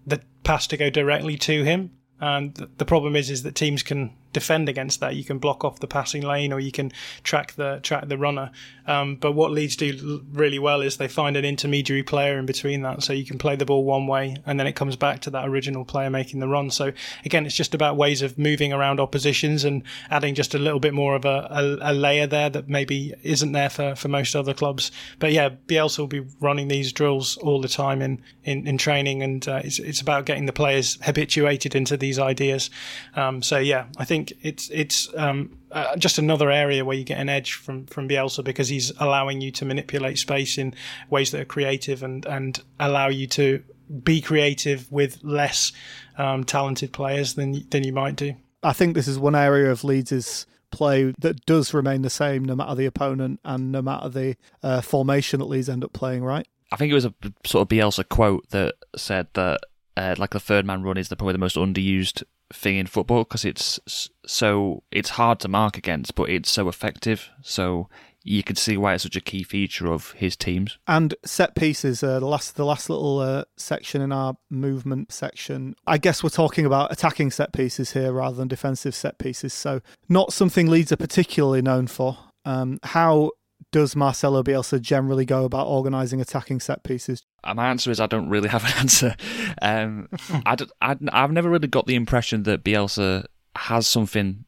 the 0.07 0.21
pass 0.43 0.65
to 0.67 0.77
go 0.77 0.89
directly 0.89 1.37
to 1.37 1.63
him. 1.63 1.91
And 2.19 2.55
the 2.77 2.85
problem 2.85 3.15
is, 3.15 3.29
is 3.29 3.43
that 3.43 3.53
teams 3.53 3.83
can 3.83 4.15
defend 4.33 4.67
against 4.69 4.99
that. 4.99 5.15
You 5.15 5.23
can 5.23 5.37
block 5.37 5.63
off 5.63 5.79
the 5.79 5.87
passing 5.87 6.23
lane, 6.23 6.51
or 6.51 6.59
you 6.59 6.71
can 6.71 6.91
track 7.23 7.53
the 7.53 7.79
track 7.83 8.07
the 8.07 8.17
runner. 8.17 8.51
Um, 8.85 9.15
but 9.15 9.31
what 9.31 9.51
Leeds 9.51 9.77
do 9.77 10.25
really 10.33 10.59
well 10.59 10.81
is 10.81 10.97
they 10.97 11.07
find 11.07 11.37
an 11.37 11.45
intermediary 11.45 12.03
player 12.03 12.37
in 12.37 12.45
between 12.45 12.81
that, 12.81 13.03
so 13.03 13.13
you 13.13 13.25
can 13.25 13.37
play 13.37 13.55
the 13.55 13.65
ball 13.65 13.83
one 13.83 14.07
way, 14.07 14.35
and 14.45 14.59
then 14.59 14.67
it 14.67 14.73
comes 14.73 14.95
back 14.95 15.21
to 15.21 15.29
that 15.29 15.47
original 15.47 15.85
player 15.85 16.09
making 16.09 16.39
the 16.39 16.47
run. 16.47 16.69
So 16.69 16.91
again, 17.23 17.45
it's 17.45 17.55
just 17.55 17.73
about 17.73 17.95
ways 17.95 18.21
of 18.21 18.37
moving 18.37 18.73
around 18.73 18.99
oppositions 18.99 19.63
and 19.63 19.83
adding 20.09 20.35
just 20.35 20.53
a 20.53 20.59
little 20.59 20.79
bit 20.79 20.93
more 20.93 21.15
of 21.15 21.25
a, 21.25 21.47
a, 21.49 21.91
a 21.91 21.93
layer 21.93 22.27
there 22.27 22.49
that 22.49 22.67
maybe 22.67 23.13
isn't 23.23 23.51
there 23.51 23.69
for, 23.69 23.95
for 23.95 24.07
most 24.07 24.35
other 24.35 24.53
clubs. 24.53 24.91
But 25.19 25.31
yeah, 25.31 25.49
Bielsa 25.67 25.99
will 25.99 26.07
be 26.07 26.25
running 26.39 26.67
these 26.67 26.91
drills 26.91 27.37
all 27.37 27.61
the 27.61 27.67
time 27.67 28.01
in 28.01 28.21
in, 28.43 28.67
in 28.67 28.77
training, 28.77 29.23
and 29.23 29.47
uh, 29.47 29.61
it's 29.63 29.79
it's 29.79 30.01
about 30.01 30.25
getting 30.25 30.45
the 30.45 30.53
players 30.53 30.97
habituated 31.03 31.75
into 31.75 31.97
these 31.97 32.19
ideas. 32.19 32.69
Um, 33.15 33.41
so 33.41 33.57
yeah, 33.57 33.85
I 33.97 34.05
think 34.05 34.22
think 34.23 34.45
it's 34.45 34.69
it's 34.69 35.09
um, 35.15 35.57
uh, 35.71 35.95
just 35.97 36.17
another 36.17 36.51
area 36.51 36.85
where 36.85 36.97
you 36.97 37.03
get 37.03 37.19
an 37.19 37.29
edge 37.29 37.53
from 37.53 37.85
from 37.85 38.07
Bielsa 38.07 38.43
because 38.43 38.69
he's 38.69 38.91
allowing 38.99 39.41
you 39.41 39.51
to 39.51 39.65
manipulate 39.65 40.17
space 40.17 40.57
in 40.57 40.73
ways 41.09 41.31
that 41.31 41.41
are 41.41 41.45
creative 41.45 42.03
and 42.03 42.25
and 42.25 42.61
allow 42.79 43.09
you 43.09 43.27
to 43.27 43.63
be 44.03 44.21
creative 44.21 44.91
with 44.91 45.19
less 45.23 45.71
um, 46.17 46.43
talented 46.43 46.93
players 46.93 47.33
than 47.33 47.67
than 47.69 47.83
you 47.83 47.93
might 47.93 48.15
do. 48.15 48.35
I 48.61 48.73
think 48.73 48.95
this 48.95 49.07
is 49.07 49.19
one 49.19 49.35
area 49.35 49.71
of 49.71 49.83
Leeds's 49.83 50.45
play 50.71 51.13
that 51.19 51.45
does 51.45 51.73
remain 51.73 52.01
the 52.01 52.09
same 52.09 52.43
no 52.43 52.55
matter 52.55 52.73
the 52.73 52.85
opponent 52.85 53.39
and 53.43 53.71
no 53.71 53.81
matter 53.81 54.09
the 54.09 54.35
uh, 54.63 54.81
formation 54.81 55.39
that 55.39 55.45
Leeds 55.45 55.69
end 55.69 55.83
up 55.83 55.93
playing. 55.93 56.23
Right? 56.23 56.47
I 56.71 56.75
think 56.75 56.91
it 56.91 56.95
was 56.95 57.05
a 57.05 57.13
sort 57.45 57.61
of 57.61 57.67
Bielsa 57.67 58.07
quote 58.07 58.49
that 58.49 58.75
said 58.95 59.27
that 59.33 59.61
uh, 59.95 60.15
like 60.17 60.31
the 60.31 60.39
third 60.39 60.65
man 60.65 60.81
run 60.81 60.97
is 60.97 61.09
the, 61.09 61.15
probably 61.15 61.33
the 61.33 61.39
most 61.39 61.55
underused 61.55 62.23
thing 62.53 62.77
in 62.77 62.87
football 62.87 63.23
because 63.23 63.45
it's 63.45 64.09
so 64.25 64.83
it's 64.91 65.09
hard 65.09 65.39
to 65.41 65.47
mark 65.47 65.77
against, 65.77 66.15
but 66.15 66.29
it's 66.29 66.51
so 66.51 66.69
effective. 66.69 67.29
So 67.41 67.89
you 68.23 68.41
can 68.41 68.55
see 68.55 68.77
why 68.77 68.93
it's 68.93 69.03
such 69.03 69.15
a 69.15 69.21
key 69.21 69.43
feature 69.43 69.91
of 69.91 70.11
his 70.13 70.35
teams. 70.35 70.77
And 70.87 71.13
set 71.25 71.55
pieces, 71.55 72.03
uh, 72.03 72.19
the 72.19 72.25
last 72.25 72.55
the 72.55 72.65
last 72.65 72.89
little 72.89 73.19
uh, 73.19 73.43
section 73.57 74.01
in 74.01 74.11
our 74.11 74.35
movement 74.49 75.11
section. 75.11 75.75
I 75.85 75.97
guess 75.97 76.23
we're 76.23 76.29
talking 76.29 76.65
about 76.65 76.91
attacking 76.91 77.31
set 77.31 77.53
pieces 77.53 77.91
here 77.91 78.11
rather 78.13 78.35
than 78.35 78.47
defensive 78.47 78.95
set 78.95 79.17
pieces. 79.17 79.53
So 79.53 79.81
not 80.07 80.33
something 80.33 80.67
Leeds 80.67 80.91
are 80.91 80.97
particularly 80.97 81.61
known 81.61 81.87
for. 81.87 82.17
Um, 82.45 82.79
how 82.83 83.31
does 83.73 83.95
Marcelo 83.95 84.43
Bielsa 84.43 84.79
generally 84.79 85.25
go 85.25 85.43
about 85.43 85.65
organising 85.67 86.21
attacking 86.21 86.59
set 86.59 86.83
pieces? 86.83 87.23
Uh, 87.43 87.55
my 87.55 87.67
answer 87.67 87.89
is 87.91 87.99
I 87.99 88.05
don't 88.05 88.29
really 88.29 88.47
have 88.55 88.63
an 88.63 88.71
answer. 88.77 89.15
Um, 89.61 90.07
I, 90.45 90.55
I, 90.81 90.95
I've 91.11 91.31
never 91.31 91.49
really 91.49 91.67
got 91.67 91.87
the 91.87 91.95
impression 91.95 92.43
that 92.43 92.63
Bielsa 92.63 93.25
has 93.57 93.87
something. 93.87 94.45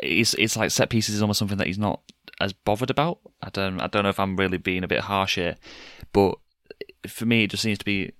It's 0.00 0.34
it's 0.34 0.56
like 0.56 0.70
set 0.70 0.90
pieces 0.90 1.14
is 1.14 1.22
almost 1.22 1.38
something 1.38 1.58
that 1.58 1.66
he's 1.66 1.78
not 1.78 2.00
as 2.40 2.52
bothered 2.52 2.90
about. 2.90 3.20
I 3.42 3.50
don't 3.50 3.80
I 3.80 3.86
don't 3.86 4.02
know 4.02 4.08
if 4.08 4.18
I'm 4.18 4.36
really 4.36 4.58
being 4.58 4.82
a 4.82 4.88
bit 4.88 5.00
harsh 5.00 5.36
here, 5.36 5.56
but 6.12 6.36
for 7.06 7.26
me 7.26 7.44
it 7.44 7.50
just 7.50 7.62
seems 7.62 7.78
to 7.78 7.84
be 7.84 8.12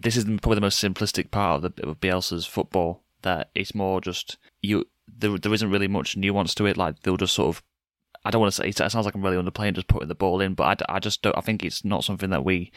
this 0.00 0.16
is 0.16 0.24
probably 0.24 0.54
the 0.54 0.60
most 0.60 0.82
simplistic 0.82 1.30
part 1.30 1.62
of 1.62 1.76
the 1.76 1.86
of 1.86 2.00
Bielsa's 2.00 2.46
football. 2.46 3.02
That 3.22 3.50
it's 3.54 3.74
more 3.74 4.00
just 4.00 4.38
you. 4.62 4.86
There 5.06 5.36
there 5.38 5.52
isn't 5.52 5.70
really 5.70 5.88
much 5.88 6.16
nuance 6.16 6.54
to 6.56 6.66
it. 6.66 6.76
Like 6.76 7.00
they'll 7.00 7.16
just 7.16 7.34
sort 7.34 7.56
of. 7.56 7.62
I 8.26 8.30
don't 8.30 8.40
want 8.40 8.52
to 8.52 8.62
say 8.62 8.68
it 8.68 8.76
sounds 8.76 9.06
like 9.06 9.14
I'm 9.14 9.22
really 9.22 9.40
underplaying 9.40 9.74
just 9.74 9.86
putting 9.86 10.08
the 10.08 10.14
ball 10.14 10.40
in, 10.40 10.54
but 10.54 10.82
I, 10.90 10.96
I 10.96 10.98
just 10.98 11.22
don't. 11.22 11.36
I 11.38 11.40
think 11.40 11.64
it's 11.64 11.84
not 11.84 12.02
something 12.04 12.30
that 12.30 12.44
we 12.44 12.72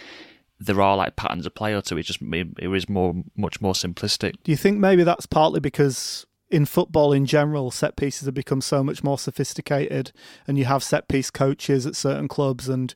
there 0.60 0.82
are 0.82 0.95
like 0.95 1.16
patterns 1.16 1.45
of 1.45 1.56
play 1.56 1.74
or 1.74 1.82
two. 1.82 1.97
It 1.97 2.04
just 2.04 2.22
it, 2.22 2.47
is 2.60 2.88
more 2.88 3.16
much 3.36 3.60
more 3.60 3.74
simplistic. 3.74 4.34
Do 4.43 4.52
you 4.52 4.58
think 4.58 4.78
maybe 4.78 5.04
that's 5.04 5.26
partly 5.26 5.60
because 5.60 6.26
in 6.52 6.66
football 6.66 7.14
in 7.14 7.26
general, 7.26 7.72
set 7.72 7.95
pieces 7.95 8.26
have 8.26 8.34
become 8.34 8.62
so 8.62 8.84
much 8.84 9.04
more 9.04 9.18
sophisticated, 9.18 10.12
and 10.47 10.58
you 10.58 10.66
have 10.66 10.84
set 10.84 11.08
piece 11.08 11.32
coaches 11.32 11.86
at 11.86 11.95
certain 11.95 12.28
clubs, 12.28 12.70
and 12.70 12.93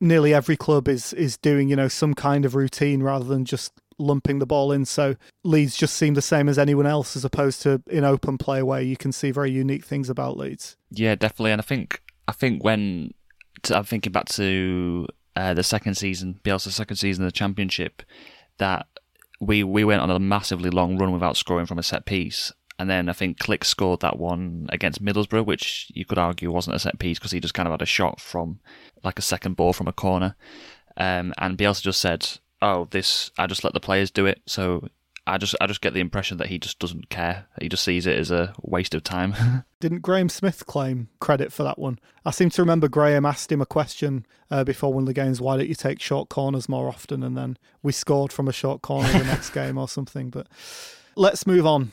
nearly 0.00 0.34
every 0.34 0.56
club 0.56 0.88
is 0.88 1.12
is 1.12 1.36
doing 1.36 1.68
you 1.68 1.76
know 1.76 1.88
some 1.88 2.14
kind 2.14 2.44
of 2.44 2.54
routine 2.54 3.02
rather 3.02 3.24
than 3.24 3.44
just 3.44 3.72
lumping 3.98 4.38
the 4.38 4.46
ball 4.46 4.72
in. 4.72 4.84
So 4.84 5.16
Leeds 5.42 5.76
just 5.76 5.96
seem 5.96 6.14
the 6.14 6.22
same 6.22 6.48
as 6.48 6.58
anyone 6.58 6.86
else, 6.86 7.16
as 7.16 7.24
opposed 7.24 7.62
to 7.62 7.82
in 7.88 8.04
open 8.04 8.38
play 8.38 8.62
where 8.62 8.80
you 8.80 8.96
can 8.96 9.12
see 9.12 9.30
very 9.30 9.50
unique 9.50 9.84
things 9.84 10.10
about 10.10 10.36
Leeds. 10.36 10.76
Yeah, 10.90 11.14
definitely, 11.14 11.52
and 11.52 11.60
I 11.60 11.64
think 11.64 12.02
I 12.28 12.32
think 12.32 12.64
when 12.64 13.12
I'm 13.70 13.84
thinking 13.84 14.12
back 14.12 14.26
to 14.30 15.06
uh, 15.36 15.54
the 15.54 15.62
second 15.62 15.94
season, 15.96 16.40
Bielsa's 16.44 16.74
second 16.74 16.96
season 16.96 17.24
of 17.24 17.28
the 17.28 17.36
Championship, 17.36 18.02
that 18.58 18.86
we 19.40 19.64
we 19.64 19.84
went 19.84 20.02
on 20.02 20.10
a 20.10 20.18
massively 20.18 20.70
long 20.70 20.96
run 20.98 21.12
without 21.12 21.36
scoring 21.36 21.66
from 21.66 21.78
a 21.78 21.82
set 21.82 22.06
piece, 22.06 22.52
and 22.78 22.90
then 22.90 23.08
I 23.08 23.12
think 23.12 23.38
Klich 23.38 23.64
scored 23.64 24.00
that 24.00 24.18
one 24.18 24.66
against 24.70 25.04
Middlesbrough, 25.04 25.46
which 25.46 25.90
you 25.94 26.04
could 26.04 26.18
argue 26.18 26.50
wasn't 26.50 26.76
a 26.76 26.80
set 26.80 26.98
piece 26.98 27.18
because 27.18 27.32
he 27.32 27.40
just 27.40 27.54
kind 27.54 27.68
of 27.68 27.72
had 27.72 27.82
a 27.82 27.86
shot 27.86 28.20
from 28.20 28.60
like 29.02 29.18
a 29.18 29.22
second 29.22 29.56
ball 29.56 29.72
from 29.72 29.86
a 29.86 29.92
corner. 29.92 30.36
Um, 30.96 31.32
and 31.38 31.58
Bielsa 31.58 31.82
just 31.82 32.00
said, 32.00 32.38
"Oh, 32.64 32.88
this 32.90 33.30
I 33.38 33.46
just 33.46 33.62
let 33.62 33.74
the 33.74 33.80
players 33.80 34.10
do 34.10 34.24
it." 34.26 34.40
So 34.46 34.88
I 35.26 35.38
just 35.38 35.54
I 35.60 35.66
just 35.66 35.80
get 35.80 35.94
the 35.94 36.00
impression 36.00 36.36
that 36.38 36.48
he 36.48 36.58
just 36.58 36.78
doesn't 36.78 37.08
care. 37.08 37.46
He 37.60 37.68
just 37.68 37.84
sees 37.84 38.06
it 38.06 38.18
as 38.18 38.30
a 38.30 38.52
waste 38.62 38.94
of 38.94 39.02
time. 39.02 39.64
Didn't 39.80 40.02
Graham 40.02 40.28
Smith 40.28 40.66
claim 40.66 41.08
credit 41.18 41.52
for 41.52 41.62
that 41.62 41.78
one? 41.78 41.98
I 42.24 42.30
seem 42.30 42.50
to 42.50 42.62
remember 42.62 42.88
Graham 42.88 43.24
asked 43.24 43.50
him 43.50 43.60
a 43.60 43.66
question 43.66 44.26
uh, 44.50 44.64
before 44.64 44.92
one 44.92 45.04
of 45.04 45.06
the 45.06 45.14
games, 45.14 45.40
"Why 45.40 45.56
don't 45.56 45.68
you 45.68 45.74
take 45.74 46.00
short 46.00 46.28
corners 46.28 46.68
more 46.68 46.88
often?" 46.88 47.22
And 47.22 47.36
then 47.36 47.56
we 47.82 47.92
scored 47.92 48.32
from 48.32 48.48
a 48.48 48.52
short 48.52 48.82
corner 48.82 49.10
the 49.10 49.24
next 49.24 49.50
game 49.54 49.78
or 49.78 49.88
something. 49.88 50.30
But 50.30 50.48
let's 51.16 51.46
move 51.46 51.66
on. 51.66 51.92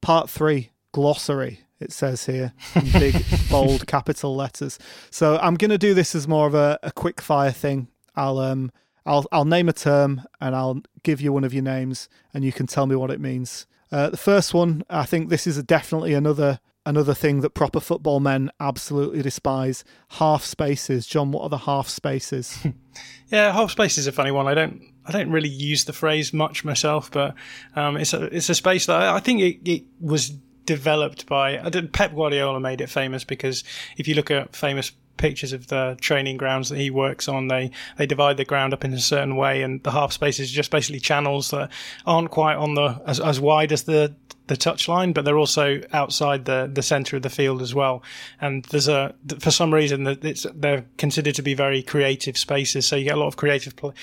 Part 0.00 0.30
three, 0.30 0.70
glossary, 0.92 1.60
it 1.80 1.92
says 1.92 2.26
here 2.26 2.52
in 2.74 2.90
big, 2.92 3.24
bold 3.50 3.86
capital 3.88 4.34
letters. 4.34 4.78
So 5.10 5.38
I'm 5.38 5.54
going 5.54 5.70
to 5.70 5.78
do 5.78 5.94
this 5.94 6.14
as 6.14 6.26
more 6.26 6.46
of 6.46 6.54
a, 6.54 6.78
a 6.82 6.92
quick 6.92 7.20
fire 7.20 7.52
thing. 7.52 7.88
I'll 8.16 8.38
um 8.38 8.72
I'll 9.06 9.24
I'll 9.32 9.44
name 9.44 9.68
a 9.68 9.72
term 9.72 10.22
and 10.40 10.54
I'll 10.54 10.82
give 11.02 11.20
you 11.20 11.32
one 11.32 11.44
of 11.44 11.54
your 11.54 11.62
names 11.62 12.08
and 12.34 12.44
you 12.44 12.52
can 12.52 12.66
tell 12.66 12.86
me 12.86 12.96
what 12.96 13.10
it 13.10 13.20
means. 13.20 13.66
Uh, 13.90 14.10
the 14.10 14.16
first 14.16 14.52
one, 14.52 14.84
I 14.90 15.06
think 15.06 15.28
this 15.28 15.46
is 15.46 15.62
definitely 15.62 16.14
another 16.14 16.60
another 16.84 17.14
thing 17.14 17.40
that 17.42 17.50
proper 17.50 17.80
football 17.80 18.20
men 18.20 18.50
absolutely 18.60 19.22
despise: 19.22 19.84
half 20.12 20.44
spaces. 20.44 21.06
John, 21.06 21.32
what 21.32 21.42
are 21.42 21.48
the 21.48 21.58
half 21.58 21.88
spaces? 21.88 22.66
yeah, 23.30 23.52
half 23.52 23.70
space 23.70 23.98
is 23.98 24.06
a 24.06 24.12
funny 24.12 24.30
one. 24.30 24.46
I 24.46 24.54
don't 24.54 24.82
I 25.06 25.12
don't 25.12 25.30
really 25.30 25.48
use 25.48 25.84
the 25.84 25.92
phrase 25.92 26.32
much 26.34 26.64
myself, 26.64 27.10
but 27.10 27.34
um, 27.76 27.96
it's 27.96 28.12
a 28.12 28.24
it's 28.24 28.50
a 28.50 28.54
space 28.54 28.86
that 28.86 29.00
I, 29.00 29.16
I 29.16 29.20
think 29.20 29.40
it, 29.40 29.70
it 29.70 29.84
was 30.00 30.36
developed 30.68 31.26
by 31.26 31.56
Pep 31.94 32.14
Guardiola 32.14 32.60
made 32.60 32.82
it 32.82 32.90
famous 32.90 33.24
because 33.24 33.64
if 33.96 34.06
you 34.06 34.14
look 34.14 34.30
at 34.30 34.54
famous 34.54 34.92
pictures 35.16 35.54
of 35.54 35.66
the 35.68 35.96
training 35.98 36.36
grounds 36.36 36.68
that 36.68 36.78
he 36.78 36.90
works 36.90 37.26
on. 37.26 37.48
They 37.48 37.72
they 37.96 38.06
divide 38.06 38.36
the 38.36 38.44
ground 38.44 38.72
up 38.72 38.84
in 38.84 38.92
a 38.92 39.00
certain 39.00 39.34
way, 39.34 39.62
and 39.62 39.82
the 39.82 39.90
half 39.90 40.12
spaces 40.12 40.50
is 40.50 40.52
just 40.52 40.70
basically 40.70 41.00
channels 41.00 41.50
that 41.50 41.70
aren't 42.06 42.30
quite 42.30 42.54
on 42.54 42.74
the 42.74 43.02
as, 43.06 43.18
as 43.18 43.40
wide 43.40 43.72
as 43.72 43.82
the 43.82 44.14
the 44.48 44.56
touchline, 44.56 45.14
but 45.14 45.24
they're 45.24 45.38
also 45.38 45.80
outside 45.92 46.44
the 46.44 46.68
the 46.72 46.82
center 46.82 47.16
of 47.16 47.22
the 47.22 47.30
field 47.30 47.62
as 47.62 47.74
well. 47.74 48.02
And 48.40 48.64
there's 48.66 48.88
a 48.88 49.14
for 49.38 49.50
some 49.50 49.72
reason 49.72 50.04
that 50.04 50.24
it's 50.24 50.46
they're 50.54 50.84
considered 50.96 51.34
to 51.36 51.42
be 51.42 51.54
very 51.54 51.82
creative 51.82 52.36
spaces. 52.36 52.86
So 52.86 52.96
you 52.96 53.04
get 53.04 53.14
a 53.14 53.20
lot 53.20 53.28
of 53.28 53.36
creative 53.36 53.76
pl- 53.76 53.94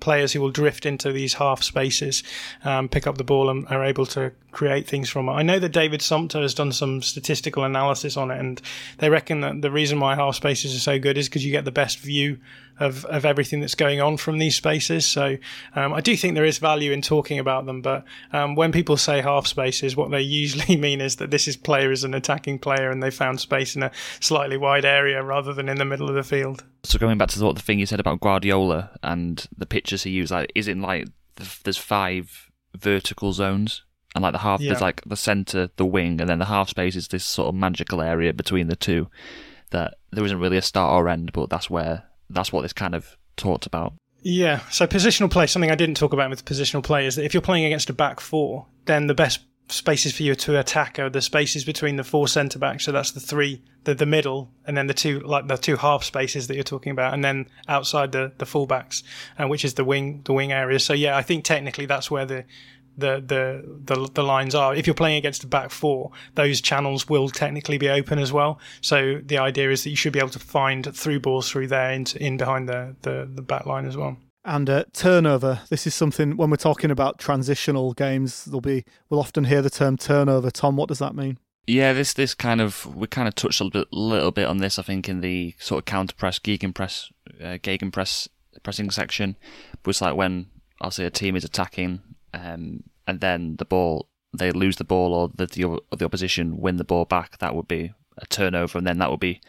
players 0.00 0.32
who 0.32 0.40
will 0.40 0.50
drift 0.50 0.86
into 0.86 1.12
these 1.12 1.34
half 1.34 1.62
spaces, 1.62 2.22
um, 2.64 2.88
pick 2.88 3.06
up 3.06 3.18
the 3.18 3.24
ball, 3.24 3.48
and 3.48 3.66
are 3.68 3.84
able 3.84 4.06
to 4.06 4.32
create 4.50 4.88
things 4.88 5.10
from 5.10 5.28
it. 5.28 5.32
I 5.32 5.42
know 5.42 5.58
that 5.58 5.70
David 5.70 6.00
Sumpter 6.00 6.40
has 6.40 6.54
done 6.54 6.72
some 6.72 7.02
statistical 7.02 7.64
analysis 7.64 8.16
on 8.16 8.30
it, 8.30 8.40
and 8.40 8.60
they 8.98 9.10
reckon 9.10 9.40
that 9.42 9.62
the 9.62 9.70
reason 9.70 10.00
why 10.00 10.14
half 10.14 10.36
spaces 10.36 10.74
are 10.74 10.80
so 10.80 10.98
good 10.98 11.18
is 11.18 11.28
because 11.28 11.44
you 11.44 11.52
get 11.52 11.64
the 11.64 11.72
best 11.72 11.98
view 11.98 12.38
of, 12.80 13.04
of 13.06 13.24
everything 13.24 13.60
that's 13.60 13.74
going 13.74 14.00
on 14.00 14.16
from 14.16 14.38
these 14.38 14.56
spaces. 14.56 15.06
So 15.06 15.36
um, 15.74 15.92
I 15.92 16.00
do 16.00 16.16
think 16.16 16.34
there 16.34 16.44
is 16.44 16.58
value 16.58 16.92
in 16.92 17.02
talking 17.02 17.38
about 17.38 17.66
them, 17.66 17.82
but 17.82 18.04
um, 18.32 18.54
when 18.54 18.72
people 18.72 18.96
say 18.96 19.20
half 19.20 19.46
spaces, 19.46 19.96
what 19.96 20.10
they 20.10 20.20
usually 20.20 20.76
mean 20.80 21.00
is 21.00 21.16
that 21.16 21.30
this 21.30 21.48
is 21.48 21.56
player 21.56 21.90
as 21.90 22.04
an 22.04 22.14
attacking 22.14 22.58
player 22.58 22.90
and 22.90 23.02
they 23.02 23.10
found 23.10 23.40
space 23.40 23.76
in 23.76 23.82
a 23.82 23.90
slightly 24.20 24.56
wide 24.56 24.84
area 24.84 25.22
rather 25.22 25.52
than 25.52 25.68
in 25.68 25.78
the 25.78 25.84
middle 25.84 26.08
of 26.08 26.14
the 26.14 26.22
field. 26.22 26.64
So 26.82 26.98
going 26.98 27.18
back 27.18 27.28
to 27.30 27.38
the, 27.38 27.52
the 27.52 27.62
thing 27.62 27.78
you 27.78 27.86
said 27.86 28.00
about 28.00 28.20
Guardiola 28.20 28.90
and 29.02 29.46
the 29.56 29.66
pictures 29.66 30.02
he 30.02 30.10
used, 30.10 30.32
like 30.32 30.52
is 30.54 30.68
it 30.68 30.76
like 30.78 31.08
there's 31.64 31.78
five 31.78 32.50
vertical 32.74 33.32
zones 33.32 33.82
and 34.14 34.22
like 34.22 34.32
the 34.32 34.38
half 34.38 34.60
yeah. 34.60 34.70
there's 34.70 34.80
like 34.80 35.02
the 35.06 35.16
center 35.16 35.70
the 35.76 35.86
wing 35.86 36.20
and 36.20 36.30
then 36.30 36.38
the 36.38 36.44
half 36.44 36.68
space 36.68 36.96
is 36.96 37.08
this 37.08 37.24
sort 37.24 37.48
of 37.48 37.54
magical 37.54 38.00
area 38.00 38.32
between 38.32 38.68
the 38.68 38.76
two 38.76 39.08
that 39.70 39.94
there 40.12 40.24
isn't 40.24 40.38
really 40.38 40.56
a 40.56 40.62
start 40.62 40.92
or 40.92 41.08
end 41.08 41.32
but 41.32 41.50
that's 41.50 41.70
where 41.70 42.04
that's 42.34 42.52
what 42.52 42.62
this 42.62 42.72
kind 42.72 42.94
of 42.94 43.16
talked 43.36 43.66
about. 43.66 43.94
Yeah. 44.22 44.60
So 44.70 44.86
positional 44.86 45.30
play, 45.30 45.46
something 45.46 45.70
I 45.70 45.74
didn't 45.74 45.96
talk 45.96 46.12
about 46.12 46.30
with 46.30 46.44
positional 46.44 46.82
play 46.82 47.06
is 47.06 47.16
that 47.16 47.24
if 47.24 47.34
you're 47.34 47.42
playing 47.42 47.66
against 47.66 47.90
a 47.90 47.92
back 47.92 48.20
four, 48.20 48.66
then 48.86 49.06
the 49.06 49.14
best 49.14 49.40
spaces 49.68 50.14
for 50.14 50.22
you 50.22 50.34
to 50.34 50.58
attack 50.58 50.98
are 50.98 51.08
the 51.08 51.22
spaces 51.22 51.64
between 51.64 51.96
the 51.96 52.04
four 52.04 52.28
centre 52.28 52.58
backs. 52.58 52.84
So 52.84 52.92
that's 52.92 53.12
the 53.12 53.20
three, 53.20 53.62
the, 53.84 53.94
the 53.94 54.06
middle, 54.06 54.50
and 54.66 54.76
then 54.76 54.86
the 54.86 54.94
two 54.94 55.20
like 55.20 55.48
the 55.48 55.56
two 55.56 55.76
half 55.76 56.04
spaces 56.04 56.46
that 56.48 56.54
you're 56.54 56.64
talking 56.64 56.92
about, 56.92 57.14
and 57.14 57.24
then 57.24 57.48
outside 57.68 58.12
the 58.12 58.32
the 58.38 58.44
fullbacks, 58.44 59.02
uh, 59.38 59.46
which 59.46 59.64
is 59.64 59.74
the 59.74 59.84
wing 59.84 60.22
the 60.24 60.32
wing 60.32 60.52
areas. 60.52 60.84
So 60.84 60.92
yeah, 60.92 61.16
I 61.16 61.22
think 61.22 61.44
technically 61.44 61.86
that's 61.86 62.10
where 62.10 62.26
the 62.26 62.44
the, 62.96 63.22
the 63.26 63.94
the 63.94 64.10
the 64.14 64.22
lines 64.22 64.54
are. 64.54 64.74
If 64.74 64.86
you're 64.86 64.94
playing 64.94 65.16
against 65.16 65.44
a 65.44 65.46
back 65.46 65.70
four, 65.70 66.10
those 66.34 66.60
channels 66.60 67.08
will 67.08 67.28
technically 67.28 67.78
be 67.78 67.88
open 67.88 68.18
as 68.18 68.32
well. 68.32 68.58
So 68.80 69.20
the 69.24 69.38
idea 69.38 69.70
is 69.70 69.84
that 69.84 69.90
you 69.90 69.96
should 69.96 70.12
be 70.12 70.18
able 70.18 70.30
to 70.30 70.38
find 70.38 70.94
through 70.94 71.20
balls 71.20 71.50
through 71.50 71.68
there 71.68 71.90
into 71.90 72.22
in 72.22 72.36
behind 72.36 72.68
the 72.68 72.96
the, 73.02 73.28
the 73.32 73.42
back 73.42 73.66
line 73.66 73.86
as 73.86 73.96
well. 73.96 74.16
And 74.44 74.68
uh, 74.68 74.84
turnover. 74.92 75.60
This 75.70 75.86
is 75.86 75.94
something 75.94 76.36
when 76.36 76.50
we're 76.50 76.56
talking 76.56 76.90
about 76.90 77.18
transitional 77.18 77.94
games, 77.94 78.44
there'll 78.44 78.60
be 78.60 78.84
we'll 79.08 79.20
often 79.20 79.44
hear 79.44 79.62
the 79.62 79.70
term 79.70 79.96
turnover. 79.96 80.50
Tom, 80.50 80.76
what 80.76 80.88
does 80.88 80.98
that 80.98 81.14
mean? 81.14 81.38
Yeah, 81.66 81.94
this 81.94 82.12
this 82.12 82.34
kind 82.34 82.60
of 82.60 82.94
we 82.94 83.06
kind 83.06 83.26
of 83.26 83.34
touched 83.34 83.60
a 83.60 83.64
little 83.64 83.80
bit, 83.80 83.92
little 83.92 84.30
bit 84.30 84.46
on 84.46 84.58
this. 84.58 84.78
I 84.78 84.82
think 84.82 85.08
in 85.08 85.22
the 85.22 85.54
sort 85.58 85.78
of 85.78 85.84
counter 85.86 86.14
press, 86.14 86.38
gegenpress, 86.38 87.10
uh, 87.40 87.56
gegenpress 87.58 88.28
pressing 88.62 88.90
section, 88.90 89.36
but 89.82 89.90
it's 89.90 90.02
like 90.02 90.14
when 90.14 90.46
I'll 90.80 90.90
say 90.90 91.06
a 91.06 91.10
team 91.10 91.36
is 91.36 91.44
attacking 91.44 92.02
um, 92.34 92.84
and 93.06 93.20
then 93.20 93.56
the 93.56 93.64
ball 93.64 94.08
they 94.36 94.50
lose 94.50 94.76
the 94.76 94.84
ball 94.84 95.14
or 95.14 95.30
the, 95.34 95.46
the 95.46 95.96
the 95.96 96.04
opposition 96.04 96.58
win 96.58 96.76
the 96.76 96.84
ball 96.84 97.04
back, 97.04 97.38
that 97.38 97.54
would 97.54 97.68
be 97.68 97.92
a 98.18 98.26
turnover, 98.26 98.78
and 98.78 98.86
then 98.86 98.98
that 98.98 99.10
would 99.10 99.20
be 99.20 99.40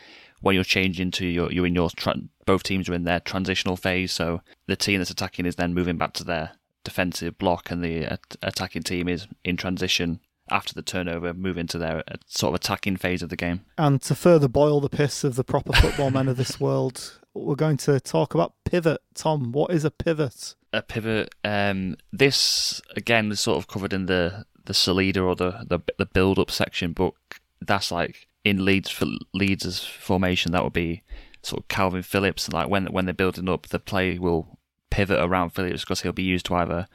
when 0.41 0.55
you're 0.55 0.63
changing 0.63 1.11
to 1.11 1.25
your 1.25 1.51
you're 1.51 1.65
in 1.65 1.75
your 1.75 1.89
tra- 1.89 2.15
both 2.45 2.63
teams 2.63 2.87
are 2.87 2.93
in 2.93 3.03
their 3.03 3.19
transitional 3.19 3.77
phase. 3.77 4.11
So 4.11 4.41
the 4.67 4.75
team 4.75 4.99
that's 4.99 5.09
attacking 5.09 5.45
is 5.45 5.55
then 5.55 5.73
moving 5.73 5.97
back 5.97 6.13
to 6.13 6.23
their 6.23 6.51
defensive 6.83 7.37
block, 7.37 7.71
and 7.71 7.83
the 7.83 8.19
attacking 8.41 8.83
team 8.83 9.07
is 9.07 9.27
in 9.43 9.57
transition 9.57 10.19
after 10.51 10.73
the 10.73 10.81
turnover, 10.81 11.33
move 11.33 11.57
into 11.57 11.77
their 11.77 12.03
uh, 12.07 12.17
sort 12.27 12.51
of 12.51 12.55
attacking 12.55 12.97
phase 12.97 13.23
of 13.23 13.29
the 13.29 13.35
game. 13.35 13.61
And 13.77 14.01
to 14.03 14.15
further 14.15 14.47
boil 14.47 14.79
the 14.79 14.89
piss 14.89 15.23
of 15.23 15.35
the 15.35 15.43
proper 15.43 15.73
football 15.73 16.11
men 16.11 16.27
of 16.27 16.37
this 16.37 16.59
world, 16.59 17.19
we're 17.33 17.55
going 17.55 17.77
to 17.77 17.99
talk 17.99 18.35
about 18.35 18.53
pivot. 18.63 19.01
Tom, 19.15 19.51
what 19.51 19.71
is 19.71 19.83
a 19.83 19.91
pivot? 19.91 20.55
A 20.75 20.81
pivot. 20.81 21.33
Um, 21.43 21.95
this 22.11 22.81
again 22.97 23.31
is 23.31 23.39
sort 23.39 23.57
of 23.57 23.67
covered 23.67 23.93
in 23.93 24.07
the 24.07 24.45
the 24.65 24.73
Salida 24.73 25.21
or 25.21 25.35
the 25.35 25.65
the, 25.65 25.79
the 25.97 26.05
build 26.05 26.37
up 26.37 26.51
section, 26.51 26.91
but 26.91 27.13
that's 27.61 27.91
like 27.91 28.27
in 28.43 28.65
Leeds 28.65 28.89
for 28.89 29.07
Leeds' 29.33 29.83
formation, 29.83 30.51
that 30.51 30.63
would 30.63 30.73
be 30.73 31.03
sort 31.41 31.61
of 31.61 31.67
Kalvin 31.67 32.03
Phillips. 32.03 32.51
Like 32.51 32.69
when 32.69 32.87
when 32.87 33.05
they're 33.05 33.13
building 33.13 33.47
up, 33.47 33.67
the 33.67 33.79
play 33.79 34.19
will 34.19 34.59
pivot 34.89 35.19
around 35.19 35.51
Phillips 35.51 35.81
because 35.81 36.01
he'll 36.01 36.11
be 36.11 36.23
used 36.23 36.45
to 36.47 36.55
either 36.55 36.87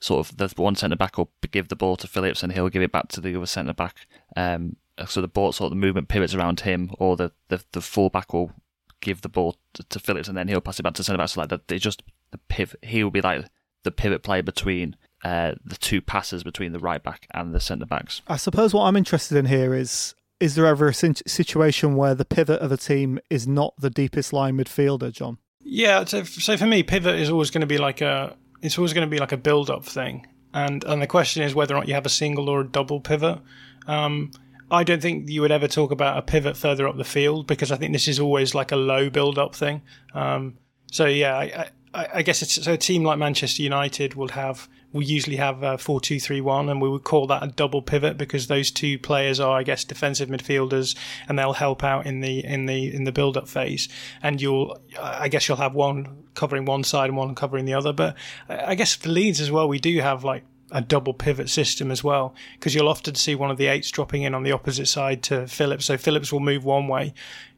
sort 0.00 0.26
of 0.26 0.36
the 0.36 0.52
one 0.56 0.76
centre 0.76 0.96
back 0.96 1.18
will 1.18 1.30
give 1.50 1.68
the 1.68 1.76
ball 1.76 1.96
to 1.96 2.06
Phillips 2.06 2.42
and 2.42 2.52
he'll 2.52 2.68
give 2.68 2.82
it 2.82 2.92
back 2.92 3.08
to 3.08 3.20
the 3.20 3.34
other 3.36 3.46
centre 3.46 3.72
back. 3.72 4.06
Um, 4.36 4.76
so 5.06 5.20
the 5.20 5.28
ball 5.28 5.52
sort 5.52 5.72
of 5.72 5.78
the 5.78 5.86
movement 5.86 6.08
pivots 6.08 6.34
around 6.34 6.60
him, 6.60 6.90
or 6.98 7.16
the 7.16 7.32
the, 7.48 7.62
the 7.72 7.80
full 7.80 8.08
back 8.08 8.32
will 8.32 8.52
give 9.00 9.20
the 9.20 9.28
ball 9.28 9.56
to, 9.74 9.82
to 9.84 9.98
Phillips 9.98 10.28
and 10.28 10.36
then 10.36 10.48
he'll 10.48 10.60
pass 10.60 10.78
it 10.78 10.82
back 10.82 10.94
to 10.94 11.04
centre 11.04 11.18
back. 11.18 11.28
So 11.28 11.40
like 11.40 11.50
that, 11.50 11.70
it's 11.70 11.84
just 11.84 12.02
the 12.30 12.38
pivot. 12.48 12.80
He 12.82 13.02
will 13.02 13.10
be 13.10 13.20
like 13.20 13.44
the 13.84 13.90
pivot 13.90 14.22
player 14.22 14.42
between 14.42 14.96
uh, 15.24 15.54
the 15.64 15.76
two 15.76 16.00
passes 16.00 16.42
between 16.42 16.72
the 16.72 16.78
right 16.78 17.02
back 17.02 17.26
and 17.32 17.54
the 17.54 17.60
centre 17.60 17.86
backs. 17.86 18.22
I 18.28 18.36
suppose 18.36 18.74
what 18.74 18.84
I'm 18.84 18.96
interested 18.96 19.36
in 19.36 19.46
here 19.46 19.74
is 19.74 20.14
is 20.38 20.54
there 20.54 20.66
ever 20.66 20.88
a 20.88 20.94
situation 20.94 21.96
where 21.96 22.14
the 22.14 22.24
pivot 22.24 22.60
of 22.60 22.70
a 22.70 22.76
team 22.76 23.18
is 23.30 23.48
not 23.48 23.74
the 23.78 23.88
deepest 23.88 24.32
line 24.32 24.56
midfielder, 24.58 25.10
John? 25.10 25.38
Yeah, 25.60 26.04
so, 26.04 26.24
so 26.24 26.56
for 26.56 26.66
me, 26.66 26.82
pivot 26.82 27.18
is 27.18 27.30
always 27.30 27.50
going 27.50 27.62
to 27.62 27.66
be 27.66 27.78
like 27.78 28.00
a 28.00 28.36
it's 28.62 28.78
always 28.78 28.92
going 28.92 29.06
to 29.06 29.10
be 29.10 29.18
like 29.18 29.32
a 29.32 29.36
build 29.36 29.70
up 29.70 29.84
thing, 29.84 30.26
and 30.52 30.84
and 30.84 31.00
the 31.00 31.06
question 31.06 31.42
is 31.42 31.54
whether 31.54 31.74
or 31.74 31.78
not 31.78 31.88
you 31.88 31.94
have 31.94 32.06
a 32.06 32.10
single 32.10 32.48
or 32.48 32.60
a 32.60 32.68
double 32.68 33.00
pivot. 33.00 33.40
Um, 33.86 34.30
I 34.70 34.82
don't 34.84 35.00
think 35.00 35.28
you 35.28 35.40
would 35.42 35.52
ever 35.52 35.68
talk 35.68 35.90
about 35.90 36.18
a 36.18 36.22
pivot 36.22 36.56
further 36.56 36.88
up 36.88 36.96
the 36.96 37.04
field 37.04 37.46
because 37.46 37.70
I 37.70 37.76
think 37.76 37.92
this 37.92 38.08
is 38.08 38.18
always 38.18 38.54
like 38.54 38.72
a 38.72 38.76
low 38.76 39.10
build 39.10 39.38
up 39.38 39.54
thing. 39.54 39.82
Um, 40.12 40.58
so 40.90 41.06
yeah, 41.06 41.36
I, 41.36 41.70
I, 41.96 42.08
I 42.14 42.22
guess 42.22 42.42
it's 42.42 42.62
so 42.62 42.74
a 42.74 42.76
team 42.76 43.02
like 43.02 43.18
Manchester 43.18 43.62
United 43.62 44.14
will 44.14 44.28
have 44.28 44.68
we 44.92 45.04
usually 45.04 45.36
have 45.36 45.62
a 45.62 45.78
4 45.78 46.00
2 46.00 46.20
3 46.20 46.40
1, 46.40 46.68
and 46.68 46.80
we 46.80 46.88
would 46.88 47.04
call 47.04 47.26
that 47.26 47.42
a 47.42 47.48
double 47.48 47.82
pivot 47.82 48.16
because 48.16 48.46
those 48.46 48.70
two 48.70 48.98
players 48.98 49.40
are, 49.40 49.58
I 49.58 49.62
guess, 49.62 49.84
defensive 49.84 50.28
midfielders 50.28 50.96
and 51.28 51.38
they'll 51.38 51.52
help 51.52 51.84
out 51.84 52.06
in 52.06 52.20
the 52.20 52.44
in 52.44 52.66
the 52.66 52.94
in 52.94 53.04
the 53.04 53.12
build 53.12 53.36
up 53.36 53.48
phase. 53.48 53.88
And 54.22 54.40
you'll, 54.40 54.78
I 55.00 55.28
guess, 55.28 55.48
you'll 55.48 55.58
have 55.58 55.74
one 55.74 56.24
covering 56.34 56.64
one 56.64 56.84
side 56.84 57.08
and 57.08 57.16
one 57.16 57.34
covering 57.34 57.64
the 57.64 57.74
other. 57.74 57.92
But 57.92 58.16
I 58.48 58.74
guess 58.74 58.94
for 58.94 59.08
Leeds 59.08 59.40
as 59.40 59.50
well, 59.50 59.68
we 59.68 59.78
do 59.78 60.00
have 60.00 60.24
like 60.24 60.44
a 60.72 60.80
double 60.80 61.14
pivot 61.14 61.48
system 61.48 61.90
as 61.90 62.02
well 62.02 62.34
because 62.54 62.74
you'll 62.74 62.88
often 62.88 63.14
see 63.14 63.34
one 63.34 63.50
of 63.50 63.56
the 63.56 63.66
eights 63.66 63.90
dropping 63.90 64.22
in 64.22 64.34
on 64.34 64.42
the 64.42 64.52
opposite 64.52 64.86
side 64.86 65.22
to 65.24 65.46
Phillips. 65.46 65.84
So 65.84 65.96
Phillips 65.96 66.32
will 66.32 66.40
move 66.40 66.64
one 66.64 66.88
way, 66.88 67.14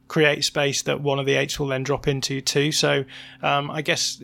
create 0.09 0.43
space 0.43 0.81
that 0.81 0.99
one 0.99 1.19
of 1.19 1.25
the 1.25 1.35
eights 1.35 1.57
will 1.57 1.67
then 1.67 1.83
drop 1.83 2.07
into 2.07 2.41
too. 2.41 2.73
So 2.73 3.05
um, 3.41 3.71
I 3.71 3.81
guess, 3.81 4.21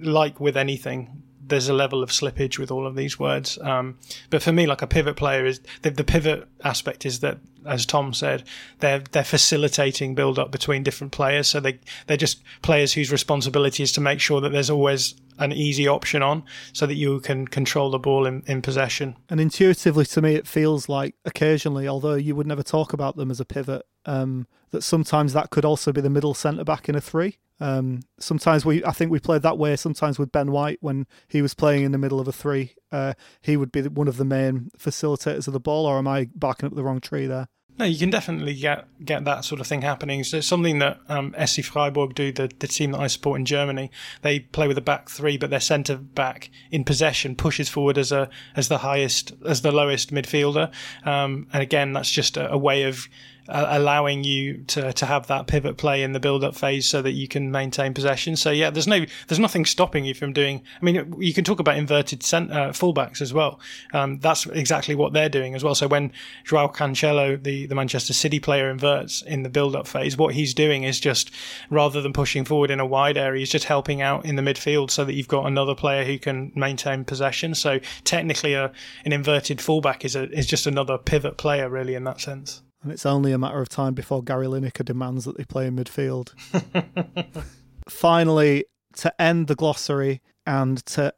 like 0.00 0.38
with 0.38 0.56
anything, 0.56 1.22
there's 1.44 1.68
a 1.68 1.74
level 1.74 2.02
of 2.02 2.10
slippage 2.10 2.58
with 2.58 2.70
all 2.70 2.86
of 2.86 2.94
these 2.94 3.18
words. 3.18 3.58
Um, 3.58 3.98
but 4.30 4.42
for 4.42 4.52
me, 4.52 4.66
like 4.66 4.80
a 4.80 4.86
pivot 4.86 5.16
player 5.16 5.44
is 5.44 5.60
the, 5.82 5.90
the, 5.90 6.04
pivot 6.04 6.48
aspect 6.62 7.04
is 7.04 7.20
that, 7.20 7.38
as 7.66 7.84
Tom 7.84 8.14
said, 8.14 8.44
they're 8.78 9.02
they're 9.10 9.24
facilitating 9.24 10.14
build 10.14 10.38
up 10.38 10.52
between 10.52 10.82
different 10.82 11.12
players. 11.12 11.48
So 11.48 11.60
they 11.60 11.80
they're 12.06 12.16
just 12.16 12.42
players 12.62 12.92
whose 12.92 13.10
responsibility 13.10 13.82
is 13.82 13.92
to 13.92 14.00
make 14.00 14.20
sure 14.20 14.40
that 14.40 14.52
there's 14.52 14.70
always 14.70 15.14
an 15.38 15.52
easy 15.52 15.88
option 15.88 16.22
on, 16.22 16.44
so 16.72 16.86
that 16.86 16.94
you 16.94 17.18
can 17.20 17.48
control 17.48 17.90
the 17.90 17.98
ball 17.98 18.26
in, 18.26 18.42
in 18.46 18.62
possession. 18.62 19.16
And 19.28 19.40
intuitively, 19.40 20.04
to 20.06 20.22
me, 20.22 20.34
it 20.36 20.46
feels 20.46 20.88
like 20.88 21.14
occasionally, 21.24 21.88
although 21.88 22.14
you 22.14 22.36
would 22.36 22.46
never 22.46 22.62
talk 22.62 22.92
about 22.92 23.16
them 23.16 23.30
as 23.30 23.40
a 23.40 23.44
pivot, 23.44 23.84
um, 24.06 24.46
that 24.70 24.82
sometimes 24.82 25.32
that 25.32 25.50
could 25.50 25.64
also 25.64 25.92
be 25.92 26.00
the 26.00 26.10
middle 26.10 26.34
centre 26.34 26.64
back 26.64 26.88
in 26.88 26.94
a 26.94 27.00
three. 27.00 27.38
Um, 27.60 28.00
sometimes 28.18 28.64
we, 28.64 28.84
I 28.84 28.90
think 28.90 29.12
we 29.12 29.20
played 29.20 29.42
that 29.42 29.56
way. 29.56 29.76
Sometimes 29.76 30.18
with 30.18 30.32
Ben 30.32 30.50
White 30.50 30.78
when 30.80 31.06
he 31.28 31.40
was 31.42 31.54
playing 31.54 31.84
in 31.84 31.92
the 31.92 31.98
middle 31.98 32.18
of 32.18 32.26
a 32.26 32.32
three, 32.32 32.74
uh, 32.90 33.14
he 33.40 33.56
would 33.56 33.70
be 33.70 33.82
one 33.82 34.08
of 34.08 34.16
the 34.16 34.24
main 34.24 34.70
facilitators 34.76 35.46
of 35.46 35.52
the 35.52 35.60
ball. 35.60 35.86
Or 35.86 35.98
am 35.98 36.08
I 36.08 36.28
barking 36.34 36.66
up 36.66 36.74
the 36.74 36.82
wrong 36.82 37.00
tree 37.00 37.26
there? 37.26 37.48
No, 37.78 37.86
you 37.86 37.98
can 37.98 38.10
definitely 38.10 38.54
get 38.54 38.86
get 39.02 39.24
that 39.24 39.44
sort 39.44 39.60
of 39.60 39.66
thing 39.66 39.82
happening. 39.82 40.24
So 40.24 40.40
something 40.40 40.78
that 40.80 41.00
um, 41.08 41.34
SC 41.44 41.62
Freiburg 41.62 42.14
do, 42.14 42.30
the, 42.30 42.50
the 42.58 42.68
team 42.68 42.92
that 42.92 43.00
I 43.00 43.06
support 43.06 43.38
in 43.38 43.46
Germany, 43.46 43.90
they 44.20 44.40
play 44.40 44.68
with 44.68 44.76
a 44.76 44.82
back 44.82 45.08
three, 45.08 45.38
but 45.38 45.48
their 45.48 45.60
centre 45.60 45.96
back 45.96 46.50
in 46.70 46.84
possession 46.84 47.34
pushes 47.34 47.70
forward 47.70 47.96
as 47.96 48.12
a 48.12 48.28
as 48.56 48.68
the 48.68 48.78
highest 48.78 49.32
as 49.46 49.62
the 49.62 49.72
lowest 49.72 50.12
midfielder. 50.12 50.70
Um, 51.06 51.46
and 51.52 51.62
again, 51.62 51.94
that's 51.94 52.10
just 52.10 52.36
a, 52.36 52.52
a 52.52 52.58
way 52.58 52.82
of 52.82 53.08
uh, 53.48 53.66
allowing 53.70 54.24
you 54.24 54.58
to, 54.68 54.92
to 54.92 55.06
have 55.06 55.26
that 55.26 55.46
pivot 55.46 55.76
play 55.76 56.02
in 56.02 56.12
the 56.12 56.20
build 56.20 56.44
up 56.44 56.54
phase 56.54 56.88
so 56.88 57.02
that 57.02 57.12
you 57.12 57.26
can 57.26 57.50
maintain 57.50 57.92
possession. 57.92 58.36
So 58.36 58.50
yeah, 58.50 58.70
there's 58.70 58.86
no 58.86 59.04
there's 59.28 59.38
nothing 59.38 59.64
stopping 59.64 60.04
you 60.04 60.14
from 60.14 60.32
doing. 60.32 60.62
I 60.80 60.84
mean, 60.84 61.14
you 61.18 61.34
can 61.34 61.44
talk 61.44 61.58
about 61.58 61.76
inverted 61.76 62.22
cent, 62.22 62.52
uh, 62.52 62.70
fullbacks 62.70 63.20
as 63.20 63.32
well. 63.32 63.60
Um, 63.92 64.18
that's 64.20 64.46
exactly 64.46 64.94
what 64.94 65.12
they're 65.12 65.28
doing 65.28 65.54
as 65.54 65.64
well. 65.64 65.74
So 65.74 65.88
when 65.88 66.12
Joao 66.44 66.68
Cancelo, 66.68 67.42
the 67.42 67.66
the 67.66 67.74
Manchester 67.74 68.12
City 68.12 68.38
player, 68.40 68.70
inverts 68.70 69.22
in 69.22 69.42
the 69.42 69.50
build 69.50 69.74
up 69.74 69.86
phase, 69.86 70.16
what 70.16 70.34
he's 70.34 70.54
doing 70.54 70.84
is 70.84 71.00
just 71.00 71.30
rather 71.70 72.00
than 72.00 72.12
pushing 72.12 72.44
forward 72.44 72.70
in 72.70 72.80
a 72.80 72.86
wide 72.86 73.16
area, 73.16 73.40
he's 73.40 73.50
just 73.50 73.64
helping 73.64 74.00
out 74.00 74.24
in 74.24 74.36
the 74.36 74.42
midfield 74.42 74.90
so 74.90 75.04
that 75.04 75.14
you've 75.14 75.28
got 75.28 75.46
another 75.46 75.74
player 75.74 76.04
who 76.04 76.18
can 76.18 76.52
maintain 76.54 77.04
possession. 77.04 77.54
So 77.54 77.80
technically, 78.04 78.54
a 78.54 78.72
an 79.04 79.12
inverted 79.12 79.60
fullback 79.60 80.04
is 80.04 80.14
a 80.14 80.30
is 80.30 80.46
just 80.46 80.66
another 80.66 80.96
pivot 80.96 81.36
player 81.36 81.68
really 81.68 81.94
in 81.94 82.04
that 82.04 82.20
sense 82.20 82.62
and 82.82 82.92
it's 82.92 83.06
only 83.06 83.32
a 83.32 83.38
matter 83.38 83.60
of 83.60 83.68
time 83.68 83.94
before 83.94 84.22
Gary 84.22 84.46
Lineker 84.46 84.84
demands 84.84 85.24
that 85.24 85.36
they 85.36 85.44
play 85.44 85.66
in 85.66 85.76
midfield. 85.76 86.32
Finally, 87.88 88.64
to 88.96 89.22
end 89.22 89.46
the 89.46 89.54
glossary 89.54 90.20
and 90.46 90.84
to 90.86 91.14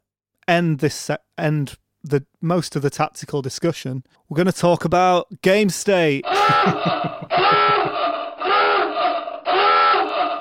end 0.47 0.79
this 0.79 0.95
se- 0.95 1.17
end 1.37 1.75
the 2.03 2.23
most 2.39 2.75
of 2.75 2.83
the 2.83 2.89
tactical 2.91 3.41
discussion, 3.41 4.03
we're 4.29 4.35
going 4.35 4.45
to 4.45 4.51
talk 4.51 4.85
about 4.85 5.41
game 5.41 5.69
state. 5.69 6.23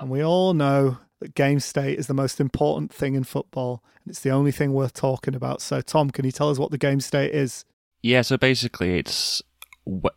and 0.01 0.11
we 0.11 0.23
all 0.23 0.53
know 0.53 0.99
that 1.21 1.35
game 1.35 1.59
state 1.59 1.99
is 1.99 2.07
the 2.07 2.15
most 2.15 2.39
important 2.39 2.93
thing 2.93 3.15
in 3.15 3.25
football, 3.25 3.83
and 4.05 4.11
it's 4.11 4.21
the 4.21 4.31
only 4.31 4.53
thing 4.53 4.75
worth 4.75 4.93
talking 4.93 5.35
about. 5.35 5.63
So, 5.63 5.81
Tom, 5.81 6.11
can 6.11 6.27
you 6.27 6.33
tell 6.33 6.51
us 6.51 6.59
what 6.59 6.71
the 6.71 6.77
game 6.79 7.01
state 7.01 7.35
is? 7.35 7.65
Yeah, 8.03 8.21
so 8.21 8.37
basically, 8.37 8.99
it's 8.99 9.43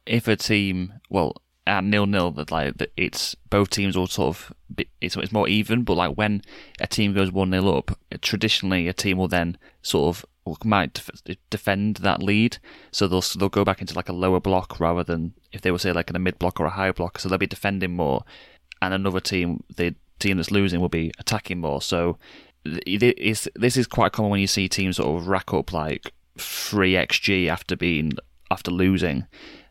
if 0.06 0.27
a 0.27 0.35
team, 0.35 0.94
well, 1.10 1.41
at 1.65 1.84
nil 1.84 2.06
nil, 2.06 2.31
that 2.31 2.52
like 2.52 2.73
it's 2.95 3.35
both 3.49 3.69
teams 3.69 3.98
will 3.98 4.07
sort 4.07 4.30
of 4.30 4.53
it's 5.02 5.18
it's 5.18 5.31
more 5.31 5.48
even. 5.48 5.84
But 5.84 5.95
like 5.95 6.15
when 6.15 6.41
a 6.80 6.88
team 6.88 7.14
goes 7.14 7.31
one 7.31 7.49
nil 7.49 7.76
up, 7.76 7.98
traditionally 8.22 8.88
a 8.88 8.94
team 8.94 9.18
will 9.18 9.27
then 9.27 9.57
sort 9.81 10.15
of 10.18 10.26
might 10.64 10.94
def- 10.94 11.38
defend 11.49 11.98
that 11.98 12.23
lead, 12.23 12.57
so 12.91 13.07
they'll 13.07 13.23
they'll 13.38 13.49
go 13.49 13.65
back 13.65 13.81
into 13.81 13.95
like 13.95 14.10
a 14.10 14.14
lower 14.14 14.39
block 14.39 14.80
rather 14.80 15.03
than 15.03 15.34
if 15.52 15.61
they 15.61 15.72
were 15.72 15.80
say 15.80 15.91
like 15.91 16.10
in 16.10 16.15
a 16.15 16.19
mid 16.19 16.39
block 16.39 16.60
or 16.60 16.65
a 16.65 16.72
high 16.72 16.91
block. 16.91 17.19
So 17.19 17.27
they'll 17.27 17.38
be 17.38 17.48
defending 17.48 17.95
more, 17.95 18.23
and 18.81 18.94
another 18.94 19.19
team, 19.19 19.64
the 19.76 19.95
team 20.19 20.38
that's 20.38 20.52
losing, 20.52 20.80
will 20.80 20.89
be 20.89 21.11
attacking 21.19 21.60
more. 21.60 21.81
So 21.81 22.18
this 22.64 23.77
is 23.77 23.88
quite 23.88 24.11
common 24.11 24.31
when 24.31 24.39
you 24.39 24.48
see 24.48 24.68
teams 24.68 24.98
sort 24.98 25.22
of 25.22 25.27
rack 25.27 25.53
up 25.53 25.72
like 25.72 26.11
three 26.38 26.94
xg 26.94 27.48
after 27.48 27.76
being 27.76 28.11
after 28.52 28.72
losing 28.72 29.26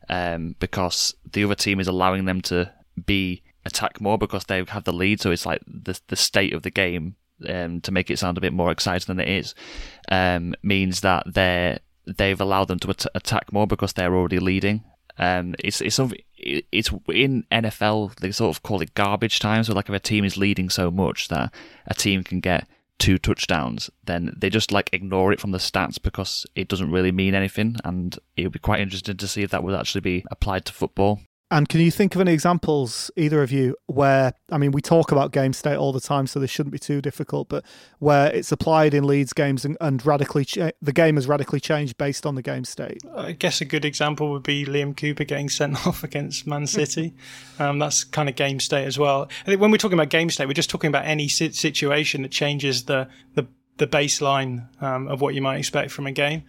um, 0.08 0.56
because 0.58 1.14
the 1.30 1.44
other 1.44 1.54
team 1.54 1.80
is 1.80 1.88
allowing 1.88 2.24
them 2.24 2.40
to 2.42 2.72
be 3.04 3.42
attack 3.64 4.00
more 4.00 4.16
because 4.16 4.44
they 4.44 4.62
have 4.64 4.84
the 4.84 4.92
lead. 4.92 5.20
So 5.20 5.30
it's 5.30 5.46
like 5.46 5.62
the 5.66 5.98
the 6.08 6.16
state 6.16 6.52
of 6.52 6.62
the 6.62 6.70
game 6.70 7.16
um, 7.48 7.80
to 7.82 7.92
make 7.92 8.10
it 8.10 8.18
sound 8.18 8.38
a 8.38 8.40
bit 8.40 8.52
more 8.52 8.70
exciting 8.70 9.06
than 9.06 9.20
it 9.20 9.28
is 9.28 9.54
um, 10.10 10.54
means 10.62 11.00
that 11.00 11.24
they 11.34 11.78
they've 12.06 12.40
allowed 12.40 12.68
them 12.68 12.78
to 12.80 12.90
at- 12.90 13.06
attack 13.14 13.52
more 13.52 13.66
because 13.66 13.92
they're 13.92 14.14
already 14.14 14.38
leading. 14.38 14.84
Um, 15.18 15.54
it's 15.58 15.80
it's 15.80 15.98
it's 16.38 16.90
in 17.08 17.44
NFL 17.50 18.16
they 18.16 18.30
sort 18.30 18.54
of 18.54 18.62
call 18.62 18.82
it 18.82 18.94
garbage 18.94 19.38
time. 19.38 19.64
So 19.64 19.74
like 19.74 19.88
if 19.88 19.94
a 19.94 20.00
team 20.00 20.24
is 20.24 20.36
leading 20.36 20.70
so 20.70 20.90
much 20.90 21.28
that 21.28 21.52
a 21.86 21.94
team 21.94 22.22
can 22.22 22.40
get 22.40 22.66
two 22.98 23.18
touchdowns, 23.18 23.90
then 24.05 24.35
they 24.36 24.51
just 24.51 24.73
like 24.73 24.90
ignore 24.93 25.32
it 25.32 25.40
from 25.40 25.51
the 25.51 25.59
stats 25.59 26.01
because 26.01 26.47
it 26.55 26.68
doesn't 26.68 26.90
really 26.90 27.12
mean 27.12 27.35
anything. 27.35 27.77
And 27.85 28.18
it 28.36 28.44
would 28.44 28.52
be 28.52 28.59
quite 28.59 28.81
interesting 28.81 29.16
to 29.16 29.28
see 29.28 29.43
if 29.43 29.51
that 29.51 29.62
would 29.62 29.74
actually 29.74 30.01
be 30.01 30.24
applied 30.31 30.64
to 30.66 30.73
football. 30.73 31.20
And 31.48 31.68
can 31.68 31.81
you 31.81 31.93
think 31.93 32.16
of 32.16 32.20
any 32.20 32.32
examples, 32.32 33.09
either 33.16 33.40
of 33.40 33.52
you, 33.52 33.77
where, 33.86 34.32
I 34.51 34.59
mean, 34.59 34.73
we 34.73 34.81
talk 34.81 35.12
about 35.12 35.31
game 35.31 35.52
state 35.52 35.77
all 35.77 35.93
the 35.93 36.01
time, 36.01 36.27
so 36.27 36.40
this 36.40 36.51
shouldn't 36.51 36.73
be 36.73 36.78
too 36.81 37.01
difficult, 37.01 37.48
but 37.48 37.64
where 38.01 38.35
it's 38.35 38.51
applied 38.51 38.94
in 38.94 39.05
Leeds 39.05 39.32
games 39.32 39.64
and, 39.64 39.77
and 39.81 40.05
radically, 40.05 40.44
cha- 40.44 40.73
the 40.82 40.93
game 40.93 41.14
has 41.14 41.28
radically 41.28 41.60
changed 41.60 41.97
based 41.98 42.27
on 42.27 42.35
the 42.35 42.43
game 42.43 42.64
state? 42.64 43.01
I 43.14 43.31
guess 43.31 43.60
a 43.60 43.64
good 43.64 43.85
example 43.85 44.32
would 44.32 44.43
be 44.43 44.64
Liam 44.64 44.97
Cooper 44.97 45.23
getting 45.23 45.48
sent 45.48 45.86
off 45.86 46.02
against 46.02 46.48
Man 46.48 46.66
City. 46.66 47.14
um, 47.60 47.78
that's 47.78 48.02
kind 48.02 48.28
of 48.28 48.35
game 48.35 48.59
state 48.59 48.85
as 48.85 48.98
well. 48.98 49.28
I 49.43 49.44
think 49.44 49.60
when 49.60 49.70
we're 49.70 49.78
talking 49.78 49.98
about 49.98 50.10
game 50.10 50.31
state, 50.31 50.48
we're 50.48 50.55
just 50.55 50.70
talking 50.70 50.89
about 50.89 51.06
any 51.06 51.28
situation 51.28 52.23
that 52.23 52.32
changes 52.32 52.86
the, 52.86 53.09
the, 53.35 53.47
the 53.77 53.86
baseline 53.86 54.66
um, 54.82 55.06
of 55.06 55.20
what 55.20 55.36
you 55.36 55.43
might 55.43 55.59
expect 55.59 55.93
from 55.93 56.09
a 56.09 56.12
game. 56.12 56.43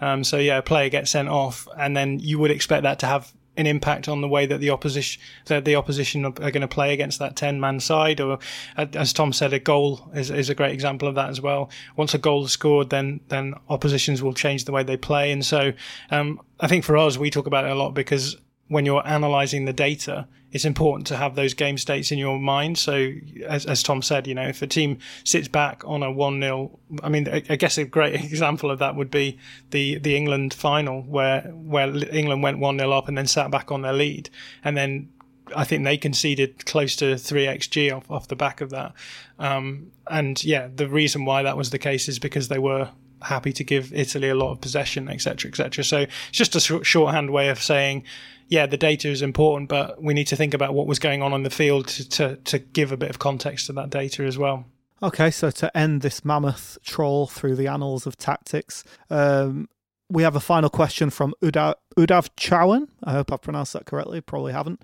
Um, 0.00 0.22
so 0.22 0.36
yeah, 0.36 0.58
a 0.58 0.62
player 0.62 0.90
gets 0.90 1.10
sent 1.10 1.28
off, 1.28 1.66
and 1.76 1.96
then 1.96 2.20
you 2.20 2.38
would 2.38 2.52
expect 2.52 2.84
that 2.84 3.00
to 3.00 3.06
have 3.06 3.32
an 3.56 3.66
impact 3.66 4.08
on 4.08 4.20
the 4.20 4.28
way 4.28 4.46
that 4.46 4.58
the 4.58 4.70
opposition 4.70 5.20
that 5.46 5.64
the 5.64 5.76
opposition 5.76 6.24
are 6.24 6.30
going 6.30 6.60
to 6.60 6.68
play 6.68 6.92
against 6.92 7.18
that 7.18 7.36
10 7.36 7.60
man 7.60 7.80
side 7.80 8.20
or 8.20 8.38
as 8.76 9.12
Tom 9.12 9.32
said 9.32 9.52
a 9.52 9.58
goal 9.58 10.10
is, 10.14 10.30
is 10.30 10.50
a 10.50 10.54
great 10.54 10.72
example 10.72 11.06
of 11.06 11.14
that 11.14 11.30
as 11.30 11.40
well. 11.40 11.70
Once 11.96 12.14
a 12.14 12.18
goal 12.18 12.44
is 12.44 12.52
scored 12.52 12.90
then 12.90 13.20
then 13.28 13.54
oppositions 13.68 14.22
will 14.22 14.34
change 14.34 14.64
the 14.64 14.72
way 14.72 14.82
they 14.82 14.96
play. 14.96 15.30
And 15.30 15.44
so 15.44 15.72
um, 16.10 16.40
I 16.60 16.66
think 16.66 16.84
for 16.84 16.96
us 16.96 17.16
we 17.16 17.30
talk 17.30 17.46
about 17.46 17.64
it 17.64 17.70
a 17.70 17.74
lot 17.74 17.94
because 17.94 18.36
when 18.74 18.84
you're 18.84 19.06
analyzing 19.06 19.66
the 19.66 19.72
data, 19.72 20.26
it's 20.50 20.64
important 20.64 21.06
to 21.06 21.16
have 21.16 21.36
those 21.36 21.54
game 21.54 21.78
states 21.78 22.10
in 22.10 22.18
your 22.18 22.40
mind. 22.40 22.76
So, 22.76 23.12
as, 23.46 23.64
as 23.66 23.84
Tom 23.84 24.02
said, 24.02 24.26
you 24.26 24.34
know, 24.34 24.48
if 24.48 24.62
a 24.62 24.66
team 24.66 24.98
sits 25.22 25.46
back 25.46 25.84
on 25.86 26.02
a 26.02 26.10
1 26.10 26.40
0, 26.40 26.76
I 27.00 27.08
mean, 27.08 27.28
I, 27.28 27.54
guess 27.54 27.78
a 27.78 27.84
great 27.84 28.14
example 28.32 28.72
of 28.72 28.80
that 28.80 28.96
would 28.96 29.12
be 29.12 29.38
the, 29.70 29.98
the 29.98 30.16
England 30.16 30.54
final, 30.54 31.02
where, 31.02 31.42
where 31.52 31.86
England 32.12 32.42
went 32.42 32.58
1 32.58 32.78
0 32.80 32.90
up 32.90 33.06
and 33.06 33.16
then 33.16 33.28
sat 33.28 33.48
back 33.48 33.70
on 33.70 33.82
their 33.82 33.92
lead. 33.92 34.28
And 34.64 34.76
then 34.76 35.08
I 35.54 35.62
think 35.62 35.84
they 35.84 35.96
conceded 35.96 36.66
close 36.66 36.96
to 36.96 37.14
3xg 37.14 37.96
off, 37.96 38.10
off 38.10 38.26
the 38.26 38.34
back 38.34 38.60
of 38.60 38.70
that. 38.70 38.92
Um, 39.38 39.92
and 40.10 40.42
yeah, 40.42 40.66
the 40.74 40.88
reason 40.88 41.24
why 41.24 41.44
that 41.44 41.56
was 41.56 41.70
the 41.70 41.78
case 41.78 42.08
is 42.08 42.18
because 42.18 42.48
they 42.48 42.58
were 42.58 42.90
happy 43.24 43.52
to 43.52 43.64
give 43.64 43.92
Italy 43.92 44.28
a 44.28 44.34
lot 44.34 44.52
of 44.52 44.60
possession, 44.60 45.08
etc., 45.08 45.50
etc. 45.50 45.84
So 45.84 45.98
it's 45.98 46.12
just 46.30 46.54
a 46.54 46.84
shorthand 46.84 47.30
way 47.30 47.48
of 47.48 47.62
saying 47.62 48.04
yeah, 48.48 48.66
the 48.66 48.76
data 48.76 49.08
is 49.08 49.22
important, 49.22 49.68
but 49.68 50.02
we 50.02 50.14
need 50.14 50.26
to 50.26 50.36
think 50.36 50.54
about 50.54 50.74
what 50.74 50.86
was 50.86 50.98
going 50.98 51.22
on 51.22 51.32
on 51.32 51.42
the 51.42 51.50
field 51.50 51.88
to, 51.88 52.08
to, 52.10 52.36
to 52.36 52.58
give 52.58 52.92
a 52.92 52.96
bit 52.96 53.10
of 53.10 53.18
context 53.18 53.66
to 53.66 53.72
that 53.72 53.90
data 53.90 54.22
as 54.24 54.36
well. 54.36 54.66
Okay, 55.02 55.30
so 55.30 55.50
to 55.50 55.76
end 55.76 56.02
this 56.02 56.24
mammoth 56.24 56.78
trawl 56.84 57.26
through 57.26 57.56
the 57.56 57.66
annals 57.66 58.06
of 58.06 58.16
tactics, 58.16 58.84
um, 59.10 59.68
we 60.08 60.22
have 60.22 60.36
a 60.36 60.40
final 60.40 60.70
question 60.70 61.10
from 61.10 61.34
Udav, 61.42 61.74
Udav 61.96 62.30
Chowan. 62.36 62.88
I 63.02 63.12
hope 63.12 63.32
I've 63.32 63.42
pronounced 63.42 63.72
that 63.72 63.86
correctly. 63.86 64.20
Probably 64.20 64.52
haven't. 64.52 64.82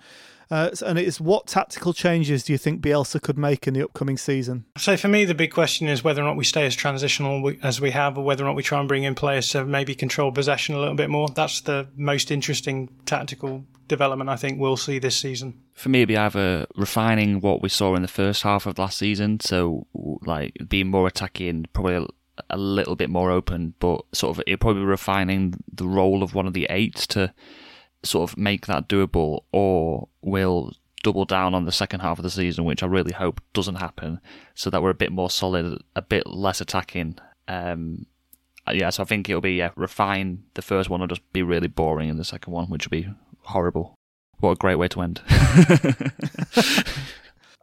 Uh, 0.51 0.71
and 0.85 0.99
it 0.99 1.07
is 1.07 1.21
what 1.21 1.47
tactical 1.47 1.93
changes 1.93 2.43
do 2.43 2.53
you 2.53 2.59
think 2.59 2.83
Bielsa 2.83 3.23
could 3.23 3.39
make 3.39 3.69
in 3.69 3.75
the 3.75 3.85
upcoming 3.85 4.19
season? 4.19 4.65
So 4.77 4.97
for 4.97 5.09
me, 5.09 5.25
the 5.25 5.35
big 5.35 5.53
question 5.53 5.87
is 5.87 6.03
whether 6.03 6.21
or 6.21 6.25
not 6.25 6.37
we 6.37 6.45
stay 6.45 6.67
as 6.67 6.75
transitional 6.75 7.53
as 7.63 7.81
we 7.81 7.93
have, 7.93 8.19
or 8.19 8.25
whether 8.25 8.45
or 8.45 8.49
not 8.49 8.57
we 8.57 8.63
try 8.63 8.81
and 8.81 8.89
bring 8.89 9.05
in 9.05 9.15
players 9.15 9.49
to 9.51 9.65
maybe 9.65 9.95
control 9.95 10.33
possession 10.33 10.75
a 10.75 10.79
little 10.79 10.95
bit 10.95 11.09
more. 11.09 11.29
That's 11.29 11.61
the 11.61 11.89
most 11.97 12.31
interesting 12.31 12.89
tactical 13.07 13.65
development 13.87 14.31
I 14.31 14.37
think 14.37 14.61
we'll 14.61 14.77
see 14.77 14.99
this 14.99 15.17
season. 15.17 15.61
For 15.75 15.89
me, 15.89 16.01
it'd 16.01 16.09
be 16.09 16.17
either 16.17 16.67
refining 16.77 17.41
what 17.41 17.61
we 17.61 17.69
saw 17.69 17.95
in 17.95 18.03
the 18.03 18.09
first 18.09 18.43
half 18.43 18.67
of 18.67 18.79
last 18.79 18.99
season, 18.99 19.41
so 19.41 19.87
like 20.23 20.57
being 20.69 20.89
more 20.89 21.07
attacking, 21.07 21.67
probably 21.73 21.97
a, 21.97 22.07
a 22.51 22.57
little 22.57 22.97
bit 22.97 23.11
more 23.11 23.31
open, 23.31 23.75
but 23.79 24.03
sort 24.13 24.37
of 24.37 24.45
it 24.47 24.61
probably 24.61 24.83
refining 24.83 25.55
the 25.73 25.87
role 25.87 26.23
of 26.23 26.35
one 26.35 26.47
of 26.47 26.55
the 26.55 26.67
eights 26.71 27.07
to 27.09 27.33
sort 28.03 28.31
of 28.31 28.37
make 28.37 28.67
that 28.67 28.89
doable, 28.89 29.45
or 29.53 30.09
will 30.23 30.73
double 31.03 31.25
down 31.25 31.55
on 31.55 31.65
the 31.65 31.73
second 31.73 32.01
half 32.01 32.19
of 32.19 32.23
the 32.23 32.31
season, 32.31 32.65
which 32.65 32.83
I 32.83 32.87
really 32.87 33.13
hope 33.13 33.41
doesn't 33.53 33.77
happen, 33.77 34.21
so 34.55 34.71
that 34.71 34.83
we're 34.83 34.91
a 34.91 34.95
bit 34.95 35.13
more 35.13 35.31
solid, 35.31 35.83
a 35.97 36.03
bit 36.03 36.27
less 36.27 36.61
attacking. 36.61 37.19
Um, 37.49 38.07
uh, 38.69 38.73
yeah, 38.73 38.91
so 38.91 39.03
I 39.03 39.07
think 39.07 39.29
it'll 39.29 39.41
be 39.41 39.55
yeah, 39.55 39.71
refine 39.77 40.45
the 40.55 40.63
first 40.63 40.91
one, 40.91 41.03
or 41.03 41.07
just 41.07 41.33
be 41.33 41.43
really 41.43 41.69
boring 41.69 42.09
in 42.09 42.17
the 42.17 42.25
second 42.25 42.53
one, 42.53 42.67
which 42.67 42.87
will 42.87 42.91
be 42.91 43.09
horrible. 43.43 43.95
What 44.39 44.53
a 44.53 44.57
great 44.57 44.77
way 44.77 44.89
to 44.89 45.03
end. 45.03 45.21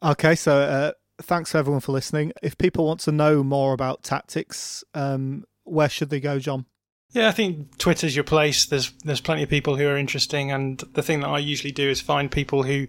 okay, 0.04 0.36
so 0.36 0.60
uh, 0.60 0.92
thanks 1.22 1.56
everyone 1.56 1.82
for 1.82 1.92
listening. 1.92 2.34
If 2.44 2.58
people 2.58 2.86
want 2.86 3.00
to 3.02 3.12
know 3.12 3.44
more 3.44 3.74
about 3.74 4.04
tactics, 4.04 4.84
um, 4.94 5.46
where 5.64 5.90
should 5.90 6.10
they 6.10 6.20
go, 6.20 6.40
John? 6.40 6.66
Yeah, 7.12 7.30
I 7.30 7.32
think 7.32 7.78
Twitter's 7.78 8.16
your 8.16 8.26
place. 8.26 8.66
There's 8.66 8.92
there's 9.06 9.22
plenty 9.22 9.42
of 9.42 9.50
people 9.50 9.78
who 9.78 9.88
are 9.88 9.98
interesting, 9.98 10.52
and 10.52 10.78
the 10.94 11.02
thing 11.02 11.22
that 11.22 11.30
I 11.30 11.40
usually 11.40 11.72
do 11.72 11.90
is 11.90 12.02
find 12.02 12.30
people 12.30 12.64
who 12.64 12.88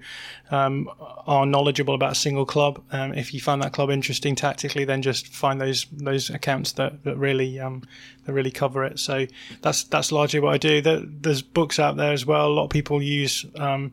um, 0.50 0.90
are 1.26 1.46
knowledgeable 1.46 1.94
about 1.94 2.12
a 2.12 2.16
single 2.16 2.44
club. 2.44 2.82
Um, 2.90 3.14
if 3.14 3.32
you 3.32 3.40
find 3.40 3.62
that 3.62 3.72
club 3.72 3.90
interesting 3.90 4.34
tactically, 4.34 4.84
then 4.84 5.02
just 5.02 5.28
find 5.28 5.60
those 5.60 5.86
those 5.92 6.30
accounts 6.30 6.72
that, 6.72 7.04
that 7.04 7.16
really 7.16 7.60
um, 7.60 7.84
that 8.26 8.32
really 8.32 8.50
cover 8.50 8.84
it. 8.84 8.98
So 8.98 9.26
that's 9.62 9.84
that's 9.84 10.10
largely 10.10 10.40
what 10.40 10.52
I 10.52 10.58
do. 10.58 10.80
there's 10.82 11.42
books 11.42 11.78
out 11.78 11.96
there 11.96 12.12
as 12.12 12.26
well. 12.26 12.48
A 12.48 12.52
lot 12.52 12.64
of 12.64 12.70
people 12.70 13.00
use 13.00 13.46
um, 13.54 13.92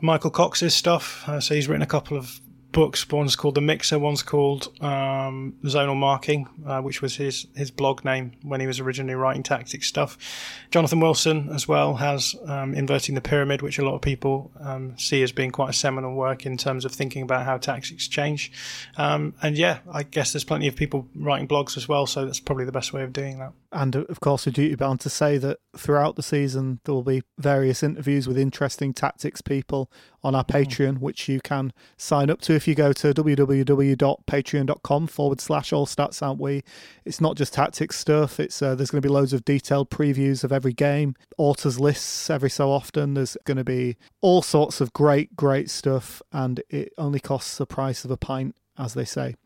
Michael 0.00 0.30
Cox's 0.30 0.74
stuff. 0.74 1.28
Uh, 1.28 1.40
so 1.40 1.54
he's 1.54 1.68
written 1.68 1.82
a 1.82 1.86
couple 1.86 2.16
of 2.16 2.40
books. 2.72 3.08
One's 3.08 3.36
called 3.36 3.54
The 3.54 3.60
Mixer, 3.60 3.98
one's 3.98 4.22
called 4.22 4.68
um, 4.82 5.54
Zonal 5.64 5.96
Marking, 5.96 6.48
uh, 6.66 6.80
which 6.82 7.00
was 7.00 7.16
his, 7.16 7.46
his 7.54 7.70
blog 7.70 8.04
name 8.04 8.32
when 8.42 8.60
he 8.60 8.66
was 8.66 8.80
originally 8.80 9.14
writing 9.14 9.42
tactics 9.42 9.86
stuff. 9.86 10.18
Jonathan 10.70 11.00
Wilson, 11.00 11.48
as 11.54 11.66
well, 11.66 11.94
has 11.94 12.34
um, 12.46 12.74
Inverting 12.74 13.14
the 13.14 13.20
Pyramid, 13.20 13.62
which 13.62 13.78
a 13.78 13.84
lot 13.84 13.94
of 13.94 14.02
people 14.02 14.50
um, 14.60 14.96
see 14.98 15.22
as 15.22 15.32
being 15.32 15.50
quite 15.50 15.70
a 15.70 15.72
seminal 15.72 16.14
work 16.14 16.44
in 16.44 16.56
terms 16.56 16.84
of 16.84 16.92
thinking 16.92 17.22
about 17.22 17.44
how 17.44 17.56
tactics 17.56 18.08
change. 18.08 18.52
Um, 18.96 19.34
and 19.42 19.56
yeah, 19.56 19.78
I 19.90 20.02
guess 20.02 20.32
there's 20.32 20.44
plenty 20.44 20.68
of 20.68 20.76
people 20.76 21.08
writing 21.14 21.48
blogs 21.48 21.76
as 21.76 21.88
well, 21.88 22.06
so 22.06 22.24
that's 22.24 22.40
probably 22.40 22.64
the 22.64 22.72
best 22.72 22.92
way 22.92 23.02
of 23.02 23.12
doing 23.12 23.38
that. 23.38 23.52
And 23.72 23.96
of 23.96 24.20
course, 24.20 24.46
we're 24.46 24.52
duty 24.52 24.74
bound 24.74 25.00
to 25.00 25.10
say 25.10 25.38
that 25.38 25.58
throughout 25.76 26.16
the 26.16 26.22
season, 26.22 26.80
there 26.84 26.94
will 26.94 27.02
be 27.02 27.22
various 27.38 27.82
interviews 27.82 28.26
with 28.26 28.38
interesting 28.38 28.94
tactics 28.94 29.40
people 29.40 29.90
on 30.26 30.34
our 30.34 30.44
mm. 30.44 30.66
Patreon, 30.66 30.98
which 30.98 31.28
you 31.28 31.40
can 31.40 31.72
sign 31.96 32.28
up 32.30 32.40
to 32.42 32.52
if 32.54 32.66
you 32.66 32.74
go 32.74 32.92
to 32.92 33.14
www.patreon.com 33.14 35.06
forward 35.06 35.40
slash 35.40 35.72
all 35.72 35.86
stats 35.86 36.20
aren't 36.20 36.40
we. 36.40 36.64
It's 37.04 37.20
not 37.20 37.36
just 37.36 37.54
tactics 37.54 37.96
stuff, 37.96 38.40
It's 38.40 38.60
uh, 38.60 38.74
there's 38.74 38.90
going 38.90 39.00
to 39.00 39.08
be 39.08 39.12
loads 39.12 39.32
of 39.32 39.44
detailed 39.44 39.88
previews 39.88 40.42
of 40.42 40.50
every 40.50 40.72
game, 40.72 41.14
authors 41.38 41.78
lists 41.78 42.28
every 42.28 42.50
so 42.50 42.72
often. 42.72 43.14
There's 43.14 43.36
going 43.44 43.56
to 43.56 43.64
be 43.64 43.96
all 44.20 44.42
sorts 44.42 44.80
of 44.80 44.92
great, 44.92 45.36
great 45.36 45.70
stuff, 45.70 46.20
and 46.32 46.60
it 46.68 46.92
only 46.98 47.20
costs 47.20 47.56
the 47.56 47.66
price 47.66 48.04
of 48.04 48.10
a 48.10 48.16
pint, 48.16 48.56
as 48.76 48.94
they 48.94 49.04
say. 49.04 49.36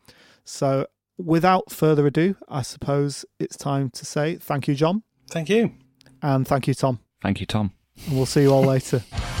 So 0.43 0.87
without 1.19 1.71
further 1.71 2.07
ado, 2.07 2.35
I 2.49 2.63
suppose 2.63 3.23
it's 3.39 3.55
time 3.55 3.91
to 3.91 4.03
say 4.03 4.37
thank 4.37 4.67
you, 4.67 4.73
John. 4.73 5.03
Thank 5.29 5.49
you. 5.49 5.73
And 6.23 6.47
thank 6.47 6.67
you, 6.67 6.73
Tom. 6.73 6.99
Thank 7.21 7.39
you, 7.39 7.45
Tom. 7.45 7.73
And 8.07 8.17
we'll 8.17 8.25
see 8.25 8.41
you 8.41 8.51
all 8.51 8.63
later. 8.63 9.03